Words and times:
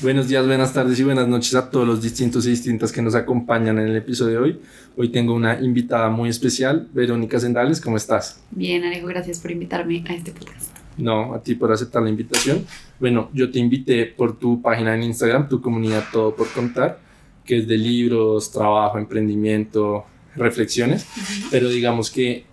Buenos 0.00 0.28
días, 0.28 0.46
buenas 0.46 0.72
tardes 0.72 1.00
y 1.00 1.02
buenas 1.02 1.26
noches 1.26 1.56
a 1.56 1.70
todos 1.70 1.84
los 1.84 2.00
distintos 2.00 2.46
y 2.46 2.50
distintas 2.50 2.92
que 2.92 3.02
nos 3.02 3.16
acompañan 3.16 3.80
en 3.80 3.88
el 3.88 3.96
episodio 3.96 4.34
de 4.34 4.38
hoy. 4.38 4.60
Hoy 4.96 5.08
tengo 5.08 5.34
una 5.34 5.58
invitada 5.60 6.08
muy 6.08 6.28
especial, 6.28 6.86
Verónica 6.92 7.40
Sendales, 7.40 7.80
¿cómo 7.80 7.96
estás? 7.96 8.40
Bien, 8.52 8.84
Alejo, 8.84 9.08
gracias 9.08 9.40
por 9.40 9.50
invitarme 9.50 10.04
a 10.08 10.14
este 10.14 10.30
podcast. 10.30 10.70
No, 10.96 11.34
a 11.34 11.42
ti 11.42 11.56
por 11.56 11.72
aceptar 11.72 12.00
la 12.00 12.10
invitación. 12.10 12.64
Bueno, 13.00 13.28
yo 13.32 13.50
te 13.50 13.58
invité 13.58 14.06
por 14.06 14.38
tu 14.38 14.62
página 14.62 14.94
en 14.94 15.02
Instagram, 15.02 15.48
tu 15.48 15.60
comunidad 15.60 16.04
Todo 16.12 16.32
por 16.32 16.46
Contar, 16.52 17.00
que 17.44 17.58
es 17.58 17.66
de 17.66 17.76
libros, 17.76 18.52
trabajo, 18.52 18.98
emprendimiento, 18.98 20.04
reflexiones, 20.36 21.08
pero 21.50 21.68
digamos 21.68 22.12
que 22.12 22.44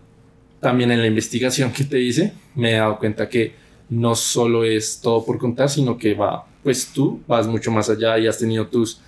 también 0.59 0.89
en 0.89 0.99
la 0.99 1.05
investigación 1.05 1.71
que 1.71 1.83
te 1.83 2.01
hice 2.01 2.33
me 2.55 2.71
he 2.71 2.77
dado 2.77 2.97
cuenta 2.97 3.29
que 3.29 3.53
no 3.91 4.15
solo 4.15 4.63
es 4.63 4.99
todo 4.99 5.23
por 5.23 5.37
contar, 5.37 5.69
sino 5.69 5.95
que 5.95 6.15
va 6.15 6.47
pues 6.65 6.87
tú 6.87 7.21
vas 7.27 7.45
mucho 7.45 7.69
más 7.69 7.91
allá 7.91 8.17
y 8.17 8.25
has 8.25 8.39
tenido 8.39 8.65
tus 8.65 8.99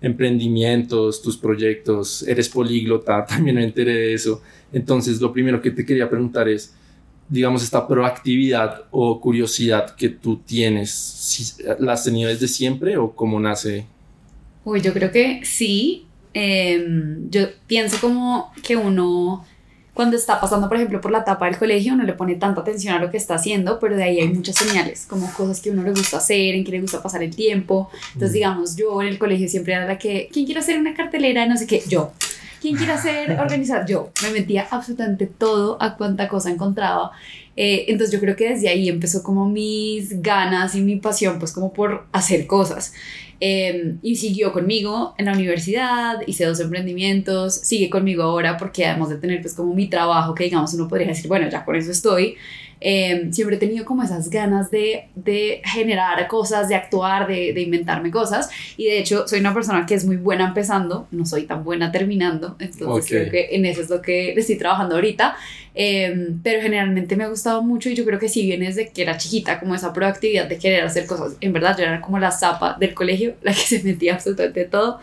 emprendimientos, 0.00 1.22
tus 1.22 1.36
proyectos, 1.36 2.26
eres 2.26 2.48
políglota, 2.48 3.24
también 3.28 3.54
me 3.54 3.62
enteré 3.62 3.94
de 3.94 4.14
eso. 4.14 4.42
Entonces, 4.72 5.20
lo 5.20 5.32
primero 5.32 5.62
que 5.62 5.70
te 5.70 5.86
quería 5.86 6.10
preguntar 6.10 6.48
es, 6.48 6.74
digamos, 7.28 7.62
esta 7.62 7.86
proactividad 7.86 8.86
o 8.90 9.20
curiosidad 9.20 9.94
que 9.94 10.08
tú 10.08 10.38
tienes, 10.44 10.90
si, 10.90 11.62
¿la 11.78 11.92
has 11.92 12.02
tenido 12.02 12.28
desde 12.28 12.48
siempre 12.48 12.96
o 12.96 13.12
cómo 13.12 13.38
nace? 13.38 13.86
Uy, 14.64 14.80
yo 14.80 14.92
creo 14.92 15.12
que 15.12 15.42
sí. 15.44 16.06
Em, 16.32 17.30
yo 17.30 17.42
pienso 17.68 17.98
como 18.00 18.52
que 18.60 18.74
uno 18.74 19.46
cuando 19.94 20.16
está 20.16 20.40
pasando, 20.40 20.68
por 20.68 20.76
ejemplo, 20.76 21.00
por 21.00 21.12
la 21.12 21.20
etapa 21.20 21.46
del 21.46 21.56
colegio, 21.56 21.94
no 21.94 22.02
le 22.02 22.12
pone 22.14 22.34
tanta 22.34 22.62
atención 22.62 22.94
a 22.94 22.98
lo 22.98 23.12
que 23.12 23.16
está 23.16 23.36
haciendo, 23.36 23.78
pero 23.78 23.96
de 23.96 24.02
ahí 24.02 24.20
hay 24.20 24.28
muchas 24.28 24.56
señales, 24.56 25.06
como 25.08 25.32
cosas 25.32 25.60
que 25.60 25.70
uno 25.70 25.84
le 25.84 25.90
gusta 25.90 26.16
hacer, 26.16 26.56
en 26.56 26.64
que 26.64 26.72
le 26.72 26.80
gusta 26.80 27.00
pasar 27.00 27.22
el 27.22 27.34
tiempo. 27.34 27.88
Entonces, 28.08 28.30
mm. 28.30 28.34
digamos, 28.34 28.76
yo 28.76 29.00
en 29.00 29.08
el 29.08 29.18
colegio 29.18 29.48
siempre 29.48 29.72
era 29.72 29.86
la 29.86 29.96
que, 29.96 30.28
¿quién 30.32 30.46
quiere 30.46 30.60
hacer 30.60 30.78
una 30.80 30.94
cartelera? 30.94 31.46
No 31.46 31.56
sé 31.56 31.68
qué, 31.68 31.80
yo. 31.88 32.12
¿Quién 32.60 32.76
quiere 32.76 32.92
hacer, 32.92 33.30
organizar? 33.40 33.86
Yo. 33.86 34.10
Me 34.22 34.30
metía 34.30 34.66
absolutamente 34.68 35.26
todo 35.26 35.76
a 35.80 35.96
cuánta 35.96 36.28
cosa 36.28 36.50
encontraba. 36.50 37.12
Eh, 37.56 37.84
entonces 37.88 38.12
yo 38.12 38.20
creo 38.20 38.34
que 38.34 38.48
desde 38.48 38.68
ahí 38.68 38.88
empezó 38.88 39.22
como 39.22 39.48
mis 39.48 40.20
ganas 40.22 40.74
y 40.74 40.80
mi 40.80 40.96
pasión, 40.96 41.38
pues 41.38 41.52
como 41.52 41.72
por 41.72 42.06
hacer 42.10 42.48
cosas. 42.48 42.94
Em, 43.46 43.98
y 44.00 44.16
siguió 44.16 44.54
conmigo 44.54 45.14
en 45.18 45.26
la 45.26 45.34
universidad, 45.34 46.22
hice 46.26 46.46
dos 46.46 46.60
emprendimientos, 46.60 47.54
sigue 47.54 47.90
conmigo 47.90 48.22
ahora 48.22 48.56
porque 48.56 48.86
además 48.86 49.10
de 49.10 49.18
tener 49.18 49.42
pues 49.42 49.52
como 49.52 49.74
mi 49.74 49.86
trabajo, 49.86 50.34
que 50.34 50.44
digamos 50.44 50.72
uno 50.72 50.88
podría 50.88 51.08
decir, 51.08 51.28
bueno, 51.28 51.46
ya 51.50 51.62
con 51.62 51.76
eso 51.76 51.90
estoy, 51.90 52.36
Em, 52.86 53.32
siempre 53.32 53.56
he 53.56 53.58
tenido 53.58 53.86
como 53.86 54.02
esas 54.02 54.28
ganas 54.28 54.70
de, 54.70 55.08
de 55.14 55.62
generar 55.64 56.28
cosas, 56.28 56.68
de 56.68 56.74
actuar, 56.74 57.26
de, 57.26 57.54
de, 57.54 57.62
inventarme 57.62 58.10
cosas. 58.10 58.50
Y 58.76 58.84
de 58.84 58.98
hecho, 58.98 59.26
soy 59.26 59.40
una 59.40 59.54
persona 59.54 59.86
que 59.86 59.94
es 59.94 60.04
muy 60.04 60.16
buena 60.16 60.48
empezando, 60.48 61.08
no 61.10 61.24
soy 61.24 61.44
tan 61.44 61.64
buena 61.64 61.90
terminando. 61.90 62.56
Entonces, 62.58 63.10
creo 63.10 63.30
que 63.30 63.56
en 63.56 63.64
eso 63.64 63.80
es 63.80 63.88
lo 63.88 64.02
que 64.02 64.34
estoy 64.34 64.56
trabajando 64.58 64.96
ahorita. 64.96 65.34
Em, 65.74 66.40
pero 66.42 66.60
generalmente 66.60 67.16
me 67.16 67.24
ha 67.24 67.28
gustado 67.28 67.60
mucho 67.62 67.88
y 67.88 67.94
yo 67.94 68.04
creo 68.04 68.18
que 68.20 68.28
si 68.28 68.44
bien 68.44 68.60
desde 68.60 68.90
que 68.90 69.02
era 69.02 69.16
chiquita, 69.16 69.58
como 69.58 69.74
esa 69.74 69.92
proactividad 69.92 70.46
de 70.46 70.58
querer 70.58 70.84
hacer 70.84 71.06
cosas. 71.06 71.36
En 71.40 71.54
verdad, 71.54 71.76
yo 71.78 71.84
era 71.84 72.02
como 72.02 72.18
la 72.18 72.30
zapa 72.30 72.76
del 72.78 72.92
colegio, 72.92 73.34
la 73.42 73.52
que 73.52 73.60
se 73.60 73.82
metía 73.82 74.14
absolutamente 74.14 74.66
todo. 74.66 75.00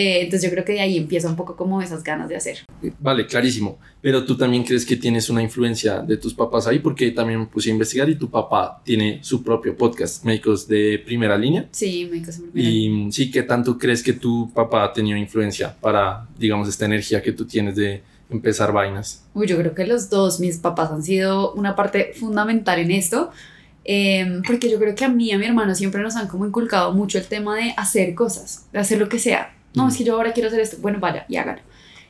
Eh, 0.00 0.20
entonces 0.20 0.48
yo 0.48 0.52
creo 0.52 0.64
que 0.64 0.74
de 0.74 0.80
ahí 0.80 0.96
empieza 0.96 1.28
un 1.28 1.34
poco 1.34 1.56
como 1.56 1.82
esas 1.82 2.04
ganas 2.04 2.28
de 2.28 2.36
hacer. 2.36 2.58
Vale, 3.00 3.26
clarísimo. 3.26 3.80
Pero 4.00 4.24
tú 4.24 4.36
también 4.36 4.62
crees 4.62 4.86
que 4.86 4.94
tienes 4.94 5.28
una 5.28 5.42
influencia 5.42 5.98
de 5.98 6.16
tus 6.16 6.34
papás 6.34 6.68
ahí, 6.68 6.78
porque 6.78 7.10
también 7.10 7.40
me 7.40 7.46
puse 7.46 7.68
a 7.68 7.72
investigar 7.72 8.08
y 8.08 8.14
tu 8.14 8.30
papá 8.30 8.80
tiene 8.84 9.18
su 9.24 9.42
propio 9.42 9.76
podcast, 9.76 10.24
Médicos 10.24 10.68
de 10.68 11.02
Primera 11.04 11.36
Línea. 11.36 11.66
Sí, 11.72 12.06
Médicos 12.08 12.36
de 12.36 12.46
Primera 12.46 12.70
Y 12.70 13.10
sí, 13.10 13.28
¿qué 13.28 13.42
tanto 13.42 13.76
crees 13.76 14.04
que 14.04 14.12
tu 14.12 14.48
papá 14.54 14.84
ha 14.84 14.92
tenido 14.92 15.16
influencia 15.16 15.74
para, 15.80 16.28
digamos, 16.38 16.68
esta 16.68 16.84
energía 16.84 17.20
que 17.20 17.32
tú 17.32 17.44
tienes 17.44 17.74
de 17.74 18.00
empezar 18.30 18.72
vainas? 18.72 19.24
Uy, 19.34 19.48
yo 19.48 19.58
creo 19.58 19.74
que 19.74 19.84
los 19.84 20.08
dos, 20.10 20.38
mis 20.38 20.58
papás 20.58 20.92
han 20.92 21.02
sido 21.02 21.54
una 21.54 21.74
parte 21.74 22.12
fundamental 22.14 22.78
en 22.78 22.92
esto. 22.92 23.32
Em, 23.82 24.42
porque 24.42 24.70
yo 24.70 24.78
creo 24.78 24.94
que 24.94 25.06
a 25.06 25.08
mí 25.08 25.24
y 25.24 25.32
a 25.32 25.38
mi 25.38 25.46
hermano 25.46 25.74
siempre 25.74 26.02
nos 26.02 26.14
han 26.14 26.28
como 26.28 26.46
inculcado 26.46 26.92
mucho 26.92 27.18
el 27.18 27.24
tema 27.24 27.56
de 27.56 27.74
hacer 27.76 28.14
cosas, 28.14 28.66
de 28.70 28.78
hacer 28.78 28.98
lo 28.98 29.08
que 29.08 29.18
sea, 29.18 29.54
no, 29.74 29.88
es 29.88 29.96
que 29.96 30.04
yo 30.04 30.14
ahora 30.14 30.32
quiero 30.32 30.48
hacer 30.48 30.60
esto, 30.60 30.76
bueno, 30.80 30.98
vaya 31.00 31.24
y 31.28 31.36
hágalo. 31.36 31.60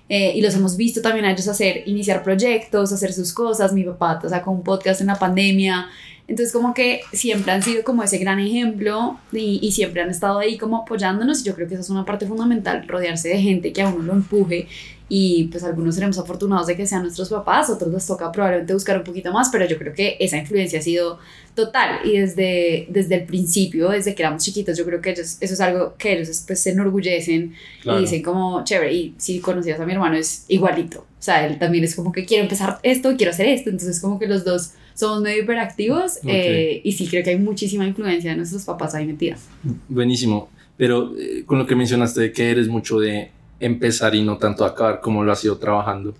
Eh, 0.08 0.32
y 0.34 0.40
los 0.40 0.54
hemos 0.54 0.76
visto 0.76 1.02
también 1.02 1.26
a 1.26 1.32
ellos 1.32 1.48
hacer, 1.48 1.82
iniciar 1.86 2.22
proyectos, 2.22 2.92
hacer 2.92 3.12
sus 3.12 3.32
cosas. 3.32 3.72
Mi 3.72 3.84
papá 3.84 4.20
sacó 4.26 4.50
un 4.50 4.62
podcast 4.62 5.00
en 5.02 5.08
la 5.08 5.16
pandemia. 5.16 5.88
Entonces 6.28 6.52
como 6.52 6.74
que 6.74 7.00
siempre 7.12 7.50
han 7.52 7.62
sido 7.62 7.82
como 7.82 8.02
ese 8.02 8.18
gran 8.18 8.38
ejemplo 8.38 9.18
y, 9.32 9.58
y, 9.62 9.72
siempre 9.72 10.02
han 10.02 10.10
estado 10.10 10.38
ahí 10.38 10.58
como 10.58 10.82
apoyándonos. 10.82 11.40
Y 11.40 11.44
yo 11.44 11.54
creo 11.54 11.66
que 11.66 11.74
esa 11.74 11.80
es 11.80 11.90
una 11.90 12.04
parte 12.04 12.26
fundamental, 12.26 12.86
rodearse 12.86 13.30
de 13.30 13.40
gente 13.40 13.72
que 13.72 13.80
a 13.80 13.88
uno 13.88 14.02
lo 14.02 14.12
empuje. 14.12 14.68
Y 15.10 15.44
pues 15.44 15.64
algunos 15.64 15.94
seremos 15.94 16.18
afortunados 16.18 16.66
de 16.66 16.76
que 16.76 16.86
sean 16.86 17.02
nuestros 17.02 17.30
papás, 17.30 17.70
otros 17.70 17.90
les 17.90 18.06
toca 18.06 18.30
probablemente 18.30 18.74
buscar 18.74 18.98
un 18.98 19.04
poquito 19.04 19.32
más, 19.32 19.48
pero 19.50 19.64
yo 19.64 19.78
creo 19.78 19.94
que 19.94 20.18
esa 20.20 20.36
influencia 20.36 20.80
ha 20.80 20.82
sido 20.82 21.18
total. 21.54 22.00
Y 22.04 22.18
desde, 22.18 22.86
desde 22.90 23.14
el 23.14 23.24
principio, 23.24 23.88
desde 23.88 24.14
que 24.14 24.22
éramos 24.22 24.44
chiquitos, 24.44 24.76
yo 24.76 24.84
creo 24.84 25.00
que 25.00 25.12
ellos, 25.12 25.38
eso 25.40 25.54
es 25.54 25.60
algo 25.62 25.94
que 25.96 26.12
ellos 26.12 26.44
pues, 26.46 26.60
se 26.60 26.72
enorgullecen 26.72 27.54
y 27.84 27.96
dicen 28.00 28.22
como 28.22 28.62
chévere, 28.64 28.92
y 28.92 29.14
si 29.16 29.40
conocías 29.40 29.80
a 29.80 29.86
mi 29.86 29.92
hermano 29.94 30.16
es 30.16 30.44
igualito, 30.48 31.00
o 31.00 31.22
sea, 31.22 31.46
él 31.46 31.58
también 31.58 31.84
es 31.84 31.96
como 31.96 32.12
que 32.12 32.26
quiero 32.26 32.42
empezar 32.42 32.78
esto, 32.82 33.16
quiero 33.16 33.32
hacer 33.32 33.48
esto, 33.48 33.70
entonces 33.70 34.00
como 34.00 34.18
que 34.18 34.26
los 34.26 34.44
dos 34.44 34.72
somos 34.98 35.22
medio 35.22 35.44
hiperactivos 35.44 36.18
eh, 36.26 36.80
y 36.82 36.90
sí 36.90 37.06
creo 37.06 37.22
que 37.22 37.30
hay 37.30 37.38
muchísima 37.38 37.86
influencia 37.86 38.32
de 38.32 38.36
nuestros 38.36 38.64
papás 38.64 38.96
ahí 38.96 39.06
metidas. 39.06 39.46
Buenísimo, 39.88 40.48
pero 40.76 41.14
eh, 41.16 41.44
con 41.46 41.56
lo 41.56 41.68
que 41.68 41.76
mencionaste 41.76 42.20
de 42.20 42.32
que 42.32 42.50
eres 42.50 42.66
mucho 42.66 42.98
de 42.98 43.30
empezar 43.60 44.16
y 44.16 44.24
no 44.24 44.38
tanto 44.38 44.64
acabar? 44.64 45.00
¿Cómo 45.00 45.22
lo 45.22 45.30
has 45.30 45.44
ido 45.44 45.56
trabajando? 45.56 46.14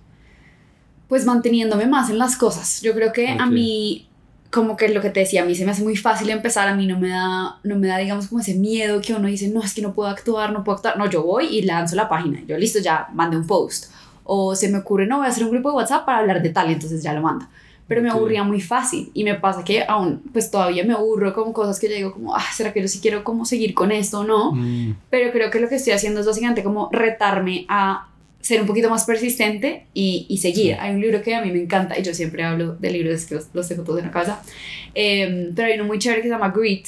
Pues 1.09 1.27
manteniéndome 1.27 1.87
más 1.87 2.09
en 2.09 2.19
las 2.19 2.37
cosas. 2.37 2.81
Yo 2.81 2.95
creo 2.95 3.13
que 3.13 3.27
a 3.27 3.47
mí, 3.47 4.07
como 4.53 4.77
que 4.77 4.91
lo 4.91 5.01
que 5.01 5.11
te 5.11 5.21
decía, 5.21 5.43
a 5.43 5.45
mí 5.45 5.57
se 5.57 5.65
me 5.65 5.73
hace 5.73 5.83
muy 5.83 5.97
fácil 5.97 6.31
empezar, 6.31 6.69
a 6.69 6.77
mí 6.77 6.87
no 6.87 7.01
me 7.01 7.09
da, 7.09 7.59
no 7.65 7.77
me 7.77 7.89
da, 7.89 7.99
digamos, 7.99 8.29
como 8.29 8.41
ese 8.41 8.55
miedo 8.55 9.01
que 9.01 9.13
uno 9.13 9.27
dice, 9.27 9.49
no, 9.49 9.61
es 9.61 9.75
que 9.75 9.83
no 9.83 9.93
puedo 9.93 10.09
actuar, 10.09 10.53
no 10.53 10.63
puedo 10.63 10.77
actuar. 10.77 10.97
No, 10.97 11.11
yo 11.11 11.25
voy 11.25 11.47
y 11.47 11.63
lanzo 11.63 11.97
la 11.97 12.09
página. 12.09 12.45
Yo 12.47 12.57
listo, 12.57 12.79
ya 12.79 13.09
mandé 13.13 13.37
un 13.37 13.47
post. 13.47 13.87
O 14.23 14.55
se 14.55 14.69
me 14.69 14.79
ocurre, 14.79 15.05
no, 15.05 15.17
voy 15.17 15.27
a 15.27 15.31
hacer 15.31 15.43
un 15.43 15.51
grupo 15.51 15.71
de 15.71 15.77
WhatsApp 15.79 16.07
para 16.07 16.19
hablar 16.19 16.41
de 16.43 16.51
tal, 16.51 16.71
y 16.71 16.75
entonces 16.75 17.03
ya 17.03 17.13
lo 17.13 17.23
mando 17.23 17.45
pero 17.89 18.03
me 18.03 18.11
aburría 18.11 18.45
muy 18.45 18.61
fácil 18.61 19.11
y 19.15 19.25
me 19.25 19.35
pasa 19.35 19.65
que 19.65 19.83
aún 19.89 20.23
pues 20.33 20.51
todavía 20.51 20.85
me 20.85 20.93
aburro 20.93 21.33
con 21.33 21.55
cosas 21.55 21.81
que 21.81 21.89
yo 21.89 21.95
digo 21.95 22.13
como, 22.13 22.37
ah, 22.37 22.45
¿será 22.55 22.73
que 22.73 22.83
yo 22.83 22.87
sí 22.87 23.01
quiero 23.01 23.25
como 23.25 23.47
seguir 23.47 23.75
con 23.75 23.91
esto 23.91 24.21
o 24.21 24.25
no? 24.25 24.53
Mm. 24.53 24.97
Pero 25.09 25.33
creo 25.33 25.51
que 25.51 25.59
lo 25.59 25.69
que 25.69 25.77
estoy 25.77 25.95
haciendo 25.95 26.21
es 26.21 26.27
básicamente 26.27 26.63
como 26.63 26.91
retarme 26.93 27.65
a 27.69 28.09
ser 28.41 28.61
un 28.61 28.67
poquito 28.67 28.91
más 28.91 29.05
persistente 29.05 29.87
y, 29.95 30.27
y 30.29 30.39
seguir. 30.39 30.77
Hay 30.79 30.95
un 30.95 31.01
libro 31.01 31.23
que 31.23 31.35
a 31.35 31.43
mí 31.43 31.51
me 31.51 31.61
encanta 31.61 31.99
y 31.99 32.03
yo 32.03 32.13
siempre 32.15 32.45
hablo 32.45 32.77
de 32.77 32.91
libros 32.91 33.25
que 33.25 33.39
los, 33.53 33.69
tengo 33.69 33.83
todos 33.83 34.01
en 34.01 34.07
la 34.07 34.13
casa, 34.13 34.43
em, 34.95 35.55
pero 35.55 35.69
hay 35.69 35.75
uno 35.75 35.85
muy 35.85 35.99
chévere 35.99 36.21
que 36.21 36.29
se 36.29 36.35
llama 36.35 36.51
Grit 36.51 36.87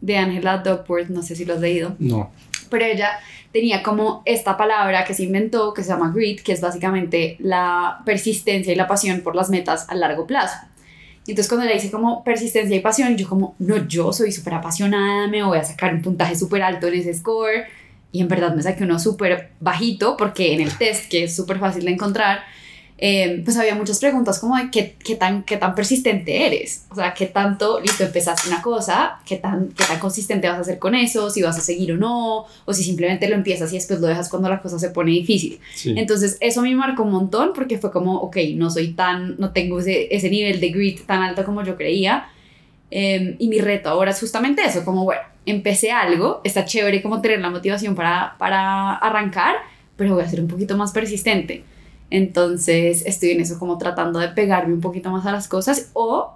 de 0.00 0.16
Angela 0.16 0.58
Duckworth, 0.58 1.08
no 1.08 1.22
sé 1.22 1.36
si 1.36 1.44
lo 1.44 1.54
has 1.54 1.60
leído. 1.60 1.94
No. 1.98 2.32
Pero 2.70 2.84
ella 2.84 3.10
tenía 3.52 3.82
como 3.82 4.22
esta 4.24 4.56
palabra 4.56 5.04
que 5.04 5.14
se 5.14 5.24
inventó 5.24 5.74
que 5.74 5.82
se 5.82 5.90
llama 5.90 6.12
grit, 6.14 6.42
que 6.42 6.52
es 6.52 6.60
básicamente 6.60 7.36
la 7.40 8.02
persistencia 8.04 8.72
y 8.72 8.76
la 8.76 8.86
pasión 8.86 9.20
por 9.20 9.34
las 9.34 9.50
metas 9.50 9.86
a 9.88 9.94
largo 9.94 10.26
plazo. 10.26 10.56
Y 11.26 11.32
entonces 11.32 11.48
cuando 11.48 11.66
le 11.66 11.74
dice 11.74 11.90
como 11.90 12.24
persistencia 12.24 12.76
y 12.76 12.80
pasión, 12.80 13.16
yo 13.16 13.28
como, 13.28 13.54
no, 13.58 13.86
yo 13.86 14.12
soy 14.12 14.32
súper 14.32 14.54
apasionada, 14.54 15.28
me 15.28 15.42
voy 15.42 15.58
a 15.58 15.64
sacar 15.64 15.94
un 15.94 16.02
puntaje 16.02 16.34
súper 16.34 16.62
alto 16.62 16.88
en 16.88 16.94
ese 16.94 17.14
score. 17.14 17.66
Y 18.12 18.20
en 18.20 18.28
verdad 18.28 18.54
me 18.54 18.62
saqué 18.62 18.84
uno 18.84 18.98
súper 18.98 19.50
bajito 19.60 20.16
porque 20.16 20.54
en 20.54 20.60
el 20.60 20.76
test, 20.76 21.08
que 21.08 21.24
es 21.24 21.36
súper 21.36 21.58
fácil 21.58 21.84
de 21.84 21.92
encontrar, 21.92 22.42
Em, 23.02 23.42
pues 23.42 23.56
había 23.56 23.74
muchas 23.74 23.98
preguntas 23.98 24.38
como 24.38 24.58
de 24.58 24.70
qué, 24.70 24.94
qué, 25.02 25.14
tan, 25.14 25.42
qué 25.44 25.56
tan 25.56 25.74
persistente 25.74 26.46
eres, 26.46 26.84
o 26.90 26.94
sea, 26.94 27.14
qué 27.14 27.24
tanto, 27.24 27.80
listo, 27.80 28.04
empezaste 28.04 28.48
una 28.48 28.60
cosa, 28.60 29.20
qué 29.24 29.36
tan, 29.36 29.68
qué 29.68 29.84
tan 29.84 29.98
consistente 29.98 30.46
vas 30.50 30.58
a 30.58 30.64
ser 30.64 30.78
con 30.78 30.94
eso, 30.94 31.30
si 31.30 31.40
vas 31.40 31.56
a 31.56 31.62
seguir 31.62 31.92
o 31.92 31.96
no, 31.96 32.44
o 32.66 32.74
si 32.74 32.84
simplemente 32.84 33.26
lo 33.26 33.36
empiezas 33.36 33.72
y 33.72 33.76
después 33.76 34.00
lo 34.00 34.06
dejas 34.06 34.28
cuando 34.28 34.50
la 34.50 34.60
cosa 34.60 34.78
se 34.78 34.90
pone 34.90 35.12
difícil. 35.12 35.60
Entonces, 35.86 36.36
eso 36.40 36.60
me 36.60 36.74
marcó 36.74 37.04
un 37.04 37.12
montón 37.12 37.52
porque 37.54 37.78
fue 37.78 37.90
como, 37.90 38.18
ok, 38.18 38.36
no 38.56 38.68
soy 38.70 38.92
tan, 38.92 39.36
no 39.38 39.50
tengo 39.52 39.80
ese, 39.80 40.14
ese 40.14 40.28
nivel 40.28 40.60
de 40.60 40.68
grit 40.68 41.06
tan 41.06 41.22
alto 41.22 41.42
como 41.46 41.64
yo 41.64 41.78
creía. 41.78 42.28
Em, 42.90 43.36
y 43.38 43.48
mi 43.48 43.60
reto 43.60 43.88
ahora 43.88 44.10
es 44.10 44.20
justamente 44.20 44.60
eso, 44.62 44.84
como, 44.84 45.04
bueno, 45.04 45.22
empecé 45.46 45.90
algo, 45.90 46.42
está 46.44 46.66
chévere 46.66 47.00
como 47.00 47.22
tener 47.22 47.40
la 47.40 47.48
motivación 47.48 47.94
para, 47.94 48.34
para 48.36 48.96
arrancar, 48.96 49.56
pero 49.96 50.16
voy 50.16 50.24
a 50.24 50.28
ser 50.28 50.42
un 50.42 50.48
poquito 50.48 50.76
más 50.76 50.92
persistente. 50.92 51.64
Entonces 52.10 53.04
estoy 53.06 53.30
en 53.30 53.40
eso 53.40 53.58
como 53.58 53.78
tratando 53.78 54.18
de 54.18 54.28
pegarme 54.28 54.74
un 54.74 54.80
poquito 54.80 55.10
más 55.10 55.24
a 55.26 55.32
las 55.32 55.48
cosas 55.48 55.90
o 55.94 56.34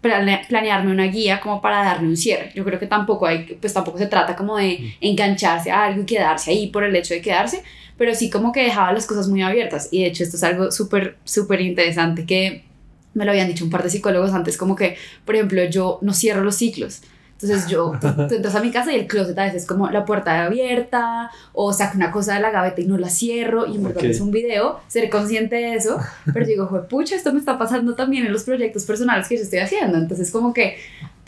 planearme 0.00 0.92
una 0.92 1.04
guía 1.04 1.40
como 1.40 1.60
para 1.60 1.84
darle 1.84 2.08
un 2.08 2.16
cierre. 2.16 2.52
Yo 2.54 2.64
creo 2.64 2.78
que 2.78 2.86
tampoco 2.86 3.26
hay, 3.26 3.58
pues 3.60 3.74
tampoco 3.74 3.98
se 3.98 4.06
trata 4.06 4.34
como 4.34 4.56
de 4.56 4.78
mm. 4.80 5.04
engancharse 5.04 5.70
a 5.70 5.84
algo 5.84 6.02
y 6.02 6.06
quedarse 6.06 6.52
ahí 6.52 6.68
por 6.68 6.84
el 6.84 6.96
hecho 6.96 7.12
de 7.12 7.20
quedarse, 7.20 7.62
pero 7.98 8.14
sí 8.14 8.30
como 8.30 8.52
que 8.52 8.62
dejaba 8.62 8.92
las 8.92 9.06
cosas 9.06 9.28
muy 9.28 9.42
abiertas. 9.42 9.88
Y 9.90 10.02
de 10.02 10.08
hecho 10.08 10.22
esto 10.22 10.36
es 10.36 10.42
algo 10.42 10.70
súper, 10.70 11.16
súper 11.24 11.60
interesante 11.60 12.24
que 12.24 12.64
me 13.12 13.24
lo 13.24 13.32
habían 13.32 13.48
dicho 13.48 13.64
un 13.64 13.70
par 13.70 13.82
de 13.82 13.90
psicólogos 13.90 14.32
antes, 14.32 14.56
como 14.56 14.76
que, 14.76 14.96
por 15.24 15.34
ejemplo, 15.34 15.62
yo 15.64 15.98
no 16.00 16.14
cierro 16.14 16.42
los 16.42 16.56
ciclos. 16.56 17.02
Entonces 17.42 17.68
yo, 17.68 17.92
tú, 18.00 18.34
entras 18.34 18.54
a 18.54 18.60
mi 18.60 18.70
casa 18.70 18.92
y 18.92 18.96
el 18.96 19.06
closet 19.06 19.38
a 19.38 19.44
veces 19.44 19.62
es 19.62 19.68
como 19.68 19.88
la 19.90 20.04
puerta 20.04 20.44
abierta 20.44 21.30
o 21.52 21.72
saco 21.72 21.96
una 21.96 22.10
cosa 22.10 22.34
de 22.34 22.40
la 22.40 22.50
gaveta 22.50 22.80
y 22.80 22.86
no 22.86 22.98
la 22.98 23.08
cierro 23.08 23.66
y 23.66 23.76
en 23.76 23.84
verdad 23.84 24.04
es 24.04 24.20
un 24.20 24.30
video, 24.30 24.80
ser 24.88 25.08
consciente 25.08 25.56
de 25.56 25.74
eso, 25.74 25.98
pero 26.32 26.46
digo, 26.46 26.86
pucha, 26.88 27.16
esto 27.16 27.32
me 27.32 27.38
está 27.38 27.58
pasando 27.58 27.94
también 27.94 28.26
en 28.26 28.32
los 28.32 28.44
proyectos 28.44 28.84
personales 28.84 29.28
que 29.28 29.36
yo 29.36 29.42
estoy 29.42 29.60
haciendo. 29.60 29.98
Entonces 29.98 30.30
como 30.30 30.52
que 30.52 30.76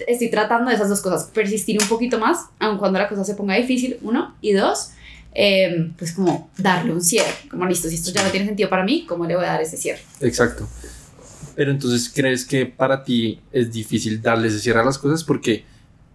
estoy 0.06 0.30
tratando 0.30 0.70
de 0.70 0.76
esas 0.76 0.88
dos 0.88 1.00
cosas, 1.00 1.24
persistir 1.32 1.80
un 1.80 1.88
poquito 1.88 2.18
más, 2.18 2.46
aun 2.58 2.78
cuando 2.78 2.98
la 2.98 3.08
cosa 3.08 3.24
se 3.24 3.34
ponga 3.34 3.54
difícil, 3.54 3.98
uno, 4.02 4.34
y 4.40 4.52
dos, 4.52 4.90
em, 5.34 5.92
pues 5.94 6.12
como 6.12 6.50
darle 6.58 6.92
un 6.92 7.02
cierre, 7.02 7.32
como 7.50 7.66
listo, 7.66 7.88
si 7.88 7.94
esto 7.94 8.10
ya 8.10 8.22
no 8.22 8.30
tiene 8.30 8.46
sentido 8.46 8.68
para 8.68 8.84
mí, 8.84 9.04
¿cómo 9.08 9.26
le 9.26 9.36
voy 9.36 9.44
a 9.44 9.48
dar 9.48 9.62
ese 9.62 9.76
cierre? 9.76 10.02
Exacto. 10.20 10.68
Pero 11.54 11.70
entonces, 11.70 12.10
¿crees 12.14 12.44
que 12.44 12.66
para 12.66 13.04
ti 13.04 13.40
es 13.52 13.70
difícil 13.70 14.22
darle 14.22 14.48
ese 14.48 14.58
cierre 14.58 14.80
a 14.80 14.84
las 14.84 14.98
cosas? 14.98 15.22
Porque 15.22 15.64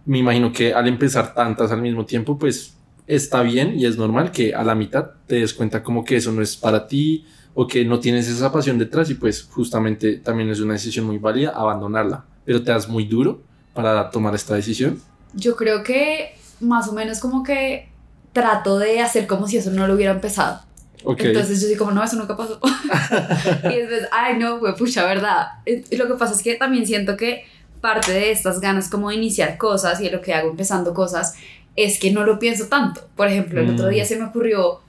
me 0.08 0.18
imagino 0.18 0.50
que 0.50 0.72
al 0.72 0.88
empezar 0.88 1.34
tantas 1.34 1.70
al 1.70 1.82
mismo 1.82 2.06
tiempo, 2.06 2.38
pues 2.38 2.72
está 3.06 3.42
bien 3.42 3.78
y 3.78 3.84
es 3.84 3.98
normal 3.98 4.32
que 4.32 4.54
a 4.54 4.64
la 4.64 4.74
mitad 4.74 5.10
te 5.26 5.36
des 5.36 5.52
cuenta 5.52 5.82
como 5.82 6.02
que 6.02 6.16
eso 6.16 6.32
no 6.32 6.40
es 6.40 6.56
para 6.56 6.88
ti 6.88 7.26
o 7.52 7.66
que 7.66 7.84
no 7.84 8.00
tienes 8.00 8.26
esa 8.26 8.50
pasión 8.50 8.78
detrás 8.78 9.10
y 9.10 9.14
pues 9.14 9.46
justamente 9.50 10.16
también 10.16 10.48
es 10.48 10.60
una 10.60 10.72
decisión 10.72 11.04
muy 11.04 11.18
válida 11.18 11.50
abandonarla. 11.50 12.24
Pero 12.46 12.62
te 12.62 12.70
das 12.70 12.88
muy 12.88 13.04
duro 13.04 13.42
para 13.74 14.10
tomar 14.10 14.34
esta 14.34 14.54
decisión. 14.54 14.98
Yo 15.34 15.56
creo 15.56 15.82
que 15.82 16.38
más 16.60 16.88
o 16.88 16.92
menos 16.94 17.20
como 17.20 17.42
que 17.42 17.90
trato 18.32 18.78
de 18.78 19.00
hacer 19.00 19.26
como 19.26 19.46
si 19.46 19.58
eso 19.58 19.70
no 19.70 19.86
lo 19.86 19.92
hubiera 19.92 20.12
empezado. 20.12 20.62
Entonces 21.04 21.60
yo 21.60 21.68
digo 21.68 21.84
como, 21.84 21.92
no, 21.92 22.02
eso 22.02 22.16
nunca 22.16 22.34
pasó. 22.34 22.58
y 23.64 23.76
después, 23.76 24.08
ay, 24.10 24.38
no, 24.38 24.58
pues 24.58 24.74
pucha, 24.74 25.04
¿verdad? 25.04 25.48
Y 25.66 25.96
lo 25.96 26.08
que 26.08 26.14
pasa 26.14 26.32
es 26.32 26.42
que 26.42 26.54
también 26.54 26.86
siento 26.86 27.14
que 27.14 27.44
parte 27.80 28.12
de 28.12 28.30
estas 28.30 28.60
ganas 28.60 28.88
como 28.88 29.10
de 29.10 29.16
iniciar 29.16 29.56
cosas 29.56 30.00
y 30.00 30.04
de 30.04 30.10
lo 30.10 30.20
que 30.20 30.34
hago 30.34 30.50
empezando 30.50 30.94
cosas 30.94 31.34
es 31.76 31.98
que 31.98 32.10
no 32.10 32.24
lo 32.24 32.38
pienso 32.38 32.66
tanto. 32.66 33.02
Por 33.16 33.28
ejemplo, 33.28 33.60
el 33.60 33.70
otro 33.70 33.88
día 33.88 34.04
mm. 34.04 34.06
se 34.06 34.16
me 34.16 34.24
ocurrió 34.24 34.80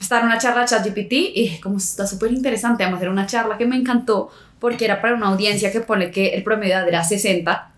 estar 0.00 0.20
en 0.20 0.26
una 0.26 0.38
charla 0.38 0.64
ChatGPT 0.64 1.12
y 1.12 1.42
dije, 1.42 1.60
como 1.60 1.76
está 1.76 2.06
súper 2.06 2.32
interesante, 2.32 2.84
vamos 2.84 2.96
a 2.96 2.98
hacer 2.98 3.08
una 3.10 3.26
charla 3.26 3.58
que 3.58 3.66
me 3.66 3.76
encantó 3.76 4.30
porque 4.58 4.86
era 4.86 5.00
para 5.02 5.14
una 5.14 5.28
audiencia 5.28 5.70
que 5.70 5.80
pone 5.80 6.10
que 6.10 6.28
el 6.28 6.42
promedio 6.42 6.74
de 6.74 6.80
edad 6.80 6.88
era 6.88 7.04
60 7.04 7.73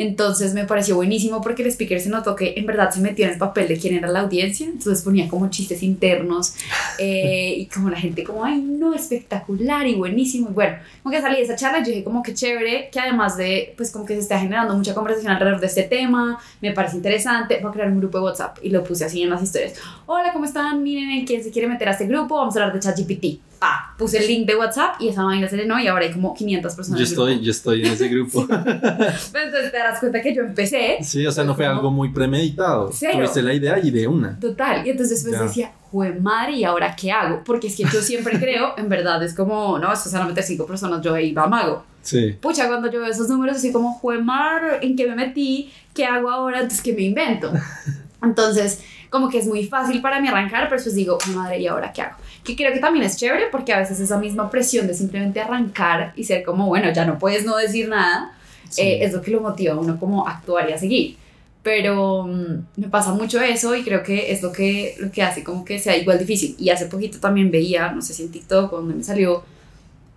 entonces 0.00 0.54
me 0.54 0.64
pareció 0.64 0.96
buenísimo 0.96 1.42
porque 1.42 1.62
el 1.62 1.68
speaker 1.68 2.00
se 2.00 2.08
notó 2.08 2.34
que 2.34 2.54
en 2.56 2.64
verdad 2.64 2.90
se 2.90 3.00
metió 3.00 3.26
en 3.26 3.32
el 3.32 3.38
papel 3.38 3.68
de 3.68 3.78
quién 3.78 3.94
era 3.94 4.08
la 4.08 4.20
audiencia. 4.20 4.66
Entonces 4.66 5.04
ponía 5.04 5.28
como 5.28 5.50
chistes 5.50 5.82
internos 5.82 6.54
eh, 6.98 7.52
y 7.58 7.66
como 7.66 7.90
la 7.90 7.98
gente 7.98 8.24
como, 8.24 8.42
ay, 8.42 8.62
no, 8.62 8.94
espectacular 8.94 9.86
y 9.86 9.96
buenísimo. 9.96 10.48
Y 10.48 10.54
bueno, 10.54 10.78
como 11.02 11.14
que 11.14 11.20
salí 11.20 11.36
de 11.36 11.42
esa 11.42 11.54
charla 11.54 11.80
y 11.80 11.84
dije 11.84 12.02
como 12.02 12.22
que 12.22 12.32
chévere, 12.32 12.88
que 12.90 12.98
además 12.98 13.36
de, 13.36 13.74
pues 13.76 13.90
como 13.90 14.06
que 14.06 14.14
se 14.14 14.20
está 14.20 14.38
generando 14.38 14.74
mucha 14.74 14.94
conversación 14.94 15.32
alrededor 15.32 15.60
de 15.60 15.66
este 15.66 15.82
tema, 15.82 16.40
me 16.62 16.72
parece 16.72 16.96
interesante, 16.96 17.58
voy 17.60 17.68
a 17.68 17.72
crear 17.74 17.90
un 17.90 18.00
grupo 18.00 18.16
de 18.16 18.24
WhatsApp 18.24 18.56
y 18.62 18.70
lo 18.70 18.82
puse 18.82 19.04
así 19.04 19.20
en 19.22 19.28
las 19.28 19.42
historias. 19.42 19.74
Hola, 20.06 20.32
¿cómo 20.32 20.46
están? 20.46 20.82
Miren, 20.82 21.26
¿quién 21.26 21.44
se 21.44 21.50
quiere 21.50 21.68
meter 21.68 21.90
a 21.90 21.92
este 21.92 22.06
grupo? 22.06 22.36
Vamos 22.36 22.56
a 22.56 22.60
hablar 22.60 22.74
de 22.74 22.80
ChatGPT 22.80 23.49
ah, 23.60 23.94
puse 23.98 24.18
el 24.18 24.26
link 24.26 24.46
de 24.46 24.56
WhatsApp 24.56 24.96
y 25.00 25.08
esa 25.08 25.24
vaina 25.24 25.48
se 25.48 25.56
llenó 25.56 25.78
y 25.78 25.86
ahora 25.86 26.06
hay 26.06 26.12
como 26.12 26.34
500 26.34 26.74
personas. 26.74 26.98
Yo 26.98 27.04
estoy, 27.04 27.40
yo 27.40 27.50
estoy 27.50 27.80
en 27.82 27.92
ese 27.92 28.08
grupo. 28.08 28.42
Entonces 28.42 29.70
te 29.70 29.76
darás 29.76 30.00
cuenta 30.00 30.20
que 30.22 30.34
yo 30.34 30.42
empecé. 30.42 30.98
Sí, 31.02 31.26
o 31.26 31.32
sea, 31.32 31.44
no 31.44 31.54
fue 31.54 31.66
algo 31.66 31.90
muy 31.90 32.10
premeditado. 32.10 32.90
Cero. 32.92 33.18
Tuviste 33.18 33.42
la 33.42 33.54
idea 33.54 33.78
y 33.78 33.90
de 33.90 34.06
una. 34.06 34.38
Total. 34.38 34.86
Y 34.86 34.90
entonces 34.90 35.22
después 35.22 35.48
decía, 35.48 35.72
jue 35.90 36.12
madre, 36.12 36.52
¿y 36.52 36.64
ahora 36.64 36.94
qué 36.96 37.12
hago? 37.12 37.42
Porque 37.44 37.66
es 37.66 37.76
que 37.76 37.84
yo 37.84 38.00
siempre 38.00 38.38
creo, 38.40 38.74
en 38.76 38.88
verdad, 38.88 39.22
es 39.22 39.34
como, 39.34 39.78
no, 39.78 39.88
a 39.90 40.24
meter 40.26 40.44
cinco 40.44 40.66
personas, 40.66 41.02
yo 41.02 41.14
ahí 41.14 41.32
va 41.32 41.46
mago. 41.46 41.84
Sí. 42.02 42.36
Pucha, 42.40 42.66
cuando 42.66 42.90
yo 42.90 43.00
veo 43.00 43.10
esos 43.10 43.28
números, 43.28 43.56
así 43.56 43.72
como, 43.72 43.92
jue 43.94 44.22
madre, 44.22 44.78
¿en 44.82 44.96
qué 44.96 45.06
me 45.06 45.14
metí? 45.14 45.70
¿Qué 45.94 46.06
hago 46.06 46.30
ahora? 46.30 46.58
Entonces, 46.60 46.82
¿qué 46.82 46.94
me 46.94 47.02
invento? 47.02 47.52
Entonces, 48.22 48.82
como 49.10 49.28
que 49.28 49.38
es 49.38 49.46
muy 49.46 49.66
fácil 49.66 50.00
para 50.00 50.20
mí 50.20 50.28
arrancar, 50.28 50.64
pero 50.64 50.76
después 50.76 50.94
digo, 50.94 51.18
madre, 51.34 51.60
¿y 51.60 51.66
ahora 51.66 51.92
qué 51.92 52.02
hago? 52.02 52.16
Que 52.44 52.56
creo 52.56 52.72
que 52.72 52.78
también 52.78 53.04
es 53.04 53.16
chévere 53.16 53.46
porque 53.50 53.72
a 53.72 53.78
veces 53.78 54.00
esa 54.00 54.18
misma 54.18 54.50
presión 54.50 54.86
de 54.86 54.94
simplemente 54.94 55.40
arrancar 55.40 56.12
y 56.16 56.24
ser 56.24 56.42
como, 56.42 56.66
bueno, 56.66 56.90
ya 56.92 57.04
no 57.04 57.18
puedes 57.18 57.44
no 57.44 57.56
decir 57.56 57.88
nada, 57.88 58.32
eh, 58.76 58.98
es 59.02 59.12
lo 59.12 59.20
que 59.20 59.30
lo 59.30 59.40
motiva 59.40 59.74
a 59.74 59.78
uno 59.78 59.98
como 59.98 60.26
a 60.26 60.32
actuar 60.32 60.68
y 60.70 60.72
a 60.72 60.78
seguir. 60.78 61.16
Pero 61.62 62.24
mm, 62.24 62.80
me 62.80 62.88
pasa 62.88 63.12
mucho 63.12 63.40
eso 63.40 63.74
y 63.74 63.82
creo 63.82 64.02
que 64.02 64.32
es 64.32 64.42
lo 64.42 64.52
que, 64.52 64.96
lo 64.98 65.10
que 65.12 65.22
hace 65.22 65.44
como 65.44 65.64
que 65.64 65.78
sea 65.78 65.96
igual 65.96 66.18
difícil. 66.18 66.56
Y 66.58 66.70
hace 66.70 66.86
poquito 66.86 67.18
también 67.18 67.50
veía, 67.50 67.92
no 67.92 68.00
sé 68.00 68.14
si 68.14 68.22
en 68.22 68.30
TikTok, 68.30 68.70
donde 68.70 68.94
me 68.94 69.04
salió 69.04 69.44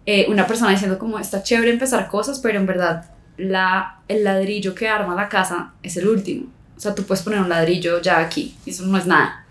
eh, 0.06 0.26
una 0.30 0.48
persona 0.48 0.72
diciendo 0.72 1.00
como 1.00 1.20
está 1.20 1.44
chévere 1.44 1.72
empezar 1.72 2.08
cosas, 2.08 2.40
pero 2.40 2.60
en 2.60 2.66
verdad 2.66 3.06
la, 3.38 4.00
el 4.08 4.24
ladrillo 4.24 4.76
que 4.76 4.88
arma 4.88 5.16
la 5.16 5.30
casa 5.30 5.74
es 5.82 5.98
el 5.98 6.08
último. 6.08 6.48
O 6.76 6.80
sea, 6.80 6.96
tú 6.96 7.04
puedes 7.04 7.24
poner 7.24 7.40
un 7.40 7.50
ladrillo 7.50 8.02
ya 8.02 8.20
aquí, 8.20 8.56
y 8.66 8.72
eso 8.72 8.86
no 8.86 8.98
es 8.98 9.06
nada. 9.06 9.43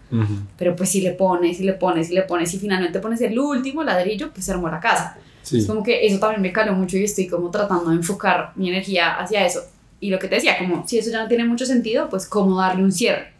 Pero 0.58 0.76
pues 0.76 0.90
si 0.90 1.00
le 1.00 1.12
pones, 1.12 1.60
y 1.60 1.64
le 1.64 1.72
pones, 1.72 2.10
y 2.10 2.14
le 2.14 2.22
pones, 2.22 2.52
y 2.52 2.58
finalmente 2.58 3.00
pones 3.00 3.20
el 3.22 3.38
último 3.38 3.82
ladrillo, 3.82 4.30
pues 4.32 4.44
se 4.44 4.52
armó 4.52 4.68
la 4.68 4.80
casa. 4.80 5.16
Es 5.50 5.66
como 5.66 5.82
que 5.82 6.06
eso 6.06 6.18
también 6.18 6.42
me 6.42 6.52
caló 6.52 6.74
mucho 6.74 6.96
y 6.96 7.04
estoy 7.04 7.26
como 7.26 7.50
tratando 7.50 7.90
de 7.90 7.96
enfocar 7.96 8.52
mi 8.56 8.68
energía 8.68 9.16
hacia 9.16 9.44
eso. 9.44 9.62
Y 10.00 10.10
lo 10.10 10.18
que 10.18 10.28
te 10.28 10.36
decía, 10.36 10.58
como 10.58 10.86
si 10.86 10.98
eso 10.98 11.10
ya 11.10 11.22
no 11.22 11.28
tiene 11.28 11.44
mucho 11.44 11.64
sentido, 11.64 12.08
pues 12.08 12.26
cómo 12.26 12.58
darle 12.58 12.82
un 12.82 12.92
cierre. 12.92 13.32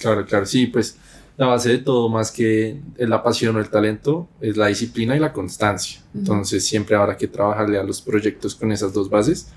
Claro, 0.00 0.24
claro, 0.26 0.46
sí, 0.46 0.66
pues 0.66 0.96
la 1.36 1.46
base 1.46 1.70
de 1.70 1.78
todo, 1.78 2.08
más 2.08 2.30
que 2.30 2.80
la 2.98 3.22
pasión 3.22 3.56
o 3.56 3.60
el 3.60 3.70
talento, 3.70 4.28
es 4.40 4.56
la 4.56 4.66
disciplina 4.66 5.16
y 5.16 5.20
la 5.20 5.32
constancia. 5.32 6.00
Entonces 6.14 6.64
siempre 6.66 6.96
habrá 6.96 7.16
que 7.16 7.28
trabajarle 7.28 7.78
a 7.78 7.82
los 7.82 8.02
proyectos 8.02 8.54
con 8.54 8.72
esas 8.72 8.92
dos 8.92 9.08
bases, 9.08 9.48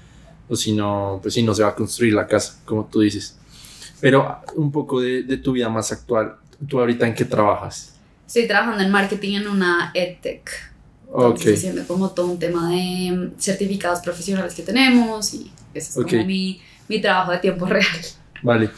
o 0.48 0.56
si 0.56 0.74
no, 0.74 1.20
pues 1.22 1.34
si 1.34 1.44
no 1.44 1.54
se 1.54 1.64
va 1.64 1.70
a 1.70 1.76
construir 1.76 2.14
la 2.14 2.28
casa, 2.28 2.60
como 2.66 2.86
tú 2.86 3.02
dices. 3.02 3.38
Pero 4.00 4.38
un 4.56 4.72
poco 4.72 5.02
de, 5.02 5.24
de 5.24 5.38
tu 5.38 5.54
vida 5.54 5.70
más 5.70 5.92
actual, 5.92 6.36
¿tú 6.68 6.80
ahorita 6.80 7.08
en 7.08 7.14
qué 7.14 7.26
trabajas? 7.26 7.96
Estoy 8.28 8.48
trabajando 8.48 8.84
en 8.84 8.92
marketing 8.92 9.36
en 9.38 9.48
una 9.48 9.92
EdTech. 9.94 10.50
Ok. 11.12 11.38
Estoy 11.38 11.54
haciendo 11.54 11.86
como 11.88 12.10
todo 12.10 12.28
un 12.28 12.40
tema 12.40 12.70
de 12.70 13.32
certificados 13.38 14.00
profesionales 14.00 14.54
que 14.54 14.64
tenemos 14.64 15.34
y 15.34 15.52
ese 15.74 16.00
es 16.00 16.06
como 16.06 16.26
mi, 16.26 16.62
mi 16.88 17.02
trabajo 17.02 17.32
de 17.32 17.40
tiempo 17.40 17.66
real. 17.68 17.86
Vale. 18.42 18.70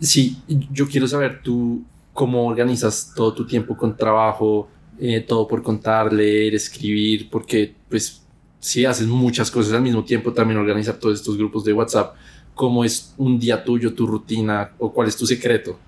Sí, 0.00 0.38
yo 0.70 0.88
quiero 0.88 1.06
saber 1.06 1.42
tú 1.42 1.82
cómo 2.12 2.46
organizas 2.46 3.12
todo 3.14 3.34
tu 3.34 3.46
tiempo 3.46 3.76
con 3.76 3.96
trabajo, 3.96 4.68
eh, 4.98 5.20
todo 5.20 5.46
por 5.46 5.62
contar, 5.62 6.12
leer, 6.12 6.54
escribir, 6.54 7.28
porque 7.30 7.74
pues 7.88 8.22
si 8.60 8.84
haces 8.84 9.06
muchas 9.06 9.50
cosas 9.50 9.72
al 9.72 9.82
mismo 9.82 10.04
tiempo, 10.04 10.32
también 10.32 10.58
organizar 10.58 10.96
todos 10.96 11.18
estos 11.18 11.36
grupos 11.36 11.64
de 11.64 11.72
WhatsApp 11.72 12.14
cómo 12.60 12.84
es 12.84 13.14
un 13.16 13.38
día 13.38 13.64
tuyo, 13.64 13.94
tu 13.94 14.06
rutina 14.06 14.72
o 14.78 14.92
cuál 14.92 15.08
es 15.08 15.16
tu 15.16 15.26
secreto? 15.26 15.78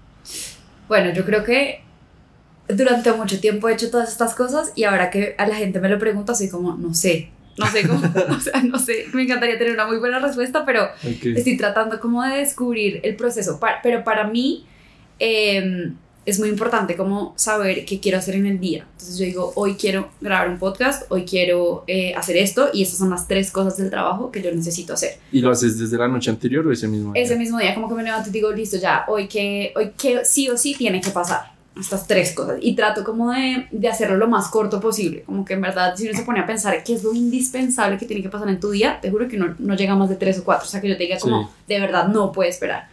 Bueno, 0.88 1.12
yo 1.12 1.24
creo 1.24 1.44
que 1.44 1.82
durante 2.68 3.12
mucho 3.12 3.40
tiempo 3.40 3.68
he 3.68 3.74
hecho 3.74 3.90
todas 3.90 4.10
estas 4.10 4.34
cosas 4.34 4.72
y 4.74 4.84
ahora 4.84 5.10
que 5.10 5.34
a 5.38 5.46
la 5.46 5.56
gente 5.56 5.80
me 5.80 5.88
lo 5.88 5.98
pregunta, 5.98 6.34
soy 6.34 6.48
como, 6.48 6.74
no 6.74 6.94
sé, 6.94 7.30
no 7.58 7.66
sé 7.66 7.86
cómo, 7.86 8.00
o 8.36 8.40
sea, 8.40 8.62
no 8.62 8.78
sé, 8.78 9.06
me 9.12 9.22
encantaría 9.22 9.58
tener 9.58 9.74
una 9.74 9.86
muy 9.86 9.98
buena 9.98 10.18
respuesta, 10.18 10.64
pero 10.64 10.88
estoy 11.02 11.56
tratando 11.56 12.00
como 12.00 12.22
de 12.22 12.38
descubrir 12.38 13.00
el 13.02 13.16
proceso. 13.16 13.60
pero 13.82 14.04
para 14.04 14.24
mí, 14.26 14.66
eh, 15.18 15.92
es 16.24 16.38
muy 16.38 16.48
importante 16.48 16.96
como 16.96 17.32
saber 17.36 17.84
qué 17.84 17.98
quiero 18.00 18.18
hacer 18.18 18.36
en 18.36 18.46
el 18.46 18.60
día. 18.60 18.86
Entonces 18.92 19.18
yo 19.18 19.24
digo, 19.24 19.52
hoy 19.56 19.74
quiero 19.74 20.10
grabar 20.20 20.48
un 20.48 20.58
podcast, 20.58 21.10
hoy 21.10 21.24
quiero 21.24 21.84
eh, 21.86 22.14
hacer 22.14 22.36
esto 22.36 22.68
y 22.72 22.82
esas 22.82 22.98
son 22.98 23.10
las 23.10 23.26
tres 23.26 23.50
cosas 23.50 23.76
del 23.76 23.90
trabajo 23.90 24.30
que 24.30 24.40
yo 24.42 24.52
necesito 24.52 24.94
hacer. 24.94 25.18
¿Y 25.32 25.40
lo 25.40 25.50
haces 25.50 25.78
desde 25.78 25.98
la 25.98 26.08
noche 26.08 26.30
anterior 26.30 26.66
o 26.66 26.72
ese 26.72 26.86
mismo 26.86 27.12
día? 27.12 27.22
Ese 27.22 27.36
mismo 27.36 27.58
día, 27.58 27.74
como 27.74 27.88
que 27.88 27.94
me 27.94 28.02
levanto 28.04 28.28
y 28.28 28.32
digo, 28.32 28.52
listo, 28.52 28.76
ya, 28.76 29.04
hoy 29.08 29.26
que, 29.26 29.72
hoy 29.76 29.92
que 29.98 30.24
sí 30.24 30.48
o 30.48 30.56
sí 30.56 30.74
tiene 30.76 31.00
que 31.00 31.10
pasar. 31.10 31.52
Estas 31.74 32.06
tres 32.06 32.34
cosas. 32.34 32.58
Y 32.60 32.74
trato 32.74 33.02
como 33.02 33.32
de, 33.32 33.66
de 33.70 33.88
hacerlo 33.88 34.18
lo 34.18 34.28
más 34.28 34.48
corto 34.48 34.78
posible. 34.78 35.22
Como 35.22 35.42
que 35.42 35.54
en 35.54 35.62
verdad, 35.62 35.94
si 35.96 36.06
uno 36.06 36.16
se 36.16 36.22
pone 36.22 36.40
a 36.40 36.46
pensar 36.46 36.84
qué 36.84 36.92
es 36.92 37.02
lo 37.02 37.14
indispensable 37.14 37.96
que 37.96 38.04
tiene 38.04 38.22
que 38.22 38.28
pasar 38.28 38.50
en 38.50 38.60
tu 38.60 38.70
día, 38.72 38.98
te 39.00 39.10
juro 39.10 39.26
que 39.26 39.38
no, 39.38 39.54
no 39.58 39.74
llega 39.74 39.96
más 39.96 40.10
de 40.10 40.16
tres 40.16 40.38
o 40.38 40.44
cuatro. 40.44 40.66
O 40.66 40.70
sea, 40.70 40.82
que 40.82 40.88
yo 40.90 40.98
te 40.98 41.04
diga 41.04 41.18
como, 41.18 41.50
de 41.66 41.80
verdad, 41.80 42.08
no 42.08 42.30
puede 42.30 42.50
esperar. 42.50 42.91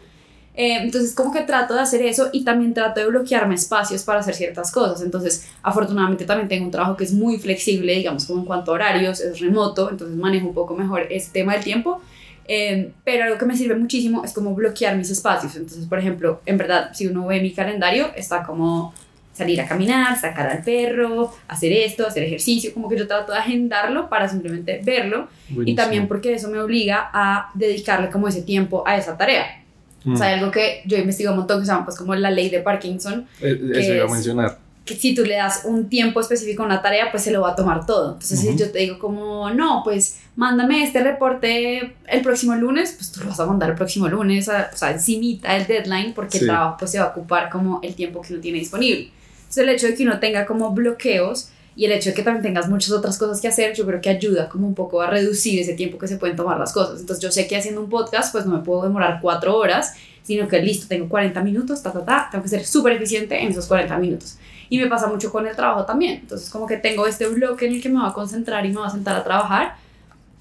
Eh, 0.62 0.76
entonces 0.82 1.16
como 1.16 1.32
que 1.32 1.40
trato 1.44 1.74
de 1.74 1.80
hacer 1.80 2.02
eso 2.02 2.32
y 2.34 2.44
también 2.44 2.74
trato 2.74 3.00
de 3.00 3.08
bloquearme 3.08 3.56
espacios 3.56 4.04
para 4.04 4.20
hacer 4.20 4.36
ciertas 4.36 4.74
cosas. 4.74 5.02
Entonces 5.02 5.48
afortunadamente 5.64 6.26
también 6.26 6.50
tengo 6.50 6.66
un 6.66 6.72
trabajo 6.72 6.98
que 6.98 7.06
es 7.06 7.14
muy 7.14 7.38
flexible, 7.40 7.96
digamos 7.96 8.26
como 8.26 8.42
en 8.42 8.46
cuanto 8.46 8.72
a 8.72 8.74
horarios, 8.74 9.22
es 9.22 9.40
remoto, 9.40 9.90
entonces 9.90 10.18
manejo 10.18 10.48
un 10.50 10.54
poco 10.54 10.76
mejor 10.76 11.08
ese 11.10 11.32
tema 11.32 11.54
del 11.54 11.64
tiempo. 11.64 12.02
Eh, 12.46 12.92
pero 13.06 13.24
algo 13.24 13.38
que 13.38 13.46
me 13.46 13.56
sirve 13.56 13.76
muchísimo 13.76 14.26
es 14.26 14.34
como 14.34 14.54
bloquear 14.54 14.98
mis 14.98 15.10
espacios. 15.10 15.56
Entonces, 15.56 15.86
por 15.86 15.98
ejemplo, 15.98 16.42
en 16.46 16.58
verdad, 16.58 16.90
si 16.94 17.08
uno 17.08 17.28
ve 17.28 17.40
mi 17.40 17.54
calendario, 17.54 18.12
está 18.18 18.44
como 18.44 18.94
salir 19.32 19.62
a 19.62 19.66
caminar, 19.66 20.20
sacar 20.20 20.50
al 20.50 20.62
perro, 20.62 21.34
hacer 21.48 21.72
esto, 21.72 22.06
hacer 22.06 22.24
ejercicio, 22.24 22.74
como 22.74 22.90
que 22.90 22.98
yo 22.98 23.08
trato 23.08 23.32
de 23.32 23.38
agendarlo 23.38 24.10
para 24.10 24.28
simplemente 24.28 24.82
verlo 24.84 25.30
y 25.64 25.74
también 25.74 26.10
porque 26.10 26.34
eso 26.34 26.50
me 26.50 26.60
obliga 26.60 27.10
a 27.14 27.50
dedicarle 27.54 28.10
como 28.10 28.28
ese 28.28 28.42
tiempo 28.42 28.84
a 28.86 28.98
esa 28.98 29.18
tarea. 29.18 29.60
O 30.06 30.16
sea, 30.16 30.28
hay 30.28 30.36
mm. 30.36 30.40
algo 30.40 30.52
que 30.52 30.82
yo 30.86 30.98
investigo 30.98 31.32
un 31.32 31.38
montón 31.38 31.60
que 31.60 31.66
se 31.66 31.72
llama 31.72 31.86
pues 31.86 31.98
como 31.98 32.16
la 32.16 32.32
ley 32.32 32.50
de 32.50 32.60
Parkinson. 32.60 33.28
Eh, 33.42 33.60
eso 33.74 33.94
iba 33.94 34.06
a 34.06 34.08
mencionar. 34.08 34.58
que 34.86 34.96
si 34.96 35.14
tú 35.14 35.24
le 35.24 35.36
das 35.36 35.62
un 35.66 35.90
tiempo 35.90 36.20
específico 36.20 36.64
a 36.64 36.66
una 36.66 36.82
tarea, 36.82 37.12
pues 37.12 37.24
se 37.24 37.32
lo 37.32 37.42
va 37.42 37.52
a 37.52 37.56
tomar 37.56 37.86
todo. 37.86 38.14
Entonces, 38.14 38.40
si 38.40 38.56
yo 38.56 38.72
te 38.72 38.80
digo 38.80 38.98
como, 38.98 39.50
no, 39.52 39.82
pues 39.84 40.20
mándame 40.36 40.84
este 40.84 41.04
reporte 41.04 41.96
el 42.08 42.22
próximo 42.22 42.56
lunes, 42.56 42.94
pues 42.98 43.12
tú 43.12 43.22
lo 43.22 43.28
vas 43.28 43.40
a 43.40 43.46
mandar 43.46 43.70
el 43.70 43.76
próximo 43.76 44.08
lunes, 44.08 44.50
o 44.50 44.78
sea, 44.78 44.92
encimita 44.92 45.56
el 45.58 45.68
deadline, 45.68 46.14
porque 46.14 46.40
el 46.40 46.46
trabajo 46.46 46.78
pues 46.80 46.92
se 46.92 47.00
va 47.00 47.06
a 47.06 47.10
ocupar 47.10 47.50
como 47.50 47.82
el 47.84 47.94
tiempo 47.94 48.22
que 48.22 48.34
uno 48.34 48.42
tiene 48.42 48.60
disponible. 48.60 49.12
Entonces, 49.40 49.64
el 49.64 49.70
hecho 49.70 49.88
de 49.88 49.96
que 49.96 50.04
uno 50.04 50.20
tenga 50.20 50.46
como 50.46 50.72
bloqueos 50.72 51.50
y 51.80 51.86
el 51.86 51.94
hecho 51.94 52.10
de 52.10 52.14
que 52.14 52.24
también 52.24 52.44
tengas 52.44 52.68
muchas 52.68 52.92
otras 52.92 53.18
cosas 53.18 53.40
que 53.40 53.48
hacer, 53.48 53.74
yo 53.74 53.86
creo 53.86 54.02
que 54.02 54.10
ayuda 54.10 54.50
como 54.50 54.68
un 54.68 54.76
poco 54.76 55.02
a 55.02 55.10
reducir 55.10 55.62
ese 55.62 55.76
tiempo 55.76 55.98
que 55.98 56.10
se 56.10 56.18
pueden 56.18 56.36
tomar 56.36 56.60
las 56.60 56.74
cosas. 56.74 57.00
Entonces, 57.00 57.24
yo 57.24 57.32
sé 57.32 57.48
que 57.48 57.56
haciendo 57.56 57.80
un 57.80 57.90
podcast, 57.90 58.34
pues 58.34 58.46
no 58.46 58.58
me 58.58 58.62
puedo 58.66 58.84
demorar 58.84 59.20
cuatro 59.22 59.56
horas, 59.56 59.94
sino 60.22 60.50
que 60.50 60.62
listo, 60.62 60.88
tengo 60.90 61.08
40 61.08 61.42
minutos, 61.42 61.82
ta, 61.82 61.94
ta, 61.94 62.04
ta, 62.04 62.28
tengo 62.30 62.44
que 62.44 62.50
ser 62.50 62.66
súper 62.66 62.92
eficiente 62.92 63.42
en 63.42 63.52
esos 63.52 63.66
40 63.66 63.98
minutos. 63.98 64.38
Y 64.68 64.78
me 64.78 64.88
pasa 64.88 65.08
mucho 65.08 65.32
con 65.32 65.48
el 65.48 65.56
trabajo 65.56 65.86
también. 65.86 66.20
Entonces, 66.20 66.50
como 66.50 66.68
que 66.68 66.76
tengo 66.76 67.08
este 67.08 67.28
bloque 67.28 67.68
en 67.68 67.76
el 67.76 67.82
que 67.82 67.88
me 67.88 68.02
voy 68.02 68.10
a 68.10 68.12
concentrar 68.12 68.66
y 68.66 68.70
me 68.72 68.80
voy 68.80 68.88
a 68.88 68.90
sentar 68.90 69.16
a 69.16 69.24
trabajar. 69.24 69.76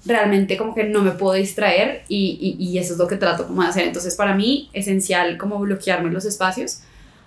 Realmente 0.05 0.57
como 0.57 0.75
que 0.75 0.83
no 0.83 1.01
me 1.01 1.11
puedo 1.11 1.35
distraer 1.35 2.03
y, 2.09 2.57
y, 2.59 2.61
y 2.61 2.79
eso 2.79 2.91
es 2.91 2.99
lo 2.99 3.07
que 3.07 3.15
trato 3.15 3.47
como 3.47 3.61
de 3.61 3.69
hacer. 3.69 3.87
Entonces, 3.87 4.13
para 4.15 4.35
mí, 4.35 4.69
esencial 4.73 5.37
como 5.37 5.57
bloquearme 5.57 6.11
los 6.11 6.25
espacios. 6.25 6.81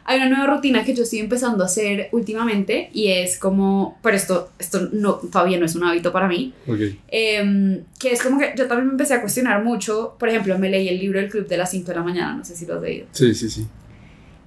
Hay 0.05 0.19
una 0.19 0.29
nueva 0.29 0.47
rutina 0.55 0.85
que 0.85 0.95
yo 0.95 1.05
estoy 1.05 1.21
empezando 1.21 1.63
a 1.63 1.67
hacer 1.67 2.09
últimamente 2.13 2.91
y 2.93 3.09
es 3.09 3.39
como, 3.39 3.99
pero 4.03 4.17
esto, 4.17 4.51
esto 4.59 4.89
no, 4.93 5.15
todavía 5.15 5.59
no 5.59 5.67
es 5.67 5.75
un 5.75 5.85
hábito 5.85 6.13
para 6.13 6.27
mí, 6.29 6.53
Okay. 6.67 6.99
em, 7.09 7.83
que 7.99 8.13
es 8.13 8.23
como 8.23 8.39
que 8.39 8.53
yo 8.57 8.67
también 8.67 8.87
me 8.89 8.93
empecé 8.93 9.15
a 9.15 9.21
cuestionar 9.21 9.63
mucho, 9.63 10.17
por 10.19 10.29
ejemplo, 10.29 10.59
me 10.59 10.69
leí 10.71 10.89
el 10.89 10.99
libro 10.99 11.21
El 11.21 11.29
Club 11.29 11.47
de 11.47 11.57
las 11.57 11.71
5 11.71 11.87
de 11.89 11.95
la 11.95 12.03
mañana, 12.03 12.35
no 12.37 12.45
sé 12.45 12.57
si 12.57 12.67
lo 12.67 12.75
has 12.77 12.83
leído, 12.83 13.07
Sí, 13.13 13.35
sí, 13.35 13.49
sí. 13.49 13.67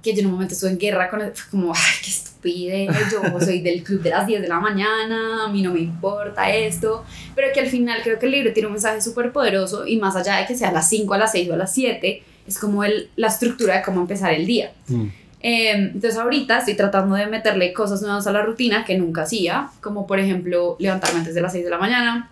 que 0.02 0.12
yo 0.14 0.20
en 0.20 0.26
un 0.26 0.32
momento 0.32 0.54
estuve 0.54 0.70
en 0.70 0.78
guerra 0.78 1.08
con 1.08 1.20
fue 1.20 1.50
como, 1.50 1.72
ay, 1.74 1.80
qué 2.04 2.10
estupidez, 2.10 2.90
yo 3.10 3.40
soy 3.40 3.60
del 3.60 3.82
club 3.82 4.02
de 4.02 4.10
las 4.10 4.26
10 4.26 4.42
de 4.42 4.48
la 4.48 4.60
mañana, 4.60 5.46
a 5.46 5.48
mí 5.48 5.62
no 5.62 5.72
me 5.72 5.80
importa 5.80 6.48
esto, 6.54 7.04
pero 7.34 7.48
que 7.52 7.60
al 7.60 7.66
final 7.68 8.00
creo 8.04 8.18
que 8.18 8.26
el 8.26 8.32
libro 8.32 8.52
tiene 8.52 8.66
un 8.68 8.74
mensaje 8.74 9.00
súper 9.00 9.32
poderoso 9.32 9.86
y 9.86 9.96
más 9.96 10.14
allá 10.16 10.36
de 10.36 10.46
que 10.46 10.54
sea 10.54 10.68
a 10.68 10.72
las 10.72 10.88
5, 10.88 11.12
a 11.14 11.18
las 11.18 11.32
6 11.32 11.48
o 11.50 11.54
a 11.54 11.56
las 11.56 11.72
7, 11.74 12.22
es 12.46 12.58
como 12.58 12.84
el, 12.84 13.08
la 13.16 13.26
estructura 13.28 13.76
de 13.78 13.82
cómo 13.82 14.00
empezar 14.02 14.32
el 14.32 14.46
día. 14.46 14.72
Mm. 14.86 15.06
Eh, 15.40 15.72
entonces 15.72 16.16
ahorita 16.16 16.58
estoy 16.58 16.74
tratando 16.74 17.14
de 17.14 17.26
meterle 17.26 17.72
cosas 17.72 18.02
nuevas 18.02 18.26
a 18.26 18.32
la 18.32 18.42
rutina 18.42 18.84
que 18.84 18.96
nunca 18.98 19.22
hacía, 19.22 19.68
como 19.80 20.06
por 20.06 20.18
ejemplo 20.18 20.76
levantarme 20.78 21.20
antes 21.20 21.34
de 21.34 21.40
las 21.40 21.52
6 21.52 21.64
de 21.64 21.70
la 21.70 21.78
mañana, 21.78 22.30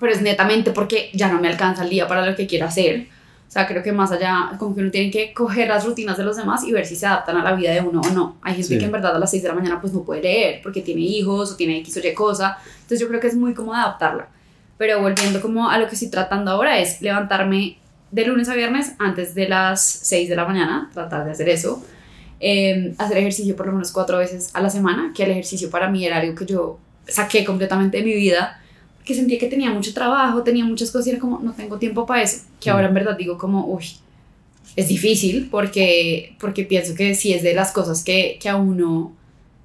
pero 0.00 0.12
es 0.12 0.22
netamente 0.22 0.70
porque 0.70 1.10
ya 1.12 1.30
no 1.30 1.40
me 1.40 1.48
alcanza 1.48 1.84
el 1.84 1.90
día 1.90 2.08
para 2.08 2.24
lo 2.24 2.34
que 2.34 2.46
quiero 2.46 2.66
hacer. 2.66 3.06
O 3.46 3.52
sea, 3.52 3.66
creo 3.66 3.82
que 3.82 3.90
más 3.92 4.12
allá, 4.12 4.52
como 4.58 4.74
que 4.76 4.80
uno 4.80 4.90
tiene 4.92 5.10
que 5.10 5.32
coger 5.34 5.68
las 5.68 5.84
rutinas 5.84 6.16
de 6.16 6.22
los 6.22 6.36
demás 6.36 6.62
y 6.64 6.72
ver 6.72 6.86
si 6.86 6.94
se 6.94 7.04
adaptan 7.06 7.36
a 7.36 7.42
la 7.42 7.52
vida 7.54 7.72
de 7.72 7.80
uno 7.80 8.00
o 8.00 8.10
no. 8.10 8.36
Hay 8.42 8.52
gente 8.54 8.68
Sí. 8.68 8.78
que 8.78 8.84
en 8.84 8.92
verdad 8.92 9.14
a 9.16 9.18
las 9.18 9.30
6 9.30 9.42
de 9.42 9.48
la 9.48 9.54
mañana 9.56 9.80
pues 9.80 9.92
no 9.92 10.02
puede 10.04 10.22
leer 10.22 10.60
porque 10.62 10.82
tiene 10.82 11.00
hijos 11.02 11.52
o 11.52 11.56
tiene 11.56 11.78
X 11.78 11.96
o 11.96 12.06
Y 12.06 12.14
cosa. 12.14 12.58
Entonces 12.76 13.00
yo 13.00 13.08
creo 13.08 13.20
que 13.20 13.26
es 13.26 13.34
muy 13.36 13.52
cómodo 13.52 13.74
adaptarla. 13.76 14.28
Pero 14.78 15.00
volviendo 15.02 15.40
como 15.42 15.68
a 15.68 15.78
lo 15.78 15.88
que 15.88 15.94
estoy 15.94 16.08
tratando 16.10 16.52
ahora 16.52 16.78
es 16.78 17.02
levantarme 17.02 17.76
de 18.12 18.24
lunes 18.24 18.48
a 18.48 18.54
viernes 18.54 18.92
antes 19.00 19.34
de 19.34 19.48
las 19.48 19.82
6 19.84 20.28
de 20.28 20.36
la 20.36 20.44
mañana, 20.44 20.88
tratar 20.94 21.24
de 21.24 21.32
hacer 21.32 21.48
eso. 21.48 21.84
Eh, 22.42 22.94
hacer 22.96 23.18
ejercicio 23.18 23.54
por 23.54 23.66
lo 23.66 23.72
menos 23.72 23.92
cuatro 23.92 24.16
veces 24.18 24.50
a 24.54 24.62
la 24.62 24.70
semana, 24.70 25.12
que 25.14 25.24
el 25.24 25.30
ejercicio 25.32 25.68
para 25.70 25.90
mí 25.90 26.06
era 26.06 26.16
algo 26.18 26.34
que 26.34 26.46
yo 26.46 26.78
saqué 27.06 27.44
completamente 27.44 27.98
de 27.98 28.02
mi 28.04 28.14
vida, 28.14 28.60
que 29.04 29.14
sentía 29.14 29.38
que 29.38 29.46
tenía 29.46 29.70
mucho 29.70 29.92
trabajo, 29.92 30.42
tenía 30.42 30.64
muchas 30.64 30.90
cosas 30.90 31.08
y 31.08 31.10
era 31.10 31.18
como, 31.18 31.38
no 31.40 31.52
tengo 31.52 31.78
tiempo 31.78 32.06
para 32.06 32.22
eso, 32.22 32.38
que 32.60 32.70
Mm. 32.70 32.72
ahora 32.72 32.88
en 32.88 32.94
verdad 32.94 33.16
digo 33.18 33.36
como, 33.36 33.66
uy, 33.66 33.84
es 34.76 34.88
difícil 34.88 35.48
porque, 35.50 36.34
porque 36.40 36.64
pienso 36.64 36.94
que 36.94 37.14
sí 37.14 37.32
es 37.34 37.42
de 37.42 37.52
las 37.54 37.72
cosas 37.72 38.02
que, 38.04 38.38
que 38.40 38.48
a 38.48 38.56
uno 38.56 39.12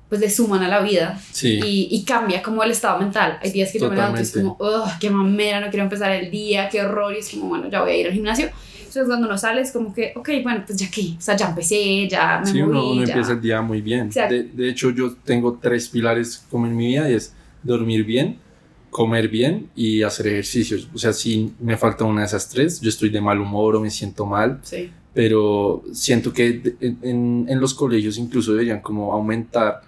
pues 0.10 0.22
le 0.22 0.30
suman 0.30 0.62
a 0.62 0.68
la 0.68 0.82
vida 0.82 1.20
Sí. 1.32 1.60
y, 1.64 1.88
y 1.92 2.04
cambia 2.04 2.42
como 2.44 2.62
el 2.64 2.72
estado 2.72 3.00
mental. 3.00 3.40
Hay 3.42 3.52
días 3.52 3.72
que 3.72 3.80
yo 3.80 3.90
me 3.90 3.96
levanto 3.96 4.20
y 4.20 4.24
es 4.24 4.32
como, 4.32 4.56
Totalmente. 4.56 4.90
"Ugh, 4.92 5.00
qué 5.00 5.10
mamera, 5.10 5.60
no 5.62 5.70
quiero 5.70 5.84
empezar 5.84 6.12
el 6.12 6.30
día, 6.30 6.70
qué 6.70 6.82
horror, 6.82 7.14
y 7.16 7.20
es 7.20 7.30
como, 7.30 7.48
bueno, 7.50 7.70
ya 7.70 7.82
voy 7.82 7.92
a 7.92 7.96
ir 7.98 8.08
al 8.08 8.14
gimnasio. 8.14 8.50
Entonces 8.96 9.10
cuando 9.10 9.28
uno 9.28 9.38
sale 9.38 9.60
es 9.62 9.72
como 9.74 9.94
que, 9.94 10.14
ok, 10.16 10.30
bueno, 10.42 10.64
pues 10.66 10.78
ya 10.80 10.90
qué, 10.90 11.16
o 11.18 11.22
sea, 11.22 11.36
ya 11.36 11.50
empecé, 11.50 12.08
ya 12.08 12.40
me 12.40 12.46
Sí, 12.50 12.60
moví, 12.64 12.70
uno, 12.72 12.92
uno 12.92 13.04
ya. 13.06 13.14
empieza 13.14 13.34
el 13.34 13.42
día 13.42 13.62
muy 13.62 13.82
bien. 13.82 14.08
Exacto. 14.08 14.34
De, 14.34 14.44
de 14.44 14.70
hecho, 14.70 14.90
yo 14.92 15.14
tengo 15.26 15.60
tres 15.62 15.90
pilares 15.90 16.46
como 16.50 16.66
en 16.66 16.76
mi 16.78 16.88
vida 16.88 17.10
y 17.10 17.14
es 17.16 17.34
dormir 17.62 18.06
bien, 18.06 18.38
comer 18.92 19.28
bien 19.28 19.70
y 19.76 20.02
hacer 20.04 20.28
ejercicios. 20.28 20.88
O 20.94 20.98
sea, 20.98 21.12
si 21.12 21.52
me 21.60 21.76
falta 21.76 22.06
una 22.06 22.22
de 22.22 22.28
esas 22.28 22.48
tres, 22.48 22.80
yo 22.80 22.88
estoy 22.88 23.10
de 23.10 23.20
mal 23.20 23.40
humor 23.42 23.76
o 23.76 23.82
me 23.82 23.90
siento 23.90 24.26
mal, 24.26 24.60
Sí, 24.64 24.90
pero 25.14 25.84
siento 25.92 26.32
que 26.32 26.76
en- 26.80 27.46
en 27.50 27.60
los 27.60 27.74
colegios 27.74 28.18
incluso 28.18 28.52
deberían 28.54 28.80
como 28.82 29.12
aumentar 29.12 29.82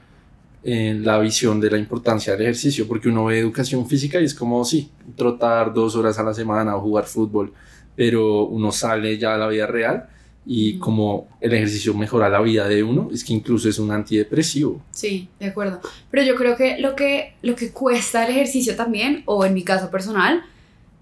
eh, 0.63 0.99
la 1.01 1.17
visión 1.19 1.61
de 1.61 1.71
la 1.71 1.77
importancia 1.77 2.33
del 2.33 2.41
ejercicio, 2.41 2.87
porque 2.89 3.07
uno 3.07 3.23
ve 3.25 3.39
educación 3.39 3.87
física 3.87 4.19
y 4.19 4.25
es 4.25 4.33
como, 4.33 4.65
sí, 4.65 4.89
trotar 5.15 5.73
dos 5.73 5.95
horas 5.95 6.19
a 6.19 6.23
la 6.23 6.33
semana 6.33 6.75
o 6.75 6.81
jugar 6.81 7.05
fútbol, 7.05 7.53
pero 7.97 8.45
uno 8.45 8.71
sale 8.71 9.17
ya 9.17 9.33
a 9.35 9.37
la 9.37 9.47
vida 9.49 9.67
real 9.67 10.07
y 10.45 10.77
como 10.77 11.27
el 11.41 11.53
ejercicio 11.53 11.93
mejora 11.93 12.29
la 12.29 12.39
vida 12.39 12.69
de 12.69 12.81
uno, 12.81 13.09
es 13.13 13.25
que 13.25 13.33
incluso 13.33 13.67
es 13.67 13.79
un 13.79 13.91
antidepresivo. 13.91 14.81
sí, 14.91 15.27
de 15.41 15.47
acuerdo. 15.47 15.81
Pero 16.09 16.23
yo 16.23 16.35
creo 16.35 16.55
que 16.55 16.77
lo 16.77 16.95
que, 16.95 17.33
lo 17.41 17.55
que 17.57 17.71
cuesta 17.71 18.23
el 18.23 18.31
ejercicio 18.31 18.77
también, 18.77 19.23
o 19.25 19.43
en 19.43 19.53
mi 19.53 19.63
caso 19.63 19.91
personal, 19.91 20.43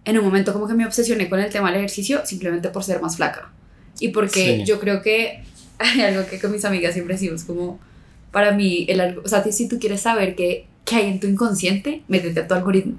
en 0.03 0.17
un 0.17 0.25
momento 0.25 0.51
como 0.51 0.67
que 0.67 0.73
me 0.73 0.85
obsesioné 0.87 1.29
con 1.29 1.39
el 1.39 1.51
tema 1.51 1.67
del 1.69 1.77
ejercicio 1.77 2.21
simplemente 2.25 2.69
por 2.69 2.83
ser 2.83 3.01
más 3.01 3.17
flaca. 3.17 3.51
Y 3.99 4.07
porque 4.09 4.57
Sí. 4.59 4.63
yo 4.65 4.79
creo 4.79 5.01
que 5.03 5.43
hay 5.77 6.01
algo 6.01 6.25
que 6.27 6.39
con 6.39 6.51
mis 6.51 6.65
amigas 6.65 6.93
siempre 6.93 7.13
decimos 7.15 7.43
como, 7.43 7.79
para 8.31 8.51
mí, 8.51 8.85
el, 8.89 9.19
o 9.19 9.27
sea, 9.27 9.43
si 9.43 9.67
tú 9.67 9.77
quieres 9.79 10.01
saber 10.01 10.35
qué, 10.35 10.65
qué 10.85 10.95
hay 10.95 11.07
en 11.07 11.19
tu 11.19 11.27
inconsciente, 11.27 12.01
métete 12.07 12.39
a 12.39 12.47
tu 12.47 12.53
algoritmo. 12.55 12.97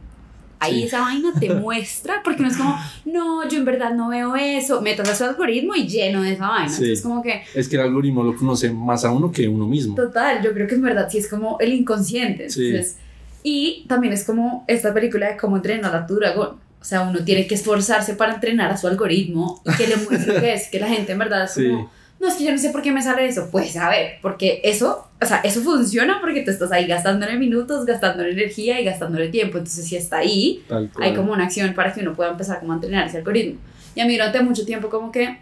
Ahí 0.59 0.81
Sí. 0.81 0.83
esa 0.85 1.01
vaina 1.03 1.33
te 1.39 1.53
muestra, 1.55 2.23
porque 2.25 2.43
no 2.43 2.49
es 2.49 2.57
como, 2.57 2.77
no, 3.05 3.49
yo 3.49 3.59
en 3.59 3.65
verdad 3.65 3.95
no 3.95 4.09
veo 4.09 4.35
eso, 4.37 4.81
métete 4.81 5.11
a 5.11 5.15
su 5.15 5.25
algoritmo 5.25 5.75
y 5.75 5.87
lleno 5.87 6.23
de 6.23 6.33
esa 6.33 6.49
vaina. 6.49 6.69
Sí. 6.69 6.83
Entonces 6.85 7.03
como 7.03 7.23
que 7.23 7.43
Es 7.55 7.69
que 7.69 7.77
el 7.77 7.83
algoritmo 7.83 8.23
lo 8.23 8.35
conoce 8.37 8.71
más 8.71 9.05
a 9.05 9.13
uno 9.13 9.31
que 9.31 9.47
uno 9.49 9.67
mismo. 9.67 9.95
Total, 9.95 10.43
yo 10.43 10.53
creo 10.55 10.67
que 10.67 10.75
en 10.77 10.83
verdad 10.83 11.09
sí 11.11 11.19
es 11.19 11.29
como 11.29 11.59
el 11.61 11.73
inconsciente. 11.73 12.49
Sí. 12.51 12.67
Entonces, 12.69 12.97
Y 13.43 13.85
también 13.87 14.13
es 14.13 14.25
como 14.25 14.65
esta 14.67 14.93
película 14.93 15.29
de 15.31 15.37
cómo 15.37 15.57
entrenar 15.57 15.95
a 15.95 16.07
tu 16.07 16.17
dragón. 16.17 16.57
O 16.81 16.85
sea, 16.85 17.03
uno 17.03 17.21
tiene 17.25 17.47
que 17.47 17.55
esforzarse 17.55 18.15
para 18.15 18.35
entrenar 18.35 18.71
a 18.73 18.77
su 18.77 18.87
algoritmo 18.89 19.61
y 19.65 19.77
que 19.77 19.87
le 19.89 19.97
muestre 19.97 20.35
lo 20.35 20.41
que 20.41 20.53
es, 20.55 20.69
que 20.69 20.81
la 20.81 20.89
gente 20.89 21.13
en 21.13 21.19
verdad 21.19 21.45
es 21.45 21.55
como, 21.55 21.91
no, 22.27 22.33
es 22.33 22.39
que 22.39 22.45
yo 22.45 22.53
no 22.53 22.59
sé 22.59 22.71
por 22.71 22.83
qué 22.83 22.93
me 22.93 23.03
sale 23.03 23.27
eso. 23.27 23.49
Pues 23.51 23.77
a 23.77 23.89
ver, 23.89 24.19
porque 24.21 24.61
eso, 24.65 25.09
o 25.23 25.27
sea, 25.27 25.39
eso 25.45 25.61
funciona 25.61 26.19
porque 26.21 26.43
tú 26.43 26.51
estás 26.51 26.73
ahí 26.73 26.87
gastándole 26.87 27.39
minutos, 27.39 27.87
gastándole 27.87 28.33
energía 28.33 28.81
y 28.81 28.85
gastándole 28.85 29.29
tiempo. 29.29 29.59
Entonces, 29.59 29.87
si 29.87 29.97
está 29.97 30.19
ahí, 30.19 30.65
hay 31.01 31.15
como 31.15 31.33
una 31.33 31.45
acción 31.45 31.73
para 31.75 31.93
que 31.93 32.01
uno 32.01 32.15
pueda 32.15 32.31
empezar 32.31 32.61
como 32.61 32.73
a 32.73 32.77
entrenar 32.77 33.07
ese 33.07 33.19
algoritmo. 33.19 33.61
Y 33.95 34.01
a 34.01 34.07
mí 34.07 34.15
durante 34.15 34.43
mucho 34.43 34.65
tiempo 34.65 34.89
como 34.91 35.13
que 35.13 35.39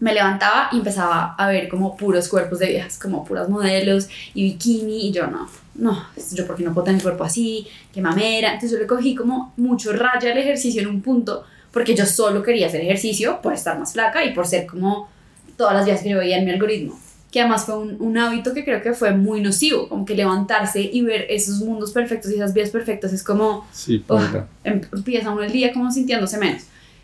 me 0.00 0.12
levantaba 0.12 0.68
y 0.72 0.78
empezaba 0.78 1.34
a 1.34 1.48
ver 1.48 1.68
como 1.68 1.96
puros 1.96 2.28
cuerpos 2.28 2.58
de 2.58 2.66
viejas, 2.66 2.98
como 2.98 3.24
puras 3.24 3.48
modelos 3.48 4.08
y 4.34 4.42
bikini 4.44 5.08
y 5.08 5.12
yo 5.12 5.28
no, 5.28 5.48
no, 5.76 6.06
yo 6.32 6.46
porque 6.46 6.64
no 6.64 6.74
puedo 6.74 6.86
tener 6.86 6.98
el 6.98 7.02
cuerpo 7.02 7.24
así, 7.24 7.66
qué 7.92 8.00
mamera. 8.00 8.48
Entonces 8.48 8.72
yo 8.72 8.78
le 8.78 8.86
cogí 8.86 9.14
como 9.14 9.52
mucho 9.56 9.92
raya 9.92 10.32
al 10.32 10.38
ejercicio 10.38 10.82
en 10.82 10.88
un 10.88 11.00
punto 11.00 11.44
porque 11.70 11.94
yo 11.94 12.06
solo 12.06 12.42
quería 12.42 12.66
hacer 12.66 12.80
ejercicio 12.80 13.40
por 13.40 13.52
estar 13.52 13.78
más 13.78 13.92
flaca 13.92 14.24
y 14.24 14.32
por 14.32 14.46
ser 14.46 14.66
como 14.66 15.08
todas 15.56 15.74
las 15.74 15.86
vías 15.86 16.02
que 16.02 16.10
yo 16.10 16.18
veía 16.18 16.38
en 16.38 16.44
mi 16.44 16.50
algoritmo. 16.52 16.98
Que 17.30 17.40
además 17.40 17.64
fue 17.64 17.76
un, 17.78 17.96
un 18.00 18.16
hábito 18.16 18.54
que 18.54 18.64
creo 18.64 18.80
que 18.80 18.92
fue 18.92 19.10
muy 19.12 19.40
nocivo, 19.40 19.88
como 19.88 20.04
que 20.04 20.14
levantarse 20.14 20.80
y 20.80 21.02
ver 21.02 21.26
esos 21.28 21.58
mundos 21.60 21.90
perfectos 21.92 22.30
y 22.30 22.36
esas 22.36 22.54
vías 22.54 22.70
perfectas 22.70 23.12
es 23.12 23.22
como 23.24 23.66
Sí, 23.72 24.04
Oh, 24.08 24.20
em- 24.62 24.80
empieza 24.92 25.30
uno 25.30 25.42
el 25.42 25.50
día 25.50 25.72
como 25.72 25.90
sintiéndose 25.90 26.38
menos. 26.38 26.62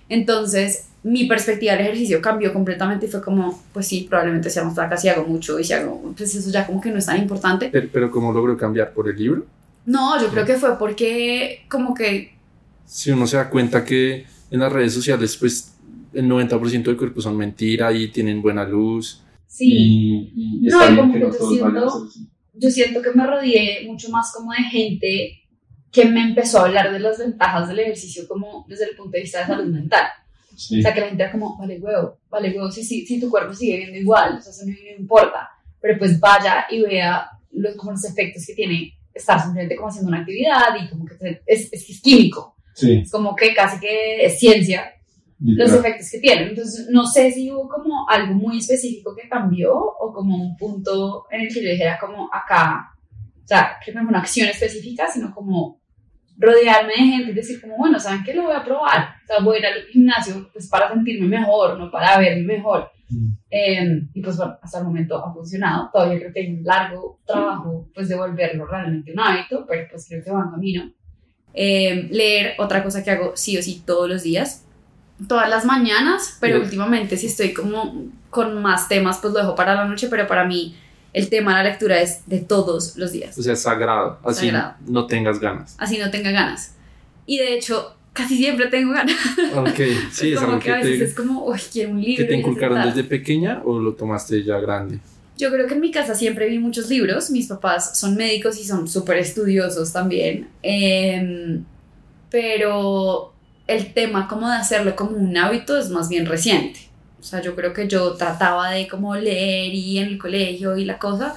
Entonces, 0.08 0.86
mi 1.02 1.24
perspectiva 1.24 1.72
del 1.72 1.82
ejercicio 1.82 2.20
cambió 2.20 2.52
completamente 2.52 3.06
y 3.06 3.08
fue 3.08 3.22
como, 3.22 3.60
pues 3.72 3.86
sí, 3.88 4.06
probablemente 4.08 4.50
sea 4.50 4.64
más 4.64 4.74
flaca 4.74 4.96
si 4.96 5.08
hago 5.08 5.24
mucho 5.26 5.58
y 5.58 5.64
si 5.64 5.72
hago, 5.72 6.12
pues 6.16 6.34
eso 6.34 6.50
ya 6.50 6.66
como 6.66 6.80
que 6.80 6.90
no 6.90 6.98
es 6.98 7.06
tan 7.06 7.16
importante. 7.18 7.68
Pero, 7.72 7.88
pero 7.92 8.10
¿cómo 8.10 8.32
logró 8.32 8.56
cambiar 8.56 8.92
por 8.92 9.08
el 9.08 9.16
libro? 9.16 9.46
No, 9.86 10.20
yo 10.20 10.28
creo 10.28 10.44
que 10.44 10.54
fue 10.56 10.78
porque 10.78 11.64
como 11.68 11.94
que, 11.94 12.34
Si 12.86 13.10
uno 13.10 13.26
se 13.26 13.36
da 13.36 13.48
cuenta 13.48 13.84
que 13.84 14.26
en 14.50 14.60
las 14.60 14.72
redes 14.72 14.92
sociales, 14.92 15.36
pues 15.36 15.72
el 16.12 16.26
90% 16.28 16.82
del 16.84 16.96
cuerpo 16.96 17.20
son 17.20 17.36
mentira 17.36 17.92
y 17.92 18.08
tienen 18.08 18.42
buena 18.42 18.64
luz. 18.64 19.22
sí, 19.46 20.30
Y, 20.34 20.58
y 20.62 20.68
No, 20.68 20.90
y 20.92 20.96
como 20.96 21.12
que 21.12 21.20
yo 21.20 21.32
siento- 21.32 22.08
yo 22.54 22.70
siento 22.70 23.00
que 23.02 23.10
me 23.12 23.26
rodeé 23.26 23.86
mucho 23.86 24.10
más 24.10 24.32
como 24.36 24.52
de 24.52 24.62
gente 24.64 25.36
que 25.90 26.04
me 26.04 26.20
empezó 26.22 26.58
a 26.60 26.66
hablar 26.66 26.92
de 26.92 27.00
las 27.00 27.18
ventajas 27.18 27.68
del 27.68 27.80
ejercicio 27.80 28.26
como 28.28 28.64
desde 28.68 28.84
el 28.84 28.96
punto 28.96 29.12
de 29.12 29.22
vista 29.22 29.40
de 29.40 29.46
salud 29.46 29.72
mental. 29.72 30.06
Sí. 30.56 30.78
O 30.78 30.82
sea, 30.82 30.92
que 30.92 31.00
la 31.00 31.06
gente 31.08 31.22
era 31.22 31.32
como, 31.32 31.56
vale 31.58 31.78
huevo, 31.80 32.18
vale 32.28 32.50
huevo, 32.50 32.70
si, 32.70 32.84
si, 32.84 33.06
si 33.06 33.18
tu 33.20 33.30
cuerpo 33.30 33.54
sigue 33.54 33.78
viendo 33.78 33.96
igual, 33.98 34.36
o 34.36 34.40
sea, 34.40 34.50
eso 34.52 34.62
no, 34.66 34.72
no 34.72 35.00
importa. 35.00 35.48
Pero 35.80 35.98
pues 35.98 36.20
vaya 36.20 36.66
y 36.70 36.82
vea 36.82 37.26
los, 37.52 37.74
como 37.76 37.92
los 37.92 38.04
efectos 38.04 38.44
que 38.46 38.54
tiene 38.54 38.92
estar 39.14 39.40
simplemente 39.40 39.74
como 39.76 39.88
haciendo 39.88 40.08
una 40.08 40.18
actividad 40.20 40.66
y 40.80 40.88
como 40.90 41.06
que 41.06 41.14
es, 41.46 41.72
es, 41.72 41.90
es 41.90 42.00
químico. 42.02 42.56
Sí, 42.74 42.98
Es 43.04 43.10
como 43.10 43.34
que 43.34 43.52
casi 43.54 43.80
que 43.80 44.24
es 44.24 44.38
ciencia 44.38 44.84
los 45.40 45.72
efectos 45.72 46.10
que 46.10 46.18
tiene. 46.18 46.48
Entonces, 46.50 46.88
no 46.90 47.06
sé 47.06 47.32
si 47.32 47.50
hubo 47.50 47.68
como 47.68 48.08
algo 48.08 48.34
muy 48.34 48.58
específico 48.58 49.14
que 49.16 49.28
cambió 49.28 49.74
o 49.74 50.12
como 50.12 50.36
un 50.36 50.56
punto 50.56 51.26
en 51.30 51.42
el 51.42 51.48
que 51.48 51.62
yo 51.62 51.70
dijera 51.70 51.98
como 51.98 52.28
acá 52.32 52.90
sea, 53.50 53.76
que 53.84 53.92
no 53.92 54.02
es 54.02 54.08
una 54.08 54.20
acción 54.20 54.48
específica, 54.48 55.10
sino 55.10 55.34
como 55.34 55.80
rodearme 56.38 56.92
de 56.92 56.98
gente 56.98 57.30
y 57.32 57.34
decir 57.34 57.60
como, 57.60 57.76
bueno, 57.76 57.98
¿saben 57.98 58.22
qué? 58.24 58.32
Lo 58.32 58.44
voy 58.44 58.54
a 58.54 58.64
probar. 58.64 59.16
O 59.24 59.26
sea, 59.26 59.40
voy 59.42 59.56
a 59.56 59.58
ir 59.58 59.66
al 59.66 59.82
gimnasio 59.90 60.48
pues 60.52 60.68
para 60.68 60.88
sentirme 60.92 61.26
mejor, 61.26 61.78
no 61.78 61.90
para 61.90 62.18
verme 62.18 62.44
mejor. 62.44 62.90
Mm. 63.10 63.32
Em, 63.50 64.08
y 64.14 64.22
pues 64.22 64.36
bueno, 64.36 64.56
hasta 64.62 64.78
el 64.78 64.84
momento 64.84 65.18
ha 65.18 65.34
funcionado. 65.34 65.90
Todavía 65.92 66.20
creo 66.20 66.32
que 66.32 66.40
hay 66.40 66.54
un 66.54 66.62
largo 66.62 67.20
trabajo 67.26 67.88
pues 67.92 68.08
de 68.08 68.16
volverlo 68.16 68.66
realmente 68.66 69.12
un 69.12 69.20
hábito, 69.20 69.66
pero 69.68 69.88
pues 69.90 70.06
creo 70.08 70.22
que 70.24 70.30
va 70.30 70.44
en 70.44 70.50
camino. 70.50 70.92
Em, 71.52 72.08
leer, 72.10 72.54
otra 72.58 72.84
cosa 72.84 73.02
que 73.02 73.10
hago 73.10 73.32
sí 73.34 73.58
o 73.58 73.62
sí 73.62 73.82
todos 73.84 74.08
los 74.08 74.22
días, 74.22 74.64
todas 75.28 75.48
las 75.48 75.64
mañanas, 75.64 76.36
pero 76.40 76.60
últimamente 76.60 77.16
si 77.16 77.26
estoy 77.26 77.52
como 77.52 78.06
con 78.30 78.62
más 78.62 78.88
temas 78.88 79.18
pues 79.18 79.32
lo 79.32 79.40
dejo 79.40 79.54
para 79.54 79.74
la 79.74 79.84
noche, 79.84 80.08
pero 80.08 80.26
para 80.26 80.44
mí 80.44 80.76
el 81.12 81.28
tema 81.28 81.56
de 81.56 81.64
la 81.64 81.70
lectura 81.70 82.00
es 82.00 82.22
de 82.26 82.40
todos 82.40 82.96
los 82.96 83.12
días. 83.12 83.36
O 83.36 83.42
sea, 83.42 83.56
sagrado, 83.56 84.18
así 84.24 84.50
no 84.86 85.06
tengas 85.06 85.40
ganas. 85.40 85.74
Así 85.78 85.98
no 85.98 86.10
tenga 86.10 86.30
ganas. 86.30 86.74
Y 87.26 87.38
de 87.38 87.54
hecho, 87.54 87.94
casi 88.12 88.36
siempre 88.36 88.66
tengo 88.66 88.92
ganas. 88.92 89.16
Ok, 89.56 89.80
sí, 90.10 90.32
es, 90.32 90.40
como 90.40 90.58
que, 90.58 90.72
a 90.72 90.76
veces 90.76 91.00
es 91.00 91.14
como, 91.14 91.46
uy, 91.46 91.60
quiero 91.72 91.90
un 91.90 92.00
libro. 92.00 92.24
¿Que 92.24 92.28
te 92.28 92.36
inculcaron 92.36 92.82
desde 92.82 93.04
pequeña 93.04 93.62
o 93.64 93.78
lo 93.78 93.94
tomaste 93.94 94.42
ya 94.42 94.58
grande? 94.58 94.98
Yo 95.36 95.50
creo 95.50 95.66
que 95.66 95.74
en 95.74 95.80
mi 95.80 95.90
casa 95.90 96.14
siempre 96.14 96.48
vi 96.48 96.58
muchos 96.58 96.88
libros. 96.88 97.30
Mis 97.30 97.46
papás 97.46 97.98
son 97.98 98.14
médicos 98.14 98.58
y 98.58 98.64
son 98.64 98.86
súper 98.86 99.18
estudiosos 99.18 99.92
también. 99.92 100.48
Em, 100.62 101.64
pero 102.30 103.29
el 103.70 103.94
tema 103.94 104.26
como 104.26 104.48
de 104.48 104.56
hacerlo 104.56 104.96
como 104.96 105.12
un 105.12 105.36
hábito 105.36 105.78
es 105.78 105.90
más 105.90 106.08
bien 106.08 106.26
reciente. 106.26 106.80
O 107.20 107.22
sea, 107.22 107.40
yo 107.40 107.54
creo 107.54 107.72
que 107.72 107.86
yo 107.86 108.14
trataba 108.14 108.70
de 108.70 108.88
como 108.88 109.14
leer 109.14 109.72
y 109.72 109.98
en 109.98 110.08
el 110.08 110.18
colegio 110.18 110.76
y 110.76 110.84
la 110.84 110.98
cosa, 110.98 111.36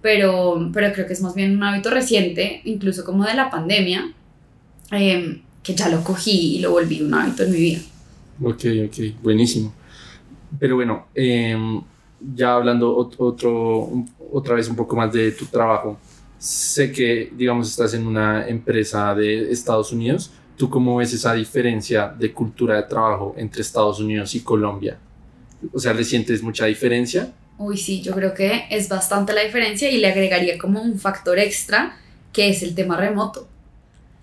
pero, 0.00 0.70
pero 0.72 0.92
creo 0.92 1.06
que 1.06 1.12
es 1.12 1.20
más 1.20 1.34
bien 1.34 1.56
un 1.56 1.62
hábito 1.62 1.90
reciente, 1.90 2.62
incluso 2.64 3.04
como 3.04 3.24
de 3.24 3.34
la 3.34 3.50
pandemia, 3.50 4.12
em, 4.90 5.42
que 5.62 5.74
ya 5.74 5.88
lo 5.88 6.02
cogí 6.02 6.56
y 6.56 6.58
lo 6.60 6.70
volví 6.70 7.02
un 7.02 7.12
hábito 7.12 7.42
en 7.42 7.52
mi 7.52 7.58
vida. 7.58 7.80
Ok, 8.42 8.64
ok, 8.86 9.22
buenísimo. 9.22 9.74
Pero 10.58 10.76
bueno, 10.76 11.08
em, 11.14 11.82
ya 12.34 12.54
hablando 12.54 12.96
otro, 12.96 13.90
otra 14.32 14.54
vez 14.54 14.68
un 14.68 14.76
poco 14.76 14.96
más 14.96 15.12
de 15.12 15.32
tu 15.32 15.46
trabajo, 15.46 15.98
sé 16.38 16.92
que, 16.92 17.30
digamos, 17.36 17.70
estás 17.70 17.92
en 17.94 18.06
una 18.06 18.46
empresa 18.46 19.14
de 19.14 19.50
Estados 19.50 19.92
Unidos. 19.92 20.30
¿Tú 20.56 20.70
cómo 20.70 20.96
ves 20.96 21.12
esa 21.12 21.34
diferencia 21.34 22.14
de 22.16 22.32
cultura 22.32 22.76
de 22.76 22.84
trabajo 22.84 23.34
entre 23.36 23.62
Estados 23.62 24.00
Unidos 24.00 24.34
y 24.34 24.40
Colombia? 24.40 24.98
O 25.72 25.78
sea, 25.78 25.92
¿le 25.92 26.04
sientes 26.04 26.42
mucha 26.42 26.66
diferencia? 26.66 27.32
Uy, 27.58 27.76
sí, 27.76 28.02
yo 28.02 28.12
creo 28.12 28.34
que 28.34 28.64
es 28.70 28.88
bastante 28.88 29.32
la 29.32 29.42
diferencia 29.42 29.90
y 29.90 29.98
le 29.98 30.08
agregaría 30.08 30.58
como 30.58 30.82
un 30.82 30.98
factor 30.98 31.38
extra 31.38 31.96
que 32.32 32.48
es 32.48 32.62
el 32.62 32.74
tema 32.74 32.96
remoto. 32.96 33.48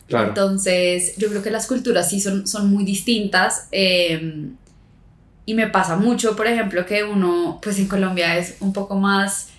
Claro. 0.07 0.29
Entonces, 0.29 1.15
yo 1.17 1.29
creo 1.29 1.41
que 1.41 1.51
las 1.51 1.67
culturas 1.67 2.09
sí 2.09 2.19
son, 2.19 2.45
son 2.45 2.69
muy 2.69 2.83
distintas. 2.83 3.67
Em, 3.71 4.55
y 5.45 5.53
me 5.53 5.67
pasa 5.67 5.95
mucho, 5.95 6.35
por 6.35 6.47
ejemplo, 6.47 6.85
que 6.85 7.03
uno, 7.03 7.59
pues 7.63 7.79
en 7.79 7.87
Colombia 7.87 8.37
es 8.37 8.57
un 8.59 8.73
poco 8.73 8.95
más 8.95 9.50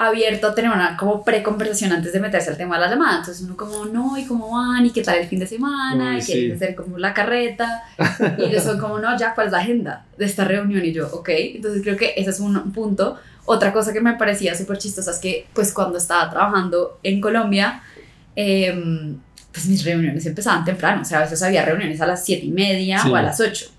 abierto 0.00 0.46
a 0.46 0.54
tener 0.54 0.70
una 0.70 0.96
como 0.96 1.22
pre-conversación 1.22 1.92
antes 1.92 2.12
de 2.14 2.20
meterse 2.20 2.48
al 2.48 2.56
tema 2.56 2.76
de 2.76 2.86
la 2.86 2.90
llamada. 2.90 3.18
Entonces 3.18 3.42
uno 3.42 3.54
como, 3.54 3.84
no, 3.84 4.16
¿y 4.16 4.24
cómo 4.24 4.52
van? 4.52 4.86
¿Y 4.86 4.90
qué 4.90 5.02
tal 5.02 5.18
el 5.18 5.28
fin 5.28 5.38
de 5.38 5.46
semana? 5.46 6.18
¿Y 6.18 6.22
quieren 6.22 6.56
hacer 6.56 6.74
como 6.74 6.96
la 6.96 7.12
carreta? 7.12 7.84
y 8.38 8.44
ellos 8.44 8.64
son 8.64 8.78
como, 8.78 8.98
no, 8.98 9.16
ya, 9.18 9.34
¿cuál 9.34 9.48
es 9.48 9.52
la 9.52 9.58
agenda 9.58 10.06
de 10.16 10.24
esta 10.24 10.44
reunión? 10.44 10.82
Y 10.84 10.92
yo, 10.92 11.06
ok. 11.12 11.28
Entonces 11.28 11.82
creo 11.82 11.98
que 11.98 12.14
ese 12.16 12.30
es 12.30 12.40
un 12.40 12.72
punto. 12.72 13.18
Otra 13.44 13.72
cosa 13.74 13.92
que 13.92 14.00
me 14.00 14.14
parecía 14.14 14.54
súper 14.54 14.78
chistosa 14.78 15.10
es 15.10 15.18
que, 15.18 15.46
pues 15.52 15.72
cuando 15.74 15.98
estaba 15.98 16.30
trabajando 16.30 16.98
en 17.02 17.20
Colombia, 17.20 17.82
em, 18.34 19.18
pues 19.52 19.66
mis 19.66 19.84
reuniones 19.84 20.24
empezaban 20.24 20.64
temprano. 20.64 21.02
O 21.02 21.04
sea, 21.04 21.18
a 21.18 21.22
veces 21.22 21.42
había 21.42 21.62
reuniones 21.64 22.00
a 22.00 22.06
las 22.06 22.24
siete 22.24 22.46
y 22.46 22.50
media 22.52 23.04
o 23.06 23.14
a 23.14 23.22
las 23.22 23.38
8. 23.38 23.70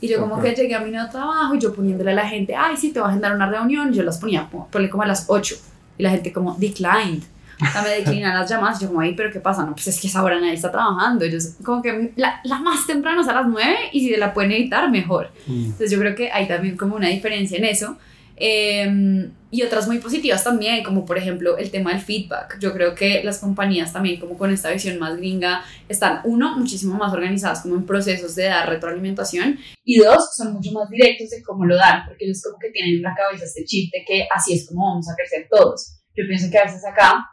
Y 0.00 0.08
yo 0.08 0.20
como 0.20 0.40
que 0.40 0.52
llegué 0.52 0.74
a 0.74 0.80
mi 0.80 0.90
nuevo 0.90 1.10
trabajo 1.10 1.54
y 1.54 1.58
yo 1.58 1.74
poniéndole 1.74 2.12
a 2.12 2.14
la 2.14 2.28
gente, 2.28 2.54
ay, 2.54 2.76
sí, 2.76 2.92
te 2.92 3.00
voy 3.00 3.08
a 3.08 3.10
agendar 3.10 3.34
una 3.34 3.48
reunión, 3.48 3.92
yo 3.92 4.02
las 4.02 4.18
ponía, 4.18 4.48
ponle 4.48 4.88
como 4.88 5.02
a 5.02 5.06
las 5.06 5.24
8. 5.28 5.56
Y 5.98 6.02
la 6.02 6.10
gente 6.10 6.32
como, 6.32 6.54
declined. 6.54 7.22
O 7.60 7.72
sea, 7.72 7.82
me 7.82 7.88
declinan 7.88 8.38
las 8.38 8.48
llamadas. 8.48 8.80
Y 8.80 8.84
yo 8.84 8.88
como, 8.88 9.00
ay, 9.00 9.14
pero 9.16 9.32
¿qué 9.32 9.40
pasa? 9.40 9.64
No, 9.64 9.72
pues 9.72 9.88
es 9.88 10.00
que 10.00 10.06
esa 10.06 10.22
hora 10.22 10.38
nadie 10.38 10.54
está 10.54 10.70
trabajando. 10.70 11.24
Ellos 11.24 11.54
como 11.64 11.82
que 11.82 12.12
la, 12.14 12.40
la 12.44 12.60
más 12.60 12.86
temprano 12.86 13.20
es 13.20 13.28
a 13.28 13.34
las 13.34 13.48
9 13.48 13.76
y 13.92 14.00
si 14.00 14.16
la 14.16 14.32
pueden 14.32 14.52
evitar, 14.52 14.88
mejor. 14.90 15.32
Mm. 15.46 15.64
Entonces 15.64 15.90
yo 15.90 15.98
creo 15.98 16.14
que 16.14 16.30
hay 16.30 16.46
también 16.46 16.76
como 16.76 16.94
una 16.94 17.08
diferencia 17.08 17.58
en 17.58 17.64
eso. 17.64 17.96
Em, 18.40 19.32
y 19.50 19.62
otras 19.62 19.88
muy 19.88 19.98
positivas 19.98 20.44
también, 20.44 20.84
como 20.84 21.04
por 21.04 21.18
ejemplo 21.18 21.56
el 21.56 21.70
tema 21.70 21.90
del 21.90 22.00
feedback. 22.00 22.58
Yo 22.60 22.72
creo 22.72 22.94
que 22.94 23.24
las 23.24 23.38
compañías 23.38 23.92
también, 23.92 24.20
como 24.20 24.36
con 24.36 24.52
esta 24.52 24.70
visión 24.70 24.98
más 24.98 25.16
gringa, 25.16 25.64
están, 25.88 26.20
uno, 26.24 26.56
muchísimo 26.56 26.94
más 26.96 27.12
organizadas 27.12 27.62
como 27.62 27.74
en 27.74 27.86
procesos 27.86 28.36
de 28.36 28.44
dar 28.44 28.68
retroalimentación 28.68 29.58
y 29.84 29.98
dos, 29.98 30.36
son 30.36 30.52
mucho 30.52 30.70
más 30.72 30.88
directos 30.90 31.30
de 31.30 31.42
cómo 31.42 31.64
lo 31.64 31.76
dan, 31.76 32.04
porque 32.06 32.26
ellos 32.26 32.42
como 32.44 32.58
que 32.58 32.70
tienen 32.70 32.96
en 32.96 33.02
la 33.02 33.14
cabeza 33.14 33.44
este 33.44 33.64
chip 33.64 33.92
de 33.92 34.04
que 34.06 34.28
así 34.32 34.54
es 34.54 34.68
como 34.68 34.86
vamos 34.86 35.08
a 35.08 35.16
crecer 35.16 35.48
todos. 35.50 35.98
Yo 36.14 36.24
pienso 36.28 36.50
que 36.50 36.58
a 36.58 36.64
veces 36.64 36.84
acá, 36.84 37.24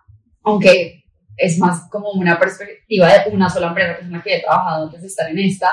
aunque 0.43 1.03
es 1.37 1.59
más 1.59 1.87
como 1.91 2.11
una 2.11 2.39
perspectiva 2.39 3.09
de 3.09 3.29
una 3.31 3.49
sola 3.49 3.67
empresa, 3.67 3.97
que 3.97 4.03
es 4.03 4.07
una 4.07 4.23
que 4.23 4.35
he 4.37 4.41
trabajado 4.41 4.85
antes 4.85 5.01
de 5.01 5.07
estar 5.07 5.29
en 5.29 5.39
esta, 5.39 5.69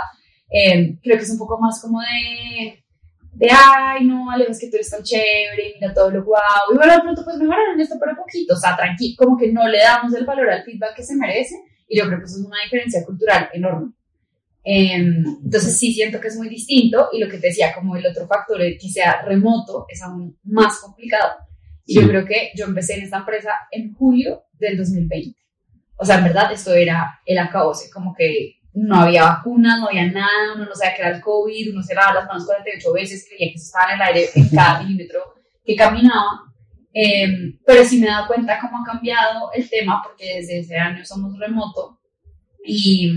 eh, 0.51 0.99
creo 1.03 1.17
que 1.17 1.23
es 1.23 1.31
un 1.31 1.39
poco 1.39 1.59
más 1.59 1.81
como 1.81 2.01
de 2.01 2.83
de, 3.33 3.49
ay, 3.51 4.05
no, 4.07 4.31
Alejo, 4.31 4.53
es 4.53 4.61
que 4.61 4.69
tú 4.69 4.77
eres 4.77 4.91
tan 4.91 5.03
chévere, 5.03 5.75
mira 5.75 5.95
todo 5.95 6.11
lo 6.11 6.23
guau, 6.23 6.73
y 6.73 6.77
bueno, 6.77 6.93
de 6.93 7.01
pronto 7.01 7.25
pues 7.25 7.37
mejoraron 7.39 7.81
esto, 7.81 7.97
pero 7.99 8.17
poquito, 8.17 8.55
o 8.55 8.57
sea, 8.57 8.77
tranquilo, 8.77 9.17
como 9.17 9.39
que 9.39 9.51
no 9.51 9.67
le 9.67 9.79
damos 9.79 10.15
el 10.15 10.27
valor 10.27 10.51
al 10.51 10.65
feedback 10.65 10.97
que 10.97 11.03
se 11.03 11.17
merece, 11.17 11.55
y 11.89 11.99
yo 11.99 12.07
creo 12.07 12.19
que 12.19 12.27
eso 12.27 12.37
es 12.41 12.47
una 12.47 12.63
diferencia 12.63 13.05
cultural 13.05 13.49
enorme. 13.53 13.93
Em, 14.65 15.25
entonces 15.45 15.77
sí 15.77 15.93
siento 15.93 16.21
que 16.21 16.29
es 16.29 16.37
muy 16.37 16.49
distinto, 16.49 17.09
y 17.13 17.21
lo 17.21 17.29
que 17.29 17.39
te 17.39 17.49
decía, 17.49 17.75
como 17.75 17.97
el 17.97 18.07
otro 18.07 18.27
factor 18.27 18.59
de 18.59 18.77
que 18.77 18.89
sea 18.89 19.23
remoto, 19.23 19.87
es 19.89 20.03
aún 20.03 20.39
más 20.45 20.79
complicado. 20.79 21.33
Y 21.85 22.01
yo 22.01 22.07
creo 22.07 22.25
que 22.25 22.53
yo 22.55 22.67
empecé 22.67 22.95
en 22.95 23.03
esta 23.03 23.19
empresa 23.19 23.51
en 23.71 23.93
julio 23.95 24.45
del 24.53 24.77
2020. 24.77 25.37
O 25.97 26.05
sea, 26.05 26.19
en 26.19 26.25
verdad 26.25 26.53
esto 26.53 26.73
era 26.73 27.21
el 27.27 27.39
acabose, 27.39 27.91
como 27.91 28.15
que 28.15 28.62
no 28.75 28.97
había 28.97 29.25
vacunas, 29.25 29.79
no 29.81 29.89
había 29.89 30.11
nada, 30.11 30.55
uno 30.55 30.65
no 30.65 30.75
sabía 30.75 30.95
qué 30.95 31.03
era 31.03 31.17
el 31.17 31.21
COVID, 31.21 31.73
uno 31.73 31.83
se 31.83 31.95
lavaba 31.95 32.21
las 32.21 32.27
manos 32.27 32.47
48 32.47 32.93
veces, 32.93 33.27
creía 33.29 33.53
que 33.53 33.57
eso 33.57 33.67
estaba 33.67 33.93
en 33.93 34.01
el 34.01 34.03
aire 34.03 34.31
en 34.35 34.49
cada 34.49 34.81
milímetro 34.83 35.21
que 35.65 35.77
caminaba. 35.77 36.41
Eh, 36.95 37.55
pero 37.65 37.85
sí 37.85 37.99
me 37.99 38.07
he 38.07 38.11
dado 38.11 38.27
cuenta 38.27 38.59
cómo 38.61 38.79
ha 38.79 38.85
cambiado 38.85 39.51
el 39.55 39.69
tema, 39.69 40.03
porque 40.03 40.37
desde 40.37 40.61
ese 40.61 40.77
año 40.77 41.05
somos 41.05 41.39
remoto 41.39 41.99
y, 42.65 43.11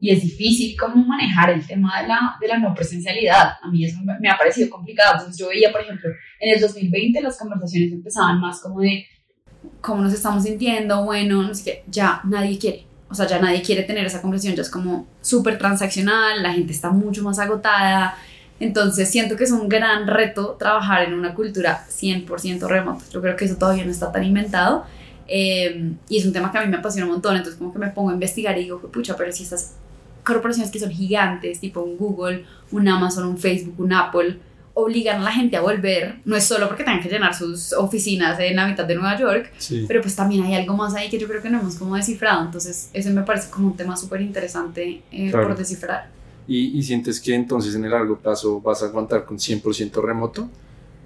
y 0.00 0.10
es 0.10 0.22
difícil 0.22 0.76
cómo 0.78 1.04
manejar 1.04 1.50
el 1.50 1.66
tema 1.66 2.02
de 2.02 2.08
la, 2.08 2.36
de 2.40 2.48
la 2.48 2.58
no 2.58 2.74
presencialidad. 2.74 3.52
A 3.62 3.70
mí 3.70 3.84
eso 3.84 3.98
me, 4.02 4.28
ha 4.28 4.36
parecido 4.36 4.70
complicado. 4.70 5.14
Entonces 5.14 5.38
yo 5.38 5.48
veía, 5.48 5.72
por 5.72 5.80
ejemplo, 5.80 6.10
en 6.40 6.54
el 6.54 6.60
2020 6.60 7.20
las 7.22 7.38
conversaciones 7.38 7.92
empezaban 7.92 8.40
más 8.40 8.60
como 8.60 8.80
de 8.80 9.06
cómo 9.80 10.02
nos 10.02 10.12
estamos 10.12 10.42
sintiendo, 10.42 11.04
bueno, 11.04 11.42
no 11.42 11.54
sé 11.54 11.64
qué, 11.64 11.84
ya 11.88 12.20
nadie 12.24 12.58
quiere 12.58 12.86
o 13.14 13.16
sea, 13.16 13.28
ya 13.28 13.38
nadie 13.38 13.62
quiere 13.62 13.84
tener 13.84 14.04
esa 14.04 14.20
conversación, 14.20 14.56
ya 14.56 14.62
es 14.62 14.68
como 14.68 15.06
súper 15.22 15.56
transaccional, 15.56 16.42
la 16.42 16.52
gente 16.52 16.72
está 16.72 16.90
mucho 16.90 17.22
más 17.22 17.38
agotada. 17.38 18.16
Entonces 18.58 19.08
siento 19.08 19.36
que 19.36 19.44
es 19.44 19.52
un 19.52 19.68
gran 19.68 20.08
reto 20.08 20.56
trabajar 20.58 21.04
en 21.04 21.14
una 21.14 21.32
cultura 21.32 21.86
100% 21.88 22.66
remota. 22.66 23.04
Yo 23.12 23.20
creo 23.22 23.36
que 23.36 23.44
eso 23.44 23.54
todavía 23.54 23.84
no 23.84 23.92
está 23.92 24.10
tan 24.10 24.24
inventado. 24.24 24.84
Eh, 25.28 25.92
y 26.08 26.18
es 26.18 26.26
un 26.26 26.32
tema 26.32 26.50
que 26.50 26.58
a 26.58 26.62
mí 26.62 26.68
me 26.68 26.78
apasiona 26.78 27.06
un 27.06 27.12
montón. 27.12 27.36
Entonces 27.36 27.56
como 27.56 27.72
que 27.72 27.78
me 27.78 27.88
pongo 27.90 28.10
a 28.10 28.14
investigar 28.14 28.58
y 28.58 28.64
digo, 28.64 28.80
pucha, 28.80 29.16
pero 29.16 29.30
si 29.30 29.44
estas 29.44 29.74
corporaciones 30.24 30.72
que 30.72 30.80
son 30.80 30.90
gigantes, 30.90 31.60
tipo 31.60 31.82
un 31.82 31.96
Google, 31.96 32.44
un 32.72 32.88
Amazon, 32.88 33.28
un 33.28 33.38
Facebook, 33.38 33.78
un 33.78 33.92
Apple, 33.92 34.40
obligan 34.74 35.20
a 35.20 35.24
la 35.24 35.32
gente 35.32 35.56
a 35.56 35.60
volver, 35.60 36.16
no 36.24 36.36
es 36.36 36.44
solo 36.44 36.66
porque 36.66 36.82
tengan 36.82 37.00
que 37.00 37.08
llenar 37.08 37.34
sus 37.34 37.72
oficinas 37.72 38.38
en 38.40 38.56
la 38.56 38.66
mitad 38.66 38.84
de 38.84 38.96
Nueva 38.96 39.18
York, 39.18 39.52
pero 39.86 40.02
pues 40.02 40.16
también 40.16 40.42
hay 40.42 40.54
algo 40.54 40.74
más 40.74 40.94
ahí 40.94 41.08
que 41.08 41.18
yo 41.18 41.28
creo 41.28 41.40
que 41.40 41.48
no 41.48 41.60
hemos 41.60 41.76
como 41.76 41.94
descifrado, 41.94 42.44
entonces 42.44 42.90
ese 42.92 43.10
me 43.10 43.22
parece 43.22 43.50
como 43.50 43.68
un 43.68 43.76
tema 43.76 43.96
súper 43.96 44.20
interesante 44.20 45.02
eh, 45.12 45.30
por 45.30 45.56
descifrar. 45.56 46.10
¿Y, 46.46 46.78
¿Y, 46.78 46.82
sientes 46.82 47.20
que 47.20 47.34
entonces 47.34 47.74
en 47.74 47.84
el 47.84 47.92
largo 47.92 48.18
plazo 48.18 48.60
vas 48.60 48.82
a 48.82 48.86
aguantar 48.86 49.24
con 49.24 49.38
100% 49.38 50.02
remoto? 50.02 50.50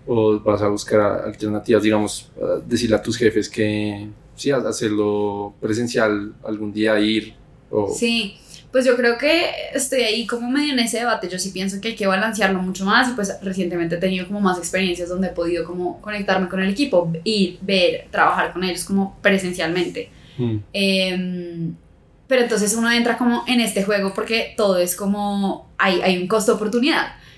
¿O 0.07 0.41
vas 0.41 0.63
a 0.63 0.69
buscar 0.69 1.01
alternativas, 1.01 1.83
digamos, 1.83 2.31
decirle 2.67 2.97
a 2.97 3.03
tus 3.03 3.17
jefes 3.17 3.49
que 3.49 4.09
sí, 4.35 4.51
hacerlo 4.51 5.55
presencial 5.61 6.35
algún 6.43 6.73
día, 6.73 6.99
ir? 6.99 7.35
O... 7.71 7.95
Sí, 7.95 8.37
pues 8.71 8.85
yo 8.85 8.97
creo 8.97 9.17
que 9.17 9.51
estoy 9.73 10.03
ahí 10.03 10.27
como 10.27 10.51
medio 10.51 10.73
en 10.73 10.79
ese 10.81 10.99
debate. 10.99 11.29
Yo 11.29 11.39
sí 11.39 11.51
pienso 11.51 11.81
que 11.81 11.89
hay 11.89 11.97
que 11.97 12.07
balancearlo 12.07 12.61
mucho 12.61 12.85
más 12.85 13.09
y 13.09 13.13
pues 13.13 13.35
recientemente 13.43 13.95
he 13.95 13.99
tenido 13.99 14.27
como 14.27 14.41
más 14.41 14.59
experiencias 14.59 15.09
donde 15.09 15.29
he 15.29 15.33
podido 15.33 15.65
como 15.65 16.01
conectarme 16.01 16.49
con 16.49 16.61
el 16.61 16.71
equipo, 16.71 17.11
ir, 17.25 17.59
ver, 17.63 18.09
trabajar 18.11 18.53
con 18.53 18.65
ellos 18.65 18.85
como 18.85 19.17
presencialmente. 19.23 20.11
Mm. 20.37 20.57
Em, 20.73 21.75
pero 22.27 22.43
entonces 22.43 22.75
uno 22.77 22.91
entra 22.91 23.17
como 23.17 23.43
en 23.47 23.61
este 23.61 23.85
juego 23.85 24.13
porque 24.13 24.53
todo 24.57 24.77
es 24.79 24.95
como, 24.95 25.71
hay, 25.79 26.03
hay 26.03 26.19
un 26.19 26.29
costo 26.29 26.53
de 26.53 26.59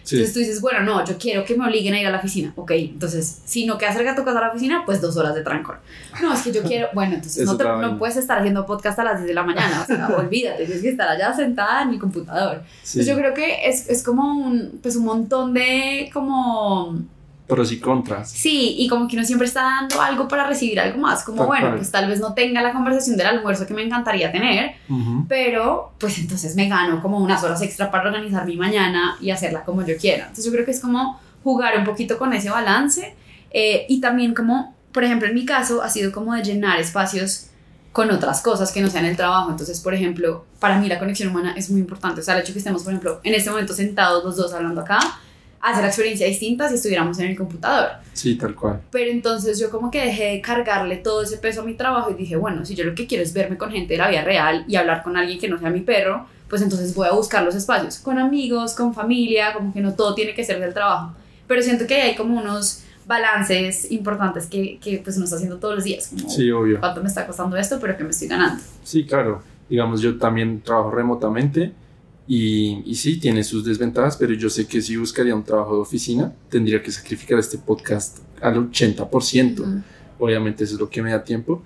Entonces 0.03 0.33
tú 0.33 0.39
dices, 0.41 0.61
bueno, 0.61 0.81
no, 0.81 1.05
yo 1.05 1.17
quiero 1.19 1.45
que 1.45 1.57
me 1.57 1.65
obliguen 1.65 1.95
a 1.95 2.01
ir 2.01 2.07
a 2.07 2.11
la 2.11 2.19
oficina. 2.19 2.53
Ok, 2.57 2.73
entonces, 2.73 3.43
si 3.45 3.67
no 3.67 3.79
queda 3.79 3.93
cerca 3.93 4.15
tu 4.15 4.25
casa 4.25 4.39
a 4.39 4.43
la 4.43 4.51
oficina, 4.51 4.83
pues 4.85 5.01
dos 5.01 5.17
horas 5.17 5.35
de 5.35 5.43
trancón. 5.43 5.77
No, 6.23 6.33
es 6.33 6.43
que 6.43 6.53
yo 6.53 6.63
quiero, 6.63 6.89
bueno, 6.95 7.15
entonces 7.15 7.45
no, 7.47 7.57
te, 7.57 7.65
no, 7.65 7.99
puedes 7.99 8.17
estar 8.17 8.39
haciendo 8.39 8.67
podcast 8.67 8.99
a 8.99 9.05
las 9.05 9.19
10 9.19 9.29
de 9.29 9.35
la 9.35 9.43
mañana, 9.43 9.83
o 9.83 9.87
sea, 9.87 10.09
olvídate, 10.17 10.65
tienes 10.65 10.83
que 10.83 10.91
estar 10.91 11.09
allá 11.09 11.33
sentada 11.35 11.83
en 11.83 11.91
mi 11.91 11.99
computador. 11.99 12.63
Entonces 12.75 13.07
yo 13.07 13.17
creo 13.17 13.35
que 13.35 13.69
es, 13.69 13.89
es 13.89 14.03
como 14.03 14.35
un, 14.35 14.81
pues 14.83 14.97
un 14.97 15.05
montón 15.05 15.55
de 15.55 16.11
como 16.13 16.99
pros 17.51 17.73
y 17.73 17.81
contras. 17.81 18.31
Sí, 18.31 18.77
y 18.79 18.89
como 18.89 19.09
que 19.09 19.17
uno 19.17 19.25
siempre 19.25 19.47
está 19.47 19.63
dando 19.63 20.01
algo 20.01 20.29
para 20.29 20.47
recibir 20.47 20.79
algo 20.79 20.99
más, 20.99 21.25
como 21.25 21.47
bueno, 21.47 21.75
pues 21.77 21.91
tal 21.91 22.09
vez 22.09 22.21
no 22.21 22.33
tenga 22.33 22.63
la 22.63 22.73
conversación 22.73 23.17
del 23.17 23.27
almuerzo 23.27 23.67
que 23.67 23.75
me 23.75 23.83
encantaría 23.83 24.31
tener, 24.31 24.77
pero 25.29 25.93
pues 25.99 26.19
entonces 26.19 26.55
me 26.57 26.69
gano 26.69 27.03
como 27.03 27.19
unas 27.19 27.43
horas 27.45 27.61
extra 27.63 27.91
para 27.91 28.09
organizar 28.09 28.47
mi 28.47 28.57
mañana 28.57 29.17
y 29.21 29.31
hacerla 29.31 29.65
como 29.65 29.85
yo 29.85 29.97
quiera. 29.97 30.23
Entonces 30.23 30.47
yo 30.47 30.53
creo 30.53 30.65
que 30.65 30.71
es 30.71 30.81
como 30.81 31.21
jugar 31.43 31.77
un 31.77 31.85
poquito 31.85 32.19
con 32.19 32.33
ese 32.33 32.51
balance 32.51 33.15
eh, 33.51 33.87
y 33.89 34.01
también 34.01 34.35
como, 34.35 34.75
por 34.93 35.05
ejemplo, 35.05 35.29
en 35.29 35.35
mi 35.35 35.45
caso 35.45 35.83
ha 35.83 35.89
sido 35.89 36.13
como 36.13 36.35
de 36.35 36.43
llenar 36.43 36.79
espacios 36.81 37.47
con 37.93 38.11
otras 38.11 38.41
cosas 38.43 38.71
que 38.73 38.81
no 38.81 38.89
sean 38.89 39.05
el 39.05 39.17
trabajo. 39.17 39.51
Entonces, 39.51 39.81
por 39.81 39.95
ejemplo, 39.95 40.45
para 40.61 40.79
mí 40.79 40.89
la 40.89 40.99
conexión 40.99 41.31
humana 41.31 41.55
es 41.57 41.71
muy 41.71 41.81
importante. 41.81 42.21
O 42.21 42.25
sea, 42.25 42.35
el 42.37 42.43
hecho 42.43 42.53
que 42.53 42.61
estemos, 42.61 42.83
por 42.83 42.93
ejemplo, 42.93 43.21
en 43.25 43.35
este 43.35 43.51
momento 43.51 43.75
sentados 43.75 44.25
los 44.25 44.37
dos 44.37 44.53
hablando 44.53 44.83
acá, 44.83 45.01
hacer 45.61 45.83
la 45.83 45.89
experiencia 45.89 46.27
distinta 46.27 46.69
si 46.69 46.77
estuviéramos 46.77 47.19
en 47.19 47.31
el 47.31 47.37
computador. 47.37 47.91
Sí, 48.13 48.37
tal 48.37 48.55
cual. 48.55 48.81
Pero 48.91 49.11
entonces 49.11 49.59
yo 49.59 49.71
como 49.71 49.91
que 49.91 50.05
dejé 50.05 50.25
de 50.25 50.41
cargarle 50.41 50.97
todo 50.97 51.23
ese 51.23 51.37
peso 51.37 51.61
a 51.61 51.65
mi 51.65 51.75
trabajo 51.75 52.11
y 52.11 52.15
dije, 52.15 52.37
bueno, 52.37 52.65
si 52.65 52.75
yo 52.75 52.85
lo 52.85 52.95
que 52.95 53.07
quiero 53.07 53.23
es 53.23 53.33
verme 53.33 53.59
con 53.59 53.71
gente 53.71 53.95
de 53.95 53.99
la 53.99 54.09
vida 54.09 54.23
real 54.23 54.65
y 54.67 54.77
hablar 54.77 55.03
con 55.03 55.17
alguien 55.17 55.39
que 55.39 55.49
no 55.49 55.59
sea 55.59 55.71
mi 55.71 55.81
perro, 55.81 56.27
pues 56.49 56.63
entonces 56.63 56.95
voy 56.95 57.07
a 57.07 57.13
buscar 57.13 57.45
los 57.45 57.55
espacios 57.55 57.99
con 57.99 58.19
amigos, 58.19 58.75
con 58.75 58.95
familia, 58.95 59.53
como 59.53 59.73
que 59.73 59.81
no 59.81 59.95
todo 59.95 60.15
tiene 60.15 60.35
que 60.35 60.45
ser 60.45 60.61
del 60.61 60.75
trabajo. 60.75 61.15
Pero 61.47 61.63
siento 61.63 61.87
que 61.87 62.01
hay 62.01 62.15
como 62.17 62.41
unos 62.41 62.83
balances 63.07 63.91
importantes 63.91 64.47
que, 64.47 64.79
que 64.79 64.99
pues 65.03 65.17
uno 65.17 65.25
está 65.25 65.37
haciendo 65.37 65.59
todos 65.59 65.75
los 65.75 65.85
días. 65.85 66.09
Como, 66.09 66.29
sí, 66.31 66.51
obvio. 66.51 66.81
¿Cuánto 66.81 67.03
me 67.03 67.09
está 67.09 67.27
costando 67.27 67.57
esto, 67.57 67.79
pero 67.81 67.97
que 67.97 68.05
me 68.05 68.11
estoy 68.11 68.29
ganando? 68.29 68.63
Sí, 68.83 69.05
claro. 69.05 69.43
Digamos, 69.69 70.01
yo 70.01 70.19
también 70.19 70.63
trabajo 70.63 70.91
remotamente 70.91 71.73
y, 72.33 72.85
y, 72.87 72.95
sí, 72.95 73.19
tiene 73.19 73.43
sus 73.43 73.65
desventajas, 73.65 74.17
pero 74.17 74.33
yo 74.35 74.49
sé 74.49 74.65
que 74.65 74.81
si 74.81 74.97
buscaría 74.97 75.35
un 75.35 75.43
trabajo 75.43 75.75
de 75.75 75.81
oficina, 75.81 76.33
tendría 76.49 76.81
que 76.81 76.93
sacrificar 76.93 77.41
este 77.41 77.59
podcast 77.59 78.19
al 78.41 78.71
80%. 78.71 79.83
Obviamente 80.17 80.63
eso 80.63 80.75
es 80.75 80.81
lo 80.81 80.89
que 80.89 81.03
me 81.03 81.11
da 81.11 81.25
tiempo. 81.25 81.61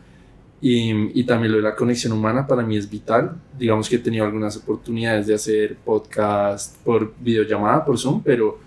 Y, 0.63 1.21
y, 1.21 1.25
también 1.25 1.53
lo 1.53 1.59
de 1.59 1.65
la 1.65 1.77
conexión 1.77 2.15
humana 2.15 2.47
para 2.47 2.63
mí 2.63 2.79
es 2.79 2.89
vital. 2.89 3.37
Digamos 3.59 3.91
que 3.91 3.97
he 3.97 3.99
tenido 3.99 4.25
algunas 4.25 4.57
oportunidades 4.57 5.27
de 5.27 5.35
hacer 5.35 5.77
podcast 5.85 6.79
por 6.79 7.13
videollamada, 7.21 7.85
por 7.85 7.99
Zoom, 7.99 8.23
pero 8.23 8.59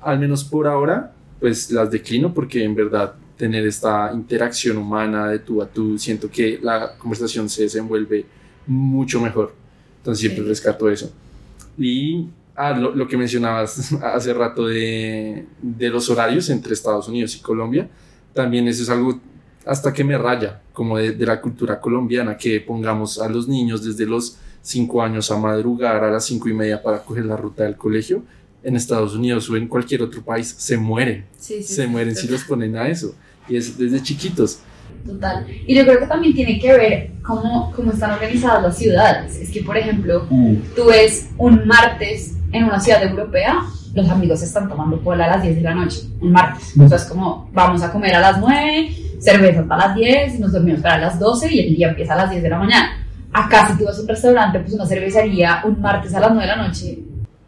al 0.00 0.18
menos 0.18 0.42
por 0.42 0.66
ahora, 0.66 1.12
pues 1.38 1.70
las 1.70 1.92
declino 1.92 2.34
porque 2.34 2.64
en 2.64 2.74
verdad 2.74 3.14
tener 3.36 3.64
esta 3.68 4.10
interacción 4.12 4.78
humana 4.78 5.28
de 5.28 5.38
tú 5.38 5.62
a 5.62 5.68
tú, 5.68 5.96
siento 5.96 6.28
que 6.28 6.58
la 6.60 6.98
conversación 6.98 7.48
se 7.48 7.62
desenvuelve 7.62 8.26
mucho 8.66 9.20
mejor. 9.20 9.59
Entonces 10.00 10.20
siempre 10.20 10.44
rescato 10.44 10.88
eso. 10.88 11.12
Y 11.78 12.26
ah, 12.56 12.72
lo, 12.72 12.94
lo, 12.94 13.06
que 13.06 13.16
mencionabas 13.16 13.92
hace 14.02 14.32
rato 14.32 14.66
de, 14.66 15.46
de, 15.60 15.88
los 15.90 16.08
horarios 16.08 16.48
entre 16.50 16.72
Estados 16.72 17.08
Unidos 17.08 17.36
y 17.36 17.40
Colombia, 17.40 17.88
también 18.32 18.66
eso 18.68 18.82
es 18.82 18.88
algo 18.88 19.20
hasta 19.66 19.92
que 19.92 20.02
me 20.02 20.16
raya, 20.16 20.62
como 20.72 20.96
de, 20.96 21.12
de 21.12 21.26
la 21.26 21.40
cultura 21.40 21.80
colombiana, 21.80 22.36
que 22.36 22.60
pongamos 22.60 23.20
a 23.20 23.28
los 23.28 23.46
niños 23.46 23.84
desde 23.84 24.06
los 24.06 24.38
5 24.62 25.02
años 25.02 25.30
a 25.30 25.38
madrugar 25.38 26.02
a 26.02 26.10
las 26.10 26.24
5 26.24 26.48
y 26.48 26.54
media 26.54 26.82
para 26.82 27.02
coger 27.02 27.26
la 27.26 27.36
ruta 27.36 27.64
del 27.64 27.76
colegio. 27.76 28.22
En 28.62 28.76
Estados 28.76 29.14
Unidos 29.14 29.48
o 29.48 29.56
en 29.56 29.68
cualquier 29.68 30.02
otro 30.02 30.22
país 30.22 30.54
se 30.58 30.76
mueren. 30.76 31.24
Sí, 31.38 31.62
sí, 31.62 31.74
se 31.74 31.86
mueren 31.86 32.14
si 32.14 32.28
los 32.28 32.44
ponen 32.44 32.76
a 32.76 32.88
eso. 32.88 33.14
Y 33.48 33.56
es 33.56 33.78
desde 33.78 34.02
chiquitos. 34.02 34.60
Total. 35.06 35.46
Y 35.66 35.74
yo 35.74 35.84
creo 35.84 36.00
que 36.00 36.06
también 36.06 36.34
tiene 36.34 36.58
que 36.58 36.72
ver 36.72 37.10
cómo, 37.22 37.72
cómo 37.74 37.92
están 37.92 38.12
organizadas 38.12 38.62
las 38.62 38.78
ciudades. 38.78 39.36
Es 39.36 39.50
que, 39.50 39.62
por 39.62 39.76
ejemplo, 39.76 40.26
mm. 40.28 40.54
tú 40.76 40.86
ves 40.86 41.30
un 41.38 41.66
martes 41.66 42.36
en 42.52 42.64
una 42.64 42.80
ciudad 42.80 43.02
europea, 43.02 43.60
los 43.94 44.08
amigos 44.08 44.42
están 44.42 44.68
tomando 44.68 45.02
cola 45.02 45.24
a 45.24 45.36
las 45.36 45.42
10 45.42 45.56
de 45.56 45.62
la 45.62 45.74
noche, 45.74 46.02
un 46.20 46.32
martes. 46.32 46.76
Mm. 46.76 46.84
O 46.84 46.88
sea, 46.88 46.96
es 46.96 47.04
como, 47.04 47.48
vamos 47.52 47.82
a 47.82 47.92
comer 47.92 48.14
a 48.14 48.20
las 48.20 48.38
9, 48.38 48.90
cerveza 49.20 49.60
hasta 49.60 49.76
las 49.76 49.94
10, 49.94 50.34
y 50.34 50.38
nos 50.38 50.52
dormimos 50.52 50.80
para 50.80 50.98
las 50.98 51.18
12 51.18 51.52
y 51.52 51.60
el 51.60 51.76
día 51.76 51.88
empieza 51.88 52.14
a 52.14 52.16
las 52.16 52.30
10 52.30 52.42
de 52.42 52.48
la 52.48 52.58
mañana. 52.58 53.06
Acá 53.32 53.68
si 53.68 53.78
tú 53.78 53.84
vas 53.84 53.98
a 53.98 54.02
un 54.02 54.08
restaurante, 54.08 54.58
pues 54.60 54.72
una 54.72 54.86
cervecería, 54.86 55.62
un 55.64 55.80
martes 55.80 56.14
a 56.14 56.20
las 56.20 56.30
9 56.30 56.42
de 56.42 56.56
la 56.56 56.66
noche, 56.66 56.98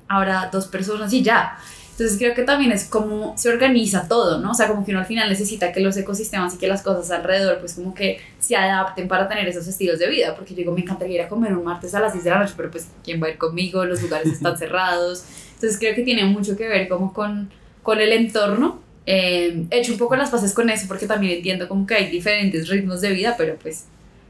habrá 0.08 0.48
dos 0.52 0.66
personas 0.66 1.12
y 1.12 1.22
ya. 1.22 1.56
Entonces 1.92 2.16
creo 2.18 2.34
que 2.34 2.42
también 2.42 2.72
es 2.72 2.84
como 2.84 3.36
se 3.36 3.50
organiza 3.50 4.08
todo, 4.08 4.38
¿no? 4.38 4.52
O 4.52 4.54
sea, 4.54 4.66
como 4.66 4.84
que 4.84 4.92
uno 4.92 5.00
al 5.00 5.06
final 5.06 5.28
necesita 5.28 5.72
que 5.72 5.80
los 5.80 5.94
ecosistemas 5.96 6.54
y 6.54 6.58
que 6.58 6.66
las 6.66 6.82
cosas 6.82 7.10
alrededor 7.10 7.58
pues 7.60 7.74
como 7.74 7.94
que 7.94 8.18
se 8.38 8.56
adapten 8.56 9.08
para 9.08 9.28
tener 9.28 9.46
esos 9.46 9.68
estilos 9.68 9.98
de 9.98 10.08
vida, 10.08 10.34
porque 10.34 10.54
yo 10.54 10.58
digo, 10.58 10.72
me 10.72 10.80
encantaría 10.80 11.16
ir 11.16 11.22
a 11.22 11.28
comer 11.28 11.52
un 11.54 11.64
martes 11.64 11.94
a 11.94 12.00
las 12.00 12.14
10 12.14 12.24
de 12.24 12.30
la 12.30 12.38
noche, 12.38 12.54
pero 12.56 12.70
pues 12.70 12.88
¿quién 13.04 13.22
va 13.22 13.26
a 13.26 13.30
ir 13.30 13.36
conmigo? 13.36 13.84
Los 13.84 14.00
lugares 14.00 14.32
están 14.32 14.56
cerrados. 14.58 15.24
Entonces 15.54 15.78
creo 15.78 15.94
que 15.94 16.02
tiene 16.02 16.24
mucho 16.24 16.56
que 16.56 16.66
ver 16.66 16.88
como 16.88 17.12
con, 17.12 17.50
con 17.82 18.00
el 18.00 18.12
entorno. 18.12 18.80
Eh, 19.04 19.66
he 19.70 19.80
hecho 19.80 19.92
un 19.92 19.98
poco 19.98 20.16
las 20.16 20.30
paces 20.30 20.54
con 20.54 20.70
eso 20.70 20.86
porque 20.88 21.06
también 21.06 21.36
entiendo 21.36 21.68
como 21.68 21.86
que 21.86 21.94
hay 21.94 22.10
diferentes 22.10 22.68
ritmos 22.68 23.02
de 23.02 23.10
vida, 23.12 23.34
pero 23.36 23.56
pues... 23.56 23.84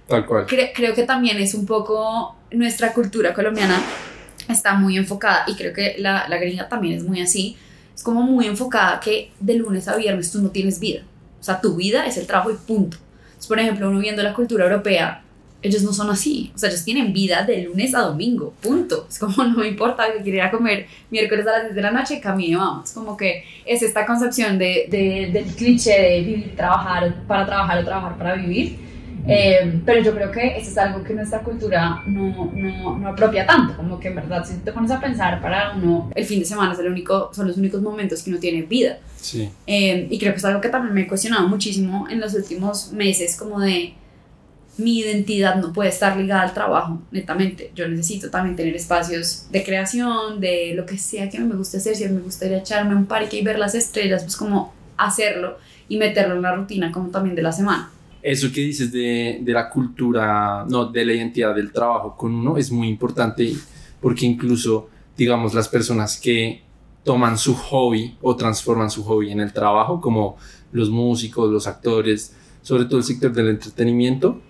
Tal 0.08 0.26
cual. 0.26 0.46
creo 0.46 0.94
que 0.94 1.04
también 1.04 1.38
es 1.38 1.54
un 1.54 1.64
poco 1.64 2.34
nuestra 2.50 2.92
cultura 2.92 3.32
colombiana 3.32 3.80
está 4.52 4.74
muy 4.74 4.96
enfocada, 4.96 5.44
y 5.46 5.54
creo 5.54 5.72
que 5.72 5.96
la, 5.98 6.28
la 6.28 6.36
gringa 6.38 6.68
también 6.68 6.98
es 6.98 7.04
muy 7.04 7.20
así, 7.20 7.56
es 7.94 8.02
como 8.02 8.22
muy 8.22 8.46
enfocada 8.46 9.00
que 9.00 9.30
de 9.40 9.54
lunes 9.54 9.88
a 9.88 9.96
viernes 9.96 10.30
tú 10.30 10.40
no 10.40 10.50
tienes 10.50 10.80
vida. 10.80 11.02
O 11.40 11.44
sea, 11.44 11.60
tu 11.60 11.76
vida 11.76 12.06
es 12.06 12.16
el 12.16 12.26
trabajo 12.26 12.50
y 12.50 12.54
punto. 12.54 12.96
Entonces, 13.26 13.48
por 13.48 13.58
ejemplo, 13.58 13.88
uno 13.90 13.98
viendo 13.98 14.22
la 14.22 14.32
cultura 14.32 14.64
europea, 14.64 15.22
ellos 15.60 15.82
no 15.82 15.92
son 15.92 16.10
así. 16.10 16.52
O 16.54 16.58
sea, 16.58 16.68
ellos 16.68 16.84
tienen 16.84 17.12
vida 17.12 17.42
de 17.44 17.62
lunes 17.62 17.94
a 17.94 18.00
domingo, 18.00 18.54
punto. 18.60 19.06
Es 19.08 19.18
como, 19.18 19.44
no 19.44 19.58
me 19.58 19.68
importa 19.68 20.12
que 20.12 20.22
quiera 20.22 20.50
comer 20.50 20.86
miércoles 21.10 21.46
a 21.46 21.52
las 21.52 21.62
10 21.64 21.74
de 21.74 21.82
la 21.82 21.90
noche, 21.90 22.20
camine, 22.20 22.56
vamos. 22.56 22.92
Como 22.92 23.16
que 23.16 23.44
es 23.64 23.82
esta 23.82 24.06
concepción 24.06 24.58
de, 24.58 24.86
de, 24.88 25.30
del 25.32 25.44
cliché 25.54 26.00
de 26.00 26.20
vivir, 26.20 26.56
trabajar 26.56 27.14
para 27.26 27.46
trabajar 27.46 27.78
o 27.78 27.84
trabajar 27.84 28.18
para 28.18 28.34
vivir 28.34 28.91
eh, 29.26 29.80
pero 29.86 30.02
yo 30.02 30.14
creo 30.14 30.30
que 30.32 30.56
eso 30.56 30.70
es 30.70 30.78
algo 30.78 31.04
que 31.04 31.14
nuestra 31.14 31.40
cultura 31.40 32.02
no, 32.06 32.50
no, 32.52 32.98
no, 32.98 33.08
apropia 33.08 33.46
tanto, 33.46 33.76
como 33.76 34.00
que 34.00 34.08
en 34.08 34.16
verdad 34.16 34.44
si 34.44 34.56
te 34.56 34.72
pones 34.72 34.90
a 34.90 35.00
pensar 35.00 35.40
para 35.40 35.72
uno, 35.76 36.10
el 36.14 36.24
fin 36.24 36.40
de 36.40 36.44
semana 36.44 36.72
es 36.72 36.78
el 36.80 36.88
único, 36.88 37.30
son 37.32 37.46
los 37.46 37.56
únicos 37.56 37.80
momentos 37.80 38.22
que 38.22 38.30
uno 38.30 38.40
tiene 38.40 38.62
vida. 38.62 38.98
Sí. 39.16 39.48
Eh, 39.66 40.08
y 40.10 40.18
creo 40.18 40.32
que 40.32 40.38
es 40.38 40.44
algo 40.44 40.60
que 40.60 40.68
también 40.68 40.94
me 40.94 41.02
he 41.02 41.06
cuestionado 41.06 41.46
muchísimo 41.46 42.08
en 42.10 42.20
los 42.20 42.34
últimos 42.34 42.92
meses, 42.92 43.36
como 43.36 43.60
de 43.60 43.94
mi 44.78 45.00
identidad 45.00 45.56
no 45.56 45.72
puede 45.72 45.90
estar 45.90 46.16
ligada 46.16 46.42
al 46.42 46.54
trabajo, 46.54 47.00
netamente. 47.12 47.70
Yo 47.74 47.86
necesito 47.86 48.30
también 48.30 48.56
tener 48.56 48.74
espacios 48.74 49.46
de 49.50 49.62
creación, 49.62 50.40
de 50.40 50.72
lo 50.74 50.86
que 50.86 50.98
sea 50.98 51.28
que 51.28 51.38
me 51.38 51.54
guste 51.54 51.76
hacer, 51.76 51.94
si 51.94 52.08
me 52.08 52.20
gustaría 52.20 52.58
echarme 52.58 52.96
un 52.96 53.06
parque 53.06 53.36
y 53.36 53.44
ver 53.44 53.58
las 53.58 53.74
estrellas, 53.74 54.22
pues 54.24 54.36
como 54.36 54.72
hacerlo 54.96 55.58
y 55.88 55.98
meterlo 55.98 56.34
en 56.34 56.42
la 56.42 56.54
rutina 56.54 56.90
como 56.90 57.10
también 57.10 57.36
de 57.36 57.42
la 57.42 57.52
semana 57.52 57.90
eso 58.22 58.52
que 58.52 58.60
dices 58.60 58.92
de, 58.92 59.40
de, 59.42 59.52
la 59.52 59.68
cultura, 59.68 60.64
no, 60.68 60.86
de 60.86 61.04
la 61.04 61.12
identidad 61.12 61.54
del 61.54 61.72
trabajo 61.72 62.16
con 62.16 62.34
uno 62.34 62.56
es 62.56 62.70
muy 62.70 62.88
importante 62.88 63.52
porque 64.00 64.26
incluso, 64.26 64.88
digamos, 65.16 65.54
las 65.54 65.68
personas 65.68 66.20
que 66.20 66.62
toman 67.04 67.36
su 67.36 67.54
hobby 67.54 68.16
o 68.20 68.36
transforman 68.36 68.90
su 68.90 69.02
hobby 69.04 69.32
en 69.32 69.40
el 69.40 69.52
trabajo, 69.52 70.00
como 70.00 70.36
los 70.72 70.90
músicos, 70.90 71.50
los 71.50 71.66
actores, 71.66 72.34
sobre 72.62 72.84
todo 72.84 72.98
el 72.98 73.04
sector 73.04 73.32
del 73.32 73.48
entretenimiento, 73.48 74.40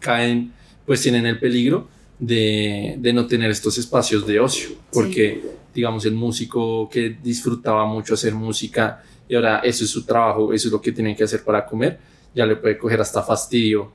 caen, 0.00 0.52
pues 0.84 1.02
tienen 1.02 1.26
el 1.26 1.38
peligro 1.38 1.88
de, 2.18 2.96
de 2.98 3.12
no 3.12 3.26
tener 3.26 3.50
estos 3.50 3.78
espacios 3.78 4.26
de 4.26 4.40
ocio, 4.40 4.70
porque, 4.92 5.42
digamos, 5.74 6.04
el 6.04 6.14
músico 6.14 6.88
que 6.88 7.16
disfrutaba 7.22 7.86
mucho 7.86 8.14
hacer 8.14 8.34
música 8.34 9.02
y 9.28 9.34
ahora 9.34 9.60
eso 9.60 9.84
es 9.84 9.90
su 9.90 10.04
trabajo, 10.04 10.52
eso 10.52 10.68
es 10.68 10.72
lo 10.72 10.80
que 10.80 10.92
tienen 10.92 11.16
que 11.16 11.24
hacer 11.24 11.42
para 11.44 11.66
comer, 11.66 11.98
ya 12.36 12.44
le 12.44 12.56
puede 12.56 12.76
coger 12.76 13.00
hasta 13.00 13.22
fastidio 13.22 13.90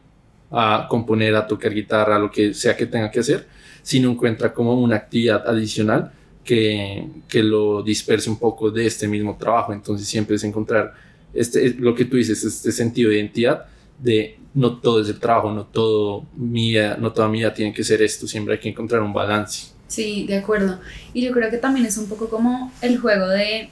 a 0.50 0.88
componer, 0.90 1.36
a 1.36 1.48
tocar 1.48 1.74
guitarra, 1.74 2.18
lo 2.18 2.30
que 2.32 2.54
sea 2.54 2.76
que 2.76 2.88
tenga 2.88 3.10
que 3.12 3.20
hacer, 3.20 3.48
si 3.84 4.00
no 4.00 4.10
encuentra 4.10 4.52
como 4.52 4.74
una 4.74 4.96
actividad 4.98 5.48
adicional 5.48 6.12
que, 6.44 7.08
que 7.30 7.44
lo 7.44 7.84
disperse 7.84 8.30
un 8.30 8.40
poco 8.40 8.72
de 8.72 8.88
este 8.88 9.08
mismo 9.08 9.38
trabajo. 9.38 9.72
Entonces 9.72 10.08
siempre 10.08 10.36
es 10.36 10.44
encontrar 10.44 10.94
este, 11.34 11.76
lo 11.76 11.94
que 11.94 12.06
tú 12.06 12.18
dices, 12.18 12.44
este 12.44 12.72
sentido 12.72 13.12
de 13.12 13.18
identidad 13.18 13.68
de 14.00 14.40
no 14.54 14.80
todo 14.80 15.02
es 15.02 15.08
el 15.08 15.20
trabajo, 15.20 15.52
no, 15.52 15.66
todo 15.66 16.26
mi 16.36 16.74
no 16.74 17.14
toda 17.14 17.30
mi 17.30 17.38
vida 17.38 17.54
tiene 17.54 17.72
que 17.72 17.84
ser 17.84 18.02
esto, 18.02 18.28
siempre 18.28 18.56
hay 18.56 18.60
que 18.60 18.70
encontrar 18.70 19.02
un 19.02 19.14
balance. 19.14 19.68
Sí, 19.88 20.26
de 20.26 20.38
acuerdo. 20.38 20.80
Y 21.14 21.22
yo 21.22 21.32
creo 21.32 21.50
que 21.52 21.58
también 21.58 21.86
es 21.86 21.98
un 21.98 22.10
poco 22.10 22.28
como 22.28 22.72
el 22.82 22.98
juego 22.98 23.28
de, 23.28 23.70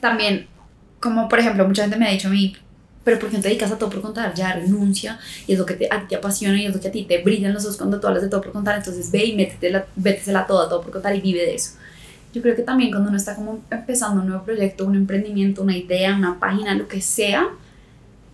también, 0.00 0.48
como 0.98 1.28
por 1.28 1.38
ejemplo, 1.38 1.66
mucha 1.66 1.82
gente 1.82 1.96
me 1.96 2.08
ha 2.08 2.10
dicho 2.10 2.28
a 2.28 2.32
mí, 2.32 2.54
pero 3.04 3.18
¿por 3.18 3.30
qué 3.30 3.36
no 3.36 3.42
te 3.42 3.48
dedicas 3.48 3.72
a 3.72 3.78
todo 3.78 3.90
por 3.90 4.00
contar? 4.00 4.34
Ya 4.34 4.52
renuncia 4.52 5.18
y 5.46 5.52
es 5.52 5.58
lo 5.58 5.66
que 5.66 5.74
te, 5.74 5.88
a 5.90 6.00
ti 6.00 6.06
te 6.10 6.16
apasiona 6.16 6.60
y 6.60 6.66
es 6.66 6.74
lo 6.74 6.80
que 6.80 6.88
a 6.88 6.92
ti 6.92 7.04
te 7.04 7.22
brillan 7.22 7.52
los 7.52 7.64
ojos 7.64 7.76
cuando 7.76 7.98
tú 8.00 8.06
hablas 8.06 8.22
de 8.22 8.28
todo 8.28 8.40
por 8.40 8.52
contar. 8.52 8.76
Entonces 8.76 9.10
ve 9.10 9.24
y 9.24 9.36
métetela, 9.36 9.86
vétesela 9.96 10.46
todo 10.46 10.68
todo 10.68 10.82
por 10.82 10.92
contar 10.92 11.14
y 11.16 11.20
vive 11.20 11.40
de 11.40 11.54
eso. 11.54 11.72
yo 12.32 12.40
creo 12.40 12.54
que 12.54 12.62
también 12.62 12.90
cuando 12.90 13.08
uno 13.08 13.18
está 13.18 13.34
como 13.34 13.60
empezando 13.70 14.22
un 14.22 14.28
nuevo 14.28 14.44
proyecto, 14.44 14.86
un 14.86 14.94
emprendimiento, 14.94 15.62
una 15.62 15.76
idea, 15.76 16.14
una 16.16 16.38
página, 16.38 16.74
lo 16.74 16.88
que 16.88 17.00
sea, 17.00 17.48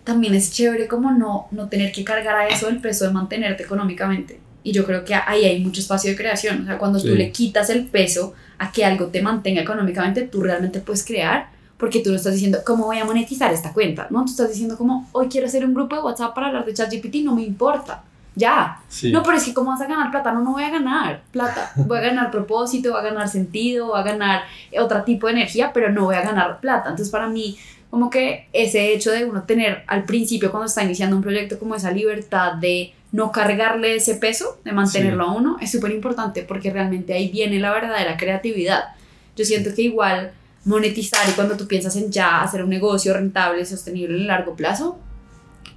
también 0.03 0.33
es 0.33 0.51
chévere 0.51 0.87
como 0.87 1.11
no, 1.11 1.47
no 1.51 1.67
tener 1.67 1.91
que 1.91 2.03
cargar 2.03 2.35
a 2.35 2.47
eso 2.47 2.69
el 2.69 2.79
peso 2.79 3.05
de 3.05 3.11
mantenerte 3.11 3.63
económicamente. 3.63 4.39
Y 4.63 4.71
yo 4.71 4.85
creo 4.85 5.03
que 5.03 5.15
ahí 5.15 5.45
hay 5.45 5.59
mucho 5.61 5.81
espacio 5.81 6.11
de 6.11 6.17
creación. 6.17 6.63
O 6.63 6.65
sea, 6.65 6.77
cuando 6.77 7.01
tú 7.01 7.15
le 7.15 7.31
quitas 7.31 7.69
el 7.69 7.85
peso 7.85 8.33
a 8.57 8.71
que 8.71 8.85
algo 8.85 9.07
te 9.07 9.21
mantenga 9.21 9.61
económicamente, 9.61 10.23
tú 10.23 10.41
realmente 10.41 10.79
puedes 10.79 11.05
crear 11.05 11.49
porque 11.79 12.01
tú 12.01 12.09
no 12.09 12.17
estás 12.17 12.33
diciendo, 12.33 12.59
¿cómo 12.65 12.85
voy 12.85 12.99
a 12.99 13.05
monetizar 13.05 13.53
esta 13.53 13.71
cuenta? 13.71 14.07
No, 14.09 14.25
tú 14.25 14.31
estás 14.31 14.49
diciendo 14.49 14.77
como, 14.77 15.07
hoy 15.13 15.29
quiero 15.29 15.47
hacer 15.47 15.63
un 15.63 15.73
grupo 15.73 15.95
de 15.95 16.01
WhatsApp 16.01 16.35
para 16.35 16.47
hablar 16.47 16.65
de 16.65 16.73
ChatGPT, 16.73 17.23
no 17.23 17.33
me 17.33 17.41
importa. 17.41 18.03
Ya. 18.35 18.81
No, 19.11 19.23
pero 19.23 19.37
es 19.37 19.45
que 19.45 19.53
¿cómo 19.53 19.71
vas 19.71 19.81
a 19.81 19.87
ganar 19.87 20.11
plata? 20.11 20.33
No, 20.33 20.41
no 20.41 20.51
voy 20.51 20.63
a 20.63 20.69
ganar 20.69 21.23
plata. 21.31 21.71
Voy 21.75 21.97
a 21.97 22.01
ganar 22.01 22.31
propósito, 22.31 22.91
voy 22.91 22.99
a 22.99 23.03
ganar 23.03 23.29
sentido, 23.29 23.87
voy 23.87 23.99
a 23.99 24.03
ganar 24.03 24.43
otro 24.77 25.03
tipo 25.03 25.27
de 25.27 25.33
energía, 25.33 25.71
pero 25.73 25.89
no 25.89 26.05
voy 26.05 26.15
a 26.15 26.21
ganar 26.21 26.59
plata. 26.59 26.89
Entonces, 26.89 27.09
para 27.09 27.27
mí, 27.27 27.57
como 27.89 28.09
que 28.09 28.49
ese 28.51 28.93
hecho 28.93 29.11
de 29.11 29.23
uno 29.23 29.43
tener 29.43 29.83
al 29.87 30.03
principio, 30.03 30.51
cuando 30.51 30.67
está 30.67 30.83
iniciando 30.83 31.15
un 31.15 31.21
proyecto, 31.21 31.59
como 31.59 31.75
esa 31.75 31.91
libertad 31.91 32.53
de 32.55 32.93
no 33.13 33.31
cargarle 33.31 33.95
ese 33.95 34.15
peso, 34.15 34.59
de 34.65 34.73
mantenerlo 34.73 35.23
a 35.23 35.33
uno, 35.33 35.57
es 35.61 35.71
súper 35.71 35.91
importante 35.91 36.43
porque 36.43 36.71
realmente 36.71 37.13
ahí 37.13 37.29
viene 37.29 37.57
la 37.59 37.71
verdadera 37.71 38.17
creatividad. 38.17 38.95
Yo 39.35 39.45
siento 39.45 39.73
que 39.73 39.83
igual 39.83 40.33
monetizar 40.69 41.27
y 41.27 41.31
cuando 41.31 41.57
tú 41.57 41.67
piensas 41.67 41.95
en 41.95 42.11
ya 42.11 42.41
hacer 42.41 42.63
un 42.63 42.69
negocio 42.69 43.11
rentable, 43.11 43.65
sostenible 43.65 44.15
en 44.15 44.21
el 44.21 44.27
largo 44.27 44.55
plazo, 44.55 44.99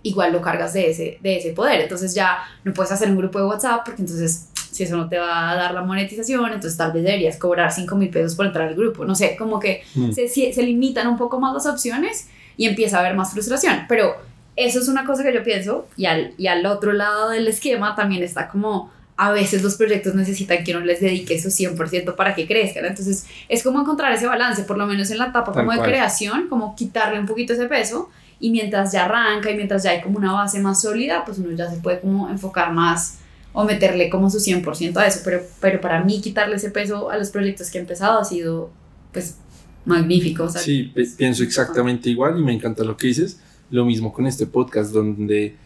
igual 0.03 0.33
lo 0.33 0.43
cargas 0.43 0.75
de 0.75 0.91
ese, 0.91 1.19
de 1.23 1.39
ese 1.39 1.53
poder. 1.53 1.81
Entonces 1.81 2.15
ya 2.15 2.39
no 2.63 2.75
puedes 2.75 2.93
hacer 2.93 3.09
un 3.09 3.17
grupo 3.17 3.39
de 3.39 3.47
WhatsApp 3.47 3.87
porque 3.87 4.03
entonces 4.03 4.49
si 4.55 4.83
eso 4.83 4.99
no 4.99 5.09
te 5.09 5.19
va 5.19 5.51
a 5.51 5.55
dar 5.55 5.73
la 5.73 5.81
monetización, 5.81 6.45
entonces 6.53 6.77
tal 6.77 6.93
vez 6.93 7.05
deberías 7.05 7.39
cobrar 7.39 7.73
5 7.73 7.97
mil 7.97 8.11
pesos 8.11 8.35
por 8.35 8.45
entrar 8.45 8.69
al 8.69 8.75
grupo. 8.75 9.07
No 9.07 9.15
sé, 9.15 9.35
como 9.37 9.59
que 9.59 9.83
mm. 9.95 10.13
se, 10.13 10.29
se 10.29 10.63
limitan 10.63 11.07
un 11.07 11.17
poco 11.17 11.41
más 11.41 11.55
las 11.55 11.67
opciones 11.67 12.29
y 12.59 12.67
empieza 12.67 12.99
a 12.99 13.01
haber 13.01 13.15
más 13.15 13.33
frustración. 13.33 13.87
Pero 13.89 14.17
eso 14.57 14.79
es 14.79 14.89
una 14.89 15.07
cosa 15.07 15.23
que 15.23 15.33
yo 15.33 15.43
pienso 15.43 15.89
y 15.97 16.05
al, 16.05 16.35
y 16.37 16.49
al 16.49 16.67
otro 16.67 16.93
lado 16.93 17.31
del 17.31 17.49
esquema 17.49 17.95
también 17.95 18.23
está 18.23 18.49
como 18.49 18.93
a 19.17 19.31
veces 19.31 19.63
los 19.63 19.77
proyectos 19.77 20.15
necesitan 20.15 20.65
que 20.65 20.75
uno 20.75 20.85
les 20.85 21.01
dedique 21.01 21.41
su 21.41 21.49
100% 21.49 22.17
para 22.17 22.35
que 22.35 22.47
crezcan. 22.47 22.85
Entonces 22.85 23.27
es 23.49 23.63
como 23.63 23.81
encontrar 23.81 24.13
ese 24.13 24.27
balance, 24.27 24.63
por 24.65 24.79
lo 24.79 24.87
menos 24.87 25.11
en 25.11 25.19
la 25.19 25.27
etapa 25.27 25.53
como 25.53 25.73
de 25.73 25.81
creación, 25.81 26.49
como 26.49 26.75
quitarle 26.75 27.21
un 27.21 27.27
poquito 27.27 27.53
ese 27.53 27.67
peso 27.67 28.11
y 28.41 28.51
mientras 28.51 28.93
ya 28.93 29.05
arranca 29.05 29.51
y 29.51 29.57
mientras 29.57 29.85
ya 29.85 29.91
hay 29.91 30.03
como 30.03 30.19
una 30.19 30.33
base 30.33 30.59
más 30.61 30.81
sólida, 30.81 31.25
pues 31.25 31.39
uno 31.39 31.53
ya 31.53 31.71
se 31.71 31.77
puede 31.77 32.01
como 32.01 32.29
enfocar 32.29 32.73
más 32.73 33.19
o 33.53 33.65
meterle 33.65 34.09
como 34.09 34.31
su 34.31 34.39
100% 34.39 34.97
a 34.97 35.07
eso, 35.07 35.21
pero, 35.25 35.43
pero 35.61 35.81
para 35.81 36.03
mí 36.03 36.21
quitarle 36.21 36.57
ese 36.57 36.71
peso 36.71 37.11
a 37.11 37.19
los 37.19 37.31
proyectos 37.31 37.71
que 37.71 37.79
he 37.79 37.81
empezado 37.83 38.19
ha 38.19 38.25
sido 38.25 38.71
pues 39.13 39.37
magnífico. 39.85 40.49
sí, 40.49 40.93
pienso 41.17 41.43
exactamente 41.43 42.09
igual 42.09 42.39
y 42.39 42.43
me 42.43 42.53
encanta 42.53 42.83
lo 42.83 42.97
que 42.97 43.09
dices. 43.09 43.41
Lo 43.71 43.85
mismo 43.85 44.13
con 44.13 44.27
este 44.27 44.47
podcast 44.47 44.93
donde 44.93 45.57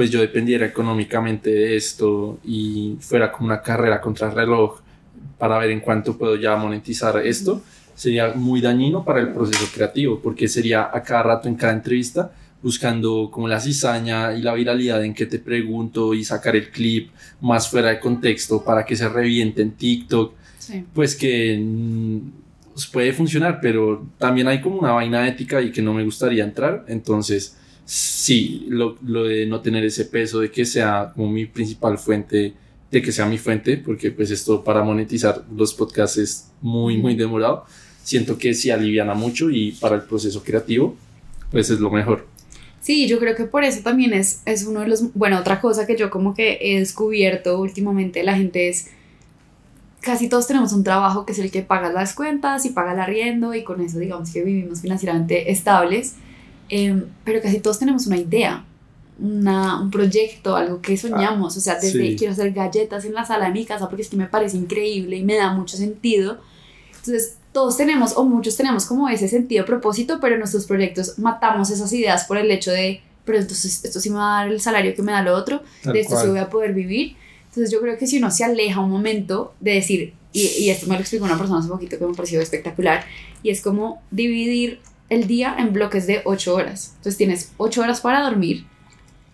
pues 0.00 0.10
yo 0.10 0.22
dependiera 0.22 0.64
económicamente 0.64 1.50
de 1.50 1.76
esto 1.76 2.38
y 2.42 2.96
fuera 3.00 3.30
como 3.30 3.48
una 3.48 3.60
carrera 3.60 4.00
contra 4.00 4.28
el 4.28 4.34
reloj 4.34 4.80
para 5.36 5.58
ver 5.58 5.68
en 5.72 5.80
cuánto 5.80 6.16
puedo 6.16 6.36
ya 6.36 6.56
monetizar 6.56 7.18
esto, 7.18 7.60
sería 7.94 8.32
muy 8.32 8.62
dañino 8.62 9.04
para 9.04 9.20
el 9.20 9.28
proceso 9.28 9.66
creativo 9.74 10.18
porque 10.22 10.48
sería 10.48 10.88
a 10.90 11.02
cada 11.02 11.24
rato 11.24 11.48
en 11.48 11.54
cada 11.54 11.74
entrevista 11.74 12.32
buscando 12.62 13.28
como 13.30 13.46
la 13.46 13.60
cizaña 13.60 14.32
y 14.32 14.40
la 14.40 14.54
viralidad 14.54 15.04
en 15.04 15.12
que 15.12 15.26
te 15.26 15.38
pregunto 15.38 16.14
y 16.14 16.24
sacar 16.24 16.56
el 16.56 16.70
clip 16.70 17.10
más 17.42 17.68
fuera 17.68 17.90
de 17.90 18.00
contexto 18.00 18.64
para 18.64 18.86
que 18.86 18.96
se 18.96 19.06
reviente 19.06 19.60
en 19.60 19.72
TikTok, 19.72 20.32
pues 20.94 21.14
que 21.14 21.62
mm, 21.62 22.18
pues 22.72 22.86
puede 22.86 23.12
funcionar, 23.12 23.58
pero 23.60 24.06
también 24.16 24.48
hay 24.48 24.62
como 24.62 24.78
una 24.78 24.92
vaina 24.92 25.28
ética 25.28 25.60
y 25.60 25.70
que 25.70 25.82
no 25.82 25.92
me 25.92 26.04
gustaría 26.04 26.42
entrar, 26.42 26.86
entonces 26.88 27.58
sí, 27.90 28.66
lo, 28.68 28.96
lo 29.02 29.24
de 29.24 29.46
no 29.46 29.62
tener 29.62 29.84
ese 29.84 30.04
peso 30.04 30.38
de 30.38 30.52
que 30.52 30.64
sea 30.64 31.10
como 31.12 31.28
mi 31.28 31.46
principal 31.46 31.98
fuente, 31.98 32.54
de 32.88 33.02
que 33.02 33.10
sea 33.10 33.26
mi 33.26 33.36
fuente, 33.36 33.78
porque 33.78 34.12
pues 34.12 34.30
esto 34.30 34.62
para 34.62 34.84
monetizar 34.84 35.44
los 35.56 35.74
podcasts 35.74 36.16
es 36.18 36.52
muy, 36.60 36.98
muy 36.98 37.16
demorado, 37.16 37.64
siento 38.04 38.38
que 38.38 38.54
sí 38.54 38.70
aliviana 38.70 39.14
mucho 39.14 39.50
y 39.50 39.72
para 39.72 39.96
el 39.96 40.02
proceso 40.02 40.44
creativo, 40.44 40.94
pues 41.50 41.68
es 41.70 41.80
lo 41.80 41.90
mejor. 41.90 42.28
Sí, 42.80 43.08
yo 43.08 43.18
creo 43.18 43.34
que 43.34 43.46
por 43.46 43.64
eso 43.64 43.80
también 43.82 44.14
es, 44.14 44.40
es 44.46 44.64
uno 44.66 44.82
de 44.82 44.86
los, 44.86 45.12
bueno, 45.14 45.40
otra 45.40 45.60
cosa 45.60 45.84
que 45.84 45.96
yo 45.96 46.10
como 46.10 46.32
que 46.32 46.58
he 46.60 46.78
descubierto 46.78 47.60
últimamente, 47.60 48.22
la 48.22 48.36
gente 48.36 48.68
es, 48.68 48.86
casi 50.00 50.28
todos 50.28 50.46
tenemos 50.46 50.72
un 50.72 50.84
trabajo 50.84 51.26
que 51.26 51.32
es 51.32 51.40
el 51.40 51.50
que 51.50 51.62
paga 51.62 51.90
las 51.90 52.14
cuentas 52.14 52.64
y 52.66 52.70
paga 52.70 52.92
el 52.92 53.00
arriendo 53.00 53.52
y 53.52 53.64
con 53.64 53.80
eso 53.80 53.98
digamos 53.98 54.30
que 54.30 54.44
vivimos 54.44 54.80
financieramente 54.80 55.50
estables, 55.50 56.14
em, 56.70 57.04
pero 57.24 57.42
casi 57.42 57.60
todos 57.60 57.78
tenemos 57.78 58.06
una 58.06 58.16
idea, 58.16 58.64
una, 59.18 59.80
un 59.80 59.90
proyecto, 59.90 60.56
algo 60.56 60.80
que 60.80 60.96
soñamos, 60.96 61.56
o 61.56 61.60
sea, 61.60 61.78
desde 61.78 62.16
quiero 62.16 62.32
hacer 62.32 62.52
galletas 62.52 63.04
en 63.04 63.12
la 63.12 63.24
sala 63.24 63.46
de 63.46 63.52
mi 63.52 63.66
casa 63.66 63.88
porque 63.88 64.02
es 64.02 64.08
que 64.08 64.16
me 64.16 64.26
parece 64.26 64.56
increíble 64.56 65.16
y 65.16 65.24
me 65.24 65.36
da 65.36 65.52
mucho 65.52 65.76
sentido. 65.76 66.38
Entonces, 66.88 67.36
todos 67.52 67.76
tenemos 67.76 68.16
o 68.16 68.24
muchos 68.24 68.56
tenemos 68.56 68.86
como 68.86 69.08
ese 69.08 69.28
sentido 69.28 69.64
propósito, 69.64 70.18
pero 70.20 70.34
en 70.34 70.40
nuestros 70.40 70.66
proyectos 70.66 71.18
matamos 71.18 71.70
esas 71.70 71.92
ideas 71.92 72.24
por 72.24 72.36
el 72.38 72.50
hecho 72.50 72.70
de, 72.70 73.02
pero 73.24 73.38
entonces 73.38 73.84
esto 73.84 74.00
sí 74.00 74.10
me 74.10 74.16
va 74.16 74.38
a 74.38 74.42
dar 74.44 74.52
el 74.52 74.60
salario 74.60 74.94
que 74.94 75.02
me 75.02 75.12
da 75.12 75.22
lo 75.22 75.34
otro, 75.34 75.62
de 75.84 76.00
esto 76.00 76.20
sí 76.20 76.28
voy 76.28 76.38
a 76.38 76.48
poder 76.48 76.72
vivir. 76.72 77.16
Entonces 77.48 77.72
yo 77.72 77.80
creo 77.80 77.98
que 77.98 78.06
si 78.06 78.18
uno 78.18 78.30
se 78.30 78.44
aleja 78.44 78.80
un 78.80 78.90
momento 78.90 79.54
de 79.58 79.74
decir, 79.74 80.14
y, 80.32 80.46
y 80.46 80.70
esto 80.70 80.86
me 80.86 80.94
lo 80.94 81.00
explicó 81.00 81.24
una 81.24 81.36
persona 81.36 81.58
hace 81.58 81.68
poquito 81.68 81.98
que 81.98 82.06
me 82.06 82.14
pareció 82.14 82.40
espectacular, 82.40 83.04
y 83.42 83.50
es 83.50 83.60
como 83.60 84.00
dividir 84.12 84.78
el 85.10 85.26
día 85.26 85.54
en 85.58 85.74
bloques 85.74 86.06
de 86.06 86.22
8 86.24 86.54
horas. 86.54 86.92
Entonces 86.96 87.18
tienes 87.18 87.52
8 87.58 87.82
horas 87.82 88.00
para 88.00 88.22
dormir, 88.22 88.66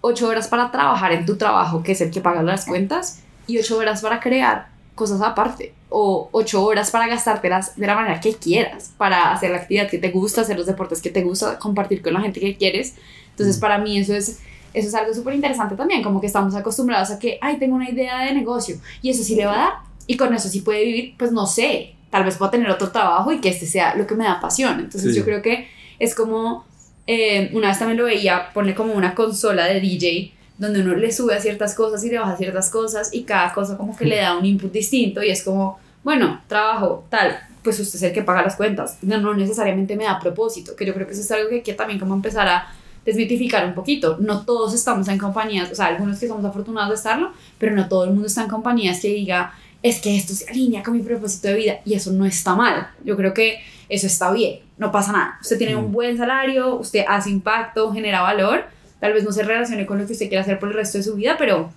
8 0.01 0.27
horas 0.27 0.49
para 0.49 0.73
trabajar 0.73 1.13
en 1.13 1.25
tu 1.25 1.37
trabajo, 1.37 1.85
que 1.85 1.93
es 1.93 2.01
el 2.01 2.11
que 2.11 2.21
paga 2.21 2.43
las 2.43 2.67
cuentas, 2.67 3.23
y 3.47 3.59
8 3.59 3.79
horas 3.79 4.03
para 4.03 4.19
crear 4.19 4.69
cosas 4.97 5.21
aparte 5.21 5.75
o 5.89 6.29
ocho 6.33 6.65
horas 6.65 6.91
para 6.91 7.07
gastártelas 7.07 7.77
de 7.77 7.87
la 7.87 7.95
manera 7.95 8.21
que 8.21 8.35
quieras, 8.35 8.93
para 8.97 9.33
hacer 9.33 9.51
la 9.51 9.59
actividad 9.59 9.89
que 9.89 9.99
te 9.99 10.11
gusta, 10.11 10.41
hacer 10.41 10.57
los 10.57 10.67
deportes 10.67 11.01
que 11.01 11.11
te 11.11 11.23
gusta, 11.23 11.59
compartir 11.59 12.03
con 12.03 12.13
la 12.15 12.21
gente 12.21 12.41
que 12.41 12.57
quieres. 12.57 12.95
Entonces, 13.31 13.59
mm. 13.59 13.61
para 13.61 13.79
mí 13.79 13.99
eso 13.99 14.15
es, 14.15 14.41
eso 14.75 14.89
es 14.89 14.95
algo 14.95 15.15
súper 15.15 15.35
interesante 15.35 15.77
también, 15.77 16.03
como 16.03 16.21
que 16.21 16.27
estamos 16.27 16.55
acostumbrados 16.55 17.11
a 17.11 17.19
que, 17.19 17.39
ay, 17.41 17.59
tengo 17.59 17.77
una 17.77 17.89
idea 17.89 18.25
de 18.25 18.35
negocio 18.35 18.77
y 19.01 19.11
eso 19.11 19.23
sí 19.23 19.37
le 19.37 19.47
va 19.47 19.53
a 19.53 19.57
dar 19.57 19.73
y 20.07 20.17
con 20.17 20.35
eso 20.35 20.49
sí 20.49 20.61
puede 20.61 20.85
vivir, 20.85 21.15
pues 21.17 21.31
no 21.31 21.47
sé, 21.47 21.95
tal 22.11 22.25
vez 22.25 22.37
pueda 22.37 22.51
tener 22.51 22.71
otro 22.71 22.91
trabajo 22.91 23.33
y 23.33 23.41
que 23.41 23.49
este 23.49 23.67
sea 23.67 23.95
lo 23.95 24.07
que 24.07 24.15
me 24.15 24.25
da 24.25 24.41
pasión. 24.41 24.81
Entonces, 24.81 25.15
yo 25.15 25.25
creo 25.25 25.43
que 25.43 25.69
es 25.99 26.15
como, 26.15 26.65
eh, 27.07 27.51
una 27.53 27.69
vez 27.69 27.79
también 27.79 27.99
lo 27.99 28.05
veía, 28.05 28.53
pone 28.53 28.75
como 28.75 28.95
una 28.95 29.15
consola 29.15 29.67
de 29.67 29.81
DJ 29.81 30.33
donde 30.59 30.81
uno 30.81 30.95
le 30.95 31.13
sube 31.13 31.35
a 31.35 31.41
ciertas 31.41 31.75
cosas 31.75 32.03
y 32.05 32.11
le 32.11 32.19
baja 32.19 32.33
a 32.33 32.37
ciertas 32.37 32.71
cosas 32.71 33.13
y 33.13 33.25
cada 33.25 33.53
cosa 33.53 33.77
como 33.77 33.97
que 33.97 34.07
le 34.07 34.17
da 34.17 34.37
un 34.37 34.45
input 34.45 34.73
distinto 34.73 35.23
y 35.23 35.31
es 35.31 35.43
como, 35.45 35.79
bueno, 36.03 36.41
trabajo, 36.49 37.05
tal, 37.11 37.39
pues 37.63 37.79
usted 37.79 37.97
es 37.97 38.03
el 38.05 38.13
que 38.13 38.23
paga 38.23 38.43
las 38.43 38.57
cuentas, 38.57 38.99
no, 39.03 39.19
no 39.21 39.35
necesariamente 39.35 39.97
me 39.97 40.05
da 40.05 40.19
propósito, 40.19 40.75
que 40.75 40.87
yo 40.87 40.95
creo 40.95 41.07
que 41.07 41.13
eso 41.13 41.23
es 41.23 41.31
algo 41.31 41.49
que 41.49 41.57
hay 41.57 41.63
que 41.63 41.75
también 41.75 42.01
como 42.01 42.15
empezar 42.15 42.49
a 42.49 42.69
desmitificar 43.07 43.65
un 43.65 43.75
poquito. 43.75 44.19
No 44.21 44.45
todos 44.45 44.75
estamos 44.75 45.09
en 45.09 45.17
compañías, 45.17 45.71
o 45.71 45.75
sea, 45.75 45.87
algunos 45.87 46.19
que 46.19 46.27
somos 46.27 46.45
afortunados 46.45 46.91
de 46.91 46.97
estarlo, 46.97 47.33
pero 47.59 47.75
no 47.75 47.89
todo 47.89 48.05
el 48.05 48.11
mundo 48.11 48.27
está 48.27 48.43
en 48.43 48.49
compañías 48.49 49.01
que 49.01 49.09
diga, 49.09 49.55
es 49.89 50.01
que 50.01 50.17
esto 50.17 50.35
se 50.35 50.49
alinea 50.49 50.83
con 50.83 50.95
mi 50.95 51.03
propósito 51.03 51.49
de 51.49 51.55
vida 51.55 51.81
y 51.85 51.95
eso 51.95 52.13
no 52.13 52.25
está 52.25 52.55
mal. 52.55 52.89
Yo 53.05 53.17
creo 53.17 53.33
que 53.35 53.61
eso 53.89 54.07
está 54.07 54.33
bien, 54.33 54.61
no 54.79 54.91
pasa 54.91 55.13
nada. 55.13 55.39
Usted 55.41 55.59
tiene 55.59 55.77
un 55.77 55.91
mm. 55.91 55.93
buen 55.93 56.17
salario, 56.17 56.77
usted 56.77 57.05
hace 57.09 57.31
impacto, 57.31 57.93
genera 57.93 58.23
valor 58.23 58.77
tal 59.01 59.13
vez 59.13 59.25
no 59.25 59.33
se 59.33 59.43
relacione 59.43 59.87
con 59.87 59.99
lo 59.99 60.07
que 60.07 60.13
usted 60.13 60.29
quiere 60.29 60.43
hacer 60.43 60.59
por 60.59 60.71
el 60.71 60.75
resto 60.75 60.99
de 60.99 61.05
su 61.05 61.15
vida, 61.15 61.37
pero 61.39 61.73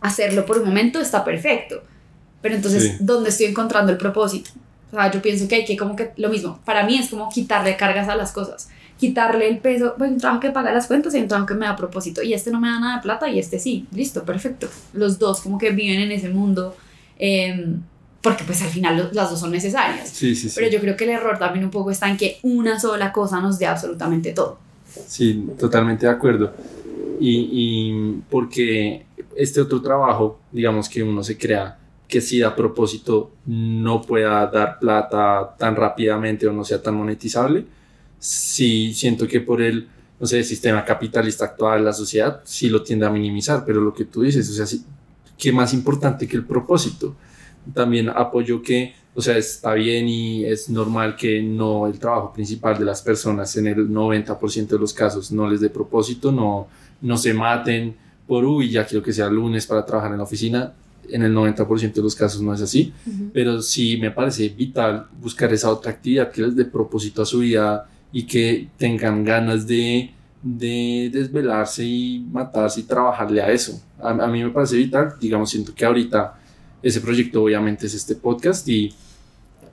hacerlo 0.00 0.44
por 0.46 0.58
un 0.58 0.66
momento 0.66 1.00
está 1.00 1.24
perfecto. 1.24 1.82
Pero 2.40 2.54
entonces, 2.54 3.04
¿dónde 3.04 3.30
estoy 3.30 3.46
encontrando 3.46 3.90
el 3.90 3.98
propósito? 3.98 4.50
O 4.92 4.96
sea, 4.96 5.10
yo 5.10 5.20
pienso 5.20 5.48
que 5.48 5.56
hay 5.56 5.64
que 5.64 5.76
como 5.76 5.96
que 5.96 6.12
lo 6.16 6.28
mismo, 6.28 6.60
para 6.64 6.84
mí 6.84 6.98
es 6.98 7.08
como 7.08 7.28
quitarle 7.28 7.76
cargas 7.76 8.08
a 8.08 8.14
las 8.14 8.32
cosas, 8.32 8.68
quitarle 8.98 9.48
el 9.48 9.58
peso, 9.58 9.94
bueno, 9.98 10.14
un 10.14 10.20
trabajo 10.20 10.40
que 10.40 10.50
paga 10.50 10.72
las 10.72 10.86
cuentas 10.86 11.14
y 11.14 11.18
un 11.18 11.28
trabajo 11.28 11.46
que 11.46 11.54
me 11.54 11.66
da 11.66 11.76
propósito, 11.76 12.22
y 12.22 12.32
este 12.32 12.50
no 12.50 12.60
me 12.60 12.68
da 12.68 12.80
nada 12.80 12.96
de 12.96 13.02
plata 13.02 13.28
y 13.28 13.38
este 13.38 13.58
sí, 13.58 13.86
listo, 13.92 14.24
perfecto. 14.24 14.68
Los 14.92 15.18
dos 15.18 15.40
como 15.40 15.58
que 15.58 15.70
viven 15.70 16.00
en 16.00 16.12
ese 16.12 16.28
mundo, 16.28 16.76
em, 17.18 17.82
porque 18.22 18.44
pues 18.44 18.62
al 18.62 18.68
final 18.68 19.10
las 19.12 19.30
dos 19.30 19.40
son 19.40 19.52
necesarias. 19.52 20.08
Sí, 20.08 20.34
sí, 20.34 20.48
sí. 20.48 20.54
Pero 20.56 20.70
yo 20.70 20.80
creo 20.80 20.96
que 20.96 21.04
el 21.04 21.10
error 21.10 21.38
también 21.38 21.64
un 21.64 21.70
poco 21.70 21.90
está 21.90 22.08
en 22.08 22.16
que 22.16 22.38
una 22.42 22.78
sola 22.80 23.12
cosa 23.12 23.40
nos 23.40 23.58
dé 23.58 23.66
absolutamente 23.66 24.32
todo. 24.32 24.58
Sí, 25.06 25.46
totalmente 25.58 26.06
de 26.06 26.12
acuerdo. 26.12 26.52
Y, 27.20 27.48
y, 27.52 28.22
porque 28.30 29.06
este 29.36 29.60
otro 29.60 29.80
trabajo, 29.80 30.40
digamos 30.52 30.88
que 30.88 31.02
uno 31.02 31.22
se 31.22 31.36
crea 31.36 31.78
que 32.08 32.20
si 32.20 32.42
a 32.42 32.56
propósito 32.56 33.32
no 33.46 34.00
pueda 34.00 34.46
dar 34.46 34.78
plata 34.78 35.54
tan 35.58 35.76
rápidamente 35.76 36.48
o 36.48 36.52
no 36.52 36.64
sea 36.64 36.82
tan 36.82 36.94
monetizable, 36.94 37.66
sí 38.18 38.94
siento 38.94 39.28
que 39.28 39.40
por 39.40 39.60
el, 39.60 39.88
no 40.18 40.26
sé, 40.26 40.42
sistema 40.42 40.84
capitalista 40.84 41.44
actual, 41.44 41.84
la 41.84 41.92
sociedad, 41.92 42.40
sí 42.44 42.70
lo 42.70 42.82
tiende 42.82 43.06
a 43.06 43.10
minimizar, 43.10 43.64
pero 43.66 43.80
lo 43.80 43.92
que 43.92 44.06
tú 44.06 44.22
dices, 44.22 44.48
o 44.48 44.54
sea, 44.54 44.66
sí, 44.66 44.84
¿qué 45.38 45.52
más 45.52 45.72
importante 45.72 46.26
que 46.26 46.36
el 46.36 46.44
propósito? 46.44 47.14
También 47.72 48.08
apoyo 48.08 48.60
que 48.60 48.94
O 49.14 49.20
sea, 49.20 49.36
está 49.36 49.74
bien 49.74 50.08
y 50.08 50.44
es 50.44 50.68
normal 50.68 51.16
que 51.16 51.42
no 51.42 51.86
el 51.86 51.98
trabajo 51.98 52.32
principal 52.32 52.78
de 52.78 52.84
las 52.84 53.02
personas 53.02 53.56
en 53.56 53.66
el 53.66 53.88
90% 53.88 54.68
de 54.68 54.78
los 54.78 54.92
casos 54.92 55.32
no 55.32 55.48
les 55.48 55.60
dé 55.60 55.70
propósito, 55.70 56.30
no, 56.30 56.68
no 57.00 57.16
se 57.16 57.34
maten 57.34 57.96
por, 58.28 58.44
uy, 58.44 58.70
ya 58.70 58.86
quiero 58.86 59.02
que 59.02 59.12
sea 59.12 59.28
lunes 59.28 59.66
para 59.66 59.84
trabajar 59.84 60.12
en 60.12 60.18
la 60.18 60.24
oficina. 60.24 60.72
En 61.10 61.22
el 61.22 61.34
90% 61.34 61.94
de 61.94 62.02
los 62.02 62.14
casos 62.14 62.42
no 62.42 62.52
es 62.52 62.60
así, 62.60 62.92
pero 63.32 63.62
sí 63.62 63.96
me 63.96 64.10
parece 64.10 64.50
vital 64.50 65.06
buscar 65.20 65.50
esa 65.52 65.70
otra 65.70 65.92
actividad 65.92 66.30
que 66.30 66.42
les 66.42 66.54
dé 66.54 66.66
propósito 66.66 67.22
a 67.22 67.26
su 67.26 67.38
vida 67.38 67.88
y 68.12 68.24
que 68.24 68.68
tengan 68.76 69.24
ganas 69.24 69.66
de, 69.66 70.12
de 70.42 71.10
desvelarse 71.12 71.84
y 71.84 72.26
matarse 72.30 72.80
y 72.80 72.84
trabajarle 72.84 73.42
a 73.42 73.50
eso. 73.50 73.80
A, 74.00 74.10
a 74.10 74.26
mí 74.28 74.42
me 74.42 74.50
parece 74.50 74.76
vital, 74.76 75.14
digamos, 75.20 75.50
siento 75.50 75.74
que 75.74 75.84
ahorita 75.84 76.38
ese 76.82 77.00
proyecto 77.00 77.42
obviamente 77.42 77.86
es 77.86 77.94
este 77.94 78.14
podcast 78.14 78.68
y, 78.68 78.92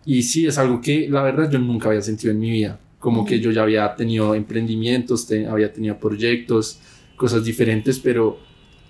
y 0.06 0.24
sí 0.24 0.48
es 0.48 0.58
algo 0.58 0.82
que 0.82 1.08
la 1.10 1.22
verdad 1.22 1.50
yo 1.50 1.60
nunca 1.60 1.90
había 1.90 2.02
sentido 2.02 2.32
en 2.32 2.40
mi 2.40 2.50
vida, 2.50 2.80
como 3.00 3.26
que 3.26 3.40
yo 3.40 3.52
ya 3.52 3.64
había 3.64 3.96
tenido 3.96 4.34
emprendimientos, 4.36 5.28
había 5.50 5.72
tenido 5.72 5.98
proyectos, 5.98 6.80
cosas 7.16 7.44
diferentes, 7.44 8.00
pero, 8.00 8.40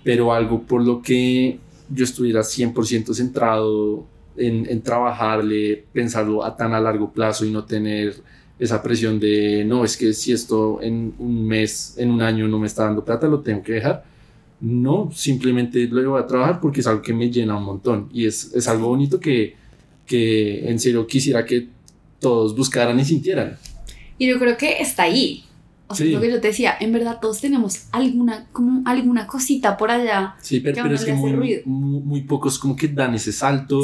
pero 0.02 0.32
algo 0.32 0.62
por 0.62 0.82
lo 0.82 1.02
que 1.02 1.58
yo 1.88 2.04
estuviera 2.04 2.40
100% 2.40 3.14
centrado 3.14 4.06
en, 4.36 4.66
en 4.68 4.82
trabajarle, 4.82 5.84
pensarlo 5.92 6.44
a 6.44 6.56
tan 6.56 6.74
a 6.74 6.80
largo 6.80 7.12
plazo 7.12 7.44
y 7.44 7.50
no 7.50 7.64
tener 7.64 8.14
esa 8.58 8.82
presión 8.82 9.20
de, 9.20 9.64
no, 9.64 9.84
es 9.84 9.96
que 9.96 10.12
si 10.12 10.32
esto 10.32 10.80
en 10.80 11.14
un 11.18 11.46
mes, 11.46 11.94
en 11.98 12.10
un 12.10 12.22
año 12.22 12.48
no 12.48 12.58
me 12.58 12.66
está 12.66 12.84
dando 12.84 13.04
plata, 13.04 13.26
lo 13.26 13.40
tengo 13.40 13.62
que 13.62 13.72
dejar. 13.72 14.04
No, 14.60 15.10
simplemente 15.12 15.86
lo 15.86 16.12
voy 16.12 16.20
a 16.22 16.26
trabajar 16.26 16.60
porque 16.60 16.80
es 16.80 16.86
algo 16.86 17.02
que 17.02 17.12
me 17.12 17.30
llena 17.30 17.56
un 17.56 17.64
montón 17.64 18.08
y 18.12 18.24
es, 18.24 18.54
es 18.54 18.66
algo 18.68 18.88
bonito 18.88 19.20
que, 19.20 19.54
que 20.06 20.70
en 20.70 20.78
serio 20.78 21.06
quisiera 21.06 21.44
que 21.44 21.68
todos 22.18 22.56
buscaran 22.56 22.98
y 22.98 23.04
sintieran. 23.04 23.58
Y 24.16 24.28
yo 24.28 24.38
creo 24.38 24.56
que 24.56 24.80
está 24.80 25.02
ahí. 25.02 25.44
O 25.88 25.94
sea, 25.94 26.06
lo 26.06 26.20
que 26.20 26.30
yo 26.30 26.40
te 26.40 26.48
decía, 26.48 26.74
en 26.80 26.92
verdad 26.92 27.18
todos 27.20 27.40
tenemos 27.40 27.86
alguna, 27.92 28.48
como 28.50 28.82
alguna 28.86 29.26
cosita 29.26 29.76
por 29.76 29.90
allá. 29.90 30.34
Sí, 30.40 30.58
pero, 30.58 30.82
pero 30.82 30.94
es 30.94 31.04
que 31.04 31.12
muy, 31.12 31.62
muy, 31.64 32.22
pocos 32.22 32.58
como 32.58 32.74
que 32.74 32.88
dan 32.88 33.14
ese 33.14 33.30
salto 33.30 33.82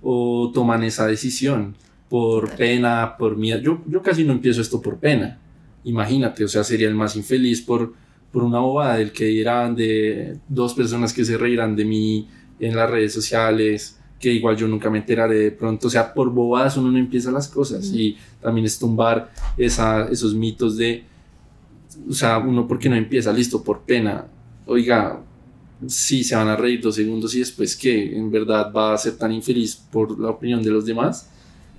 o 0.00 0.50
toman 0.54 0.82
esa 0.84 1.06
decisión 1.06 1.76
por 2.12 2.50
pena, 2.56 3.16
por 3.16 3.38
miedo. 3.38 3.58
Yo, 3.62 3.82
yo 3.86 4.02
casi 4.02 4.22
no 4.22 4.34
empiezo 4.34 4.60
esto 4.60 4.82
por 4.82 4.98
pena. 4.98 5.38
Imagínate, 5.84 6.44
o 6.44 6.48
sea, 6.48 6.62
sería 6.62 6.86
el 6.86 6.94
más 6.94 7.16
infeliz 7.16 7.62
por, 7.62 7.94
por 8.30 8.42
una 8.42 8.58
bobada 8.58 8.96
del 8.96 9.12
que 9.12 9.24
dirán 9.24 9.74
de 9.74 10.36
dos 10.46 10.74
personas 10.74 11.14
que 11.14 11.24
se 11.24 11.38
reirán 11.38 11.74
de 11.74 11.86
mí 11.86 12.28
en 12.60 12.76
las 12.76 12.90
redes 12.90 13.14
sociales, 13.14 13.98
que 14.20 14.30
igual 14.30 14.58
yo 14.58 14.68
nunca 14.68 14.90
me 14.90 14.98
enteraré 14.98 15.38
de 15.38 15.52
pronto. 15.52 15.86
O 15.86 15.90
sea, 15.90 16.12
por 16.12 16.28
bobadas 16.28 16.76
uno 16.76 16.90
no 16.90 16.98
empieza 16.98 17.30
las 17.30 17.48
cosas 17.48 17.90
y 17.94 18.18
también 18.42 18.66
es 18.66 18.78
tumbar 18.78 19.32
esa, 19.56 20.06
esos 20.10 20.34
mitos 20.34 20.76
de 20.76 21.04
o 22.10 22.12
sea, 22.12 22.36
uno 22.36 22.68
porque 22.68 22.90
no 22.90 22.94
empieza, 22.94 23.32
listo, 23.32 23.64
por 23.64 23.80
pena, 23.80 24.26
oiga, 24.66 25.18
sí 25.86 26.22
se 26.22 26.36
van 26.36 26.48
a 26.48 26.56
reír 26.56 26.82
dos 26.82 26.94
segundos 26.94 27.34
y 27.34 27.38
después 27.38 27.74
que 27.74 28.14
en 28.14 28.30
verdad 28.30 28.70
va 28.70 28.92
a 28.92 28.98
ser 28.98 29.16
tan 29.16 29.32
infeliz 29.32 29.76
por 29.76 30.20
la 30.20 30.28
opinión 30.28 30.62
de 30.62 30.70
los 30.70 30.84
demás. 30.84 31.30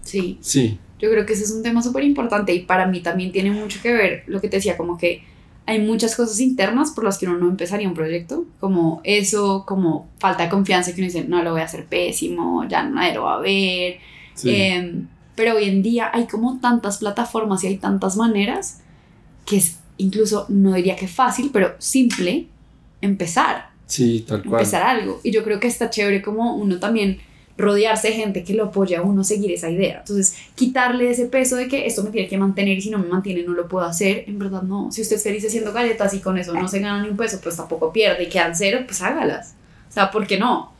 Sí. 0.03 0.37
Sí. 0.41 0.77
Yo 0.99 1.09
creo 1.09 1.25
que 1.25 1.33
ese 1.33 1.43
es 1.43 1.51
un 1.51 1.63
tema 1.63 1.81
súper 1.81 2.03
importante 2.03 2.53
y 2.53 2.61
para 2.61 2.87
mí 2.87 3.01
también 3.01 3.31
tiene 3.31 3.51
mucho 3.51 3.81
que 3.81 3.91
ver 3.91 4.23
lo 4.27 4.39
que 4.39 4.47
te 4.47 4.57
decía, 4.57 4.77
como 4.77 4.97
que 4.97 5.23
hay 5.65 5.79
muchas 5.79 6.15
cosas 6.15 6.39
internas 6.39 6.91
por 6.91 7.03
las 7.03 7.17
que 7.17 7.25
uno 7.25 7.37
no 7.37 7.49
empezaría 7.49 7.87
un 7.87 7.93
proyecto, 7.93 8.45
como 8.59 9.01
eso, 9.03 9.65
como 9.65 10.07
falta 10.19 10.43
de 10.43 10.49
confianza 10.49 10.93
que 10.93 11.01
uno 11.01 11.07
dice, 11.07 11.25
no, 11.25 11.41
lo 11.43 11.51
voy 11.51 11.61
a 11.61 11.65
hacer 11.65 11.85
pésimo, 11.85 12.65
ya 12.67 12.83
nadie 12.83 13.15
lo 13.15 13.23
va 13.23 13.35
a 13.35 13.39
ver. 13.39 13.97
Em, 14.43 15.07
pero 15.35 15.55
hoy 15.55 15.65
en 15.65 15.81
día 15.81 16.09
hay 16.13 16.27
como 16.27 16.59
tantas 16.59 16.97
plataformas 16.97 17.63
y 17.63 17.67
hay 17.67 17.77
tantas 17.77 18.17
maneras 18.17 18.81
que 19.45 19.57
es 19.57 19.79
incluso 19.97 20.45
no 20.49 20.73
diría 20.73 20.95
que 20.95 21.07
fácil, 21.07 21.49
pero 21.53 21.75
simple 21.79 22.47
empezar. 23.01 23.69
Sí, 23.85 24.25
tal 24.27 24.43
cual. 24.43 24.61
Empezar 24.61 24.83
algo. 24.83 25.19
Y 25.23 25.31
yo 25.31 25.43
creo 25.43 25.59
que 25.59 25.67
está 25.67 25.89
chévere 25.89 26.21
como 26.21 26.55
uno 26.55 26.79
también 26.79 27.19
rodearse 27.57 28.09
de 28.09 28.13
gente 28.15 28.43
que 28.43 28.53
lo 28.53 28.65
apoya 28.65 28.99
a 28.99 29.01
uno 29.03 29.23
seguir 29.23 29.51
esa 29.51 29.69
idea. 29.69 29.99
Entonces, 29.99 30.35
quitarle 30.55 31.11
ese 31.11 31.25
peso 31.25 31.55
de 31.55 31.67
que 31.67 31.85
esto 31.85 32.03
me 32.03 32.09
tiene 32.09 32.27
que 32.27 32.37
mantener 32.37 32.77
y 32.77 32.81
si 32.81 32.89
no 32.89 32.97
me 32.97 33.07
mantiene 33.07 33.43
no 33.43 33.53
lo 33.53 33.67
puedo 33.67 33.85
hacer, 33.85 34.25
en 34.27 34.39
verdad 34.39 34.63
no. 34.63 34.91
Si 34.91 35.01
usted 35.01 35.17
es 35.17 35.23
feliz 35.23 35.45
haciendo 35.45 35.71
galletas 35.71 36.13
y 36.13 36.19
con 36.19 36.37
eso 36.37 36.53
no 36.53 36.67
se 36.67 36.79
gana 36.79 37.01
ni 37.01 37.09
un 37.09 37.17
peso, 37.17 37.39
pues 37.41 37.55
tampoco 37.55 37.93
pierde 37.93 38.23
y 38.23 38.29
quedan 38.29 38.55
cero, 38.55 38.79
pues 38.85 39.01
hágalas. 39.01 39.55
O 39.89 39.91
sea, 39.93 40.09
¿por 40.09 40.25
qué 40.25 40.39
no? 40.39 40.73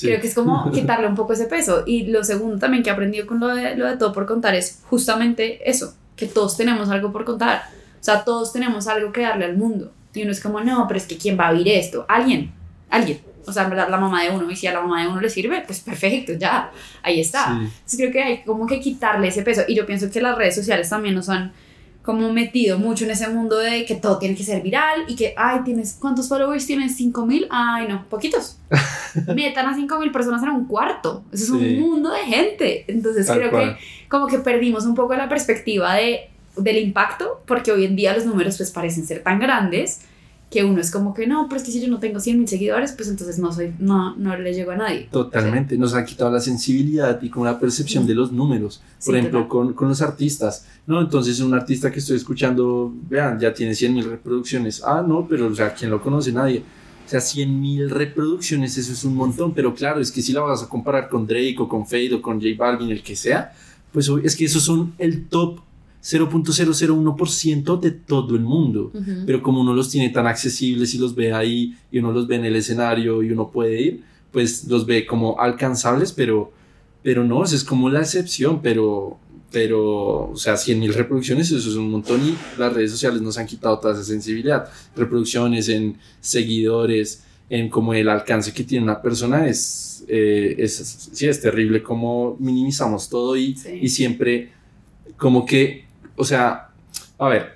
Creo 0.00 0.20
que 0.20 0.26
es 0.26 0.34
como 0.34 0.70
quitarle 0.72 1.06
un 1.06 1.14
poco 1.14 1.34
ese 1.34 1.46
peso. 1.46 1.84
Y 1.86 2.06
lo 2.06 2.24
segundo 2.24 2.58
también 2.58 2.82
que 2.82 2.90
he 2.90 2.92
aprendido 2.92 3.26
con 3.26 3.40
lo 3.40 3.48
de, 3.48 3.76
lo 3.76 3.86
de 3.86 3.96
todo 3.96 4.12
por 4.12 4.26
contar 4.26 4.54
es 4.54 4.80
justamente 4.88 5.68
eso, 5.68 5.94
que 6.16 6.26
todos 6.26 6.56
tenemos 6.56 6.88
algo 6.90 7.12
por 7.12 7.24
contar 7.24 7.62
o 8.04 8.06
sea, 8.06 8.22
todos 8.22 8.52
tenemos 8.52 8.86
algo 8.86 9.12
que 9.12 9.22
darle 9.22 9.46
al 9.46 9.56
mundo. 9.56 9.90
Y 10.12 10.24
uno 10.24 10.32
es 10.32 10.38
como, 10.38 10.60
no, 10.60 10.86
pero 10.86 10.98
es 10.98 11.06
que 11.06 11.16
¿quién 11.16 11.40
va 11.40 11.48
a 11.48 11.52
oír 11.52 11.66
esto? 11.68 12.04
Alguien, 12.06 12.52
alguien. 12.94 13.20
O 13.46 13.52
sea, 13.52 13.64
en 13.64 13.70
verdad, 13.70 13.88
la 13.90 13.98
mamá 13.98 14.22
de 14.22 14.30
uno. 14.30 14.50
Y 14.50 14.56
si 14.56 14.66
a 14.66 14.72
la 14.72 14.80
mamá 14.80 15.02
de 15.02 15.08
uno 15.08 15.20
le 15.20 15.28
sirve, 15.28 15.62
pues 15.66 15.80
perfecto, 15.80 16.32
ya, 16.32 16.70
ahí 17.02 17.20
está. 17.20 17.50
Entonces 17.50 17.98
creo 17.98 18.12
que 18.12 18.22
hay 18.22 18.42
como 18.42 18.66
que 18.66 18.80
quitarle 18.80 19.28
ese 19.28 19.42
peso. 19.42 19.62
Y 19.68 19.74
yo 19.74 19.86
pienso 19.86 20.10
que 20.10 20.20
las 20.20 20.36
redes 20.36 20.54
sociales 20.54 20.88
también 20.88 21.14
nos 21.14 21.28
han 21.28 21.52
como 22.02 22.30
metido 22.32 22.78
mucho 22.78 23.04
en 23.04 23.12
ese 23.12 23.28
mundo 23.28 23.58
de 23.58 23.86
que 23.86 23.94
todo 23.94 24.18
tiene 24.18 24.34
que 24.34 24.42
ser 24.42 24.62
viral 24.62 25.04
y 25.08 25.16
que, 25.16 25.32
ay, 25.38 25.60
tienes, 25.64 25.96
¿cuántos 25.98 26.28
followers 26.28 26.66
tienes? 26.66 26.96
¿Cinco 26.96 27.24
mil? 27.24 27.46
Ay, 27.50 27.88
no, 27.88 28.04
poquitos. 28.10 28.58
Metan 29.34 29.66
a 29.66 29.74
cinco 29.74 29.98
mil 29.98 30.12
personas 30.12 30.42
en 30.42 30.50
un 30.50 30.66
cuarto. 30.66 31.24
Eso 31.32 31.44
es 31.44 31.50
un 31.50 31.80
mundo 31.80 32.10
de 32.10 32.20
gente. 32.20 32.84
Entonces 32.88 33.26
creo 33.30 33.50
que 33.50 33.76
como 34.08 34.26
que 34.26 34.38
perdimos 34.38 34.84
un 34.84 34.94
poco 34.94 35.14
la 35.14 35.28
perspectiva 35.28 35.94
de 35.94 36.30
del 36.56 36.78
impacto, 36.78 37.42
porque 37.46 37.72
hoy 37.72 37.84
en 37.84 37.96
día 37.96 38.14
los 38.14 38.26
números 38.26 38.56
pues 38.56 38.70
parecen 38.70 39.04
ser 39.04 39.24
tan 39.24 39.40
grandes 39.40 40.02
que 40.50 40.64
uno 40.64 40.80
es 40.80 40.90
como 40.90 41.14
que 41.14 41.26
no, 41.26 41.46
pero 41.48 41.60
es 41.60 41.66
que 41.66 41.72
si 41.72 41.80
yo 41.80 41.88
no 41.88 41.98
tengo 41.98 42.20
100 42.20 42.38
mil 42.38 42.48
seguidores, 42.48 42.92
pues 42.92 43.08
entonces 43.08 43.38
no 43.38 43.52
soy, 43.52 43.74
no, 43.78 44.14
no 44.16 44.36
le 44.36 44.54
llego 44.54 44.70
a 44.70 44.76
nadie. 44.76 45.08
Totalmente, 45.10 45.76
nos 45.76 45.94
han 45.94 46.04
quitado 46.04 46.30
la 46.30 46.40
sensibilidad 46.40 47.20
y 47.22 47.28
con 47.28 47.44
la 47.44 47.58
percepción 47.58 48.06
de 48.06 48.14
los 48.14 48.30
números. 48.30 48.80
Por 49.04 49.16
ejemplo, 49.16 49.48
con, 49.48 49.72
con, 49.72 49.88
los 49.88 50.00
artistas, 50.00 50.66
¿no? 50.86 51.00
Entonces 51.00 51.40
un 51.40 51.54
artista 51.54 51.90
que 51.90 51.98
estoy 51.98 52.16
escuchando, 52.16 52.94
vean, 53.08 53.38
ya 53.40 53.52
tiene 53.52 53.74
100 53.74 53.94
mil 53.94 54.04
reproducciones. 54.04 54.82
Ah, 54.84 55.04
no, 55.06 55.26
pero 55.28 55.48
o 55.48 55.54
sea, 55.54 55.74
¿quién 55.74 55.90
lo 55.90 56.00
conoce? 56.00 56.32
Nadie. 56.32 56.62
O 57.04 57.08
sea, 57.08 57.20
100 57.20 57.60
mil 57.60 57.90
reproducciones, 57.90 58.78
eso 58.78 58.92
es 58.92 59.04
un 59.04 59.14
montón, 59.14 59.52
pero 59.52 59.74
claro, 59.74 60.00
es 60.00 60.10
que 60.10 60.22
si 60.22 60.32
la 60.32 60.40
vas 60.40 60.62
a 60.62 60.68
comparar 60.68 61.08
con 61.08 61.26
Drake 61.26 61.56
o 61.58 61.68
con 61.68 61.86
Fade 61.86 62.14
o 62.14 62.22
con 62.22 62.40
J 62.40 62.54
Balvin, 62.56 62.90
el 62.90 63.02
que 63.02 63.14
sea, 63.14 63.52
pues 63.92 64.10
es 64.22 64.36
que 64.36 64.46
esos 64.46 64.62
son 64.62 64.94
el 64.98 65.26
top 65.26 65.60
0.001% 66.04 67.80
de 67.80 67.90
todo 67.90 68.36
el 68.36 68.42
mundo. 68.42 68.92
Pero 69.24 69.42
como 69.42 69.62
uno 69.62 69.72
los 69.72 69.88
tiene 69.88 70.10
tan 70.10 70.26
accesibles 70.26 70.94
y 70.94 70.98
los 70.98 71.14
ve 71.14 71.32
ahí 71.32 71.74
y 71.90 71.98
uno 71.98 72.12
los 72.12 72.26
ve 72.26 72.36
en 72.36 72.44
el 72.44 72.56
escenario 72.56 73.22
y 73.22 73.30
uno 73.30 73.50
puede 73.50 73.80
ir, 73.80 74.04
pues 74.30 74.64
los 74.64 74.84
ve 74.84 75.06
como 75.06 75.40
alcanzables, 75.40 76.12
pero, 76.12 76.52
pero 77.02 77.24
no, 77.24 77.42
es 77.42 77.64
como 77.64 77.88
la 77.88 78.00
excepción, 78.00 78.60
pero, 78.60 79.16
pero, 79.50 80.30
o 80.30 80.36
sea, 80.36 80.58
100 80.58 80.78
mil 80.78 80.92
reproducciones, 80.92 81.50
eso 81.50 81.70
es 81.70 81.76
un 81.76 81.90
montón 81.90 82.20
y 82.22 82.36
las 82.58 82.72
redes 82.74 82.90
sociales 82.90 83.22
nos 83.22 83.38
han 83.38 83.46
quitado 83.46 83.78
toda 83.78 83.94
esa 83.94 84.04
sensibilidad. 84.04 84.68
Reproducciones 84.94 85.70
en 85.70 85.96
seguidores, 86.20 87.22
en 87.48 87.70
como 87.70 87.94
el 87.94 88.10
alcance 88.10 88.52
que 88.52 88.64
tiene 88.64 88.84
una 88.84 89.00
persona 89.00 89.46
es, 89.48 90.04
eh, 90.06 90.54
es 90.58 91.08
sí, 91.12 91.26
es 91.26 91.40
terrible 91.40 91.82
como 91.82 92.36
minimizamos 92.38 93.08
todo 93.08 93.38
y, 93.38 93.56
y 93.80 93.88
siempre 93.88 94.52
como 95.16 95.46
que 95.46 95.83
o 96.16 96.24
sea, 96.24 96.68
a 97.18 97.28
ver, 97.28 97.54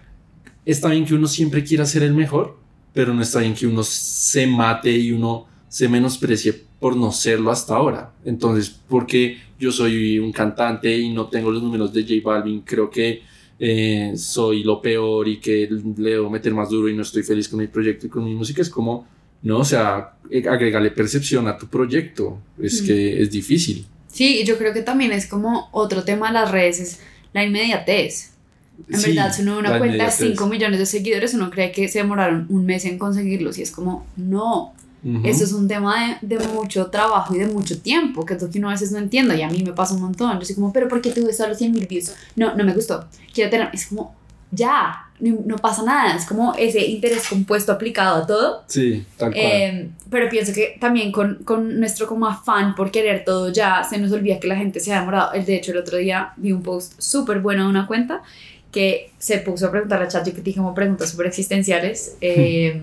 está 0.65 0.89
bien 0.89 1.05
que 1.05 1.15
uno 1.15 1.27
siempre 1.27 1.65
quiera 1.65 1.87
ser 1.87 2.03
el 2.03 2.15
mejor, 2.15 2.59
pero 2.93 3.15
no 3.15 3.23
está 3.23 3.41
bien 3.41 3.55
que 3.55 3.67
uno 3.67 3.83
se 3.83 4.47
mate 4.47 4.91
y 4.91 5.13
uno 5.13 5.47
se 5.69 5.89
menosprecie 5.89 6.55
por 6.81 6.97
no 6.97 7.13
serlo 7.13 7.51
hasta 7.51 7.77
ahora. 7.77 8.13
Entonces, 8.25 8.69
porque 8.89 9.39
yo 9.59 9.73
soy 9.73 10.19
un 10.19 10.33
cantante 10.33 10.97
y 10.97 11.13
no 11.13 11.27
tengo 11.27 11.51
los 11.51 11.63
números 11.63 11.93
de 11.93 12.03
J 12.03 12.15
Balvin, 12.25 12.61
creo 12.63 12.91
que 12.91 13.23
eh, 13.59 14.13
soy 14.17 14.63
lo 14.63 14.81
peor 14.81 15.27
y 15.27 15.39
que 15.39 15.69
le 15.97 16.11
debo 16.11 16.31
meter 16.31 16.55
más 16.55 16.71
duro 16.71 16.89
y 16.89 16.95
no 16.95 17.03
estoy 17.03 17.23
feliz 17.23 17.49
con 17.49 17.59
mi 17.59 17.67
proyecto 17.67 18.07
y 18.07 18.09
con 18.09 18.25
mi 18.25 18.35
música, 18.35 18.63
es 18.63 18.71
como, 18.71 19.07
no, 19.43 19.59
o 19.59 19.65
sea, 19.65 20.15
eh, 20.31 20.49
agregarle 20.49 20.91
percepción 20.91 21.49
a 21.49 21.59
tu 21.59 21.67
proyecto, 21.67 22.39
es 22.61 22.83
que 22.83 23.21
es 23.21 23.31
difícil. 23.31 23.87
Sí, 24.07 24.45
yo 24.45 24.59
creo 24.59 24.73
que 24.73 24.83
también 24.83 25.13
es 25.13 25.27
como 25.27 25.69
otro 25.73 26.05
tema 26.05 26.29
de 26.29 26.35
las 26.35 26.51
redes, 26.51 26.81
es 26.81 27.01
la 27.33 27.45
inmediatez. 27.45 28.33
En 28.89 29.03
verdad, 29.03 29.33
si 29.35 29.43
uno 29.43 29.59
una 29.59 29.79
cuenta 29.79 30.05
de 30.05 30.11
5 30.11 30.47
millones 30.47 30.79
de 30.79 30.87
seguidores, 30.87 31.35
uno 31.35 31.51
cree 31.51 31.73
que 31.73 31.89
se 31.89 31.99
demoraron 31.99 32.47
un 32.49 32.65
mes 32.65 32.85
en 32.85 32.99
conseguirlos 32.99 33.59
y 33.59 33.63
es 33.63 33.71
como, 33.71 34.07
no. 34.17 34.75
Eso 35.25 35.45
es 35.45 35.53
un 35.53 35.69
tema 35.69 36.19
de, 36.21 36.37
de, 36.37 36.49
mucho 36.49 36.87
trabajo 36.87 37.35
y 37.35 37.39
de 37.39 37.47
mucho 37.47 37.81
tiempo, 37.81 38.27
que 38.27 38.35
es 38.35 38.43
lo 38.43 38.51
que 38.51 38.59
uno 38.59 38.69
a 38.69 38.73
veces 38.73 38.91
no 38.91 38.99
entiendo 38.99 39.33
y 39.33 39.43
a 39.43 39.49
mí 39.49 39.63
me 39.63 39.73
pasa 39.73 39.95
un 39.95 40.03
montón. 40.03 40.39
Yo 40.39 40.45
soy 40.45 40.57
como, 40.57 40.73
pero 40.73 40.89
¿por 40.89 41.01
qué 41.01 41.11
tuve 41.11 41.33
solo 41.33 41.55
100 41.55 41.73
mil 41.73 41.87
views? 41.87 42.15
No, 42.35 42.55
no 42.57 42.65
me 42.65 42.75
gustó. 42.75 43.07
Quiero 43.33 43.49
tener, 43.49 43.71
es 43.73 43.87
como, 43.87 44.15
ya, 44.51 45.09
no, 45.21 45.39
no 45.47 45.57
pasa 45.57 45.83
nada, 45.85 46.17
es 46.17 46.27
como 46.27 46.53
ese 46.55 46.85
interés 46.87 47.29
compuesto 47.29 47.73
aplicado 47.73 48.23
a 48.23 48.27
todo. 48.27 48.65
Sí, 48.67 49.05
tal 49.17 49.33
cual. 49.33 49.45
Eh, 49.45 49.91
pero 50.11 50.29
pienso 50.29 50.53
que 50.53 50.77
también 50.81 51.13
con, 51.13 51.37
con 51.45 51.79
nuestro 51.79 52.07
como 52.07 52.27
afán 52.27 52.75
por 52.75 52.91
querer 52.91 53.25
todo 53.25 53.53
ya, 53.53 53.85
se 53.85 53.99
nos 53.99 54.13
olvida 54.13 54.41
que 54.41 54.49
la 54.49 54.57
gente 54.57 54.81
se 54.81 54.93
ha 54.93 55.01
demorado. 55.01 55.33
De 55.33 55.55
hecho, 55.55 55.73
el 55.73 55.79
otro 55.79 55.99
día 55.99 56.33
vi 56.37 56.53
un 56.53 56.63
post 56.63 56.95
súper 56.99 57.41
bueno 57.41 57.65
de 57.65 57.71
una 57.71 57.87
cuenta 57.87 58.23
que 58.73 59.11
se 59.19 59.39
puso 59.39 59.67
a 59.67 59.71
preguntar 59.71 60.03
a 60.03 60.09
ChatGPT 60.09 60.57
como 60.57 60.75
preguntas 60.75 61.11
súper 61.11 61.27
existenciales. 61.27 62.17
eh, 62.21 62.81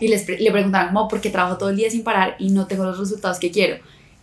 y 0.00 0.08
les, 0.08 0.26
le 0.28 0.50
preguntaron 0.50 0.88
como, 0.88 1.08
¿por 1.08 1.20
qué 1.20 1.30
trabajo 1.30 1.58
todo 1.58 1.68
el 1.68 1.76
día 1.76 1.90
sin 1.90 2.02
parar 2.02 2.36
y 2.38 2.50
no 2.50 2.66
tengo 2.66 2.84
los 2.84 2.98
resultados 2.98 3.38
que 3.38 3.50
quiero? 3.50 3.76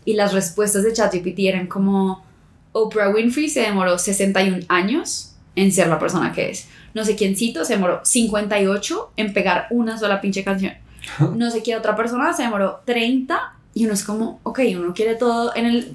Y 0.05 0.13
las 0.13 0.34
respuestas 0.34 0.84
de 0.84 0.93
ChatGPT 0.93 1.39
eran 1.39 1.67
como, 1.67 2.25
Oprah 2.71 3.09
Winfrey 3.09 3.49
se 3.49 3.61
demoró 3.61 3.97
61 3.97 4.65
años 4.69 5.34
en 5.55 5.71
ser 5.71 5.88
la 5.88 5.99
persona 5.99 6.34
que 6.34 6.49
es. 6.49 6.67
No 6.93 7.03
sé 7.03 7.15
quién 7.15 7.36
cito, 7.36 7.65
se 7.65 7.73
demoró 7.73 8.01
58 8.03 9.11
en 9.17 9.34
pegar 9.34 9.67
una 9.69 9.97
sola 9.97 10.21
pinche 10.21 10.43
canción. 10.43 10.73
No 11.36 11.51
sé 11.51 11.61
quién 11.61 11.78
otra 11.78 11.95
persona 11.95 12.34
se 12.34 12.43
demoró 12.43 12.82
30 12.86 13.53
y 13.73 13.86
uno 13.86 13.93
es 13.93 14.03
como, 14.03 14.39
ok, 14.43 14.59
uno 14.75 14.93
quiere 14.93 15.15
todo 15.15 15.55
en 15.55 15.65
el 15.65 15.91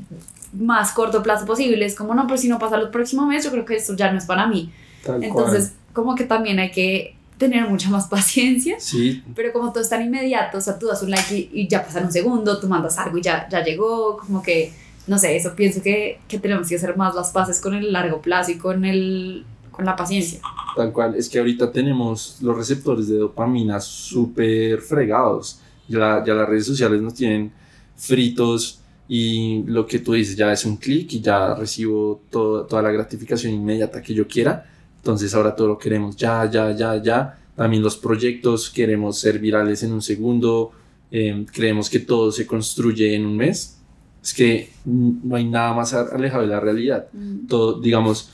más 0.53 0.93
corto 0.93 1.23
plazo 1.23 1.47
posible. 1.47 1.85
Es 1.85 1.95
como, 1.95 2.15
no, 2.15 2.27
pero 2.27 2.39
si 2.39 2.49
no 2.49 2.59
pasa 2.59 2.77
el 2.77 2.91
próximo 2.91 3.27
mes, 3.27 3.45
yo 3.45 3.51
creo 3.51 3.65
que 3.65 3.77
esto 3.77 3.95
ya 3.97 4.13
no 4.13 4.19
es 4.19 4.27
para 4.27 4.47
mí. 4.47 4.71
Tal 5.05 5.23
Entonces, 5.23 5.73
como 5.93 6.15
que 6.15 6.25
también 6.25 6.59
hay 6.59 6.71
que 6.71 7.17
tener 7.39 7.69
mucha 7.69 7.91
más 7.91 8.07
paciencia. 8.09 8.75
cual. 8.75 8.83
Sí, 8.83 9.23
Pero 9.35 9.53
como 9.53 9.71
todo 9.73 9.83
es 9.83 9.89
tan 9.89 10.03
inmediato, 10.03 10.59
o 10.59 10.61
sea, 10.61 10.79
tú 10.79 10.87
das 10.87 11.03
un 11.03 11.11
like 11.11 11.35
y, 11.35 11.51
y 11.53 11.69
ya 11.69 11.85
pasa 11.85 12.01
un 12.01 12.13
segundo, 12.13 12.59
tú 12.61 12.69
mandas 12.69 12.99
algo 12.99 13.19
y 13.19 13.23
ya, 13.23 13.49
ya 13.49 13.65
llegó, 13.65 14.17
como 14.19 14.43
que, 14.43 14.73
no 15.07 15.19
sé, 15.19 15.37
eso 15.37 15.55
pienso 15.55 15.83
que, 15.83 16.21
que 16.29 16.39
tenemos 16.39 16.69
que 16.69 16.77
hacer 16.77 16.97
más 16.97 17.15
las 17.15 17.31
paces 17.31 17.61
con 17.61 17.75
el 17.75 17.93
largo 17.93 18.23
plazo 18.23 18.53
y 18.53 18.59
con, 18.59 18.85
el, 18.85 19.45
con 19.71 19.85
la 19.85 19.97
paciencia. 19.97 20.41
Tal 20.77 20.93
cual, 20.93 21.17
es 21.17 21.29
que 21.29 21.39
ahorita 21.39 21.73
tenemos 21.73 22.39
los 22.41 22.57
receptores 22.57 23.09
de 23.09 23.17
dopamina 23.17 23.81
súper 23.81 24.81
fregados. 24.81 25.61
Ya, 25.89 26.23
ya 26.25 26.35
las 26.35 26.49
redes 26.49 26.67
sociales 26.67 27.03
nos 27.03 27.15
tienen 27.15 27.53
fritos 27.97 28.82
y 29.15 29.63
lo 29.67 29.85
que 29.87 29.99
tú 29.99 30.15
dices 30.15 30.37
ya 30.37 30.51
es 30.53 30.65
un 30.65 30.79
clic 30.79 31.13
y 31.13 31.21
ya 31.21 31.55
recibo 31.55 32.23
todo- 32.31 32.65
toda 32.65 32.81
la 32.81 32.91
gratificación 32.91 33.53
inmediata 33.53 34.01
que 34.01 34.15
yo 34.15 34.27
quiera. 34.27 34.65
Entonces 35.01 35.35
ahora 35.35 35.55
todo 35.55 35.69
lo 35.69 35.77
queremos 35.79 36.17
ya, 36.17 36.49
ya, 36.51 36.75
ya, 36.75 36.97
ya. 37.03 37.39
También 37.55 37.83
los 37.83 37.99
proyectos 37.99 38.71
queremos 38.71 39.19
ser 39.19 39.39
virales 39.39 39.83
en 39.83 39.93
un 39.93 40.01
segundo. 40.03 40.73
eh, 41.15 41.45
creemos 41.53 41.91
que 41.91 41.99
todo 41.99 42.33
se 42.33 42.47
construye 42.47 43.15
en 43.15 43.27
un 43.27 43.37
mes. 43.37 43.77
Es 44.23 44.33
que 44.33 44.71
mm, 44.87 45.11
no 45.29 45.37
hay 45.37 45.45
nada 45.45 45.75
más 45.75 45.93
a- 45.93 46.09
alejado 46.17 46.43
de 46.45 46.49
la 46.49 46.59
realidad 46.59 47.07
todo, 47.49 47.79
digamos, 47.83 48.31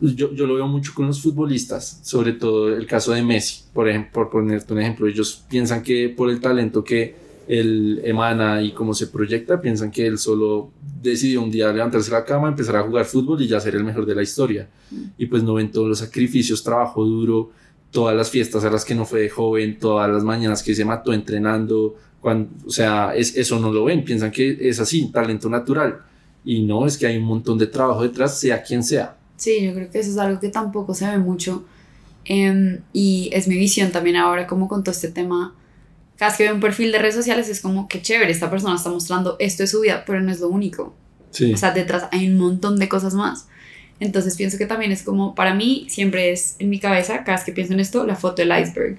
yo, 0.00 0.32
yo 0.32 0.46
lo 0.46 0.54
veo 0.54 0.68
mucho 0.68 0.92
con 0.94 1.08
los 1.08 1.20
futbolistas, 1.20 1.98
sobre 2.04 2.34
todo 2.34 2.68
el 2.72 2.86
caso 2.86 3.10
de 3.12 3.22
Messi, 3.24 3.64
por 3.74 3.88
ejemplo, 3.88 4.12
por 4.12 4.30
ponerte 4.30 4.72
un 4.72 4.78
ejemplo, 4.80 5.08
ellos 5.08 5.42
piensan 5.50 5.82
que 5.82 6.08
por 6.08 6.30
el 6.30 6.40
talento 6.40 6.84
que 6.84 7.25
él 7.48 8.00
emana 8.04 8.62
y 8.62 8.72
cómo 8.72 8.94
se 8.94 9.06
proyecta, 9.06 9.60
piensan 9.60 9.90
que 9.90 10.06
él 10.06 10.18
solo 10.18 10.70
decidió 11.02 11.42
un 11.42 11.50
día 11.50 11.72
levantarse 11.72 12.10
de 12.10 12.16
la 12.16 12.24
cama, 12.24 12.48
empezar 12.48 12.76
a 12.76 12.82
jugar 12.82 13.04
fútbol 13.04 13.40
y 13.42 13.46
ya 13.46 13.60
ser 13.60 13.76
el 13.76 13.84
mejor 13.84 14.06
de 14.06 14.14
la 14.14 14.22
historia. 14.22 14.68
Y 15.16 15.26
pues 15.26 15.42
no 15.42 15.54
ven 15.54 15.70
todos 15.70 15.88
los 15.88 15.98
sacrificios, 15.98 16.62
trabajo 16.62 17.04
duro, 17.04 17.50
todas 17.90 18.16
las 18.16 18.30
fiestas 18.30 18.64
a 18.64 18.70
las 18.70 18.84
que 18.84 18.94
no 18.94 19.04
fue 19.04 19.20
de 19.20 19.30
joven, 19.30 19.78
todas 19.78 20.10
las 20.10 20.24
mañanas 20.24 20.62
que 20.62 20.74
se 20.74 20.84
mató 20.84 21.12
entrenando, 21.12 21.94
cuando, 22.20 22.50
o 22.66 22.70
sea, 22.70 23.14
es, 23.14 23.36
eso 23.36 23.58
no 23.60 23.72
lo 23.72 23.84
ven, 23.84 24.04
piensan 24.04 24.30
que 24.30 24.58
es 24.60 24.80
así, 24.80 25.10
talento 25.12 25.48
natural. 25.48 26.00
Y 26.44 26.62
no, 26.62 26.86
es 26.86 26.96
que 26.96 27.06
hay 27.06 27.16
un 27.16 27.24
montón 27.24 27.58
de 27.58 27.66
trabajo 27.66 28.02
detrás, 28.02 28.38
sea 28.38 28.62
quien 28.62 28.82
sea. 28.82 29.16
Sí, 29.36 29.64
yo 29.64 29.74
creo 29.74 29.90
que 29.90 29.98
eso 29.98 30.10
es 30.10 30.18
algo 30.18 30.40
que 30.40 30.48
tampoco 30.48 30.94
se 30.94 31.08
ve 31.08 31.18
mucho. 31.18 31.64
Em, 32.24 32.80
y 32.92 33.30
es 33.32 33.46
mi 33.46 33.56
visión 33.56 33.92
también 33.92 34.16
ahora, 34.16 34.46
como 34.46 34.68
con 34.68 34.82
todo 34.82 34.92
este 34.92 35.08
tema. 35.08 35.54
Cada 36.16 36.30
vez 36.30 36.38
que 36.38 36.44
veo 36.44 36.54
un 36.54 36.60
perfil 36.60 36.92
de 36.92 36.98
redes 36.98 37.14
sociales 37.14 37.48
es 37.48 37.60
como 37.60 37.88
que 37.88 38.00
chévere, 38.02 38.30
esta 38.32 38.50
persona 38.50 38.74
está 38.76 38.90
mostrando 38.90 39.36
esto 39.38 39.62
de 39.62 39.66
su 39.66 39.80
vida, 39.80 40.04
pero 40.06 40.20
no 40.20 40.30
es 40.32 40.40
lo 40.40 40.48
único. 40.48 40.94
Sí. 41.30 41.52
O 41.52 41.56
sea, 41.56 41.72
detrás 41.72 42.08
hay 42.12 42.28
un 42.28 42.38
montón 42.38 42.78
de 42.78 42.88
cosas 42.88 43.14
más. 43.14 43.48
Entonces 44.00 44.36
pienso 44.36 44.58
que 44.58 44.66
también 44.66 44.92
es 44.92 45.02
como, 45.02 45.34
para 45.34 45.54
mí 45.54 45.86
siempre 45.90 46.30
es 46.32 46.56
en 46.58 46.70
mi 46.70 46.78
cabeza, 46.80 47.24
cada 47.24 47.36
vez 47.38 47.44
que 47.44 47.52
pienso 47.52 47.72
en 47.74 47.80
esto, 47.80 48.06
la 48.06 48.16
foto 48.16 48.42
del 48.42 48.52
iceberg. 48.58 48.98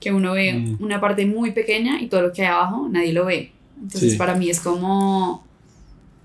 Que 0.00 0.12
uno 0.12 0.32
ve 0.32 0.52
Mm. 0.54 0.76
una 0.82 1.00
parte 1.00 1.26
muy 1.26 1.52
pequeña 1.52 2.00
y 2.00 2.06
todo 2.08 2.22
lo 2.22 2.32
que 2.32 2.42
hay 2.42 2.48
abajo 2.48 2.88
nadie 2.90 3.12
lo 3.12 3.24
ve. 3.26 3.52
Entonces 3.82 4.12
Sí. 4.12 4.18
para 4.18 4.34
mí 4.34 4.48
es 4.50 4.60
como, 4.60 5.44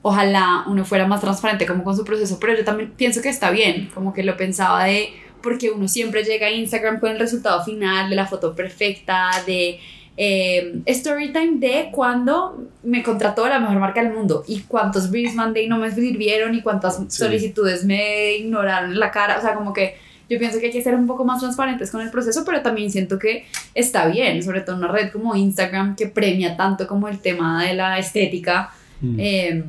ojalá 0.01 0.63
uno 0.67 0.85
fuera 0.85 1.07
más 1.07 1.21
transparente 1.21 1.65
como 1.65 1.83
con 1.83 1.95
su 1.95 2.03
proceso, 2.05 2.37
pero 2.39 2.55
yo 2.57 2.63
también 2.63 2.91
pienso 2.95 3.21
que 3.21 3.29
está 3.29 3.49
bien, 3.51 3.89
como 3.93 4.13
que 4.13 4.23
lo 4.23 4.37
pensaba 4.37 4.85
de, 4.85 5.09
porque 5.41 5.71
uno 5.71 5.87
siempre 5.87 6.23
llega 6.23 6.47
a 6.47 6.51
Instagram 6.51 6.99
con 6.99 7.11
el 7.11 7.19
resultado 7.19 7.63
final 7.63 8.09
de 8.09 8.15
la 8.15 8.25
foto 8.27 8.55
perfecta, 8.55 9.29
de 9.45 9.79
eh, 10.17 10.81
story 10.85 11.33
time 11.33 11.59
de 11.59 11.89
cuando 11.91 12.69
me 12.83 13.03
contrató 13.03 13.47
la 13.47 13.59
mejor 13.59 13.79
marca 13.79 14.01
del 14.01 14.13
mundo 14.13 14.43
y 14.47 14.61
cuántos 14.61 15.11
briefs 15.11 15.35
mandé 15.35 15.63
y 15.63 15.67
no 15.67 15.77
me 15.77 15.91
sirvieron 15.91 16.55
y 16.55 16.61
cuántas 16.61 17.01
solicitudes 17.09 17.83
me 17.83 18.37
ignoraron 18.37 18.91
en 18.91 18.99
la 18.99 19.11
cara, 19.11 19.37
o 19.37 19.41
sea, 19.41 19.55
como 19.55 19.73
que 19.73 19.95
yo 20.29 20.39
pienso 20.39 20.59
que 20.59 20.67
hay 20.67 20.71
que 20.71 20.81
ser 20.81 20.95
un 20.95 21.05
poco 21.05 21.23
más 21.23 21.39
transparentes 21.39 21.91
con 21.91 22.01
el 22.01 22.09
proceso, 22.09 22.43
pero 22.45 22.61
también 22.61 22.89
siento 22.89 23.19
que 23.19 23.45
está 23.73 24.07
bien, 24.07 24.41
sobre 24.41 24.61
todo 24.61 24.75
una 24.75 24.87
red 24.87 25.11
como 25.11 25.35
Instagram 25.35 25.95
que 25.95 26.07
premia 26.07 26.57
tanto 26.57 26.87
como 26.87 27.07
el 27.07 27.19
tema 27.19 27.63
de 27.63 27.73
la 27.73 27.99
estética. 27.99 28.71
Mm. 29.01 29.19
Eh, 29.19 29.63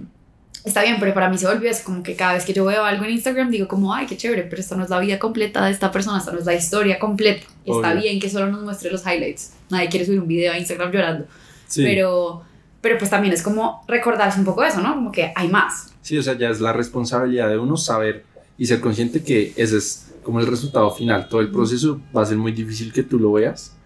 está 0.67 0.83
bien, 0.83 0.97
pero 0.99 1.15
para 1.15 1.31
mí 1.31 1.39
se 1.39 1.47
volvió 1.47 1.71
eso, 1.71 1.85
como 1.85 2.03
que 2.03 2.17
cada 2.17 2.35
vez 2.35 2.45
que 2.45 2.53
yo 2.53 2.65
veo 2.65 2.85
algo 2.85 3.05
en 3.05 3.13
Instagram 3.13 3.51
digo 3.51 3.69
como, 3.69 3.95
ay, 3.95 4.07
qué 4.07 4.17
chévere, 4.17 4.43
pero 4.43 4.61
esta 4.61 4.77
no 4.77 4.83
es 4.85 4.91
la 4.91 4.99
vida 4.99 5.19
completa 5.19 5.65
de 5.65 5.71
esta 5.71 5.93
persona, 5.93 6.19
esta 6.19 6.33
no 6.33 6.41
es 6.41 6.45
la 6.45 6.55
historia 6.55 6.99
completa. 6.99 7.47
Está 7.65 7.95
bien 7.95 8.21
que 8.21 8.29
solo 8.29 8.51
nos 8.51 8.63
muestre 8.63 8.91
los 8.91 9.07
highlights. 9.07 9.53
Nadie 9.71 9.89
quiere 9.89 10.05
subir 10.05 10.21
un 10.21 10.29
video 10.29 10.53
a 10.53 10.59
Instagram 10.59 10.91
llorando. 10.93 11.27
sí. 11.69 11.83
Pero, 11.85 12.43
pero 12.81 12.99
pues 12.99 13.11
también 13.11 13.33
es 13.33 13.43
como 13.43 13.85
recordarse 13.89 14.39
un 14.39 14.45
poco 14.45 14.63
eso, 14.65 14.81
¿no? 14.81 14.95
Como 14.95 15.11
que 15.11 15.33
hay 15.35 15.49
más. 15.49 15.93
Sí, 16.03 16.19
o 16.19 16.23
sea, 16.23 16.37
ya 16.37 16.51
es 16.51 16.61
la 16.61 16.73
responsabilidad 16.73 17.49
de 17.49 17.59
uno 17.59 17.77
saber 17.77 18.25
y 18.59 18.67
ser 18.67 18.81
consciente 18.81 19.23
que 19.23 19.53
ese 19.57 19.79
es 19.79 20.13
como 20.23 20.41
el 20.41 20.47
resultado 20.47 20.91
final. 20.91 21.29
Todo 21.29 21.41
el 21.41 21.51
proceso 21.51 22.01
va 22.17 22.23
a 22.23 22.27
ser 22.27 22.37
muy 22.37 22.53
difícil 22.53 22.93
que 22.93 23.03
tú 23.03 23.19
lo 23.19 23.33
veas. 23.33 23.77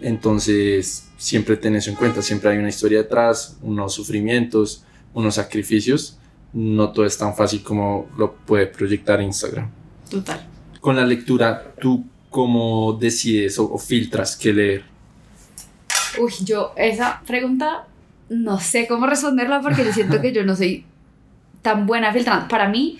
Entonces, 0.00 1.08
siempre 1.16 1.56
ten 1.56 1.74
eso 1.74 1.90
en 1.90 1.96
cuenta. 1.96 2.22
Siempre 2.22 2.50
hay 2.50 2.58
una 2.58 2.68
historia 2.68 2.98
detrás, 2.98 3.58
unos 3.62 3.92
sufrimientos, 3.94 4.85
unos 5.14 5.34
sacrificios. 5.36 6.18
No 6.52 6.90
todo 6.92 7.04
es 7.04 7.18
tan 7.18 7.34
fácil 7.34 7.62
como 7.62 8.08
lo 8.16 8.32
puede 8.34 8.66
proyectar 8.66 9.20
Instagram. 9.20 9.70
Total. 10.10 10.46
Con 10.80 10.96
la 10.96 11.04
lectura, 11.04 11.74
¿tú 11.80 12.04
cómo 12.30 12.92
decides 13.00 13.58
o, 13.58 13.72
o 13.72 13.78
filtras 13.78 14.36
qué 14.36 14.52
leer? 14.52 14.84
Uy, 16.18 16.32
yo 16.44 16.72
esa 16.76 17.20
pregunta 17.26 17.86
no 18.28 18.58
sé 18.58 18.86
cómo 18.88 19.06
responderla 19.06 19.60
porque 19.60 19.84
yo 19.84 19.92
siento 19.92 20.20
que 20.20 20.32
yo 20.32 20.44
no 20.44 20.56
soy 20.56 20.84
tan 21.62 21.86
buena 21.86 22.12
filtrando. 22.12 22.48
Para 22.48 22.68
mí, 22.68 22.98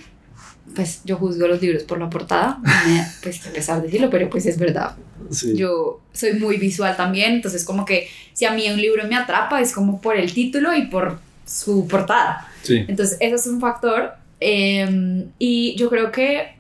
pues 0.75 1.01
yo 1.05 1.17
juzgo 1.17 1.47
los 1.49 1.61
libros 1.63 1.85
por 1.85 1.99
la 1.99 2.11
portada, 2.11 2.59
me- 2.63 3.07
pues 3.23 3.47
a 3.47 3.51
pesar 3.53 3.79
de 3.81 3.87
decirlo, 3.87 4.11
pero 4.11 4.29
pues 4.29 4.45
es 4.47 4.59
verdad. 4.59 4.97
Sí. 5.31 5.57
Yo 5.57 6.01
soy 6.13 6.35
muy 6.35 6.59
visual 6.59 6.97
también, 6.97 7.35
entonces 7.35 7.65
como 7.65 7.85
que 7.85 8.09
si 8.35 8.45
a 8.45 8.53
mí 8.53 8.69
un 8.69 8.77
libro 8.77 9.07
me 9.09 9.17
atrapa 9.17 9.61
es 9.61 9.73
como 9.73 10.01
por 10.01 10.17
el 10.17 10.33
título 10.33 10.75
y 10.77 10.87
por 10.87 11.19
su 11.47 11.89
portada. 11.89 12.49
sí. 12.63 12.85
Entonces, 12.89 13.17
eso 13.21 13.37
es 13.37 13.47
un 13.47 13.61
factor. 13.61 14.13
eh, 14.41 15.25
y 15.39 15.75
yo 15.77 15.89
creo 15.89 16.13
que 16.13 16.57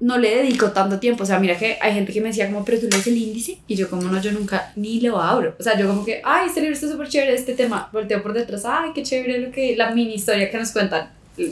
no 0.00 0.18
le 0.18 0.36
dedico 0.36 0.72
tanto 0.72 0.98
tiempo. 0.98 1.22
O 1.22 1.26
sea, 1.26 1.38
mira 1.38 1.56
que 1.56 1.78
hay 1.80 1.94
gente 1.94 2.12
que 2.12 2.20
me 2.20 2.28
decía 2.28 2.46
como, 2.46 2.64
pero 2.64 2.80
tú 2.80 2.86
lees 2.90 3.06
el 3.06 3.16
índice. 3.16 3.58
Y 3.66 3.76
yo 3.76 3.88
como, 3.88 4.02
no, 4.02 4.20
yo 4.20 4.32
nunca 4.32 4.72
ni 4.76 5.00
lo 5.00 5.20
abro. 5.20 5.54
O 5.58 5.62
sea, 5.62 5.78
yo 5.78 5.86
como 5.86 6.04
que, 6.04 6.20
ay, 6.24 6.48
este 6.48 6.60
libro 6.60 6.74
está 6.74 6.88
súper 6.88 7.08
chévere, 7.08 7.34
este 7.34 7.54
tema. 7.54 7.88
Volteo 7.92 8.22
por 8.22 8.32
detrás, 8.32 8.64
ay, 8.66 8.90
qué 8.94 9.02
chévere 9.02 9.40
lo 9.40 9.50
que, 9.50 9.76
la 9.76 9.92
mini 9.92 10.14
historia 10.14 10.50
que 10.50 10.58
nos 10.58 10.72
cuentan. 10.72 11.10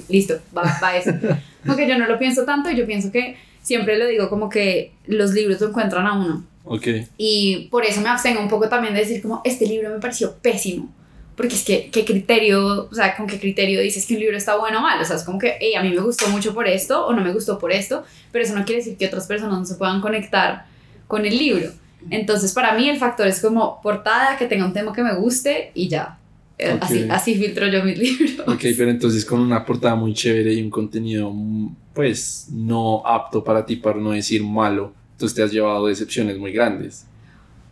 Listo, 0.09 0.39
va, 0.57 0.62
va 0.82 0.97
eso. 0.97 1.11
Como 1.64 1.76
que 1.76 1.89
yo 1.89 1.99
no 1.99 2.07
lo 2.07 2.18
pienso 2.18 2.45
tanto 2.45 2.70
y 2.70 2.76
yo 2.76 2.87
pienso 2.87 3.11
que 3.11 3.37
siempre 3.62 3.97
lo 3.97 4.07
digo 4.07 4.28
como 4.28 4.51
que 4.51 4.93
los 5.07 5.32
libros 5.32 5.59
lo 5.62 5.68
encuentran 5.68 6.07
a 6.07 6.12
uno. 6.12 6.45
Ok. 6.64 6.87
Y 7.16 7.68
por 7.70 7.85
eso 7.87 8.03
me 8.03 8.11
abstengo 8.11 8.41
un 8.41 8.49
poco 8.49 8.68
también 8.68 8.93
de 8.93 9.01
decir 9.01 9.22
como, 9.22 9.41
este 9.45 9.66
libro 9.66 9.89
me 9.89 9.99
pareció 9.99 10.35
pésimo. 10.43 10.93
Porque 11.37 11.55
es 11.55 11.64
que, 11.64 11.91
¿qué 11.91 12.05
criterio, 12.05 12.89
o 12.91 12.95
sea, 12.95 13.16
con 13.16 13.26
qué 13.26 13.41
criterio 13.41 13.80
dices 13.80 14.07
que 14.07 14.14
un 14.14 14.20
libro 14.20 14.37
está 14.37 14.57
bueno 14.57 14.78
o 14.78 14.82
mal? 14.82 15.01
O 15.01 15.05
sea, 15.05 15.16
es 15.16 15.24
como 15.24 15.39
que, 15.39 15.57
hey, 15.61 15.74
a 15.74 15.82
mí 15.82 15.91
me 15.91 16.01
gustó 16.01 16.28
mucho 16.28 16.55
por 16.55 16.68
esto 16.68 17.07
o 17.07 17.12
no 17.12 17.22
me 17.22 17.32
gustó 17.32 17.59
por 17.59 17.72
esto, 17.72 18.05
pero 18.30 18.45
eso 18.45 18.55
no 18.57 18.64
quiere 18.64 18.80
decir 18.80 18.97
que 18.97 19.07
otras 19.07 19.26
personas 19.26 19.59
no 19.59 19.64
se 19.64 19.74
puedan 19.74 20.01
conectar 20.01 20.66
con 21.09 21.26
el 21.26 21.37
libro. 21.37 21.70
Entonces, 22.11 22.53
para 22.53 22.74
mí 22.74 22.89
el 22.89 22.99
factor 22.99 23.26
es 23.26 23.41
como 23.41 23.80
portada, 23.82 24.37
que 24.37 24.47
tenga 24.47 24.64
un 24.64 24.72
tema 24.72 24.93
que 24.93 25.03
me 25.03 25.14
guste 25.14 25.72
y 25.74 25.89
ya. 25.89 26.18
Eh, 26.59 26.72
Ok. 26.74 26.82
Así, 26.82 27.07
así 27.11 27.35
filtro 27.35 27.66
yo 27.66 27.82
mis 27.82 27.99
libros. 28.20 28.47
Ok, 28.47 28.62
pero 28.76 28.91
entonces 28.91 29.24
con 29.24 29.41
una 29.41 29.64
portada 29.64 29.97
muy 29.97 30.14
chévere 30.14 30.53
y 30.55 30.62
un 30.62 30.70
contenido 30.70 31.32
pues 31.95 32.49
no 32.53 33.03
apto 33.07 33.43
para 33.43 33.64
ti, 33.64 33.76
para 33.76 33.99
no 33.99 34.11
decir 34.12 34.43
malo, 34.45 34.93
entonces 35.12 35.35
te 35.35 35.43
has 35.43 35.53
llevado 35.53 35.87
decepciones 35.87 36.39
muy 36.39 36.53
grandes. 36.53 37.07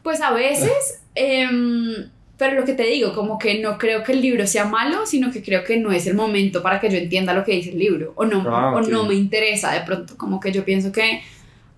Pues 0.02 0.20
a 0.20 0.32
veces, 0.32 1.00
em, 1.14 2.08
pero 2.42 2.58
lo 2.58 2.64
que 2.64 2.72
te 2.72 2.82
digo, 2.82 3.14
como 3.14 3.38
que 3.38 3.60
no 3.60 3.78
creo 3.78 4.02
que 4.02 4.10
el 4.10 4.20
libro 4.20 4.48
sea 4.48 4.64
malo, 4.64 5.06
sino 5.06 5.30
que 5.30 5.44
creo 5.44 5.62
que 5.62 5.76
no 5.76 5.92
es 5.92 6.08
el 6.08 6.14
momento 6.14 6.60
para 6.60 6.80
que 6.80 6.90
yo 6.90 6.98
entienda 6.98 7.32
lo 7.34 7.44
que 7.44 7.52
dice 7.52 7.70
el 7.70 7.78
libro, 7.78 8.12
o 8.16 8.24
no, 8.24 8.42
Ah, 8.48 8.74
o 8.74 8.80
no 8.80 9.06
me 9.06 9.14
interesa 9.14 9.70
de 9.70 9.82
pronto, 9.82 10.16
como 10.16 10.40
que 10.40 10.50
yo 10.50 10.64
pienso 10.64 10.90
que 10.90 11.20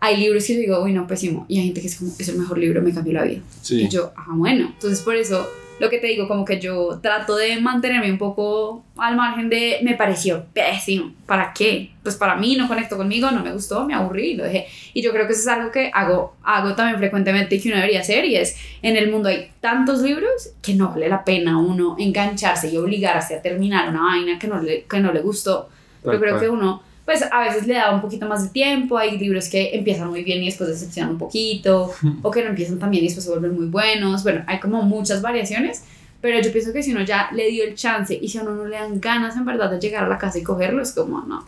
hay 0.01 0.17
libros 0.17 0.47
que 0.47 0.55
yo 0.55 0.61
digo, 0.61 0.83
uy, 0.83 0.95
no, 0.95 1.07
pésimo, 1.07 1.45
y 1.49 1.59
hay 1.59 1.67
gente 1.67 1.83
que 1.83 1.89
es 1.89 1.97
como, 1.97 2.13
es 2.19 2.29
el 2.31 2.39
mejor 2.39 2.57
libro, 2.57 2.81
me 2.81 2.95
cambió 2.95 3.13
la 3.13 3.25
vida. 3.25 3.43
Sí. 3.61 3.83
Y 3.83 3.89
yo, 3.91 4.15
ah, 4.17 4.29
bueno, 4.31 4.71
entonces 4.73 5.01
por 5.01 5.17
eso 5.17 5.47
lo 5.81 5.91
que 5.91 5.99
te 5.99 6.07
digo, 6.07 6.29
como 6.29 6.45
que 6.45 6.61
yo 6.61 7.01
trato 7.03 7.37
de 7.37 7.61
mantenerme 7.61 8.11
un 8.11 8.19
poco 8.19 8.85
al 8.97 9.17
margen 9.17 9.49
de, 9.49 9.79
me 9.83 9.95
pareció 9.95 10.45
pésimo, 10.53 11.13
¿para 11.27 11.53
qué? 11.53 11.91
Pues 12.03 12.15
para 12.15 12.37
mí 12.37 12.55
no 12.57 12.69
conectó 12.69 12.97
conmigo, 12.97 13.31
no 13.33 13.43
me 13.43 13.53
gustó, 13.53 13.85
me 13.85 13.95
aburrí 13.95 14.31
y 14.31 14.35
lo 14.35 14.45
dejé. 14.45 14.67
Y 14.93 15.03
yo 15.03 15.13
creo 15.13 15.27
que 15.27 15.33
eso 15.33 15.43
es 15.43 15.49
algo 15.49 15.73
que 15.73 15.91
hago, 15.93 16.37
hago 16.45 16.75
también 16.75 16.99
frecuentemente 16.99 17.57
y 17.57 17.61
que 17.61 17.69
uno 17.69 17.79
debería 17.79 18.01
hacer 18.01 18.25
y 18.25 18.37
es, 18.37 18.57
en 18.83 18.97
el 18.97 19.11
mundo 19.11 19.29
hay 19.29 19.51
tantos 19.61 20.01
libros 20.03 20.51
que 20.63 20.75
no 20.75 20.91
vale 20.91 21.09
la 21.09 21.25
pena 21.25 21.59
uno 21.59 21.97
engancharse 21.99 22.71
y 22.71 22.77
obligarse 22.77 23.35
a 23.35 23.43
terminar 23.43 23.89
una 23.89 24.03
vaina 24.03 24.39
que 24.39 24.47
no 24.47 24.61
le, 24.61 24.85
que 24.85 25.01
no 25.01 25.13
le 25.13 25.21
gustó. 25.21 25.69
Yo 26.05 26.21
creo 26.21 26.39
que 26.39 26.49
uno, 26.51 26.83
pues 27.05 27.23
a 27.31 27.41
veces 27.41 27.67
le 27.67 27.75
da 27.75 27.95
un 27.95 28.01
poquito 28.01 28.27
más 28.27 28.43
de 28.45 28.49
tiempo, 28.51 28.97
hay 28.97 29.19
libros 29.19 29.49
que 29.49 29.75
empiezan 29.75 30.09
muy 30.09 30.25
bien 30.25 30.43
y 30.43 30.47
después 30.47 30.69
decepcionan 30.71 31.13
un 31.13 31.19
poquito, 31.19 31.91
o 32.23 32.31
que 32.31 32.43
no 32.43 32.49
empiezan 32.51 32.79
tan 32.79 32.91
bien 32.91 33.05
y 33.05 33.09
después 33.09 33.25
se 33.25 33.31
vuelven 33.31 33.55
muy 33.55 33.67
buenos, 33.67 34.23
bueno, 34.23 34.43
hay 34.47 34.59
como 34.61 34.83
muchas 34.83 35.21
variaciones, 35.23 35.85
pero 36.21 36.41
yo 36.41 36.51
pienso 36.51 36.73
que 36.73 36.83
si 36.83 36.93
uno 36.93 37.03
ya 37.05 37.29
le 37.35 37.49
dio 37.51 37.65
el 37.65 37.75
chance 37.75 38.19
y 38.21 38.29
si 38.29 38.39
a 38.39 38.43
uno 38.43 38.55
no 38.55 38.65
le 38.67 38.77
dan 38.77 39.01
ganas 39.01 39.37
en 39.37 39.45
verdad 39.45 39.71
de 39.71 39.79
llegar 39.79 40.05
a 40.05 40.09
la 40.09 40.17
casa 40.19 40.39
y 40.39 40.43
cogerlo, 40.43 40.83
es 40.83 40.93
como, 40.93 41.21
no, 41.23 41.47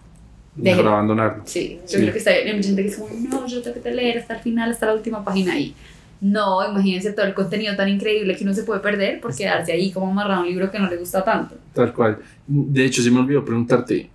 Mejor 0.59 0.86
abandonarlo. 0.88 1.42
Sí, 1.44 1.78
yo 1.82 1.86
Sí. 1.88 1.96
creo 1.98 2.12
que 2.14 2.18
está 2.18 2.30
bien. 2.32 2.48
Hay 2.48 2.54
mucha 2.57 2.68
gente 2.68 2.80
que 2.82 2.88
es 2.88 2.96
como, 2.96 3.11
no, 3.28 3.46
yo 3.46 3.61
tengo 3.61 3.82
que 3.82 3.90
leer 3.90 4.16
hasta 4.16 4.36
el 4.36 4.40
final, 4.40 4.70
hasta 4.70 4.86
la 4.86 4.94
última 4.94 5.22
página 5.22 5.59
y 5.59 5.74
no, 6.22 6.66
imagínense 6.66 7.12
todo 7.12 7.26
el 7.26 7.34
contenido 7.34 7.76
tan 7.76 7.90
increíble 7.90 8.34
que 8.34 8.42
uno 8.44 8.54
se 8.54 8.62
puede 8.62 8.80
perder 8.80 9.20
por 9.20 9.36
quedarse 9.36 9.72
ahí 9.72 9.90
como 9.92 10.11
amarrado 10.11 10.40
a 10.40 10.42
un 10.44 10.48
libro 10.48 10.70
que 10.70 10.78
no 10.78 10.88
le 10.88 10.96
gusta 10.96 11.22
tanto. 11.22 11.57
Tal 11.74 11.92
cual. 11.92 12.18
De 12.46 12.86
hecho, 12.86 13.02
se 13.02 13.11
me 13.11 13.20
olvidó 13.20 13.44
preguntarte, 13.44 14.09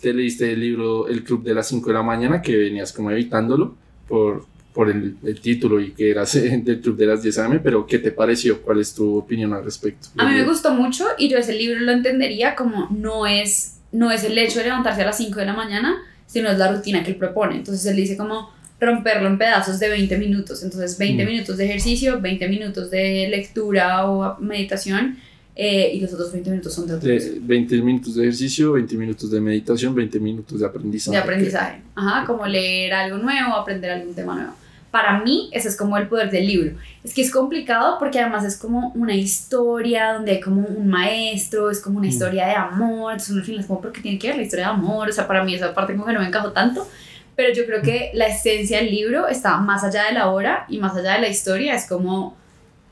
¿te 0.00 0.12
leíste 0.12 0.52
el 0.52 0.60
libro 0.60 1.08
El 1.08 1.24
Club 1.24 1.42
de 1.42 1.54
las 1.54 1.68
5 1.68 1.88
de 1.88 1.94
la 1.94 2.02
mañana 2.02 2.42
que 2.42 2.56
venías 2.56 2.92
como 2.92 3.10
evitándolo 3.10 3.74
por, 4.08 4.46
por 4.74 4.90
el, 4.90 5.16
el 5.24 5.40
título 5.40 5.80
y 5.80 5.92
que 5.92 6.10
eras 6.10 6.32
del 6.64 6.80
Club 6.80 6.96
de 6.96 7.06
las 7.06 7.22
10 7.22 7.38
AM? 7.38 7.60
Pero 7.62 7.86
¿qué 7.86 7.98
te 7.98 8.10
pareció? 8.12 8.60
¿Cuál 8.62 8.80
es 8.80 8.94
tu 8.94 9.16
opinión 9.16 9.52
al 9.52 9.64
respecto? 9.64 10.08
A 10.16 10.26
mí 10.28 10.34
me 10.34 10.44
gustó 10.44 10.72
mucho 10.74 11.04
y 11.18 11.28
yo 11.28 11.38
ese 11.38 11.54
libro 11.54 11.80
lo 11.80 11.92
entendería 11.92 12.54
como 12.54 12.88
no 12.90 13.26
es, 13.26 13.78
no 13.92 14.10
es 14.10 14.24
el 14.24 14.36
hecho 14.38 14.58
de 14.58 14.66
levantarse 14.66 15.02
a 15.02 15.06
las 15.06 15.16
5 15.16 15.38
de 15.40 15.46
la 15.46 15.54
mañana, 15.54 15.96
sino 16.26 16.48
es 16.50 16.58
la 16.58 16.72
rutina 16.72 17.02
que 17.02 17.10
él 17.10 17.16
propone. 17.16 17.56
Entonces 17.56 17.84
él 17.86 17.96
dice 17.96 18.16
como 18.16 18.50
romperlo 18.80 19.28
en 19.28 19.36
pedazos 19.36 19.78
de 19.78 19.88
20 19.88 20.16
minutos. 20.18 20.62
Entonces 20.62 20.96
20 20.96 21.24
Mm. 21.24 21.26
minutos 21.28 21.56
de 21.58 21.64
ejercicio, 21.66 22.20
20 22.20 22.48
minutos 22.48 22.90
de 22.90 23.28
lectura 23.28 24.08
o 24.10 24.38
meditación 24.40 25.18
eh, 25.56 25.90
y 25.94 26.00
los 26.00 26.12
otros 26.12 26.32
20 26.32 26.50
minutos 26.50 26.72
son 26.74 26.86
de. 26.86 26.98
De 26.98 27.38
20 27.40 27.82
minutos 27.82 28.14
de 28.14 28.22
ejercicio, 28.22 28.72
20 28.72 28.96
minutos 28.96 29.30
de 29.30 29.40
meditación, 29.40 29.94
20 29.94 30.20
minutos 30.20 30.60
de 30.60 30.66
aprendizaje. 30.66 31.16
de 31.16 31.22
aprendizaje. 31.22 31.82
Ajá, 31.94 32.24
como 32.26 32.46
leer 32.46 32.92
algo 32.94 33.18
nuevo, 33.18 33.54
aprender 33.54 33.90
algún 33.90 34.14
tema 34.14 34.34
nuevo. 34.34 34.52
Para 34.90 35.20
mí, 35.22 35.48
ese 35.52 35.68
es 35.68 35.76
como 35.76 35.96
el 35.98 36.08
poder 36.08 36.30
del 36.30 36.46
libro. 36.48 36.72
Es 37.04 37.14
que 37.14 37.22
es 37.22 37.30
complicado 37.30 37.96
porque 38.00 38.18
además 38.18 38.44
es 38.44 38.56
como 38.56 38.90
una 38.96 39.14
historia 39.14 40.14
donde 40.14 40.32
hay 40.32 40.40
como 40.40 40.62
un 40.66 40.88
maestro, 40.88 41.70
es 41.70 41.78
como 41.80 41.98
una 41.98 42.08
Mm. 42.08 42.10
historia 42.10 42.46
de 42.46 42.54
amor. 42.54 43.12
Entonces, 43.12 43.30
uno 43.30 43.38
al 43.40 43.44
final 43.46 43.60
es 43.60 43.66
como, 43.66 43.80
¿por 43.80 43.92
qué 43.92 44.00
tiene 44.00 44.18
que 44.18 44.28
ver 44.28 44.36
la 44.38 44.42
historia 44.42 44.64
de 44.66 44.70
amor? 44.72 45.08
O 45.08 45.12
sea, 45.12 45.28
para 45.28 45.44
mí 45.44 45.54
esa 45.54 45.72
parte 45.74 45.92
como 45.92 46.06
que 46.06 46.12
no 46.12 46.18
me 46.20 46.26
encajó 46.26 46.50
tanto. 46.52 46.88
Pero 47.36 47.54
yo 47.54 47.64
creo 47.66 47.82
que 47.82 48.10
la 48.14 48.26
esencia 48.26 48.78
del 48.78 48.90
libro 48.90 49.28
está 49.28 49.56
más 49.58 49.84
allá 49.84 50.06
de 50.06 50.12
la 50.12 50.28
obra 50.28 50.66
y 50.68 50.78
más 50.78 50.96
allá 50.96 51.14
de 51.14 51.20
la 51.20 51.28
historia. 51.28 51.74
Es 51.76 51.86
como 51.86 52.36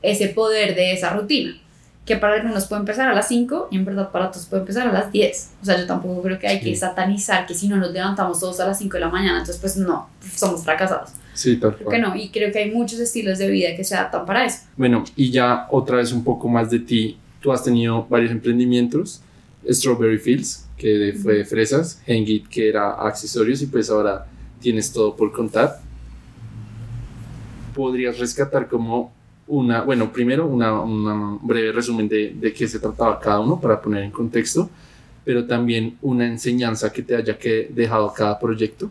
ese 0.01 0.29
poder 0.29 0.75
de 0.75 0.93
esa 0.93 1.09
rutina. 1.13 1.53
Que 2.09 2.15
para 2.17 2.33
algunos 2.33 2.65
puede 2.65 2.79
empezar 2.79 3.07
a 3.07 3.13
las 3.13 3.27
5 3.27 3.67
y 3.69 3.75
en 3.77 3.85
verdad 3.85 4.09
para 4.11 4.29
otros 4.29 4.47
puede 4.47 4.61
empezar 4.61 4.87
a 4.87 4.91
las 4.91 5.11
10. 5.11 5.51
O 5.61 5.65
sea, 5.65 5.77
yo 5.77 5.85
tampoco 5.85 6.23
creo 6.23 6.39
que 6.39 6.47
hay 6.47 6.59
que 6.59 6.71
Sí. 6.73 6.75
satanizar 6.77 7.45
que 7.45 7.53
si 7.53 7.67
no 7.67 7.77
nos 7.77 7.91
levantamos 7.91 8.39
todos 8.39 8.59
a 8.59 8.65
las 8.65 8.79
5 8.79 8.95
de 8.97 9.01
la 9.01 9.09
mañana, 9.09 9.37
entonces 9.37 9.57
pues 9.61 9.77
no, 9.77 10.09
somos 10.35 10.63
fracasados. 10.63 11.11
Sí, 11.35 11.57
tal 11.57 11.75
Creo 11.75 11.89
que 11.91 11.99
cual. 11.99 12.01
no, 12.01 12.15
y 12.15 12.29
creo 12.29 12.51
que 12.51 12.57
hay 12.57 12.71
muchos 12.71 12.99
estilos 12.99 13.37
de 13.37 13.47
vida 13.51 13.75
que 13.75 13.83
se 13.83 13.93
adaptan 13.95 14.25
para 14.25 14.43
eso. 14.43 14.61
Bueno, 14.75 15.03
y 15.15 15.29
ya 15.29 15.67
otra 15.69 15.97
vez 15.97 16.11
un 16.11 16.23
poco 16.23 16.49
más 16.49 16.71
de 16.71 16.79
ti. 16.79 17.17
Tú 17.41 17.51
has 17.53 17.63
tenido 17.63 18.05
varios 18.09 18.31
emprendimientos. 18.31 19.21
Strawberry 19.69 20.17
Fields, 20.17 20.67
que 20.77 21.15
fue 21.21 21.35
de 21.35 21.45
fresas. 21.45 22.01
Hengit, 22.07 22.47
que 22.47 22.67
era 22.69 22.93
accesorios. 22.93 23.61
Y 23.61 23.67
pues 23.67 23.89
ahora 23.91 24.25
tienes 24.59 24.91
todo 24.91 25.15
por 25.15 25.31
contar. 25.31 25.79
Podrías 27.75 28.17
rescatar 28.17 28.67
como 28.67 29.13
una, 29.49 29.81
bueno, 29.81 30.11
primero 30.13 30.45
una, 30.47 30.79
un 30.79 31.39
breve 31.45 31.71
resumen 31.71 32.07
de, 32.07 32.33
de 32.39 32.53
qué 32.53 32.67
se 32.67 32.79
trataba 32.79 33.19
cada 33.19 33.39
uno 33.39 33.59
para 33.59 33.81
poner 33.81 34.03
en 34.03 34.11
contexto, 34.11 34.69
pero 35.25 35.45
también 35.45 35.97
una 36.01 36.25
enseñanza 36.27 36.91
que 36.93 37.01
te 37.03 37.15
haya 37.15 37.37
que 37.37 37.67
dejado 37.71 38.13
cada 38.13 38.39
proyecto. 38.39 38.89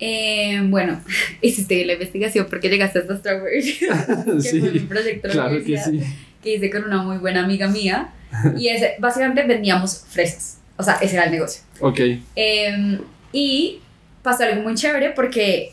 Eh, 0.00 0.60
bueno, 0.68 1.00
hiciste 1.42 1.84
la 1.84 1.94
investigación 1.94 2.46
porque 2.48 2.68
llegaste 2.68 3.00
hasta 3.00 3.16
Strawberry, 3.16 3.62
que 3.78 4.60
fue 4.60 4.70
mi 4.70 4.78
sí, 4.78 4.86
proyecto 4.86 5.28
claro 5.28 5.64
que 5.64 5.76
sí. 5.78 6.00
que 6.42 6.54
hice 6.54 6.70
con 6.70 6.84
una 6.84 7.02
muy 7.02 7.18
buena 7.18 7.44
amiga 7.44 7.68
mía. 7.68 8.10
Y 8.56 8.68
ese, 8.68 8.94
básicamente 9.00 9.42
vendíamos 9.44 10.04
fresas. 10.08 10.58
O 10.76 10.82
sea, 10.82 10.94
ese 10.96 11.16
era 11.16 11.24
el 11.24 11.32
negocio. 11.32 11.62
Ok, 11.80 12.00
Eh, 12.36 12.98
y 13.32 13.80
pasó 14.22 14.44
algo 14.44 14.62
muy 14.62 14.74
chévere 14.74 15.10
porque 15.10 15.72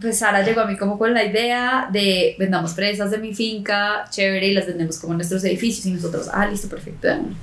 pues 0.00 0.18
Sara 0.18 0.44
llegó 0.44 0.60
a 0.60 0.66
mí 0.66 0.76
como 0.76 0.98
con 0.98 1.14
la 1.14 1.24
idea 1.24 1.88
de 1.90 2.36
vendamos 2.38 2.74
fresas 2.74 3.10
de 3.10 3.18
mi 3.18 3.34
finca, 3.34 4.04
chévere, 4.10 4.48
y 4.48 4.54
las 4.54 4.66
vendemos 4.66 4.98
como 4.98 5.14
en 5.14 5.18
nuestros 5.18 5.42
edificios 5.44 5.86
y 5.86 5.92
nosotros, 5.92 6.28
ah, 6.32 6.46
listo, 6.46 6.68
perfecto, 6.68 7.08
de. 7.08 7.34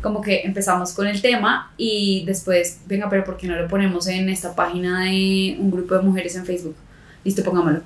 Como 0.00 0.20
que 0.20 0.42
empezamos 0.42 0.92
con 0.92 1.08
el 1.08 1.20
tema 1.20 1.72
y 1.76 2.24
después, 2.24 2.82
venga, 2.86 3.08
pero 3.10 3.24
¿por 3.24 3.36
qué 3.36 3.48
no 3.48 3.56
lo 3.56 3.66
ponemos 3.66 4.06
en 4.06 4.28
esta 4.28 4.54
página 4.54 5.04
de 5.04 5.56
un 5.58 5.72
grupo 5.72 5.96
de 5.96 6.02
mujeres 6.02 6.36
en 6.36 6.46
Facebook? 6.46 6.76
Listo, 7.24 7.42
pongámoslo. 7.42 7.82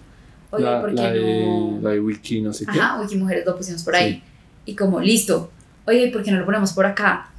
Oye, 0.50 0.64
la, 0.64 0.80
¿por 0.82 0.90
qué 0.90 1.02
la 1.02 1.12
de, 1.12 1.46
no? 1.46 1.78
la 1.80 1.90
de 1.90 2.00
Wiki, 2.00 2.42
no 2.42 2.52
sé 2.52 2.66
qué. 2.66 2.78
Ajá, 2.78 3.00
Wiki 3.00 3.16
Mujeres 3.16 3.46
lo 3.46 3.56
pusimos 3.56 3.82
por 3.82 3.96
ahí. 3.96 4.22
Y 4.66 4.76
como, 4.76 5.00
listo, 5.00 5.50
oye, 5.86 6.10
¿por 6.12 6.22
qué 6.22 6.30
no 6.30 6.40
lo 6.40 6.44
ponemos 6.44 6.74
por 6.74 6.84
acá? 6.84 7.30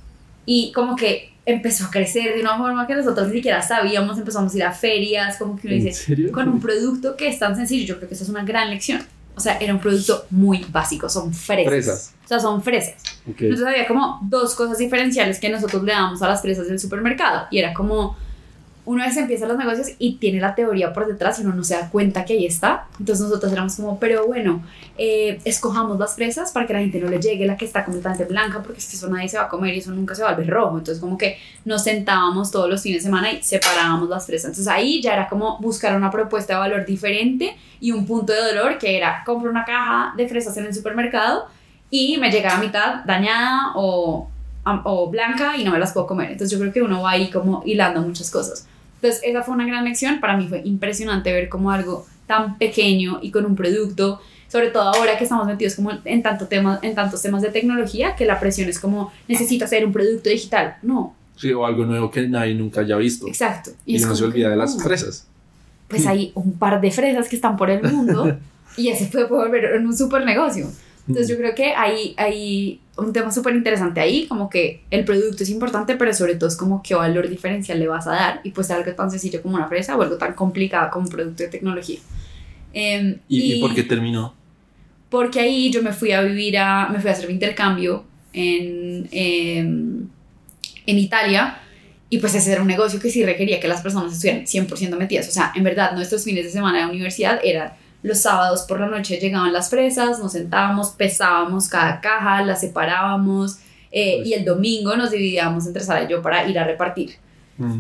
Y 0.48 0.72
como 0.72 0.96
que 0.96 1.33
empezó 1.46 1.86
a 1.86 1.92
crecer 1.92 2.34
de 2.36 2.42
una 2.42 2.58
forma 2.58 2.88
que 2.88 2.96
nosotros 2.96 3.28
ni 3.28 3.36
siquiera 3.36 3.62
sabíamos, 3.62 4.18
empezamos 4.18 4.54
a 4.54 4.58
ir 4.58 4.64
a 4.64 4.72
ferias, 4.72 5.38
como 5.38 5.56
que 5.58 5.68
uno 5.68 5.76
¿En 5.76 5.84
dice, 5.84 6.06
serio? 6.06 6.32
con 6.32 6.48
un 6.48 6.60
producto 6.62 7.16
que 7.18 7.28
es 7.28 7.40
tan 7.40 7.56
sencillo, 7.56 7.86
yo 7.86 7.98
creo 7.98 8.08
que 8.08 8.16
eso 8.16 8.24
es 8.24 8.30
una 8.30 8.44
gran 8.44 8.70
lección. 8.70 9.02
O 9.36 9.40
sea, 9.40 9.58
era 9.58 9.74
un 9.74 9.80
producto 9.80 10.26
muy 10.30 10.64
básico, 10.70 11.10
son 11.10 11.34
fresas. 11.34 11.68
Fresas. 11.72 12.14
O 12.24 12.28
sea, 12.28 12.40
son 12.40 12.62
fresas. 12.62 12.96
Entonces 13.26 13.66
había 13.66 13.88
como 13.88 14.20
dos 14.24 14.54
cosas 14.54 14.78
diferenciales 14.78 15.40
que 15.40 15.50
nosotros 15.50 15.84
le 15.84 15.92
damos 15.92 16.22
a 16.22 16.28
las 16.28 16.42
fresas 16.42 16.68
del 16.68 16.80
supermercado. 16.80 17.48
Y 17.50 17.58
era 17.58 17.74
como, 17.74 18.16
una 18.86 19.06
vez 19.06 19.16
empieza 19.16 19.46
los 19.46 19.58
negocios 19.58 19.88
y 19.98 20.16
tiene 20.16 20.42
la 20.42 20.56
teoría 20.56 20.92
por 20.92 21.08
detrás 21.08 21.40
y 21.40 21.44
uno 21.44 21.56
no 21.56 21.64
se 21.64 21.74
da 21.76 21.90
cuenta 21.90 22.26
que 22.26 22.34
ahí 22.34 22.46
está. 22.46 22.88
Entonces 23.00 23.26
nosotros 23.26 23.52
éramos 23.52 23.76
como, 23.76 23.98
pero 23.98 24.28
bueno, 24.28 24.62
eh, 24.98 25.40
escojamos 25.46 25.98
las 25.98 26.16
fresas 26.16 26.52
para 26.52 26.68
que 26.68 26.74
la 26.74 26.80
gente 26.80 27.00
no 27.00 27.10
le 27.10 27.20
llegue 27.20 27.46
la 27.46 27.56
que 27.56 27.64
está 27.64 27.86
completamente 27.86 28.26
blanca, 28.26 28.62
porque 28.62 28.80
es 28.80 28.90
que 28.90 28.98
eso 28.98 29.10
nadie 29.10 29.30
se 29.30 29.38
va 29.38 29.46
a 29.46 29.50
comer 29.50 29.74
y 29.74 29.80
eso 29.80 29.92
nunca 29.92 30.16
se 30.16 30.24
va 30.24 30.30
a 30.30 30.34
volver 30.34 30.50
rojo. 30.50 30.78
Entonces 30.78 31.00
como 31.00 31.18
que 31.18 31.38
nos 31.64 31.84
sentábamos 31.84 32.52
todos 32.52 32.70
los 32.70 32.82
fines 32.82 33.04
de 33.04 33.10
semana 33.10 33.32
y 33.32 33.42
separábamos 33.42 34.10
las 34.10 34.26
fresas. 34.26 34.50
Entonces 34.50 34.68
ahí 34.68 35.02
ya 35.02 35.14
era 35.14 35.30
como 35.30 35.60
buscar 35.60 35.96
una 35.96 36.12
propuesta 36.12 36.54
de 36.54 36.60
valor 36.60 36.86
diferente 36.86 37.56
y 37.80 37.92
un 37.92 38.06
punto 38.06 38.34
de 38.34 38.42
dolor 38.42 38.78
que 38.80 38.98
era, 38.98 39.24
compro 39.26 39.50
una 39.50 39.64
caja 39.64 40.14
de 40.18 40.28
fresas 40.28 40.58
en 40.58 40.66
el 40.66 40.74
supermercado 40.74 41.48
y 41.90 42.18
me 42.18 42.32
llega 42.32 42.54
a 42.54 42.60
mitad 42.60 43.06
dañada 43.06 43.72
o, 43.76 44.28
o 44.66 45.10
blanca 45.10 45.56
y 45.56 45.64
no 45.64 45.72
me 45.72 45.80
las 45.80 45.94
puedo 45.94 46.06
comer. 46.06 46.32
Entonces 46.32 46.52
yo 46.52 46.60
creo 46.60 46.74
que 46.74 46.82
uno 46.82 47.04
va 47.04 47.12
ahí 47.12 47.30
como 47.30 47.64
hilando 47.66 48.02
muchas 48.02 48.30
cosas. 48.30 48.68
Entonces 49.04 49.22
esa 49.26 49.44
fue 49.44 49.54
una 49.54 49.68
gran 49.68 49.84
lección. 49.84 50.22
Para 50.22 50.38
mí 50.38 50.48
fue 50.48 50.62
impresionante 50.64 51.34
ver 51.34 51.50
como 51.50 51.72
algo 51.72 52.06
tan 52.26 52.58
pequeño 52.58 53.20
y 53.22 53.32
con 53.32 53.46
un 53.46 53.54
producto, 53.54 54.22
sobre 54.48 54.70
todo 54.70 54.84
ahora 54.84 55.18
que 55.18 55.26
estamos 55.26 55.46
metidos 55.46 55.76
como 55.76 55.92
en, 56.06 56.24
tanto 56.24 56.48
tema, 56.48 56.80
en 56.82 56.96
tantos 56.96 57.22
temas 57.22 57.42
de 57.42 57.50
tecnología, 57.50 58.16
que 58.16 58.26
la 58.26 58.40
presión 58.40 58.70
es 58.70 58.80
como 58.80 59.12
necesito 59.28 59.66
hacer 59.66 59.86
un 59.86 59.92
producto 59.92 60.30
digital. 60.30 60.78
No, 60.82 61.16
Sí, 61.36 61.52
o 61.52 61.66
algo 61.66 61.84
nuevo 61.84 62.12
que 62.12 62.28
nadie 62.28 62.54
nunca 62.54 62.82
haya 62.82 62.96
visto. 62.96 63.28
exacto. 63.28 63.72
Y, 63.86 63.96
es 63.98 64.06
uno 64.06 64.16
se 64.16 64.24
olvida 64.24 64.50
de 64.50 64.56
las 64.56 64.78
no. 64.78 64.84
fresas. 64.84 65.28
Pues 65.90 66.08
hay 66.08 66.32
un 66.36 66.54
par 66.54 66.80
de 66.80 66.90
fresas 66.90 67.28
que 67.28 67.36
están 67.36 67.58
por 67.58 67.70
el 67.70 67.84
mundo 67.84 68.38
y 68.78 68.88
ese 68.88 69.08
puede 69.08 69.26
volver 69.26 69.66
en 69.76 69.86
un 69.86 69.98
super 69.98 70.24
negocio. 70.24 70.68
Entonces 71.08 71.28
yo 71.28 71.38
creo 71.38 71.54
que 71.54 71.74
hay, 71.74 72.14
hay 72.18 72.80
un 72.98 73.12
tema 73.12 73.32
súper 73.32 73.56
interesante 73.56 74.00
ahí, 74.00 74.26
como 74.28 74.50
que 74.50 74.82
el 74.90 75.04
producto 75.04 75.44
es 75.44 75.50
importante, 75.50 75.96
pero 75.96 76.14
sobre 76.14 76.36
todo 76.36 76.48
es 76.48 76.56
como 76.56 76.82
qué 76.82 76.96
valor 76.96 77.28
diferencial 77.28 77.80
le 77.80 77.88
vas 77.88 78.08
a 78.08 78.12
dar 78.12 78.42
y 78.44 78.52
pues 78.52 78.72
algo 78.72 78.92
tan 78.94 79.12
sencillo 79.12 79.42
como 79.42 79.56
una 79.56 79.68
fresa 79.68 79.98
o 79.98 80.02
algo 80.02 80.18
tan 80.18 80.34
complicado 80.34 80.90
como 80.92 81.06
un 81.06 81.12
producto 81.12 81.44
de 81.44 81.50
tecnología. 81.50 82.00
Em, 82.74 83.18
¿Y, 83.28 83.54
y 83.54 83.62
por 83.62 83.76
qué 83.76 83.84
terminó? 83.84 84.34
Porque 85.10 85.42
ahí 85.42 85.70
yo 85.72 85.84
me 85.84 85.92
fui 85.92 86.12
a 86.12 86.22
vivir 86.22 86.58
a, 86.58 86.88
me 86.90 87.00
fui 87.00 87.10
a 87.10 87.14
hacer 87.14 87.28
mi 87.28 87.34
intercambio 87.34 88.06
en, 88.32 89.08
em, 89.12 90.08
en 90.86 90.98
Italia 90.98 91.60
y 92.10 92.20
pues 92.20 92.34
ese 92.36 92.52
era 92.52 92.62
un 92.62 92.68
negocio 92.68 93.00
que 93.00 93.10
sí 93.10 93.26
requería 93.26 93.60
que 93.60 93.68
las 93.68 93.82
personas 93.82 94.14
estuvieran 94.14 94.46
100% 94.46 94.98
metidas. 94.98 95.28
O 95.28 95.32
sea, 95.32 95.52
en 95.56 95.64
verdad 95.64 95.94
nuestros 95.94 96.24
fines 96.24 96.46
de 96.46 96.52
semana 96.52 96.80
de 96.80 96.86
universidad 96.86 97.40
eran 97.44 97.74
los 98.04 98.20
sábados 98.20 98.64
por 98.64 98.80
la 98.80 98.88
noche 98.88 99.18
llegaban 99.18 99.52
las 99.54 99.70
fresas, 99.70 100.20
nos 100.20 100.34
sentábamos, 100.34 100.90
pesábamos 100.92 101.68
cada 101.70 102.00
caja, 102.02 102.44
las 102.44 102.62
separábamos 102.62 103.58
eh, 103.92 104.18
Pues 104.18 104.28
y 104.28 104.34
el 104.34 104.46
domingo 104.46 104.96
nos 104.96 105.12
dividíamos 105.12 105.66
entre 105.68 105.84
Sara 105.84 106.04
y 106.04 106.08
yo 106.08 106.22
para 106.22 106.48
ir 106.48 106.58
a 106.60 106.64
repartir. 106.66 107.16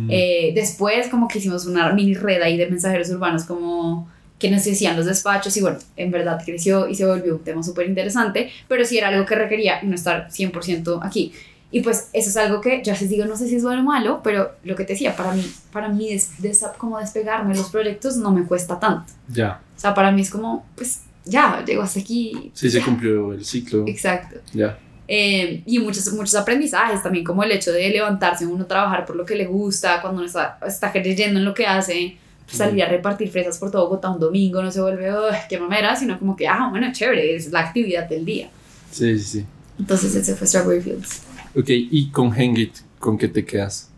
Eh, 0.09 0.51
después 0.53 1.07
como 1.09 1.27
que 1.27 1.39
hicimos 1.39 1.65
una 1.65 1.91
mini 1.93 2.13
red 2.13 2.41
ahí 2.41 2.57
de 2.57 2.67
mensajeros 2.69 3.09
urbanos 3.09 3.43
como 3.43 4.07
que 4.39 4.51
nos 4.51 4.63
decían 4.65 4.95
los 4.95 5.05
despachos 5.05 5.55
y 5.57 5.61
bueno, 5.61 5.77
en 5.97 6.11
verdad 6.11 6.39
creció 6.45 6.87
y 6.87 6.95
se 6.95 7.05
volvió 7.05 7.35
un 7.37 7.43
tema 7.43 7.63
súper 7.63 7.87
interesante, 7.87 8.51
pero 8.67 8.85
sí 8.85 8.97
era 8.97 9.07
algo 9.07 9.25
que 9.25 9.35
requería 9.35 9.81
no 9.83 9.95
estar 9.95 10.29
100% 10.29 10.99
aquí. 11.01 11.33
Y 11.71 11.81
pues 11.81 12.09
eso 12.13 12.29
es 12.29 12.37
algo 12.37 12.61
que 12.61 12.83
ya 12.83 12.93
les 12.93 13.09
digo, 13.09 13.25
no 13.25 13.35
sé 13.35 13.47
si 13.47 13.55
es 13.55 13.63
bueno 13.63 13.81
o 13.81 13.85
malo, 13.85 14.21
pero 14.23 14.51
lo 14.63 14.75
que 14.75 14.83
te 14.83 14.93
decía, 14.93 15.15
para 15.15 15.31
mí, 15.33 15.43
para 15.71 15.89
mí 15.89 16.11
des- 16.11 16.39
des- 16.39 16.63
como 16.77 16.99
despegarme 16.99 17.53
de 17.53 17.59
los 17.61 17.71
proyectos 17.71 18.17
no 18.17 18.29
me 18.31 18.43
cuesta 18.45 18.79
tanto. 18.79 19.11
Ya, 19.29 19.59
sea, 19.83 19.93
para 19.93 20.11
mí 20.11 20.21
es 20.21 20.29
como, 20.29 20.65
pues 20.75 21.01
ya, 21.25 21.63
llego 21.65 21.81
hasta 21.83 21.99
aquí. 21.99 22.51
sí 22.53 22.69
se 22.69 22.79
ya. 22.79 22.85
cumplió 22.85 23.33
el 23.33 23.43
ciclo. 23.45 23.85
Exacto. 23.87 24.39
Ya. 24.53 24.77
Eh, 25.07 25.61
y 25.65 25.79
muchos, 25.79 26.11
muchos 26.13 26.35
aprendizajes 26.35 27.03
también, 27.03 27.25
como 27.25 27.43
el 27.43 27.51
hecho 27.51 27.71
de 27.71 27.89
levantarse, 27.89 28.45
uno 28.45 28.65
trabajar 28.65 29.05
por 29.05 29.15
lo 29.17 29.25
que 29.25 29.35
le 29.35 29.45
gusta, 29.45 30.01
cuando 30.01 30.19
uno 30.19 30.27
está, 30.27 30.57
está 30.65 30.91
creyendo 30.91 31.39
en 31.39 31.45
lo 31.45 31.53
que 31.53 31.67
hace, 31.67 32.17
pues, 32.45 32.57
salir 32.57 32.81
a 32.83 32.87
repartir 32.87 33.29
fresas 33.29 33.57
por 33.57 33.69
todo 33.71 33.83
Bogotá 33.83 34.09
un 34.09 34.19
domingo, 34.19 34.61
no 34.63 34.71
se 34.71 34.81
vuelve, 34.81 35.11
"Ugh, 35.11 35.35
qué 35.49 35.59
mamera, 35.59 35.95
sino 35.95 36.17
como 36.17 36.35
que, 36.35 36.47
ah, 36.47 36.67
bueno, 36.71 36.87
chévere, 36.91 37.35
es 37.35 37.51
la 37.51 37.59
actividad 37.59 38.07
del 38.07 38.23
día. 38.25 38.49
Sí, 38.91 39.19
sí, 39.19 39.25
sí. 39.39 39.45
Entonces 39.79 40.15
ese 40.15 40.35
fue 40.35 40.47
Strawberry 40.47 40.81
Fields. 40.81 41.21
Ok, 41.55 41.65
y 41.69 42.09
con 42.09 42.31
Hangit, 42.31 42.77
¿con 42.99 43.17
qué 43.17 43.27
te 43.27 43.43
quedas? 43.45 43.89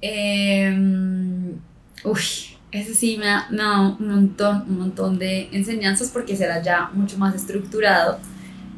Eh, 0.00 0.72
uy, 2.04 2.20
ese 2.72 2.94
sí 2.94 3.18
me 3.18 3.28
ha, 3.28 3.46
dado 3.50 3.96
un 4.00 4.08
montón, 4.08 4.64
un 4.68 4.78
montón 4.78 5.18
de 5.18 5.48
enseñanzas 5.52 6.10
porque 6.10 6.36
será 6.36 6.62
ya 6.62 6.90
mucho 6.94 7.18
más 7.18 7.34
estructurado. 7.34 8.18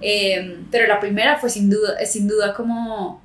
Eh, 0.01 0.59
pero 0.71 0.87
la 0.89 1.01
primera 1.01 1.39
fue 1.39 1.49
sin 1.49 1.71
duda, 1.71 2.05
sin 2.05 2.27
duda 2.27 2.55
como 2.55 3.23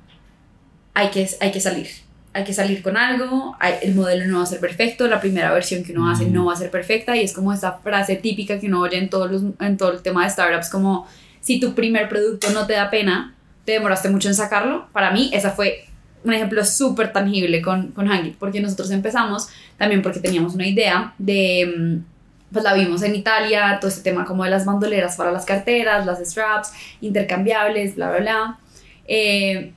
hay 0.94 1.10
que, 1.10 1.28
hay 1.40 1.50
que 1.50 1.60
salir. 1.60 1.88
Hay 2.32 2.44
que 2.44 2.54
salir 2.54 2.80
con 2.82 2.96
algo, 2.96 3.56
hay- 3.58 3.74
el 3.82 3.96
modelo 3.96 4.24
no 4.26 4.38
va 4.38 4.44
a 4.44 4.46
ser 4.46 4.60
perfecto, 4.60 5.08
la 5.08 5.20
primera 5.20 5.52
versión 5.52 5.82
que 5.82 5.92
uno 5.92 6.08
hace 6.08 6.26
no 6.26 6.44
va 6.44 6.52
a 6.52 6.56
ser 6.56 6.70
perfecta 6.70 7.16
y 7.16 7.24
es 7.24 7.32
como 7.32 7.52
esa 7.52 7.72
frase 7.78 8.14
típica 8.14 8.60
que 8.60 8.68
uno 8.68 8.80
oye 8.82 8.98
en, 8.98 9.10
todos 9.10 9.28
los, 9.30 9.42
en 9.58 9.76
todo 9.76 9.92
el 9.92 10.02
tema 10.02 10.22
de 10.22 10.30
startups, 10.30 10.70
como 10.70 11.08
si 11.40 11.58
tu 11.58 11.74
primer 11.74 12.08
producto 12.08 12.50
no 12.50 12.68
te 12.68 12.74
da 12.74 12.88
pena, 12.88 13.34
te 13.64 13.72
demoraste 13.72 14.08
mucho 14.10 14.28
en 14.28 14.36
sacarlo. 14.36 14.86
Para 14.92 15.10
mí 15.10 15.30
esa 15.32 15.50
fue 15.50 15.86
un 16.24 16.32
ejemplo 16.32 16.64
súper 16.64 17.12
tangible 17.12 17.62
con, 17.62 17.92
con 17.92 18.08
Hangit, 18.08 18.36
porque 18.36 18.60
nosotros 18.60 18.90
empezamos 18.90 19.48
también 19.78 20.02
porque 20.02 20.20
teníamos 20.20 20.54
una 20.54 20.66
idea 20.66 21.14
de, 21.18 21.74
mm, 21.76 22.52
pues 22.52 22.64
la 22.64 22.74
vimos 22.74 23.02
en 23.02 23.14
Italia, 23.14 23.78
todo 23.80 23.90
este 23.90 24.02
tema 24.02 24.24
como 24.24 24.44
de 24.44 24.50
las 24.50 24.64
bandoleras 24.64 25.16
para 25.16 25.32
las 25.32 25.44
carteras, 25.44 26.04
las 26.04 26.18
straps, 26.18 26.72
intercambiables, 27.00 27.96
bla, 27.96 28.10
bla, 28.10 28.20
bla. 28.20 28.58
Eh, 29.06 29.72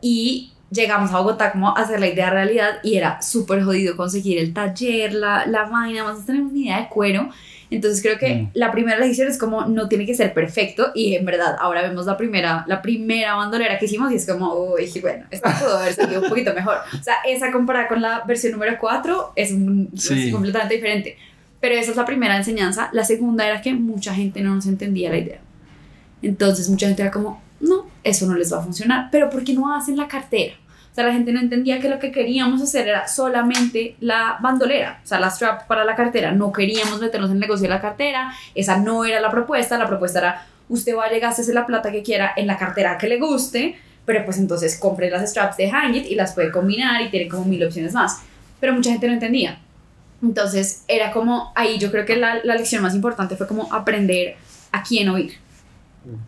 y 0.00 0.52
llegamos 0.70 1.12
a 1.12 1.18
Bogotá 1.18 1.52
como 1.52 1.76
a 1.76 1.80
hacer 1.80 2.00
la 2.00 2.08
idea 2.08 2.30
realidad 2.30 2.78
y 2.82 2.96
era 2.96 3.20
súper 3.20 3.62
jodido 3.62 3.96
conseguir 3.96 4.38
el 4.38 4.54
taller, 4.54 5.12
la, 5.12 5.46
la 5.46 5.64
vaina, 5.64 6.04
más 6.04 6.20
no 6.20 6.24
tenemos 6.24 6.52
ni 6.52 6.62
idea 6.62 6.80
de 6.80 6.88
cuero. 6.88 7.28
Entonces 7.74 8.02
creo 8.02 8.18
que 8.18 8.34
Mm. 8.34 8.50
la 8.54 8.70
primera 8.70 8.98
lección 8.98 9.28
es 9.28 9.38
como 9.38 9.64
no 9.66 9.88
tiene 9.88 10.04
que 10.06 10.14
ser 10.14 10.34
perfecto 10.34 10.92
y 10.94 11.14
en 11.14 11.24
verdad 11.24 11.56
ahora 11.58 11.82
vemos 11.82 12.06
la 12.06 12.16
primera, 12.16 12.64
la 12.68 12.82
primera 12.82 13.34
bandolera 13.34 13.78
que 13.78 13.86
hicimos 13.86 14.12
y 14.12 14.16
es 14.16 14.26
como, 14.26 14.54
uy, 14.54 14.90
bueno, 15.00 15.24
esta 15.30 15.58
pudo 15.58 15.78
haber 15.78 15.94
salido 15.94 16.20
un 16.22 16.28
poquito 16.28 16.52
mejor. 16.54 16.76
O 16.98 17.02
sea, 17.02 17.14
esa 17.26 17.50
comparada 17.50 17.88
con 17.88 18.02
la 18.02 18.22
versión 18.26 18.52
número 18.52 18.76
4 18.78 19.32
es, 19.36 19.52
un, 19.52 19.90
Sí. 19.96 20.26
es 20.28 20.32
completamente 20.32 20.74
diferente. 20.74 21.16
Pero 21.60 21.74
esa 21.76 21.92
es 21.92 21.96
la 21.96 22.04
primera 22.04 22.36
enseñanza. 22.36 22.90
La 22.92 23.04
segunda 23.04 23.46
era 23.46 23.62
que 23.62 23.72
mucha 23.72 24.12
gente 24.14 24.40
no 24.42 24.54
nos 24.54 24.66
entendía 24.66 25.10
la 25.10 25.18
idea. 25.18 25.38
Entonces 26.20 26.68
mucha 26.68 26.86
gente 26.86 27.02
era 27.02 27.10
como, 27.10 27.40
no, 27.60 27.86
eso 28.04 28.26
no 28.26 28.34
les 28.34 28.52
va 28.52 28.58
a 28.58 28.62
funcionar. 28.62 29.08
Pero 29.10 29.30
¿por 29.30 29.44
qué 29.44 29.54
no 29.54 29.74
hacen 29.74 29.96
la 29.96 30.08
cartera? 30.08 30.54
O 30.92 30.94
sea, 30.94 31.04
la 31.06 31.12
gente 31.14 31.32
no 31.32 31.40
entendía 31.40 31.80
que 31.80 31.88
lo 31.88 31.98
que 31.98 32.12
queríamos 32.12 32.60
hacer 32.60 32.86
era 32.86 33.08
solamente 33.08 33.96
la 34.00 34.36
bandolera, 34.42 35.00
o 35.02 35.06
sea, 35.06 35.18
la 35.18 35.30
strap 35.30 35.66
para 35.66 35.86
la 35.86 35.96
cartera. 35.96 36.32
No 36.32 36.52
queríamos 36.52 37.00
meternos 37.00 37.30
en 37.30 37.36
el 37.36 37.40
negocio 37.40 37.62
de 37.62 37.70
la 37.70 37.80
cartera. 37.80 38.30
Esa 38.54 38.76
no 38.76 39.04
era 39.06 39.18
la 39.20 39.30
propuesta. 39.30 39.78
La 39.78 39.86
propuesta 39.88 40.18
era, 40.18 40.46
usted 40.68 40.94
vaya, 40.94 41.18
gástese 41.18 41.54
la 41.54 41.64
plata 41.64 41.90
que 41.90 42.02
quiera 42.02 42.32
en 42.36 42.46
la 42.46 42.58
cartera 42.58 42.98
que 42.98 43.08
le 43.08 43.18
guste, 43.18 43.76
pero 44.04 44.22
pues 44.26 44.36
entonces 44.36 44.76
compre 44.78 45.08
las 45.08 45.28
straps 45.30 45.56
de 45.56 45.70
Hangit 45.70 46.10
y 46.10 46.14
las 46.14 46.34
puede 46.34 46.50
combinar 46.52 47.00
y 47.00 47.08
tiene 47.08 47.26
como 47.26 47.46
mil 47.46 47.64
opciones 47.64 47.94
más. 47.94 48.20
Pero 48.60 48.74
mucha 48.74 48.90
gente 48.90 49.06
no 49.06 49.14
entendía. 49.14 49.58
Entonces 50.22 50.84
era 50.88 51.10
como, 51.10 51.52
ahí 51.54 51.78
yo 51.78 51.90
creo 51.90 52.04
que 52.04 52.16
la, 52.16 52.40
la 52.44 52.54
lección 52.54 52.82
más 52.82 52.94
importante 52.94 53.34
fue 53.36 53.46
como 53.48 53.72
aprender 53.72 54.36
a 54.72 54.82
quién 54.82 55.08
oír. 55.08 55.38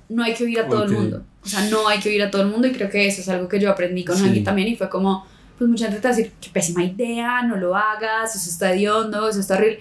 No 0.09 0.23
hay 0.25 0.35
que 0.35 0.45
oír 0.45 0.61
a 0.61 0.69
todo 0.69 0.85
Ok. 0.85 0.89
el 0.89 0.93
mundo. 0.93 1.23
O 1.45 1.49
sea, 1.49 1.61
no 1.69 1.87
hay 1.89 2.01
que 2.01 2.09
oír 2.09 2.23
a 2.23 2.31
todo 2.31 2.43
el 2.43 2.49
mundo 2.49 2.67
y 2.67 2.73
creo 2.73 2.89
que 2.89 3.07
eso 3.07 3.21
es 3.21 3.29
algo 3.29 3.49
que 3.49 3.61
yo 3.61 3.71
aprendí 3.71 4.05
con 4.05 4.17
Sí. 4.17 4.25
Hangit 4.25 4.45
también 4.45 4.69
y 4.69 4.77
fue 4.77 4.89
como, 4.89 5.27
pues 5.59 5.69
mucha 5.69 5.85
gente 5.87 6.01
te 6.01 6.09
va 6.09 6.15
a 6.15 6.17
decir, 6.17 6.33
qué 6.41 6.49
pésima 6.51 6.83
idea, 6.85 7.43
no 7.43 7.57
lo 7.57 7.77
hagas, 7.77 8.35
eso 8.35 8.49
está 8.49 8.73
hediondo, 8.73 9.29
eso 9.29 9.41
está 9.41 9.57
horrible. 9.57 9.81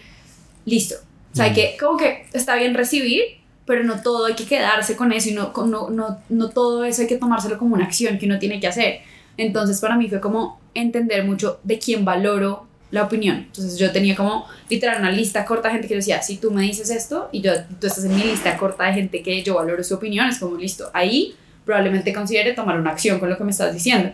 Listo. 0.65 0.95
O 1.31 1.35
sea, 1.35 1.45
hay 1.45 1.51
Mm. 1.51 1.55
que, 1.55 1.77
como 1.79 1.97
que 1.97 2.25
está 2.33 2.55
bien 2.55 2.73
recibir, 2.73 3.21
pero 3.65 3.83
no 3.85 4.01
todo 4.01 4.25
hay 4.25 4.35
que 4.35 4.45
quedarse 4.45 4.95
con 4.97 5.11
eso 5.13 5.29
y 5.29 5.33
no, 5.33 5.53
no, 5.65 5.89
no, 5.89 6.19
no 6.29 6.49
todo 6.49 6.83
eso 6.83 7.01
hay 7.01 7.07
que 7.07 7.15
tomárselo 7.17 7.57
como 7.57 7.75
una 7.75 7.85
acción 7.85 8.17
que 8.17 8.25
uno 8.25 8.37
tiene 8.39 8.59
que 8.59 8.67
hacer. 8.67 8.99
Entonces 9.37 9.79
para 9.79 9.95
mí 9.95 10.09
fue 10.09 10.19
como 10.19 10.59
entender 10.73 11.23
mucho 11.25 11.59
de 11.63 11.79
quién 11.79 12.03
valoro 12.05 12.67
la 12.91 13.03
opinión. 13.03 13.37
Entonces 13.37 13.79
yo 13.79 13.91
tenía 13.91 14.15
como 14.15 14.45
literal 14.69 14.99
una 14.99 15.11
lista 15.11 15.43
corta 15.45 15.69
de 15.69 15.73
gente 15.75 15.87
que 15.87 15.95
decía, 15.95 16.21
si 16.21 16.37
tú 16.37 16.51
me 16.51 16.61
dices 16.63 16.89
esto 16.91 17.29
y 17.31 17.41
yo, 17.41 17.53
tú 17.79 17.87
estás 17.87 18.03
en 18.05 18.15
mi 18.15 18.21
lista 18.23 18.55
corta 18.57 18.83
de 18.83 18.93
gente 18.93 19.23
que 19.23 19.41
yo 19.41 19.55
valoro 19.55 19.83
su 19.83 19.95
opinión, 19.95 20.27
es 20.27 20.37
como 20.39 20.57
listo, 20.57 20.91
ahí 20.93 21.33
probablemente 21.65 22.13
considere 22.13 22.53
tomar 22.53 22.79
una 22.79 22.91
acción 22.91 23.19
con 23.19 23.29
lo 23.29 23.37
que 23.37 23.43
me 23.43 23.51
estás 23.51 23.73
diciendo. 23.73 24.11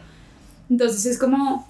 Entonces 0.70 1.06
es 1.06 1.18
como 1.18 1.68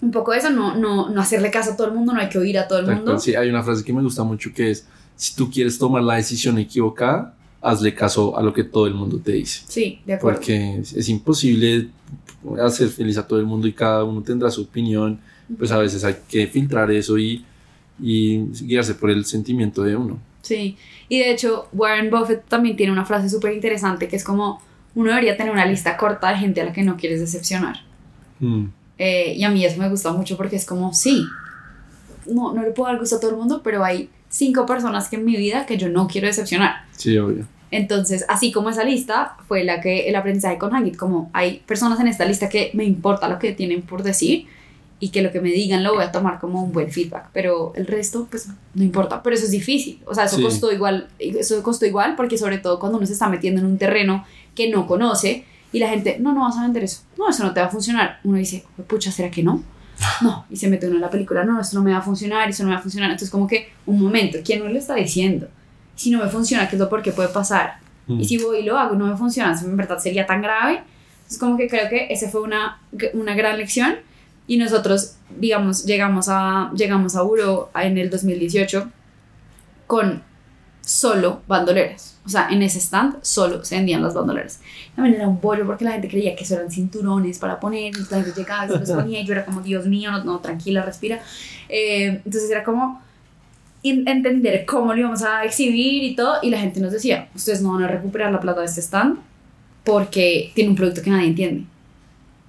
un 0.00 0.10
poco 0.10 0.32
eso, 0.32 0.50
no, 0.50 0.76
no, 0.76 1.10
no 1.10 1.20
hacerle 1.20 1.50
caso 1.50 1.72
a 1.72 1.76
todo 1.76 1.88
el 1.88 1.94
mundo, 1.94 2.12
no 2.12 2.20
hay 2.20 2.28
que 2.28 2.38
oír 2.38 2.58
a 2.58 2.66
todo 2.66 2.78
el 2.78 2.86
mundo. 2.86 3.18
Sí, 3.18 3.34
hay 3.34 3.48
una 3.48 3.62
frase 3.62 3.84
que 3.84 3.92
me 3.92 4.02
gusta 4.02 4.24
mucho 4.24 4.50
que 4.54 4.70
es, 4.70 4.86
si 5.16 5.34
tú 5.34 5.50
quieres 5.50 5.78
tomar 5.78 6.02
la 6.02 6.14
decisión 6.14 6.58
equivocada, 6.58 7.34
hazle 7.60 7.94
caso 7.94 8.36
a 8.38 8.42
lo 8.42 8.52
que 8.54 8.64
todo 8.64 8.86
el 8.86 8.94
mundo 8.94 9.20
te 9.22 9.32
dice. 9.32 9.62
Sí, 9.68 10.00
de 10.06 10.14
acuerdo. 10.14 10.38
Porque 10.38 10.78
es, 10.78 10.94
es 10.94 11.08
imposible 11.10 11.88
hacer 12.62 12.88
feliz 12.88 13.18
a 13.18 13.26
todo 13.26 13.38
el 13.38 13.44
mundo 13.44 13.66
y 13.66 13.72
cada 13.72 14.04
uno 14.04 14.22
tendrá 14.22 14.50
su 14.50 14.62
opinión. 14.62 15.20
Pues 15.58 15.70
a 15.72 15.78
veces 15.78 16.04
hay 16.04 16.16
que 16.28 16.46
filtrar 16.46 16.90
eso 16.90 17.18
y, 17.18 17.44
y 18.00 18.38
guiarse 18.62 18.94
por 18.94 19.10
el 19.10 19.24
sentimiento 19.24 19.82
de 19.82 19.96
uno. 19.96 20.18
Sí, 20.42 20.76
y 21.08 21.18
de 21.18 21.32
hecho 21.32 21.68
Warren 21.72 22.10
Buffett 22.10 22.46
también 22.48 22.76
tiene 22.76 22.92
una 22.92 23.04
frase 23.04 23.28
súper 23.28 23.52
interesante 23.52 24.08
que 24.08 24.16
es 24.16 24.24
como 24.24 24.62
uno 24.94 25.10
debería 25.10 25.36
tener 25.36 25.52
una 25.52 25.66
lista 25.66 25.96
corta 25.96 26.30
de 26.30 26.36
gente 26.38 26.60
a 26.60 26.64
la 26.64 26.72
que 26.72 26.82
no 26.82 26.96
quieres 26.96 27.20
decepcionar. 27.20 27.76
Mm, 28.40 28.66
Eh, 28.98 29.34
y 29.36 29.44
a 29.44 29.50
mí 29.50 29.64
eso 29.64 29.78
me 29.80 29.88
gusta 29.88 30.12
mucho 30.12 30.36
porque 30.36 30.56
es 30.56 30.66
como, 30.66 30.92
sí, 30.92 31.24
no, 32.26 32.52
no 32.52 32.62
le 32.62 32.70
puedo 32.70 32.90
dar 32.90 32.98
gusto 33.00 33.16
a 33.16 33.20
todo 33.20 33.30
el 33.30 33.36
mundo, 33.36 33.60
pero 33.64 33.84
hay 33.84 34.10
cinco 34.28 34.66
personas 34.66 35.08
que 35.08 35.16
en 35.16 35.24
mi 35.24 35.36
vida 35.36 35.66
que 35.66 35.76
yo 35.78 35.88
no 35.88 36.06
quiero 36.06 36.26
decepcionar. 36.26 36.84
sí, 36.92 37.16
obvio. 37.18 37.46
Entonces, 37.72 38.24
así 38.28 38.50
como 38.50 38.68
esa 38.70 38.82
lista 38.82 39.36
fue 39.46 39.62
la 39.62 39.80
que 39.80 40.08
el 40.08 40.16
aprendizaje 40.16 40.58
con 40.58 40.72
Hangit, 40.72 40.96
como 40.96 41.30
hay 41.32 41.62
personas 41.66 42.00
en 42.00 42.08
esta 42.08 42.24
lista 42.24 42.48
que 42.48 42.72
me 42.74 42.82
importa 42.84 43.28
lo 43.28 43.38
que 43.38 43.52
tienen 43.52 43.82
por 43.82 44.02
decir 44.02 44.46
y 44.98 45.10
que 45.10 45.22
lo 45.22 45.30
que 45.30 45.40
me 45.40 45.50
digan 45.50 45.84
lo 45.84 45.94
voy 45.94 46.02
a 46.02 46.10
tomar 46.10 46.40
como 46.40 46.62
un 46.64 46.72
buen 46.72 46.90
feedback, 46.90 47.28
pero 47.32 47.72
el 47.76 47.86
resto 47.86 48.26
pues 48.28 48.48
no 48.74 48.82
importa, 48.82 49.22
pero 49.22 49.36
eso 49.36 49.44
es 49.44 49.52
difícil, 49.52 50.00
o 50.04 50.14
sea, 50.16 50.24
eso 50.24 50.36
Sí. 50.36 50.42
costó 50.42 50.72
igual, 50.72 51.08
eso 51.20 51.62
costó 51.62 51.86
igual 51.86 52.16
porque 52.16 52.36
sobre 52.36 52.58
todo 52.58 52.80
cuando 52.80 52.98
uno 52.98 53.06
se 53.06 53.12
está 53.12 53.28
metiendo 53.28 53.60
en 53.60 53.66
un 53.68 53.78
terreno 53.78 54.24
que 54.60 54.70
no 54.70 54.86
conoce 54.86 55.44
y 55.72 55.78
la 55.78 55.88
gente, 55.88 56.18
no, 56.20 56.32
no 56.34 56.40
vas 56.42 56.58
a 56.58 56.62
vender 56.62 56.84
eso, 56.84 57.02
no, 57.16 57.30
eso 57.30 57.44
no 57.44 57.54
te 57.54 57.60
va 57.60 57.66
a 57.66 57.70
funcionar, 57.70 58.20
uno 58.24 58.36
dice, 58.36 58.64
pucha, 58.86 59.10
¿será 59.10 59.30
que 59.30 59.42
no? 59.42 59.62
No, 60.20 60.44
y 60.50 60.56
se 60.56 60.68
mete 60.68 60.86
uno 60.86 60.96
en 60.96 61.02
la 61.02 61.10
película, 61.10 61.44
no, 61.44 61.60
esto 61.60 61.76
no 61.78 61.82
me 61.84 61.92
va 61.92 61.98
a 61.98 62.02
funcionar, 62.02 62.48
eso 62.50 62.62
no 62.62 62.68
me 62.68 62.74
va 62.74 62.80
a 62.80 62.82
funcionar, 62.82 63.10
entonces 63.10 63.30
como 63.30 63.46
que 63.46 63.70
un 63.86 64.00
momento, 64.02 64.38
¿quién 64.44 64.58
no 64.60 64.68
le 64.68 64.78
está 64.78 64.94
diciendo? 64.94 65.48
Si 65.94 66.10
no 66.10 66.22
me 66.22 66.28
funciona, 66.28 66.68
¿qué 66.68 66.76
es 66.76 66.80
lo 66.80 66.88
por 66.88 67.02
qué 67.02 67.12
puede 67.12 67.28
pasar? 67.28 67.78
Mm, 68.06 68.20
Y 68.20 68.24
si 68.24 68.38
voy 68.38 68.58
y 68.58 68.62
lo 68.64 68.78
hago 68.78 68.94
no 68.96 69.06
me 69.06 69.16
funciona, 69.16 69.58
en 69.58 69.76
verdad 69.76 69.98
sería 69.98 70.26
tan 70.26 70.42
grave. 70.42 70.82
Es 71.28 71.38
como 71.38 71.56
que 71.56 71.68
creo 71.68 71.88
que 71.88 72.06
esa 72.10 72.28
fue 72.28 72.40
una, 72.40 72.80
una 73.12 73.34
gran 73.34 73.56
lección. 73.58 73.96
Y 74.46 74.56
nosotros, 74.56 75.16
digamos, 75.38 75.84
llegamos 75.84 76.28
a, 76.28 76.70
llegamos 76.74 77.14
a 77.16 77.22
Uro 77.22 77.70
en 77.74 77.98
el 77.98 78.10
2018 78.10 78.90
con 79.86 80.22
solo 80.80 81.42
bandoleras. 81.46 82.18
O 82.24 82.28
sea, 82.28 82.48
en 82.50 82.62
ese 82.62 82.78
stand 82.78 83.16
solo 83.22 83.64
se 83.64 83.76
vendían 83.76 84.02
las 84.02 84.14
bandoleras. 84.14 84.60
También 84.94 85.16
era 85.16 85.28
un 85.28 85.40
bollo 85.40 85.66
porque 85.66 85.84
la 85.84 85.92
gente 85.92 86.08
creía 86.08 86.36
que 86.36 86.44
eso 86.44 86.54
eran 86.54 86.70
cinturones 86.70 87.38
para 87.38 87.58
poner. 87.58 87.92
Y 87.96 88.00
la 88.10 88.22
gente 88.22 88.32
llegaba 88.36 88.66
y 88.66 88.68
se 88.68 88.78
los 88.78 88.90
ponía 88.90 89.20
y 89.20 89.26
yo 89.26 89.32
era 89.32 89.44
como, 89.44 89.60
Dios 89.60 89.86
mío, 89.86 90.10
no, 90.10 90.24
no 90.24 90.38
tranquila, 90.40 90.82
respira. 90.82 91.20
Eh, 91.68 92.20
entonces 92.24 92.50
era 92.50 92.62
como 92.62 93.00
entender 93.82 94.66
cómo 94.66 94.92
lo 94.92 95.00
íbamos 95.00 95.22
a 95.22 95.44
exhibir 95.44 96.04
y 96.04 96.14
todo. 96.14 96.38
Y 96.42 96.50
la 96.50 96.58
gente 96.58 96.80
nos 96.80 96.92
decía, 96.92 97.28
ustedes 97.34 97.62
no 97.62 97.72
van 97.72 97.84
a 97.84 97.88
recuperar 97.88 98.32
la 98.32 98.40
plata 98.40 98.60
de 98.60 98.66
este 98.66 98.82
stand 98.82 99.18
porque 99.84 100.52
tiene 100.54 100.70
un 100.70 100.76
producto 100.76 101.02
que 101.02 101.10
nadie 101.10 101.28
entiende. 101.28 101.64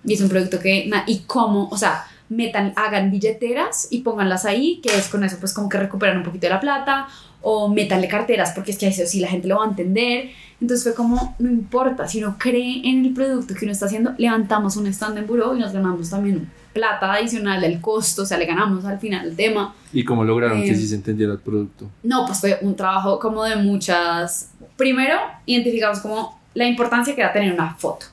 Y 0.03 0.13
es 0.13 0.21
un 0.21 0.29
producto 0.29 0.59
que... 0.59 0.89
y 1.07 1.19
cómo, 1.19 1.69
o 1.69 1.77
sea, 1.77 2.05
metan, 2.31 2.73
hagan 2.75 3.11
billeteras 3.11 3.87
y 3.91 4.01
pónganlas 4.01 4.45
ahí, 4.45 4.79
que 4.81 4.89
es 4.95 5.09
con 5.09 5.23
eso 5.23 5.37
pues 5.39 5.53
como 5.53 5.69
que 5.69 5.77
recuperan 5.77 6.17
un 6.17 6.23
poquito 6.23 6.47
de 6.47 6.53
la 6.53 6.59
plata, 6.59 7.07
o 7.41 7.69
métanle 7.69 8.07
carteras, 8.07 8.51
porque 8.53 8.71
es 8.71 8.77
que 8.77 8.87
eso 8.87 9.03
sí 9.05 9.19
la 9.19 9.27
gente 9.27 9.47
lo 9.47 9.57
va 9.57 9.65
a 9.65 9.69
entender. 9.69 10.29
Entonces 10.59 10.83
fue 10.83 10.93
como, 10.93 11.35
no 11.39 11.49
importa, 11.49 12.07
si 12.07 12.23
uno 12.23 12.35
cree 12.37 12.87
en 12.87 13.05
el 13.05 13.13
producto 13.13 13.55
que 13.55 13.65
uno 13.65 13.71
está 13.71 13.87
haciendo, 13.87 14.13
levantamos 14.17 14.77
un 14.77 14.87
stand 14.87 15.17
en 15.17 15.27
buró 15.27 15.55
y 15.55 15.59
nos 15.59 15.73
ganamos 15.73 16.09
también 16.09 16.49
plata 16.71 17.13
adicional 17.13 17.59
del 17.59 17.81
costo, 17.81 18.21
o 18.21 18.25
sea, 18.25 18.37
le 18.37 18.45
ganamos 18.45 18.85
al 18.85 18.99
final 18.99 19.27
el 19.27 19.35
tema. 19.35 19.73
¿Y 19.91 20.05
cómo 20.05 20.23
lograron 20.23 20.61
que 20.61 20.69
Eh, 20.71 20.75
sí 20.75 20.87
se 20.87 20.95
entendiera 20.95 21.33
el 21.33 21.39
producto? 21.39 21.89
No, 22.03 22.25
pues 22.25 22.39
fue 22.39 22.59
un 22.61 22.75
trabajo 22.75 23.19
como 23.19 23.43
de 23.43 23.55
muchas... 23.55 24.51
Primero, 24.77 25.17
identificamos 25.45 25.99
como 25.99 26.39
la 26.53 26.65
importancia 26.65 27.13
que 27.15 27.21
era 27.21 27.33
tener 27.33 27.53
una 27.53 27.73
foto. 27.75 28.05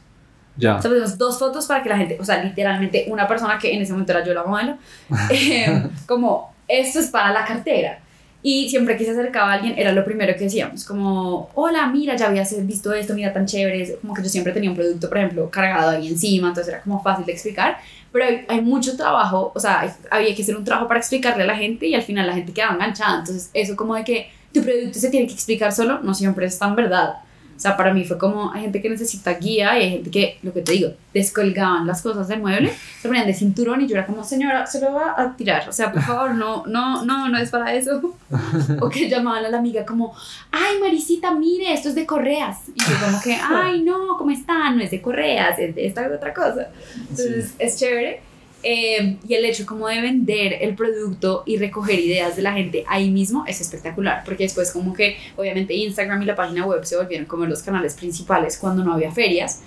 Ya. 0.57 0.77
O 0.77 0.83
sea, 0.83 0.91
pusimos 0.91 1.17
dos 1.17 1.39
fotos 1.39 1.67
para 1.67 1.83
que 1.83 1.89
la 1.89 1.97
gente, 1.97 2.19
o 2.21 2.25
sea, 2.25 2.43
literalmente 2.43 3.07
una 3.09 3.29
persona 3.29 3.59
que 3.59 3.73
en 3.73 3.83
ese 3.83 3.93
momento 3.93 4.13
era 4.13 4.25
yo 4.25 4.35
la 4.35 4.45
modelo, 4.45 4.77
eh, 5.31 5.85
como, 6.07 6.53
esto 6.67 6.99
es 6.99 7.09
para 7.09 7.33
la 7.33 7.45
cartera. 7.45 8.01
Y 8.41 8.69
siempre 8.71 8.97
que 8.97 9.05
se 9.05 9.11
acercaba 9.11 9.53
alguien, 9.55 9.75
era 9.77 9.91
lo 9.93 10.05
primero 10.05 10.33
que 10.35 10.45
decíamos, 10.45 10.85
como, 10.85 11.51
hola, 11.55 11.87
mira, 11.89 12.17
ya 12.17 12.29
habías 12.29 12.55
visto 12.67 12.93
esto, 12.95 13.15
mira, 13.15 13.33
tan 13.33 13.47
chévere. 13.47 13.97
Como 14.01 14.15
que 14.15 14.23
yo 14.23 14.29
siempre 14.29 14.53
tenía 14.53 14.71
un 14.71 14.77
producto, 14.77 15.09
por 15.09 15.19
ejemplo, 15.19 15.51
cargado 15.51 15.91
ahí 15.91 16.07
encima, 16.09 16.49
entonces 16.49 16.73
era 16.73 16.83
como 16.83 17.03
fácil 17.03 17.27
de 17.27 17.33
explicar. 17.33 17.79
Pero 18.13 18.25
hay, 18.25 18.45
hay 18.49 18.61
mucho 18.61 18.97
trabajo, 18.97 19.51
o 19.55 19.61
sea, 19.61 19.81
hay- 19.81 19.91
había 20.11 20.35
que 20.37 20.43
hacer 20.43 20.57
un 20.57 20.65
trabajo 20.65 20.87
para 20.89 21.01
explicarle 21.01 21.43
a 21.43 21.47
la 21.47 21.57
gente 21.57 21.87
y 21.87 21.95
al 21.95 22.03
final 22.03 22.27
la 22.29 22.35
gente 22.35 22.53
quedaba 22.53 22.75
enganchada. 22.75 23.19
Entonces, 23.19 23.51
eso 23.55 23.75
como 23.77 23.97
de 23.97 24.05
que 24.05 24.31
tu 24.55 24.63
producto 24.63 24.99
se 25.01 25.11
tiene 25.11 25.27
que 25.27 25.35
explicar 25.35 25.73
solo, 25.73 25.99
no 26.01 26.15
siempre 26.15 26.47
es 26.47 26.59
tan 26.59 26.77
verdad. 26.77 27.15
O 27.59 27.61
sea, 27.61 27.77
para 27.77 27.93
mí 27.93 28.05
fue 28.05 28.19
como, 28.19 28.53
hay 28.53 28.63
gente 28.63 28.81
que 28.81 28.89
necesita 28.89 29.35
guía 29.35 29.77
y 29.77 29.83
hay 29.83 29.91
gente 29.91 30.11
que, 30.13 30.39
lo 30.45 30.53
que 30.53 30.63
te 30.63 30.71
digo, 30.71 30.93
descolgaban 31.13 31.89
las 31.89 32.03
cosas 32.03 32.29
del 32.29 32.41
mueble, 32.41 32.73
se 33.03 33.09
ponían 33.09 33.27
de 33.27 33.35
cinturón 33.35 33.81
y 33.81 33.89
yo 33.89 33.97
era 33.97 34.07
como, 34.07 34.23
señora, 34.23 34.65
se 34.65 34.81
lo 34.81 34.95
va 34.95 35.21
a 35.21 35.37
tirar. 35.37 35.69
O 35.69 35.73
sea, 35.73 35.91
por 35.91 36.03
favor, 36.03 36.37
no, 36.37 36.65
no, 36.67 37.05
no, 37.05 37.29
no 37.29 37.37
es 37.37 37.51
para 37.51 37.75
eso. 37.75 38.15
O 38.81 38.89
que 38.91 39.09
llamaban 39.09 39.45
a 39.45 39.49
la 39.49 39.59
amiga 39.59 39.85
como, 39.85 40.15
ay, 40.53 40.79
Marisita, 40.81 41.33
mire, 41.33 41.73
esto 41.73 41.89
es 41.89 41.97
de 41.97 42.07
correas. 42.07 42.59
Y 42.75 42.79
yo 42.79 42.95
como 43.05 43.21
que, 43.21 43.35
ay, 43.35 43.83
no, 43.83 44.17
¿cómo 44.17 44.31
está? 44.31 44.71
No 44.71 44.81
es 44.81 44.93
de 44.93 45.03
correas, 45.03 45.59
es 45.59 45.75
de 45.75 45.87
esta 45.87 46.07
otra 46.07 46.33
cosa. 46.33 46.69
Entonces, 46.95 47.55
es 47.59 47.77
chévere. 47.77 48.28
Eh, 48.63 49.19
y 49.27 49.35
el 49.35 49.45
hecho 49.45 49.65
como 49.67 49.87
de 49.87 50.01
vender 50.01 50.57
el 50.61 50.75
producto 50.75 51.45
y 51.47 51.59
recoger 51.59 52.01
ideas 52.01 52.35
de 52.35 52.43
la 52.43 52.53
gente 52.53 52.85
ahí 52.89 53.09
mismo 53.09 53.45
es 53.47 53.61
espectacular, 53.61 54.23
porque 54.25 54.45
después 54.45 54.73
como 54.73 54.93
que 54.93 55.17
obviamente 55.37 55.75
Instagram 55.75 56.23
y 56.23 56.25
la 56.25 56.35
página 56.35 56.67
web 56.67 56.85
se 56.85 56.97
volvieron 56.97 57.27
como 57.27 57.47
los 57.47 57.63
canales 57.63 57.95
principales 57.95 58.59
cuando 58.59 58.83
no 58.83 58.95
había 58.95 59.13
ferias, 59.13 59.61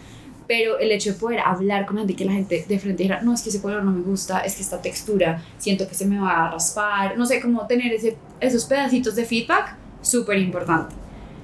pero 0.46 0.78
el 0.80 0.92
hecho 0.92 1.14
de 1.14 1.20
poder 1.20 1.40
hablar 1.40 1.86
con 1.86 2.00
gente 2.00 2.14
que 2.18 2.26
la 2.26 2.34
gente 2.34 2.66
de 2.68 2.80
frente 2.80 3.04
dijera, 3.04 3.22
no, 3.22 3.34
es 3.34 3.42
que 3.42 3.48
ese 3.48 3.62
color 3.62 3.82
no 3.84 3.92
me 3.92 4.02
gusta, 4.02 4.40
es 4.40 4.56
que 4.56 4.62
esta 4.62 4.82
textura 4.82 5.42
siento 5.58 5.88
que 5.88 5.96
se 5.96 6.06
me 6.06 6.20
va 6.20 6.48
a 6.48 6.52
raspar, 6.52 7.18
no 7.18 7.26
sé, 7.26 7.40
como 7.40 7.66
tener 7.68 7.94
ese, 7.94 8.18
esos 8.42 8.66
pedacitos 8.66 9.16
de 9.16 9.24
feedback, 9.24 9.78
súper 10.02 10.38
importante. 10.40 11.01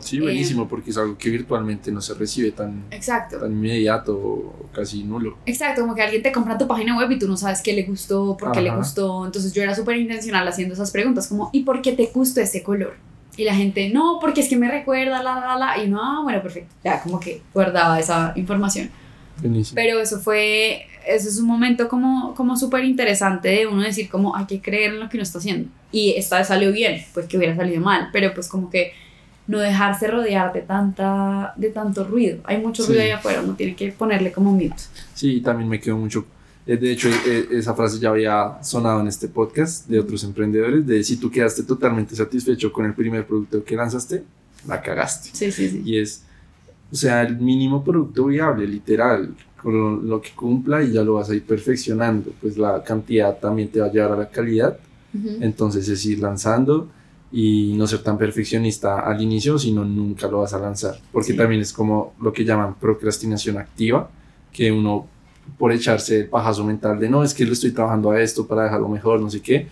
Sí, 0.07 0.19
buenísimo, 0.21 0.67
porque 0.67 0.91
es 0.91 0.97
algo 0.97 1.17
que 1.17 1.29
virtualmente 1.29 1.91
no 1.91 1.99
se 2.01 2.13
recibe 2.13 2.51
tan, 2.51 2.85
Exacto. 2.91 3.39
tan 3.39 3.51
inmediato 3.51 4.15
o 4.15 4.69
casi 4.73 5.03
nulo. 5.03 5.37
Exacto, 5.45 5.81
como 5.81 5.95
que 5.95 6.01
alguien 6.01 6.23
te 6.23 6.31
compra 6.31 6.57
tu 6.57 6.65
página 6.65 6.97
web 6.97 7.11
y 7.11 7.19
tú 7.19 7.27
no 7.27 7.35
sabes 7.35 7.61
qué 7.61 7.73
le 7.73 7.83
gustó, 7.83 8.37
por 8.37 8.53
qué 8.53 8.61
le 8.61 8.69
Ajá. 8.69 8.77
gustó. 8.77 9.25
Entonces 9.25 9.51
yo 9.53 9.61
era 9.61 9.75
súper 9.75 9.97
intencional 9.97 10.47
haciendo 10.47 10.75
esas 10.75 10.91
preguntas, 10.91 11.27
como, 11.27 11.49
¿y 11.51 11.63
por 11.63 11.81
qué 11.81 11.91
te 11.91 12.09
gustó 12.13 12.39
ese 12.39 12.63
color? 12.63 12.95
Y 13.35 13.43
la 13.43 13.53
gente, 13.53 13.89
no, 13.89 14.17
porque 14.21 14.41
es 14.41 14.47
que 14.49 14.55
me 14.55 14.71
recuerda, 14.71 15.21
la, 15.21 15.39
la, 15.39 15.57
la. 15.57 15.83
Y 15.83 15.89
no, 15.89 15.99
ah, 16.01 16.21
bueno, 16.23 16.41
perfecto. 16.41 16.73
Ya, 16.83 17.01
como 17.03 17.19
que 17.19 17.41
guardaba 17.53 17.99
esa 17.99 18.33
información. 18.35 18.89
Buenísimo. 19.41 19.75
Pero 19.75 19.99
eso 19.99 20.19
fue, 20.19 20.87
eso 21.05 21.27
es 21.27 21.37
un 21.37 21.45
momento 21.45 21.87
como, 21.87 22.33
como 22.33 22.57
súper 22.57 22.83
interesante 22.85 23.49
de 23.49 23.67
uno 23.67 23.83
decir, 23.83 24.09
como, 24.09 24.35
hay 24.35 24.45
que 24.45 24.61
creer 24.61 24.93
en 24.93 25.01
lo 25.01 25.09
que 25.09 25.17
uno 25.17 25.23
está 25.23 25.37
haciendo. 25.37 25.69
Y 25.91 26.13
esta 26.17 26.39
vez 26.39 26.47
salió 26.47 26.71
bien, 26.71 27.03
pues 27.13 27.27
que 27.27 27.37
hubiera 27.37 27.55
salido 27.55 27.79
mal, 27.81 28.09
pero 28.11 28.33
pues 28.33 28.47
como 28.47 28.71
que 28.71 28.93
no 29.47 29.59
dejarse 29.59 30.07
rodear 30.07 30.51
de, 30.53 30.61
tanta, 30.61 31.53
de 31.55 31.69
tanto 31.69 32.03
ruido. 32.03 32.39
Hay 32.43 32.59
mucho 32.61 32.83
Sí. 32.83 32.89
ruido 32.89 33.03
ahí 33.03 33.11
afuera, 33.11 33.41
uno 33.41 33.55
tiene 33.55 33.75
que 33.75 33.91
ponerle 33.91 34.31
como 34.31 34.51
mute. 34.51 34.75
Sí, 35.13 35.41
también 35.41 35.69
me 35.69 35.79
quedó 35.79 35.97
mucho. 35.97 36.25
eh, 36.65 36.75
De 36.75 36.91
hecho, 36.91 37.07
eh, 37.09 37.47
esa 37.51 37.73
frase 37.73 37.97
ya 37.97 38.09
había 38.09 38.61
sonado 38.61 38.99
en 38.99 39.07
este 39.07 39.29
podcast 39.29 39.87
de 39.87 39.99
otros 39.99 40.23
emprendedores, 40.25 40.85
de 40.85 41.01
si 41.03 41.15
tú 41.17 41.31
quedaste 41.31 41.63
totalmente 41.63 42.13
satisfecho 42.15 42.73
con 42.73 42.85
el 42.85 42.93
primer 42.93 43.25
producto 43.25 43.63
que 43.63 43.75
lanzaste, 43.75 44.23
la 44.67 44.81
cagaste. 44.81 45.29
Sí, 45.31 45.49
sí, 45.51 45.69
sí. 45.69 45.81
Y 45.85 45.97
es, 45.97 46.23
o 46.91 46.95
sea, 46.95 47.21
el 47.21 47.37
mínimo 47.37 47.83
producto 47.85 48.25
viable, 48.25 48.67
literal, 48.67 49.33
con 49.61 50.07
lo, 50.09 50.21
que 50.21 50.31
cumpla 50.31 50.83
y 50.83 50.91
ya 50.91 51.03
lo 51.03 51.13
vas 51.15 51.29
a 51.29 51.35
ir 51.35 51.43
perfeccionando. 51.45 52.31
Pues 52.41 52.57
la 52.57 52.83
cantidad 52.83 53.37
también 53.37 53.69
te 53.69 53.79
va 53.79 53.85
a 53.87 53.91
llevar 53.91 54.11
a 54.11 54.17
la 54.17 54.29
calidad. 54.29 54.77
Ujú. 55.17 55.37
Entonces 55.41 55.87
es 55.87 56.05
ir 56.05 56.19
lanzando 56.19 56.89
y 57.31 57.73
no 57.75 57.85
ser 57.87 57.99
tan 58.03 58.17
perfeccionista 58.17 58.99
al 59.01 59.21
inicio, 59.21 59.59
sino 59.59 59.83
nunca 59.83 60.27
lo 60.27 60.39
vas 60.39 60.53
a 60.53 60.59
lanzar. 60.59 60.95
Porque 61.11 61.31
Sí. 61.33 61.37
también 61.37 61.61
es 61.61 61.73
como 61.73 62.13
lo 62.21 62.31
que 62.31 62.45
llaman 62.45 62.75
procrastinación 62.75 63.57
activa, 63.57 64.09
que 64.51 64.71
uno 64.71 65.07
por 65.57 65.71
echarse 65.71 66.21
el 66.21 66.27
pajazo 66.27 66.63
mental 66.65 66.99
de 66.99 67.09
no, 67.09 67.23
es 67.23 67.33
que 67.33 67.45
lo 67.45 67.53
estoy 67.53 67.71
trabajando 67.71 68.11
a 68.11 68.21
esto 68.21 68.47
para 68.47 68.63
dejarlo 68.63 68.89
mejor, 68.89 69.19
no 69.21 69.29
sé 69.29 69.41
qué, 69.41 69.67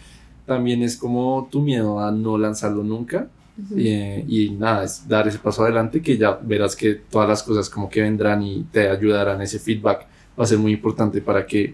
también 0.45 0.83
es 0.83 0.95
como 0.97 1.47
tu 1.51 1.61
miedo 1.61 1.99
a 1.99 2.11
no 2.11 2.37
lanzarlo 2.37 2.83
nunca. 2.83 3.27
Ujú. 3.57 3.75
Eh, 3.77 4.25
y 4.27 4.49
nada, 4.49 4.83
es 4.83 5.07
dar 5.07 5.27
ese 5.27 5.39
paso 5.39 5.63
adelante 5.63 6.01
que 6.01 6.17
ya 6.17 6.37
verás 6.41 6.75
que 6.75 6.95
todas 6.95 7.27
las 7.29 7.41
cosas 7.41 7.69
como 7.69 7.89
que 7.89 8.01
vendrán 8.01 8.41
y 8.43 8.63
te 8.71 8.89
ayudarán, 8.89 9.41
ese 9.41 9.59
feedback 9.59 10.05
va 10.37 10.43
a 10.43 10.47
ser 10.47 10.59
muy 10.59 10.73
importante 10.73 11.21
para 11.21 11.45
que 11.45 11.73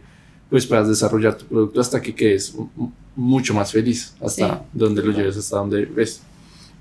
pues 0.52 0.68
puedas 0.68 0.90
desarrollar 0.90 1.38
tu 1.38 1.46
producto 1.46 1.80
hasta 1.80 2.02
que 2.02 2.14
quedes 2.14 2.54
mucho 3.16 3.54
más 3.54 3.72
feliz, 3.72 4.14
hasta 4.22 4.58
Sí, 4.58 4.64
donde 4.74 5.02
lo 5.02 5.14
lleves, 5.14 5.38
hasta 5.38 5.56
donde 5.58 5.86
ves. 5.86 6.22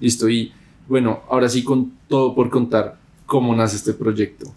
Listo, 0.00 0.28
y 0.28 0.52
bueno, 0.88 1.20
ahora 1.30 1.48
sí 1.48 1.62
con 1.62 1.92
todo 2.08 2.34
por 2.34 2.50
contar, 2.50 2.98
¿cómo 3.26 3.54
nace 3.54 3.76
este 3.76 3.92
proyecto? 3.94 4.52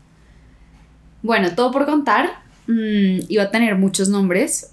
Bueno, 1.22 1.53
todo 1.55 1.72
por 1.72 1.86
contar. 1.86 2.41
mm, 2.66 3.26
iba 3.30 3.43
a 3.43 3.51
tener 3.51 3.76
muchos 3.76 4.09
nombres, 4.09 4.72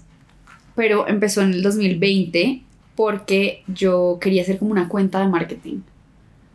pero 0.75 1.07
empezó 1.07 1.41
en 1.41 1.51
el 1.53 1.61
2020 1.61 2.63
porque 2.95 3.63
yo 3.67 4.17
quería 4.19 4.41
hacer 4.41 4.57
como 4.57 4.71
una 4.71 4.87
cuenta 4.89 5.19
de 5.19 5.27
marketing. 5.27 5.81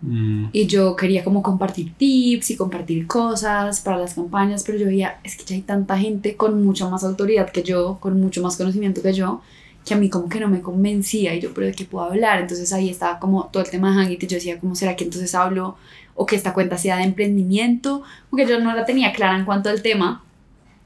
Mm, 0.06 0.46
Y 0.52 0.66
yo 0.68 0.94
quería 0.94 1.24
como 1.24 1.42
compartir 1.42 1.92
tips 1.94 2.50
y 2.50 2.56
compartir 2.56 3.06
cosas 3.08 3.80
para 3.80 3.98
las 3.98 4.14
campañas, 4.14 4.62
pero 4.64 4.78
yo 4.78 4.86
veía, 4.86 5.18
es 5.24 5.36
que 5.36 5.44
ya 5.44 5.56
hay 5.56 5.62
tanta 5.62 5.98
gente 5.98 6.36
con 6.36 6.62
mucha 6.64 6.88
más 6.88 7.02
autoridad 7.04 7.50
que 7.50 7.62
yo, 7.64 7.98
con 8.00 8.20
mucho 8.20 8.40
más 8.42 8.56
conocimiento 8.56 9.02
que 9.02 9.12
yo, 9.12 9.42
que 9.84 9.94
a 9.94 9.96
mí 9.96 10.08
como 10.08 10.28
que 10.28 10.38
no 10.40 10.48
me 10.48 10.60
convencía 10.62 11.34
y 11.34 11.40
yo, 11.40 11.52
pero 11.54 11.66
¿de 11.66 11.72
qué 11.72 11.84
puedo 11.84 12.04
hablar? 12.06 12.40
Entonces 12.40 12.72
ahí 12.72 12.88
estaba 12.88 13.18
como 13.18 13.46
todo 13.52 13.62
el 13.64 13.70
tema 13.70 13.90
de 13.90 13.96
Hangit 13.96 14.22
y 14.22 14.26
yo 14.28 14.36
decía, 14.36 14.60
¿cómo 14.60 14.74
será 14.76 14.94
que 14.96 15.04
entonces 15.04 15.34
hablo? 15.34 15.76
O 16.14 16.24
que 16.24 16.36
esta 16.36 16.52
cuenta 16.54 16.78
sea 16.78 16.96
de 16.98 17.04
emprendimiento, 17.04 18.02
porque 18.30 18.46
yo 18.46 18.60
no 18.60 18.74
la 18.74 18.84
tenía 18.84 19.12
clara 19.12 19.36
en 19.38 19.44
cuanto 19.44 19.70
al 19.70 19.82
tema. 19.82 20.22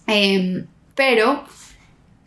Em, 0.07 0.67
pero 0.95 1.45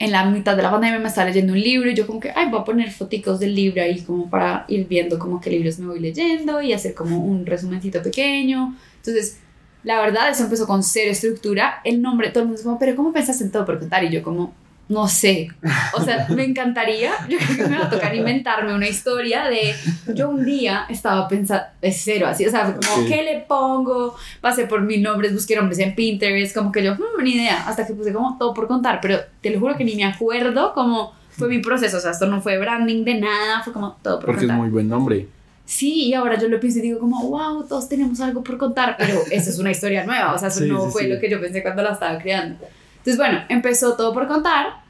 en 0.03 0.11
la 0.11 0.25
mitad 0.25 0.57
de 0.57 0.63
la 0.63 0.69
pandemia 0.69 0.99
me 0.99 1.07
estaba 1.07 1.27
leyendo 1.27 1.53
un 1.53 1.61
libro 1.61 1.89
y 1.89 1.95
yo 1.95 2.05
como 2.05 2.19
que, 2.19 2.31
ay, 2.35 2.49
voy 2.49 2.59
a 2.59 2.65
poner 2.65 2.91
foticos 2.91 3.39
del 3.39 3.55
libro 3.55 3.81
ahí 3.81 4.01
como 4.01 4.29
para 4.29 4.65
ir 4.67 4.85
viendo 4.85 5.17
como 5.17 5.39
qué 5.39 5.49
libros 5.49 5.79
me 5.79 5.87
voy 5.87 5.99
leyendo 6.01 6.61
y 6.61 6.73
hacer 6.73 6.93
como 6.93 7.19
un 7.19 7.45
resumencito 7.45 8.01
pequeño. 8.01 8.75
Entonces, 8.97 9.39
la 9.83 10.01
verdad, 10.01 10.29
eso 10.29 10.43
empezó 10.43 10.67
con 10.67 10.83
cero 10.83 11.11
estructura. 11.11 11.79
El 11.85 12.01
nombre, 12.01 12.31
todo 12.31 12.41
el 12.41 12.47
mundo 12.47 12.59
es 12.59 12.65
como, 12.65 12.77
pero 12.77 12.97
¿cómo 12.97 13.13
pensaste 13.13 13.45
en 13.45 13.51
todo 13.51 13.65
por 13.65 13.79
contar? 13.79 14.03
Y 14.03 14.09
yo 14.09 14.21
como, 14.21 14.53
no 14.89 15.07
sé. 15.07 15.49
O 15.93 16.01
sea, 16.01 16.27
me 16.29 16.43
encantaría, 16.43 17.11
yo 17.29 17.37
creo 17.37 17.57
que 17.57 17.67
me 17.67 17.77
va 17.79 17.85
a 17.85 17.89
tocar 17.89 18.13
inventarme 18.13 18.73
una 18.73 18.87
historia 18.87 19.45
de, 19.45 19.73
yo 20.13 20.29
un 20.29 20.45
día 20.45 20.85
estaba 20.89 21.27
pensando, 21.27 21.63
es 21.81 22.01
cero, 22.03 22.27
así, 22.27 22.45
o 22.45 22.51
sea, 22.51 22.65
como, 22.65 23.01
Ok. 23.03 23.07
¿qué 23.07 23.23
le 23.23 23.39
pongo? 23.47 24.15
Pasé 24.41 24.65
por 24.67 24.81
mil 24.81 25.01
nombres, 25.01 25.33
busqué 25.33 25.55
nombres 25.55 25.79
en 25.79 25.95
Pinterest, 25.95 26.55
como 26.55 26.71
que 26.71 26.83
yo, 26.83 26.95
"Hmm, 26.95 27.23
ni 27.23 27.35
idea, 27.35 27.67
hasta 27.67 27.87
que 27.87 27.93
puse 27.93 28.11
como 28.13 28.37
todo 28.37 28.53
por 28.53 28.67
contar, 28.67 28.99
pero 29.01 29.19
te 29.41 29.49
lo 29.51 29.59
juro 29.59 29.75
que 29.77 29.83
ni 29.85 29.95
me 29.95 30.05
acuerdo 30.05 30.73
cómo 30.73 31.13
fue 31.29 31.47
mi 31.47 31.59
proceso, 31.59 31.97
o 31.97 31.99
sea, 31.99 32.11
esto 32.11 32.27
no 32.27 32.41
fue 32.41 32.57
branding 32.59 33.03
de 33.05 33.15
nada, 33.21 33.63
fue 33.63 33.73
como 33.73 33.97
todo 34.03 34.17
por 34.19 34.25
porque 34.27 34.41
es 34.41 34.47
contar. 34.47 34.57
muy 34.57 34.69
buen 34.69 34.87
nombre. 34.89 35.27
Sí, 35.65 36.07
y 36.09 36.13
ahora 36.13 36.37
yo 36.37 36.49
lo 36.49 36.59
pienso 36.59 36.79
y 36.79 36.81
digo 36.81 36.99
como, 36.99 37.23
wow, 37.29 37.65
todos 37.67 37.87
tenemos 37.87 38.19
algo 38.19 38.43
por 38.43 38.57
contar, 38.57 38.95
pero 38.99 39.21
eso 39.31 39.49
es 39.49 39.57
una 39.57 39.71
historia 39.71 40.05
nueva, 40.05 40.33
o 40.33 40.37
sea, 40.37 40.49
eso 40.49 40.59
Sí, 40.59 40.67
no 40.67 40.85
sí, 40.85 40.91
fue 40.91 41.03
sí. 41.03 41.07
lo 41.07 41.19
que 41.21 41.29
yo 41.29 41.39
pensé 41.39 41.63
cuando 41.63 41.81
la 41.81 41.93
estaba 41.93 42.19
creando. 42.19 42.57
Entonces, 43.05 43.17
bueno, 43.17 43.39
empezó 43.49 43.95
todo 43.95 44.13
por 44.13 44.27
contar 44.27 44.81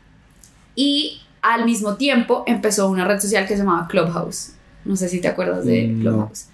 y 0.76 1.22
al 1.42 1.66
mismo 1.66 1.96
tiempo 1.96 2.44
empezó 2.46 2.88
una 2.90 3.06
red 3.06 3.20
social 3.20 3.46
que 3.48 3.54
se 3.56 3.64
llamaba 3.64 3.88
Clubhouse. 3.88 4.54
No 4.86 4.96
sé 4.96 5.10
si 5.10 5.20
te 5.20 5.28
acuerdas 5.28 5.66
de 5.66 5.88
Mm, 5.88 6.04
no. 6.04 6.12
Clubhouse. 6.12 6.48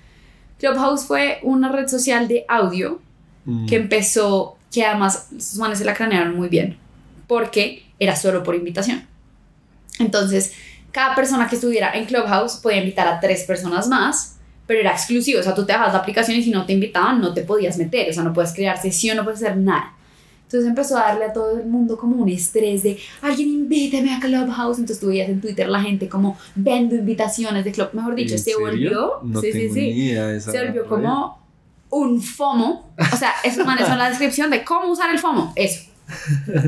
Clubhouse 0.57 1.05
fue 1.05 1.39
una 1.43 1.70
red 1.72 1.88
social 1.88 2.28
de 2.28 2.45
audio 2.47 3.01
Mm, 3.45 3.66
que 3.68 3.76
empezó, 3.78 4.57
que 4.72 4.86
además 4.86 5.30
sus 5.39 5.55
manes 5.60 5.80
se 5.80 5.86
la 5.86 5.93
cranearon 5.93 6.36
muy 6.36 6.49
bien, 6.49 6.78
porque 7.28 7.86
era 7.97 8.16
solo 8.16 8.43
por 8.43 8.53
invitación. 8.55 9.07
Entonces, 9.97 10.53
cada 10.91 11.16
persona 11.16 11.47
que 11.47 11.55
estuviera 11.55 11.91
en 11.93 12.05
Clubhouse 12.05 12.57
podía 12.57 12.78
invitar 12.80 13.07
a 13.07 13.20
tres 13.20 13.43
personas 13.43 13.88
más, 13.88 14.36
pero 14.68 14.82
era 14.82 14.91
exclusivo, 14.91 15.39
o 15.39 15.43
sea, 15.43 15.55
tú 15.55 15.66
te 15.66 15.72
bajabas 15.74 15.93
la 15.93 15.99
aplicación 15.99 16.38
y 16.38 16.43
si 16.43 16.51
no 16.51 16.66
te 16.66 16.74
invitaban 16.74 17.20
no 17.22 17.34
te 17.34 17.41
podías 17.41 17.78
meter, 17.78 18.10
o 18.10 18.14
sea, 18.14 18.24
no 18.24 18.34
puedes 18.34 18.53
crear 18.53 18.80
sesión, 18.80 19.18
no 19.18 19.24
puedes 19.24 19.41
hacer 19.41 19.57
nada. 19.57 19.93
Entonces 20.50 20.68
empezó 20.68 20.97
a 20.97 21.02
darle 21.02 21.26
a 21.26 21.34
todo 21.34 21.60
el 21.60 21.68
mundo 21.68 21.95
como 21.95 22.16
un 22.16 22.28
estrés 22.28 22.82
de 22.82 22.97
alguien 23.22 23.50
invíteme 23.50 24.16
a 24.16 24.20
Clubhouse. 24.20 24.80
Entonces 24.80 25.00
tú 25.00 25.10
veías 25.10 25.30
en 25.30 25.39
Twitter 25.39 25.70
la 25.70 25.80
gente 25.80 26.10
como 26.10 26.39
vendo 26.56 26.95
invitaciones 26.95 27.64
de 27.66 27.72
Club. 27.72 27.89
Mejor 27.93 28.16
dicho, 28.16 28.34
¿En 28.34 28.39
se 28.39 28.45
serio? 28.45 28.60
volvió. 28.60 29.12
No 29.22 29.41
sí, 29.41 29.52
tengo 29.52 29.74
sí. 29.76 29.82
ni 29.82 30.06
idea 30.08 30.26
de 30.26 30.38
esa 30.38 30.52
Se 30.52 30.66
volvió 30.66 30.82
red. 30.82 30.89
como 30.89 31.39
un 31.91 32.20
FOMO. 32.20 32.93
O 33.14 33.16
sea, 33.18 33.34
manes 33.64 33.88
son 33.88 34.00
la 34.00 34.10
descripción 34.10 34.50
de 34.50 34.64
cómo 34.64 34.91
usar 34.91 35.12
el 35.12 35.20
FOMO. 35.20 35.54
Eso. 35.56 35.84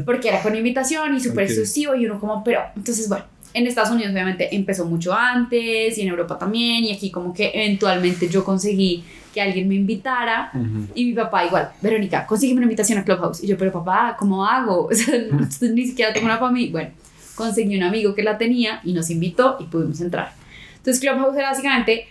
Porque 0.06 0.30
era 0.30 0.44
con 0.44 0.56
invitación 0.56 1.16
y 1.16 1.20
súper 1.20 1.46
Ok. 1.46 1.50
exclusivo 1.50 1.96
y 1.96 2.06
uno 2.06 2.20
como, 2.20 2.44
pero, 2.44 2.62
entonces 2.76 3.10
bueno. 3.10 3.26
En 3.54 3.68
Estados 3.68 3.90
Unidos 3.92 4.14
obviamente 4.14 4.56
empezó 4.56 4.86
mucho 4.86 5.12
antes 5.14 5.98
y 5.98 6.02
en 6.02 6.08
Europa 6.08 6.38
también 6.38 6.86
y 6.86 6.94
aquí 6.94 7.12
como 7.12 7.34
que 7.34 7.52
eventualmente 7.54 8.30
yo 8.30 8.46
conseguí 8.46 9.04
que 9.34 9.42
alguien 9.42 9.68
me 9.68 9.76
invitara 9.76 10.52
y 10.96 11.06
mi 11.06 11.14
papá 11.14 11.46
igual, 11.46 11.72
Verónica, 11.82 12.26
consígueme 12.28 12.60
una 12.60 12.66
invitación 12.66 13.00
a 13.00 13.04
Clubhouse. 13.04 13.44
Y 13.44 13.48
yo, 13.48 13.58
pero 13.58 13.72
papá, 13.72 14.16
¿cómo 14.18 14.46
hago? 14.46 14.88
O 14.92 14.94
sea, 14.94 15.16
no- 15.30 15.48
ni 15.74 15.86
siquiera 15.88 16.14
tengo 16.14 16.26
una 16.28 16.50
mí. 16.52 16.70
Bueno, 16.70 16.90
conseguí 17.36 17.76
un 17.78 17.84
amigo 17.84 18.14
que 18.14 18.24
la 18.24 18.38
tenía 18.38 18.82
y 18.84 18.94
nos 18.94 19.10
invitó 19.10 19.58
y 19.60 19.66
pudimos 19.66 20.02
entrar. 20.02 20.34
Entonces 20.78 21.00
Clubhouse 21.02 21.36
era 21.38 21.50
básicamente 21.50 22.08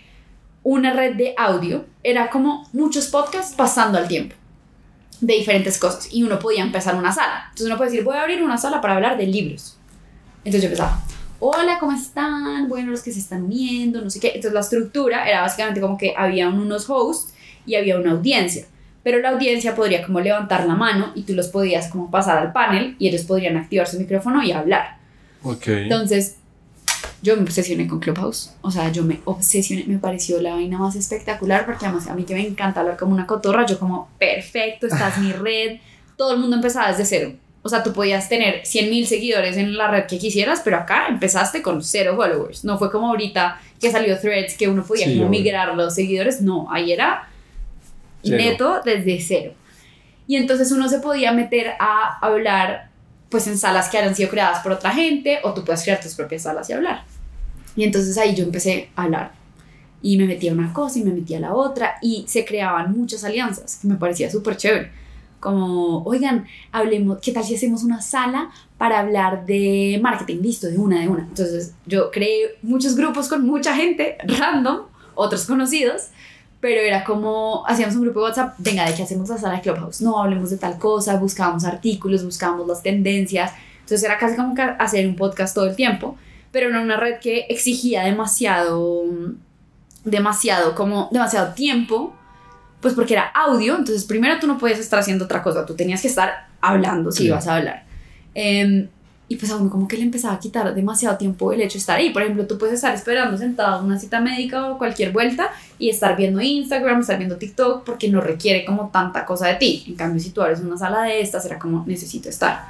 una 0.63 0.93
red 0.93 1.15
de 1.15 1.33
audio. 1.37 1.85
Era 2.03 2.29
como 2.29 2.67
muchos 2.73 3.07
podcasts 3.07 3.53
pasando 3.55 3.97
al 3.97 4.07
tiempo 4.07 4.35
de 5.19 5.33
diferentes 5.35 5.77
cosas. 5.77 6.07
Y 6.11 6.23
uno 6.23 6.39
podía 6.39 6.63
empezar 6.63 6.95
una 6.95 7.11
sala. 7.11 7.45
Entonces 7.49 7.67
uno 7.67 7.77
puede 7.77 7.91
decir, 7.91 8.03
voy 8.03 8.15
a 8.17 8.21
abrir 8.21 8.41
una 8.41 8.57
sala 8.57 8.81
para 8.81 8.95
hablar 8.95 9.17
de 9.17 9.27
libros. 9.27 9.77
Entonces 10.43 10.61
yo 10.63 10.67
empezaba, 10.67 10.99
hola, 11.41 11.77
¿cómo 11.79 11.91
están? 11.91 12.69
Bueno, 12.69 12.91
los 12.91 13.01
que 13.01 13.11
se 13.11 13.19
están 13.19 13.43
uniendo, 13.43 13.99
no 14.01 14.09
sé 14.09 14.19
qué. 14.19 14.27
Entonces 14.27 14.53
la 14.53 14.59
estructura 14.61 15.27
era 15.27 15.41
básicamente 15.41 15.81
como 15.81 15.97
que 15.97 16.13
había 16.15 16.47
unos 16.47 16.89
hosts 16.89 17.33
y 17.65 17.75
había 17.75 17.99
una 17.99 18.11
audiencia. 18.11 18.65
Pero 19.03 19.19
la 19.19 19.29
audiencia 19.29 19.75
podría 19.75 20.05
como 20.05 20.19
levantar 20.19 20.67
la 20.67 20.75
mano 20.75 21.11
y 21.15 21.23
tú 21.23 21.33
los 21.33 21.47
podías 21.47 21.89
como 21.89 22.11
pasar 22.11 22.37
al 22.37 22.53
panel 22.53 22.95
y 22.99 23.07
ellos 23.07 23.23
podrían 23.23 23.57
activar 23.57 23.87
su 23.87 23.99
micrófono 23.99 24.43
y 24.43 24.51
hablar. 24.51 24.97
Ok. 25.41 25.67
Entonces, 25.67 26.35
yo 27.23 27.35
me 27.35 27.41
obsesioné 27.41 27.87
con 27.87 27.99
Clubhouse. 27.99 28.53
O 28.61 28.69
sea, 28.69 28.91
yo 28.91 29.03
me 29.03 29.19
obsesioné, 29.25 29.85
me 29.87 29.97
pareció 29.97 30.39
la 30.39 30.53
vaina 30.53 30.77
más 30.77 30.95
espectacular 30.95 31.65
porque 31.65 31.87
además 31.87 32.07
a 32.07 32.13
mí 32.13 32.23
que 32.23 32.35
me 32.35 32.45
encanta 32.45 32.81
hablar 32.81 32.97
como 32.97 33.13
una 33.13 33.25
cotorra, 33.25 33.65
yo 33.65 33.79
como, 33.79 34.09
perfecto, 34.19 34.85
esta 34.85 35.09
es 35.09 35.17
mi 35.17 35.31
red. 35.31 35.79
Todo 36.15 36.33
el 36.33 36.39
mundo 36.39 36.55
empezaba 36.55 36.89
desde 36.89 37.05
cero. 37.05 37.33
O 37.63 37.69
sea, 37.69 37.83
tú 37.83 37.93
podías 37.93 38.27
tener 38.27 38.65
100 38.65 38.89
mil 38.89 39.05
seguidores 39.05 39.55
en 39.57 39.77
la 39.77 39.87
red 39.87 40.05
que 40.07 40.17
quisieras, 40.17 40.61
pero 40.63 40.77
acá 40.77 41.07
empezaste 41.07 41.61
con 41.61 41.83
cero 41.83 42.15
followers. 42.15 42.63
No 42.63 42.79
fue 42.79 42.91
como 42.91 43.07
ahorita 43.09 43.61
que 43.79 43.91
salió 43.91 44.19
Threads, 44.19 44.55
que 44.57 44.67
uno 44.67 44.83
podía 44.83 45.05
Sí, 45.05 45.17
como 45.17 45.29
migrar 45.29 45.75
los 45.75 45.93
seguidores. 45.93 46.41
No, 46.41 46.67
ahí 46.71 46.91
era 46.91 47.27
Cero. 48.23 48.37
neto 48.37 48.81
desde 48.83 49.19
cero. 49.21 49.53
Y 50.27 50.37
entonces 50.37 50.71
uno 50.71 50.87
se 50.89 50.99
podía 50.99 51.31
meter 51.31 51.73
a 51.79 52.17
hablar 52.25 52.89
pues 53.29 53.47
en 53.47 53.57
salas 53.57 53.89
que 53.89 53.97
hayan 53.97 54.15
sido 54.15 54.29
creadas 54.29 54.61
por 54.61 54.73
otra 54.73 54.91
gente 54.91 55.39
o 55.43 55.53
tú 55.53 55.63
puedes 55.63 55.83
crear 55.83 56.01
tus 56.01 56.15
propias 56.15 56.43
salas 56.43 56.69
y 56.69 56.73
hablar. 56.73 57.03
Y 57.75 57.83
entonces 57.83 58.17
ahí 58.17 58.35
yo 58.35 58.43
empecé 58.43 58.89
a 58.95 59.03
hablar 59.03 59.31
y 60.01 60.17
me 60.17 60.25
metía 60.25 60.51
una 60.51 60.73
cosa 60.73 60.99
y 60.99 61.03
me 61.03 61.11
metía 61.13 61.39
la 61.39 61.53
otra 61.53 61.95
y 62.01 62.25
se 62.27 62.43
creaban 62.43 62.91
muchas 62.91 63.23
alianzas 63.23 63.79
que 63.81 63.87
me 63.87 63.95
parecía 63.95 64.29
súper 64.29 64.57
chévere. 64.57 64.91
Como, 65.41 66.03
oigan, 66.03 66.45
hablemos, 66.71 67.17
¿qué 67.19 67.33
tal 67.33 67.43
si 67.43 67.55
hacemos 67.55 67.83
una 67.83 68.01
sala 68.01 68.51
para 68.77 68.99
hablar 68.99 69.45
de 69.45 69.99
marketing? 70.01 70.37
Listo, 70.41 70.67
de 70.67 70.77
una, 70.77 71.01
de 71.01 71.09
una. 71.09 71.23
Entonces 71.23 71.73
yo 71.85 72.11
creé 72.11 72.57
muchos 72.61 72.95
grupos 72.95 73.27
con 73.27 73.45
mucha 73.45 73.75
gente, 73.75 74.17
random, 74.23 74.83
otros 75.15 75.45
conocidos, 75.45 76.09
pero 76.61 76.79
era 76.79 77.03
como, 77.03 77.65
hacíamos 77.67 77.95
un 77.95 78.03
grupo 78.03 78.19
de 78.19 78.25
WhatsApp, 78.27 78.53
venga, 78.59 78.85
¿de 78.85 78.93
qué 78.93 79.03
hacemos 79.03 79.27
la 79.29 79.37
sala 79.39 79.55
de 79.55 79.61
Clubhouse? 79.61 79.99
No, 79.99 80.21
hablemos 80.21 80.51
de 80.51 80.57
tal 80.57 80.77
cosa, 80.77 81.17
buscábamos 81.17 81.65
artículos, 81.65 82.23
buscábamos 82.23 82.67
las 82.67 82.83
tendencias. 82.83 83.51
Entonces 83.79 84.03
era 84.03 84.17
casi 84.17 84.35
como 84.35 84.53
hacer 84.77 85.07
un 85.07 85.15
podcast 85.15 85.55
todo 85.55 85.65
el 85.65 85.75
tiempo, 85.75 86.15
pero 86.51 86.69
en 86.69 86.75
una 86.75 86.97
red 86.97 87.19
que 87.19 87.47
exigía 87.49 88.03
demasiado, 88.03 89.05
demasiado, 90.05 90.75
como, 90.75 91.09
demasiado 91.11 91.53
tiempo, 91.55 92.13
pues 92.81 92.93
porque 92.93 93.13
era 93.13 93.25
audio, 93.27 93.75
entonces 93.77 94.03
primero 94.05 94.39
tú 94.39 94.47
no 94.47 94.57
podías 94.57 94.79
estar 94.79 94.99
haciendo 94.99 95.25
otra 95.25 95.41
cosa, 95.43 95.65
tú 95.65 95.75
tenías 95.75 96.01
que 96.01 96.07
estar 96.07 96.47
hablando 96.61 97.11
si 97.11 97.19
Sí. 97.19 97.25
ibas 97.27 97.47
a 97.47 97.55
hablar. 97.57 97.83
Em, 98.33 98.87
y 99.27 99.35
pues 99.37 99.49
a 99.51 99.55
uno 99.55 99.69
como 99.69 99.87
que 99.87 99.95
le 99.95 100.03
empezaba 100.03 100.33
a 100.33 100.39
quitar 100.39 100.73
demasiado 100.75 101.15
tiempo 101.17 101.53
el 101.53 101.61
hecho 101.61 101.73
de 101.75 101.79
estar 101.79 101.97
ahí. 101.97 102.09
Por 102.09 102.21
ejemplo, 102.21 102.45
tú 102.47 102.57
puedes 102.57 102.75
estar 102.75 102.93
esperando 102.93 103.37
sentado 103.37 103.79
en 103.79 103.85
una 103.85 103.97
cita 103.97 104.19
médica 104.19 104.69
o 104.69 104.77
cualquier 104.77 105.13
vuelta 105.13 105.51
y 105.79 105.89
estar 105.89 106.17
viendo 106.17 106.41
Instagram, 106.41 106.99
estar 106.99 107.17
viendo 107.17 107.37
TikTok, 107.37 107.85
porque 107.85 108.09
no 108.09 108.19
requiere 108.19 108.65
como 108.65 108.89
tanta 108.89 109.25
cosa 109.25 109.47
de 109.47 109.55
ti. 109.55 109.85
En 109.87 109.95
cambio, 109.95 110.21
si 110.21 110.31
tú 110.31 110.41
abres 110.41 110.59
una 110.59 110.77
sala 110.77 111.03
de 111.03 111.21
estas, 111.21 111.45
era 111.45 111.57
como 111.59 111.85
necesito 111.87 112.27
estar. 112.27 112.65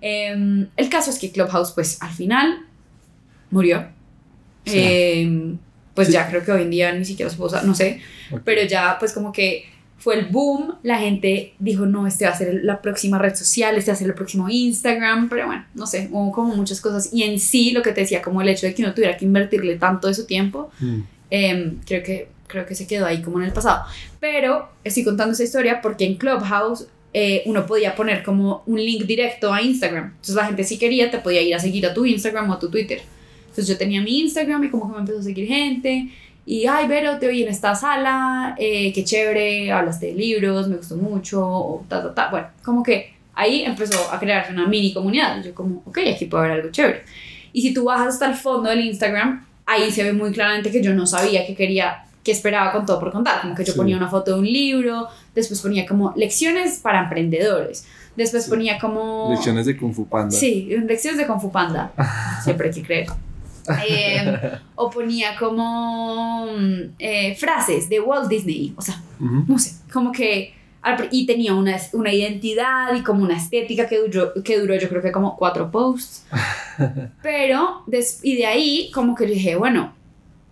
Em, 0.00 0.66
el 0.76 0.88
caso 0.88 1.10
es 1.10 1.18
que 1.18 1.30
Clubhouse, 1.30 1.70
pues 1.72 2.02
al 2.02 2.10
final 2.10 2.64
murió. 3.50 3.86
Sí. 4.64 4.78
Em, 4.82 5.58
pues 5.96 6.06
Sí. 6.08 6.12
ya 6.14 6.28
creo 6.30 6.44
que 6.44 6.52
hoy 6.52 6.62
en 6.62 6.70
día 6.70 6.92
ni 6.92 7.04
siquiera 7.04 7.28
se 7.30 7.36
puede 7.36 7.48
usar, 7.48 7.64
no 7.64 7.74
sé, 7.74 8.00
Ok. 8.30 8.42
pero 8.44 8.62
ya 8.62 8.96
pues 9.00 9.12
como 9.12 9.32
que 9.32 9.64
fue 9.98 10.16
el 10.20 10.26
boom, 10.26 10.74
la 10.84 10.98
gente 10.98 11.54
dijo, 11.58 11.84
no, 11.86 12.06
este 12.06 12.26
va 12.26 12.30
a 12.30 12.36
ser 12.38 12.60
la 12.62 12.80
próxima 12.82 13.18
red 13.18 13.34
social, 13.34 13.76
este 13.76 13.90
va 13.90 13.94
a 13.94 13.98
ser 13.98 14.06
el 14.06 14.14
próximo 14.14 14.48
Instagram, 14.48 15.28
pero 15.28 15.46
bueno, 15.46 15.64
no 15.74 15.86
sé, 15.88 16.08
hubo 16.12 16.30
como 16.30 16.54
muchas 16.54 16.80
cosas. 16.80 17.08
Y 17.12 17.24
en 17.24 17.40
sí, 17.40 17.72
lo 17.72 17.82
que 17.82 17.90
te 17.92 18.02
decía, 18.02 18.22
como 18.22 18.40
el 18.42 18.48
hecho 18.48 18.66
de 18.66 18.74
que 18.74 18.82
uno 18.84 18.94
tuviera 18.94 19.16
que 19.16 19.24
invertirle 19.24 19.76
tanto 19.76 20.06
de 20.06 20.14
su 20.14 20.26
tiempo, 20.26 20.70
Mm. 20.78 21.00
em, 21.30 21.80
creo, 21.84 22.02
que, 22.04 22.28
creo 22.46 22.66
que 22.66 22.74
se 22.76 22.86
quedó 22.86 23.06
ahí 23.06 23.20
como 23.22 23.40
en 23.40 23.46
el 23.46 23.52
pasado. 23.52 23.84
Pero 24.20 24.68
estoy 24.84 25.02
contando 25.02 25.32
esta 25.32 25.44
historia 25.44 25.80
porque 25.80 26.04
en 26.04 26.16
Clubhouse 26.16 26.86
eh, 27.14 27.42
uno 27.46 27.64
podía 27.66 27.96
poner 27.96 28.22
como 28.22 28.62
un 28.66 28.76
link 28.78 29.04
directo 29.06 29.50
a 29.52 29.62
Instagram. 29.62 30.04
Entonces 30.10 30.34
la 30.34 30.44
gente 30.46 30.62
si 30.64 30.76
quería 30.78 31.10
te 31.10 31.18
podía 31.18 31.40
ir 31.40 31.54
a 31.54 31.58
seguir 31.58 31.86
a 31.86 31.94
tu 31.94 32.04
Instagram 32.04 32.50
o 32.50 32.52
a 32.52 32.58
tu 32.58 32.68
Twitter. 32.70 33.00
Entonces 33.56 33.68
yo 33.72 33.78
tenía 33.78 34.02
mi 34.02 34.20
Instagram 34.20 34.64
y 34.64 34.68
como 34.70 34.86
que 34.88 34.92
me 34.92 34.98
empezó 35.00 35.20
a 35.20 35.22
seguir 35.22 35.48
gente. 35.48 36.08
Y, 36.44 36.66
ay, 36.66 36.86
Vero, 36.86 37.18
te 37.18 37.26
oí 37.26 37.42
en 37.42 37.48
esta 37.48 37.74
sala, 37.74 38.54
eh, 38.58 38.92
qué 38.92 39.02
chévere, 39.02 39.72
hablaste 39.72 40.06
de 40.08 40.12
libros, 40.12 40.68
me 40.68 40.76
gustó 40.76 40.96
mucho, 40.96 41.42
o 41.42 41.84
ta, 41.88 42.02
ta, 42.02 42.14
ta. 42.14 42.30
Bueno, 42.30 42.48
como 42.62 42.82
que 42.82 43.14
ahí 43.34 43.62
empezó 43.62 44.12
a 44.12 44.18
crearse 44.20 44.52
una 44.52 44.66
mini 44.66 44.92
comunidad. 44.92 45.42
Yo 45.42 45.54
como, 45.54 45.82
ok, 45.86 45.98
aquí 46.14 46.26
puede 46.26 46.44
haber 46.44 46.58
algo 46.60 46.70
chévere. 46.70 47.02
Y 47.54 47.62
si 47.62 47.72
tú 47.72 47.84
bajas 47.84 48.08
hasta 48.08 48.26
el 48.28 48.34
fondo 48.36 48.68
del 48.68 48.80
Instagram, 48.82 49.46
ahí 49.64 49.90
se 49.90 50.04
ve 50.04 50.12
muy 50.12 50.30
claramente 50.32 50.70
que 50.70 50.82
yo 50.82 50.92
no 50.92 51.06
sabía 51.06 51.46
qué 51.46 51.54
quería, 51.54 52.04
qué 52.22 52.32
esperaba 52.32 52.70
con 52.72 52.84
todo 52.84 53.00
por 53.00 53.10
contar. 53.10 53.40
Como 53.40 53.54
que 53.54 53.64
yo 53.64 53.72
Sí. 53.72 53.78
ponía 53.78 53.96
una 53.96 54.08
foto 54.08 54.34
de 54.34 54.38
un 54.40 54.46
libro, 54.46 55.08
después 55.34 55.60
ponía 55.62 55.86
como 55.86 56.12
lecciones 56.14 56.78
para 56.80 57.00
emprendedores, 57.04 57.86
después 58.14 58.44
Sí. 58.44 58.50
ponía 58.50 58.78
como... 58.78 59.30
Lecciones 59.32 59.66
de 59.66 59.76
Kung 59.76 59.92
Fu 59.94 60.06
Panda. 60.06 60.30
Sí, 60.36 60.68
lecciones 60.86 61.18
de 61.18 61.26
Kung 61.26 61.40
Fu 61.40 61.50
Panda. 61.50 61.90
Siempre 62.44 62.68
hay 62.68 62.74
que 62.74 62.82
creer. 62.82 63.06
Eh, 63.88 64.58
o 64.74 64.90
ponía 64.90 65.36
como 65.36 66.46
mm, 66.46 66.94
eh, 66.98 67.34
frases 67.36 67.88
de 67.88 68.00
Walt 68.00 68.28
Disney. 68.28 68.74
O 68.76 68.82
sea, 68.82 69.00
no 69.18 69.58
sé, 69.58 69.72
como 69.92 70.12
que... 70.12 70.54
Y 71.10 71.26
tenía 71.26 71.52
una, 71.52 71.76
una 71.94 72.12
identidad 72.12 72.94
y 72.94 73.02
como 73.02 73.24
una 73.24 73.36
estética 73.36 73.88
que 73.88 73.98
duró, 73.98 74.32
que 74.44 74.56
duró 74.60 74.76
yo 74.76 74.88
creo 74.88 75.02
que 75.02 75.10
como 75.10 75.36
cuatro 75.36 75.68
posts. 75.72 76.24
Pero, 77.22 77.82
des- 77.88 78.20
y 78.22 78.36
de 78.36 78.46
ahí 78.46 78.90
como 78.94 79.16
que 79.16 79.26
dije, 79.26 79.56
bueno, 79.56 79.92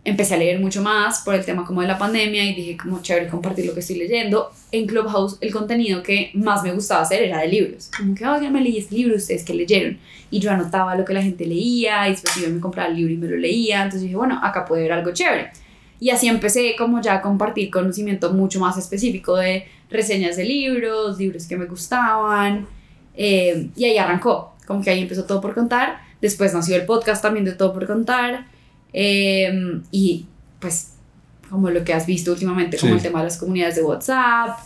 empecé 0.04 0.34
a 0.34 0.36
leer 0.36 0.60
mucho 0.60 0.82
más 0.82 1.20
por 1.20 1.34
el 1.34 1.44
tema 1.44 1.64
como 1.64 1.80
de 1.80 1.88
la 1.88 1.96
pandemia 1.96 2.44
y 2.44 2.54
dije 2.54 2.76
como 2.76 3.00
chévere 3.00 3.26
compartir 3.28 3.64
lo 3.66 3.74
que 3.74 3.80
estoy 3.80 3.96
leyendo. 3.96 4.50
En 4.70 4.86
Clubhouse 4.86 5.38
el 5.40 5.50
contenido 5.52 6.02
que 6.02 6.30
más 6.34 6.62
me 6.62 6.72
gustaba 6.72 7.02
hacer 7.02 7.22
era 7.22 7.40
de 7.40 7.48
libros. 7.48 7.90
Como 7.96 8.14
que, 8.14 8.26
oigan, 8.26 8.52
me 8.52 8.60
leí 8.60 8.78
este 8.78 8.94
libro, 8.94 9.16
ustedes 9.16 9.44
que 9.44 9.54
leyeron. 9.54 9.98
Y 10.30 10.40
yo 10.40 10.50
anotaba 10.50 10.94
lo 10.94 11.04
que 11.04 11.14
la 11.14 11.22
gente 11.22 11.46
leía 11.46 12.06
y 12.08 12.12
después 12.12 12.34
yo 12.36 12.50
me 12.50 12.60
compraba 12.60 12.90
el 12.90 12.96
libro 12.96 13.14
y 13.14 13.16
me 13.16 13.28
lo 13.28 13.36
leía. 13.36 13.78
Entonces 13.78 14.02
dije, 14.02 14.16
bueno, 14.16 14.38
acá 14.42 14.64
puede 14.66 14.82
haber 14.82 14.92
algo 14.92 15.12
chévere. 15.12 15.50
Y 16.00 16.10
así 16.10 16.28
empecé 16.28 16.74
como 16.76 17.00
ya 17.00 17.14
a 17.14 17.22
compartir 17.22 17.70
conocimiento 17.70 18.30
mucho 18.32 18.60
más 18.60 18.76
específico 18.76 19.36
de 19.36 19.64
reseñas 19.88 20.36
de 20.36 20.44
libros, 20.44 21.18
libros 21.18 21.46
que 21.46 21.56
me 21.56 21.64
gustaban. 21.66 22.66
eh, 23.16 23.68
y 23.76 23.84
ahí 23.84 23.96
arrancó, 23.96 24.54
como 24.66 24.82
que 24.82 24.90
ahí 24.90 25.00
empezó 25.00 25.24
todo 25.24 25.40
por 25.40 25.54
contar. 25.54 26.00
Después 26.20 26.52
nació 26.52 26.76
el 26.76 26.84
podcast 26.84 27.22
también 27.22 27.44
de 27.44 27.52
todo 27.52 27.72
por 27.72 27.86
contar. 27.86 28.46
Eh, 28.94 29.80
y 29.90 30.24
pues 30.60 30.92
como 31.50 31.68
lo 31.70 31.84
que 31.84 31.92
has 31.92 32.06
visto 32.06 32.32
últimamente, 32.32 32.78
como 32.78 32.92
Sí. 32.92 32.96
el 32.96 33.02
tema 33.02 33.18
de 33.18 33.26
las 33.26 33.36
comunidades 33.36 33.76
de 33.76 33.82
WhatsApp 33.82 34.58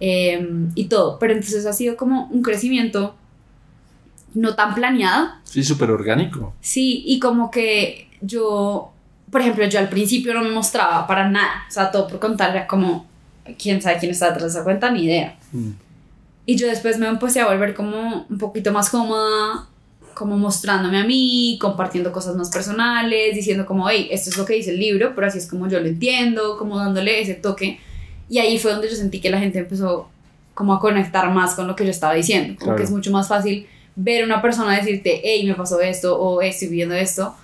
eh, 0.00 0.48
y 0.74 0.84
todo. 0.86 1.18
Pero 1.18 1.34
entonces 1.34 1.66
ha 1.66 1.72
sido 1.74 1.96
como 1.96 2.26
un 2.28 2.42
crecimiento 2.42 3.14
no 4.34 4.54
tan 4.54 4.74
planeado, 4.74 5.28
Sí, 5.44 5.62
súper 5.62 5.90
orgánico. 5.90 6.54
Sí, 6.62 7.02
y 7.06 7.20
como 7.20 7.50
que 7.50 8.08
yo, 8.22 8.92
por 9.30 9.42
ejemplo, 9.42 9.66
yo 9.66 9.78
al 9.78 9.90
principio 9.90 10.32
no 10.32 10.42
me 10.42 10.50
mostraba 10.50 11.06
para 11.06 11.28
nada, 11.28 11.64
o 11.68 11.70
sea, 11.70 11.90
todo 11.90 12.08
por 12.08 12.18
contar 12.18 12.56
era 12.56 12.66
como, 12.66 13.04
quién 13.58 13.82
sabe 13.82 13.98
quién 13.98 14.12
está 14.12 14.26
detrás 14.30 14.44
de 14.54 14.58
esa 14.58 14.64
cuenta, 14.64 14.90
ni 14.90 15.04
idea. 15.04 15.36
Mm. 15.52 15.70
Y 16.46 16.56
yo 16.56 16.66
después 16.66 16.98
me 16.98 17.06
empecé 17.08 17.40
a 17.40 17.46
volver 17.48 17.74
como 17.74 18.26
un 18.28 18.38
poquito 18.38 18.72
más 18.72 18.88
cómoda, 18.88 19.68
como 20.14 20.36
mostrándome 20.36 20.98
a 20.98 21.04
mí, 21.04 21.58
compartiendo 21.60 22.12
cosas 22.12 22.36
más 22.36 22.50
personales, 22.50 23.34
diciendo 23.34 23.66
como, 23.66 23.88
hey, 23.88 24.08
esto 24.10 24.30
es 24.30 24.36
lo 24.36 24.44
que 24.44 24.54
dice 24.54 24.70
el 24.70 24.78
libro, 24.78 25.12
pero 25.14 25.26
así 25.26 25.38
es 25.38 25.46
como 25.46 25.68
yo 25.68 25.80
lo 25.80 25.86
entiendo, 25.86 26.56
como 26.58 26.78
dándole 26.78 27.20
ese 27.20 27.34
toque. 27.34 27.78
Y 28.28 28.38
ahí 28.38 28.58
fue 28.58 28.72
donde 28.72 28.88
yo 28.88 28.96
sentí 28.96 29.20
que 29.20 29.30
la 29.30 29.38
gente 29.38 29.58
empezó 29.58 30.08
como 30.54 30.74
a 30.74 30.80
conectar 30.80 31.30
más 31.32 31.54
con 31.54 31.66
lo 31.66 31.76
que 31.76 31.84
yo 31.84 31.90
estaba 31.90 32.14
diciendo. 32.14 32.58
Como 32.58 32.76
que 32.76 32.82
es 32.82 32.90
mucho 32.90 33.10
más 33.10 33.28
fácil 33.28 33.66
ver 33.96 34.22
a 34.22 34.26
una 34.26 34.40
persona 34.40 34.76
decirte, 34.76 35.20
hey, 35.22 35.46
me 35.46 35.54
pasó 35.54 35.80
esto 35.80 36.18
o 36.18 36.40
estoy 36.40 36.68
viendo 36.68 36.94
esto, 36.94 37.34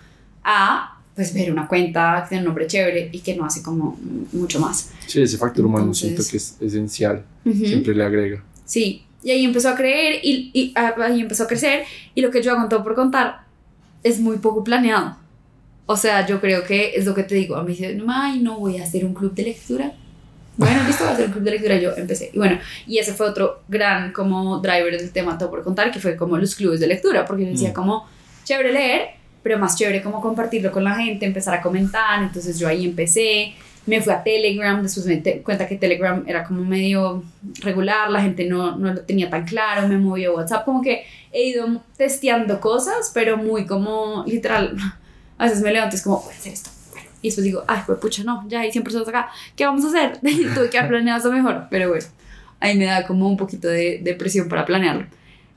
a 0.44 0.94
pues 1.14 1.34
ver 1.34 1.50
una 1.50 1.66
cuenta 1.66 2.20
que 2.22 2.28
tiene 2.28 2.42
un 2.42 2.46
nombre 2.46 2.68
chévere 2.68 3.10
y 3.10 3.18
que 3.18 3.34
no 3.34 3.44
hace 3.44 3.60
como 3.60 3.98
mucho 4.32 4.60
más. 4.60 4.92
Sí, 5.06 5.20
ese 5.20 5.36
factor 5.36 5.66
humano 5.66 5.92
siento 5.92 6.22
que 6.30 6.36
es 6.36 6.56
esencial, 6.60 7.24
siempre 7.44 7.92
le 7.94 8.04
agrega. 8.04 8.44
Sí, 8.64 9.02
y 9.22 9.30
ahí 9.30 9.44
empezó 9.44 9.70
a 9.70 9.74
creer 9.74 10.20
y, 10.22 10.50
y 10.52 10.74
ahí 10.76 11.20
empezó 11.20 11.44
a 11.44 11.46
crecer 11.46 11.84
y 12.14 12.20
lo 12.20 12.30
que 12.30 12.42
yo 12.42 12.52
hago 12.52 12.68
todo 12.68 12.82
por 12.82 12.94
contar 12.94 13.42
es 14.02 14.20
muy 14.20 14.38
poco 14.38 14.62
planeado. 14.64 15.16
O 15.86 15.96
sea, 15.96 16.26
yo 16.26 16.40
creo 16.40 16.64
que 16.64 16.92
es 16.94 17.06
lo 17.06 17.14
que 17.14 17.22
te 17.22 17.34
digo. 17.34 17.56
A 17.56 17.62
mí 17.62 17.72
dicen, 17.72 18.04
ay, 18.08 18.40
no 18.40 18.58
voy 18.58 18.78
a 18.78 18.84
hacer 18.84 19.04
un 19.04 19.14
club 19.14 19.34
de 19.34 19.44
lectura. 19.44 19.92
Bueno, 20.56 20.82
listo, 20.86 21.04
voy 21.04 21.10
a 21.10 21.14
hacer 21.14 21.26
un 21.26 21.32
club 21.32 21.44
de 21.44 21.50
lectura. 21.52 21.76
Yo 21.78 21.92
empecé. 21.96 22.30
Y 22.32 22.38
bueno, 22.38 22.58
y 22.86 22.98
ese 22.98 23.14
fue 23.14 23.26
otro 23.26 23.62
gran 23.68 24.12
como 24.12 24.58
driver 24.60 24.98
del 24.98 25.10
tema 25.12 25.38
todo 25.38 25.50
por 25.50 25.64
contar, 25.64 25.90
que 25.90 25.98
fue 25.98 26.14
como 26.14 26.36
los 26.36 26.54
clubes 26.54 26.78
de 26.78 26.88
lectura, 26.88 27.24
porque 27.24 27.44
yo 27.44 27.50
decía 27.52 27.70
mm. 27.70 27.74
como, 27.74 28.06
chévere 28.44 28.72
leer, 28.72 29.08
pero 29.42 29.58
más 29.58 29.76
chévere 29.76 30.02
como 30.02 30.20
compartirlo 30.20 30.70
con 30.70 30.84
la 30.84 30.94
gente, 30.94 31.24
empezar 31.24 31.54
a 31.54 31.62
comentar. 31.62 32.22
Entonces 32.22 32.58
yo 32.58 32.68
ahí 32.68 32.84
empecé 32.84 33.54
me 33.88 34.02
fui 34.02 34.12
a 34.12 34.22
Telegram, 34.22 34.82
después 34.82 35.06
me 35.06 35.16
di 35.16 35.40
cuenta 35.40 35.66
que 35.66 35.76
Telegram 35.76 36.22
era 36.26 36.44
como 36.44 36.62
medio 36.62 37.24
regular, 37.60 38.10
la 38.10 38.20
gente 38.20 38.44
no, 38.44 38.76
no 38.76 38.92
lo 38.92 39.00
tenía 39.00 39.30
tan 39.30 39.44
claro, 39.44 39.88
me 39.88 39.96
moví 39.96 40.24
a 40.24 40.32
WhatsApp, 40.32 40.64
como 40.64 40.82
que 40.82 41.04
he 41.32 41.48
ido 41.48 41.82
testeando 41.96 42.60
cosas, 42.60 43.10
pero 43.14 43.36
muy 43.36 43.66
como 43.66 44.24
literal, 44.26 44.76
a 45.38 45.44
veces 45.44 45.62
me 45.62 45.72
levanto 45.72 45.96
y 45.96 45.98
es 45.98 46.02
como, 46.02 46.20
voy 46.20 46.34
a 46.34 46.36
hacer 46.36 46.52
esto. 46.52 46.70
Y 47.20 47.28
después 47.28 47.44
digo, 47.44 47.64
ay, 47.66 47.80
pues 47.86 47.98
pucha, 47.98 48.22
no, 48.22 48.44
ya 48.48 48.60
hay 48.60 48.70
100 48.70 48.84
personas 48.84 49.08
acá, 49.08 49.28
¿qué 49.56 49.64
vamos 49.64 49.84
a 49.84 49.88
hacer? 49.88 50.18
Tuve 50.54 50.70
que 50.70 50.78
haber 50.78 50.90
planeado 50.90 51.18
eso 51.18 51.32
mejor, 51.32 51.66
pero 51.70 51.88
bueno, 51.88 52.06
ahí 52.60 52.76
me 52.76 52.84
da 52.84 53.06
como 53.06 53.26
un 53.26 53.36
poquito 53.36 53.68
de, 53.68 54.00
de 54.02 54.14
presión 54.14 54.48
para 54.48 54.64
planearlo. 54.64 55.06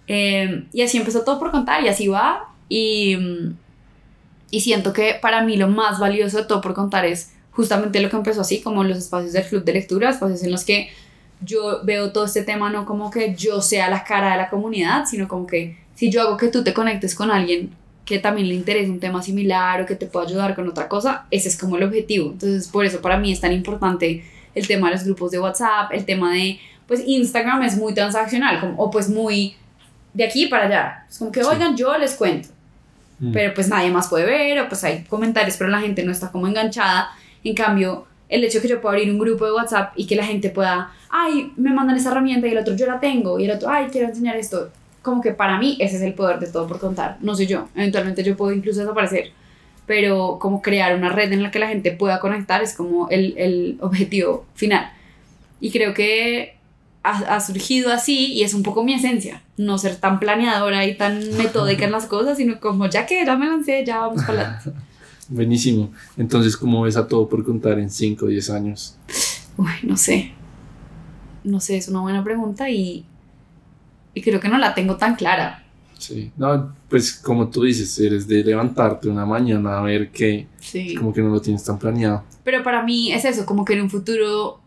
Eh, 0.08 0.66
y 0.74 0.82
así 0.82 0.98
empezó 0.98 1.24
todo 1.24 1.40
por 1.40 1.52
contar 1.52 1.84
y 1.84 1.88
así 1.88 2.08
va. 2.08 2.50
Y, 2.68 3.18
y 4.50 4.62
siento 4.62 4.94
que 4.94 5.18
para 5.22 5.42
mí 5.44 5.58
lo 5.58 5.68
más 5.68 6.00
valioso 6.00 6.38
de 6.38 6.46
todo 6.46 6.62
por 6.62 6.74
contar 6.74 7.06
es 7.06 7.34
justamente 7.52 8.00
lo 8.00 8.10
que 8.10 8.16
empezó 8.16 8.42
así, 8.42 8.62
como 8.62 8.84
los 8.84 8.98
espacios 8.98 9.34
del 9.34 9.46
club 9.46 9.64
de 9.64 9.74
lectura, 9.74 10.10
espacios 10.10 10.44
en 10.44 10.52
los 10.52 10.64
que 10.64 10.90
yo 11.44 11.82
veo 11.84 12.12
todo 12.12 12.26
este 12.26 12.44
tema 12.44 12.70
no 12.70 12.86
como 12.86 13.10
que 13.10 13.36
yo 13.36 13.62
sea 13.62 13.90
la 13.90 14.04
cara 14.04 14.32
de 14.32 14.38
la 14.38 14.50
comunidad, 14.50 15.06
sino 15.06 15.28
como 15.28 15.48
que 15.48 15.78
si 15.96 16.12
yo 16.12 16.22
hago 16.22 16.38
que 16.38 16.48
tú 16.48 16.64
te 16.64 16.74
conectes 16.74 17.16
con 17.16 17.32
alguien 17.32 17.72
que 18.06 18.20
también 18.20 18.48
le 18.48 18.56
interese 18.56 18.90
un 18.90 19.00
tema 19.00 19.22
similar 19.22 19.82
o 19.82 19.86
que 19.86 19.96
te 19.96 20.06
pueda 20.06 20.26
ayudar 20.26 20.56
con 20.56 20.68
otra 20.68 20.88
cosa, 20.88 21.26
ese 21.32 21.50
es 21.50 21.58
como 21.58 21.78
el 21.78 21.84
objetivo. 21.84 22.32
Entonces, 22.32 22.68
por 22.68 22.86
eso 22.86 23.02
para 23.02 23.18
mí 23.18 23.32
es 23.32 23.40
tan 23.40 23.54
importante 23.54 24.24
el 24.54 24.68
tema 24.68 24.90
de 24.90 24.96
los 24.96 25.04
grupos 25.04 25.32
de 25.32 25.40
WhatsApp, 25.40 25.92
el 25.92 26.06
tema 26.06 26.34
de, 26.34 26.60
pues 26.88 27.04
Instagram 27.06 27.64
es 27.64 27.78
muy 27.78 27.94
transaccional, 27.94 28.60
como, 28.60 28.82
o 28.82 28.92
pues 28.92 29.08
muy 29.08 29.56
de 30.14 30.26
aquí 30.26 30.48
para 30.48 30.66
allá. 30.66 31.06
Es 31.10 31.20
como 31.20 31.32
que, 31.32 31.44
oigan, 31.44 31.78
yo 31.78 31.98
les 31.98 32.16
cuento, 32.16 32.50
mm. 33.20 33.32
pero 33.32 33.54
pues 33.54 33.70
nadie 33.70 33.92
más 33.92 34.10
puede 34.10 34.26
ver, 34.26 34.60
o 34.60 34.68
pues 34.68 34.84
hay 34.84 35.04
comentarios, 35.04 35.56
pero 35.58 35.70
la 35.70 35.80
gente 35.80 36.04
no 36.04 36.12
está 36.12 36.32
como 36.32 36.48
enganchada 36.48 37.12
en 37.50 37.56
cambio, 37.56 38.06
el 38.32 38.44
hecho 38.44 38.58
de 38.58 38.62
que 38.64 38.68
yo 38.70 38.82
pueda 38.82 38.96
abrir 38.96 39.12
un 39.12 39.20
grupo 39.20 39.46
de 39.46 39.52
WhatsApp 39.52 39.94
y 39.96 40.08
que 40.08 40.16
la 40.16 40.26
gente 40.26 40.50
pueda, 40.50 40.94
ay, 41.10 41.52
me 41.58 41.72
mandan 41.74 41.98
esa 41.98 42.12
herramienta 42.12 42.48
y 42.48 42.52
el 42.52 42.58
otro 42.58 42.76
yo 42.76 42.88
la 42.88 43.00
tengo 43.00 43.40
y 43.40 43.46
el 43.46 43.52
otro, 43.52 43.70
ay, 43.70 43.88
quiero 43.92 44.08
enseñar 44.08 44.38
esto. 44.38 44.70
Como 45.02 45.22
que 45.22 45.32
para 45.32 45.60
mí 45.60 45.78
ese 45.80 45.98
es 45.98 46.02
el 46.02 46.14
poder 46.14 46.40
de 46.40 46.48
todo 46.48 46.68
por 46.68 46.80
contar. 46.80 47.18
No 47.22 47.36
soy 47.36 47.48
yo. 47.48 47.68
Eventualmente 47.76 48.24
yo 48.24 48.38
puedo 48.38 48.54
incluso 48.54 48.80
desaparecer. 48.80 49.32
Pero 49.86 50.38
como 50.40 50.62
crear 50.62 50.96
una 50.96 51.10
red 51.10 51.32
en 51.34 51.44
la 51.44 51.52
que 51.52 51.60
la 51.60 51.68
gente 51.68 51.92
pueda 51.92 52.20
conectar 52.20 52.62
es 52.62 52.74
como 52.76 53.10
el, 53.10 53.34
el 53.38 53.78
objetivo 53.82 54.46
final. 54.54 54.92
Y 55.60 55.72
creo 55.72 55.94
que 55.94 56.56
ha, 57.04 57.18
ha, 57.36 57.40
surgido 57.42 57.92
así 57.92 58.32
y 58.32 58.44
es 58.44 58.54
un 58.54 58.64
poco 58.64 58.84
mi 58.84 58.94
esencia. 58.94 59.42
No 59.58 59.78
ser 59.78 59.98
tan 59.98 60.20
planeadora 60.20 60.86
y 60.86 60.96
tan 60.96 61.36
metódica 61.36 61.86
en 61.86 61.92
las 61.92 62.06
cosas, 62.06 62.38
sino 62.38 62.60
como 62.60 62.86
ya 62.88 63.06
que 63.08 63.26
ya 63.26 63.36
me 63.36 63.48
lancé, 63.48 63.84
ya 63.84 64.00
vamos 64.00 64.24
para 64.24 64.42
adelante. 64.42 64.72
Buenísimo. 65.32 65.92
Entonces, 66.18 66.58
¿cómo 66.58 66.82
ves 66.82 66.98
a 66.98 67.08
todo 67.08 67.28
por 67.28 67.44
contar 67.46 67.80
en 67.80 67.90
5 67.90 68.26
o 68.26 68.28
10 68.28 68.50
años? 68.50 68.98
Uy, 69.58 69.72
no 69.84 69.96
sé. 69.96 70.34
No 71.46 71.62
sé, 71.62 71.78
es 71.78 71.88
una 71.88 72.02
buena 72.02 72.22
pregunta 72.22 72.70
y, 72.70 73.06
y 74.14 74.22
creo 74.22 74.42
que 74.42 74.50
no 74.50 74.58
la 74.58 74.74
tengo 74.76 74.98
tan 74.98 75.16
clara. 75.16 75.64
Sí, 75.98 76.32
no, 76.36 76.76
pues 76.90 77.14
como 77.14 77.50
tú 77.50 77.64
dices, 77.64 77.98
eres 78.00 78.28
de 78.28 78.44
levantarte 78.44 79.08
una 79.08 79.26
mañana 79.26 79.80
a 79.80 79.82
ver 79.84 80.12
que 80.12 80.48
sí. 80.60 80.96
como 80.96 81.14
que 81.14 81.22
no 81.22 81.30
lo 81.30 81.40
tienes 81.40 81.64
tan 81.64 81.80
planeado. 81.80 82.24
Pero 82.44 82.62
para 82.62 82.84
mí 82.84 83.14
es 83.14 83.24
eso, 83.24 83.46
como 83.46 83.64
que 83.64 83.74
en 83.74 83.84
un 83.84 83.90
futuro 83.90 84.60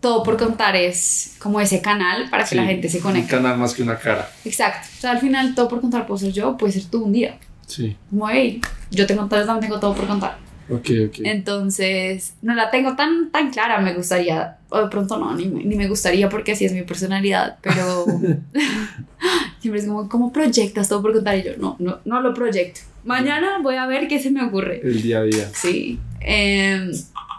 todo 0.00 0.22
por 0.22 0.36
contar 0.36 0.76
es 0.76 1.36
como 1.38 1.58
ese 1.58 1.80
canal 1.80 2.28
para 2.28 2.44
que 2.44 2.54
la 2.54 2.66
gente 2.66 2.88
se 2.90 3.00
conecte. 3.00 3.34
Un 3.36 3.42
canal 3.42 3.58
más 3.58 3.72
que 3.72 3.82
una 3.82 3.98
cara. 3.98 4.28
Exacto. 4.44 4.88
O 4.98 5.00
sea, 5.00 5.12
al 5.12 5.20
final 5.20 5.54
todo 5.54 5.68
por 5.68 5.80
contar 5.80 6.06
puedo 6.06 6.18
ser 6.18 6.32
yo, 6.32 6.56
puede 6.58 6.74
ser 6.74 6.84
tú 6.84 7.04
un 7.04 7.12
día. 7.12 7.38
Sí. 7.66 7.96
Como, 8.10 8.28
hey, 8.28 8.60
yo 8.90 9.06
tengo, 9.06 9.26
también 9.26 9.60
tengo 9.60 9.80
todo 9.80 9.94
por 9.94 10.06
contar. 10.06 10.38
Ok, 10.68 10.90
ok. 11.08 11.18
Entonces, 11.24 12.34
no 12.42 12.54
la 12.54 12.70
tengo 12.70 12.96
tan, 12.96 13.30
tan 13.30 13.50
clara, 13.50 13.80
me 13.80 13.94
gustaría, 13.94 14.58
o 14.68 14.80
de 14.80 14.88
pronto 14.88 15.16
no, 15.16 15.34
ni, 15.34 15.46
ni 15.46 15.76
me 15.76 15.86
gustaría 15.86 16.28
porque 16.28 16.52
así 16.52 16.64
es 16.64 16.72
mi 16.72 16.82
personalidad, 16.82 17.58
pero 17.62 18.06
siempre 19.60 19.80
es 19.80 19.86
como, 19.86 20.08
¿cómo 20.08 20.32
proyectas 20.32 20.88
todo 20.88 21.02
por 21.02 21.12
contar? 21.12 21.38
Y 21.38 21.44
yo, 21.44 21.52
no, 21.58 21.76
no, 21.78 21.98
no 22.04 22.20
lo 22.20 22.34
proyecto. 22.34 22.80
Mañana 23.04 23.60
voy 23.62 23.76
a 23.76 23.86
ver 23.86 24.08
qué 24.08 24.18
se 24.18 24.30
me 24.30 24.42
ocurre. 24.42 24.80
El 24.82 25.00
día 25.02 25.18
a 25.18 25.22
día. 25.22 25.48
Sí. 25.52 26.00
Eh, 26.20 26.90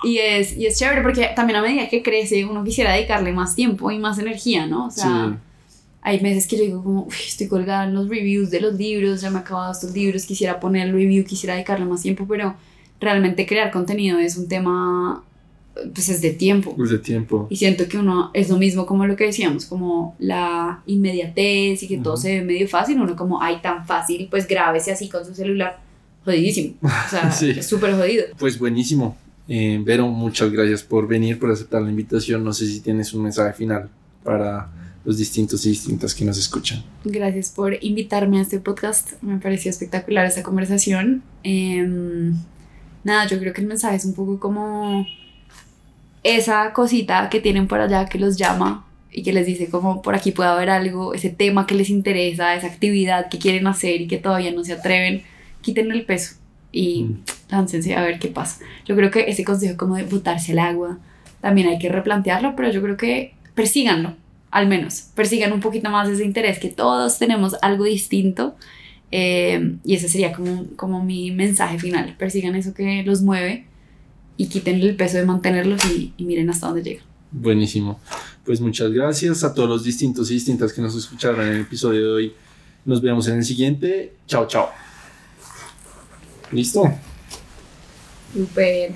y, 0.04 0.20
es, 0.20 0.56
y 0.56 0.66
es 0.66 0.80
chévere 0.80 1.02
porque 1.02 1.32
también 1.36 1.60
a 1.60 1.62
medida 1.62 1.90
que 1.90 2.02
crece 2.02 2.46
uno 2.46 2.64
quisiera 2.64 2.94
dedicarle 2.94 3.34
más 3.34 3.56
tiempo 3.56 3.92
y 3.92 4.00
más 4.00 4.20
energía, 4.20 4.68
¿no? 4.68 4.86
O 4.86 4.92
sea, 4.92 5.34
sí 5.34 5.47
hay 6.08 6.22
meses 6.22 6.48
que 6.48 6.56
yo 6.56 6.64
digo 6.64 6.84
como, 6.84 7.08
estoy 7.28 7.48
colgada 7.48 7.84
en 7.84 7.94
los 7.94 8.08
reviews 8.08 8.50
de 8.50 8.62
los 8.62 8.76
libros, 8.76 9.20
ya 9.20 9.30
me 9.30 9.40
he 9.40 9.42
acabado 9.42 9.74
estos 9.74 9.94
libros, 9.94 10.26
quisiera 10.26 10.58
poner 10.58 10.88
el 10.88 10.94
review, 10.94 11.26
quisiera 11.26 11.56
dedicarle 11.56 11.86
más 11.86 12.02
tiempo, 12.02 12.26
pero 12.26 12.56
realmente 13.02 13.46
crear 13.46 13.72
contenido 13.72 14.18
es 14.18 14.38
un 14.38 14.48
tema, 14.48 15.22
pues 15.94 16.08
es 16.08 16.22
de 16.22 16.32
tiempo. 16.32 16.74
Es 16.82 16.92
de 16.92 17.00
tiempo. 17.00 17.48
Y 17.50 17.58
siento 17.58 17.90
que 17.90 17.98
uno 17.98 18.32
es 18.34 18.50
lo 18.50 18.56
mismo 18.56 18.86
como 18.86 19.06
lo 19.06 19.18
que 19.18 19.26
decíamos, 19.26 19.66
como 19.66 20.16
la 20.18 20.82
inmediatez 20.86 21.84
y 21.84 21.90
que 21.90 21.98
todo 21.98 22.16
se 22.16 22.40
ve 22.40 22.46
medio 22.46 22.70
fácil, 22.70 23.02
uno 23.02 23.18
como, 23.18 23.42
ay, 23.42 23.58
tan 23.62 23.86
fácil, 23.86 24.30
pues 24.32 24.48
grábese 24.48 24.94
así 24.94 25.10
con 25.10 25.26
su 25.26 25.36
celular, 25.36 25.78
jodidísimo. 26.24 26.76
O 26.84 26.88
sea, 27.10 27.36
es 27.50 27.68
súper 27.68 27.94
jodido. 27.96 28.28
Pues 28.40 28.58
buenísimo. 28.58 29.18
Eh, 29.50 29.82
Vero, 29.84 30.08
muchas 30.08 30.52
gracias 30.52 30.84
por 30.84 31.06
venir, 31.06 31.38
por 31.38 31.52
aceptar 31.52 31.82
la 31.82 31.90
invitación. 31.90 32.46
No 32.46 32.54
sé 32.54 32.66
si 32.66 32.80
tienes 32.80 33.14
un 33.14 33.24
mensaje 33.24 33.52
final 33.52 33.90
para 34.24 34.70
los 35.08 35.18
distintos 35.18 35.66
y 35.66 35.70
distintas 35.70 36.14
que 36.14 36.26
nos 36.26 36.38
escuchan. 36.38 36.84
Gracias 37.06 37.50
por 37.50 37.82
invitarme 37.82 38.40
a 38.40 38.42
este 38.42 38.60
podcast. 38.60 39.14
Me 39.22 39.38
pareció 39.38 39.72
espectacular 39.72 40.26
esta 40.26 40.44
conversación. 40.44 41.24
Em, 41.44 42.36
nada, 43.06 43.26
yo 43.26 43.40
creo 43.40 43.54
que 43.54 43.62
el 43.62 43.68
mensaje 43.68 43.96
es 43.96 44.04
un 44.04 44.14
poco 44.14 44.38
como 44.38 45.08
esa 46.24 46.74
cosita 46.74 47.30
que 47.30 47.40
tienen 47.40 47.70
por 47.70 47.80
allá 47.80 48.06
que 48.08 48.20
los 48.20 48.36
llama 48.36 48.86
y 49.10 49.24
que 49.24 49.32
les 49.32 49.46
dice 49.46 49.70
como 49.70 50.02
por 50.02 50.14
aquí 50.14 50.34
puede 50.34 50.50
haber 50.50 50.70
algo, 50.70 51.14
ese 51.14 51.30
tema 51.30 51.66
que 51.66 51.76
les 51.76 51.90
interesa, 51.90 52.54
esa 52.56 52.68
actividad 52.68 53.30
que 53.30 53.40
quieren 53.40 53.66
hacer 53.66 54.02
y 54.02 54.08
que 54.08 54.18
todavía 54.18 54.52
no 54.52 54.66
se 54.66 54.74
atreven, 54.74 55.24
quiten 55.62 55.90
el 55.90 56.04
peso 56.04 56.36
y 56.74 57.04
mm. 57.04 57.24
láncense 57.50 57.96
a 57.96 58.02
ver 58.02 58.20
qué 58.20 58.28
pasa. 58.28 58.60
Yo 58.84 58.94
creo 58.98 59.10
que 59.10 59.30
ese 59.30 59.46
consejo 59.46 59.78
como 59.78 59.96
de 59.96 60.04
botarse 60.04 60.52
al 60.52 60.60
agua 60.60 61.00
también 61.40 61.70
hay 61.70 61.80
que 61.80 61.88
replantearlo, 61.88 62.58
pero 62.58 62.70
yo 62.72 62.82
creo 62.82 62.98
que 62.98 63.36
persíganlo 63.56 64.27
al 64.52 64.68
menos, 64.68 65.08
persigan 65.16 65.52
un 65.52 65.60
poquito 65.60 65.90
más 65.90 66.10
ese 66.10 66.24
interés, 66.24 66.60
que 66.60 66.70
todos 66.70 67.20
tenemos 67.20 67.56
algo 67.62 67.84
distinto. 67.84 68.56
Eh, 69.12 69.78
y 69.86 69.96
ese 69.96 70.10
sería 70.10 70.34
como, 70.34 70.66
como 70.76 71.04
mi 71.04 71.32
mensaje 71.32 71.80
final. 71.80 72.16
Persigan 72.18 72.56
eso 72.56 72.74
que 72.74 73.04
los 73.04 73.22
mueve 73.22 73.66
y 74.36 74.48
quítenle 74.48 74.90
el 74.90 74.96
peso 74.96 75.18
de 75.18 75.26
mantenerlos 75.26 75.84
y, 75.86 76.14
y 76.18 76.26
miren 76.26 76.50
hasta 76.50 76.68
dónde 76.68 76.84
llegan. 76.84 77.06
Buenísimo. 77.32 78.00
Pues 78.46 78.62
muchas 78.62 78.92
gracias 78.92 79.44
a 79.44 79.54
todos 79.54 79.68
los 79.68 79.84
distintos 79.84 80.32
y 80.32 80.36
distintas 80.36 80.72
que 80.74 80.82
nos 80.82 80.96
escucharon 80.96 81.42
en 81.42 81.54
el 81.54 81.62
episodio 81.62 82.02
de 82.02 82.12
hoy. 82.14 82.34
Nos 82.86 83.02
vemos 83.02 83.28
en 83.28 83.38
el 83.38 83.44
siguiente. 83.44 84.14
Chao, 84.28 84.48
chao. 84.48 84.70
¿Listo? 86.52 86.84
Super. 88.34 88.94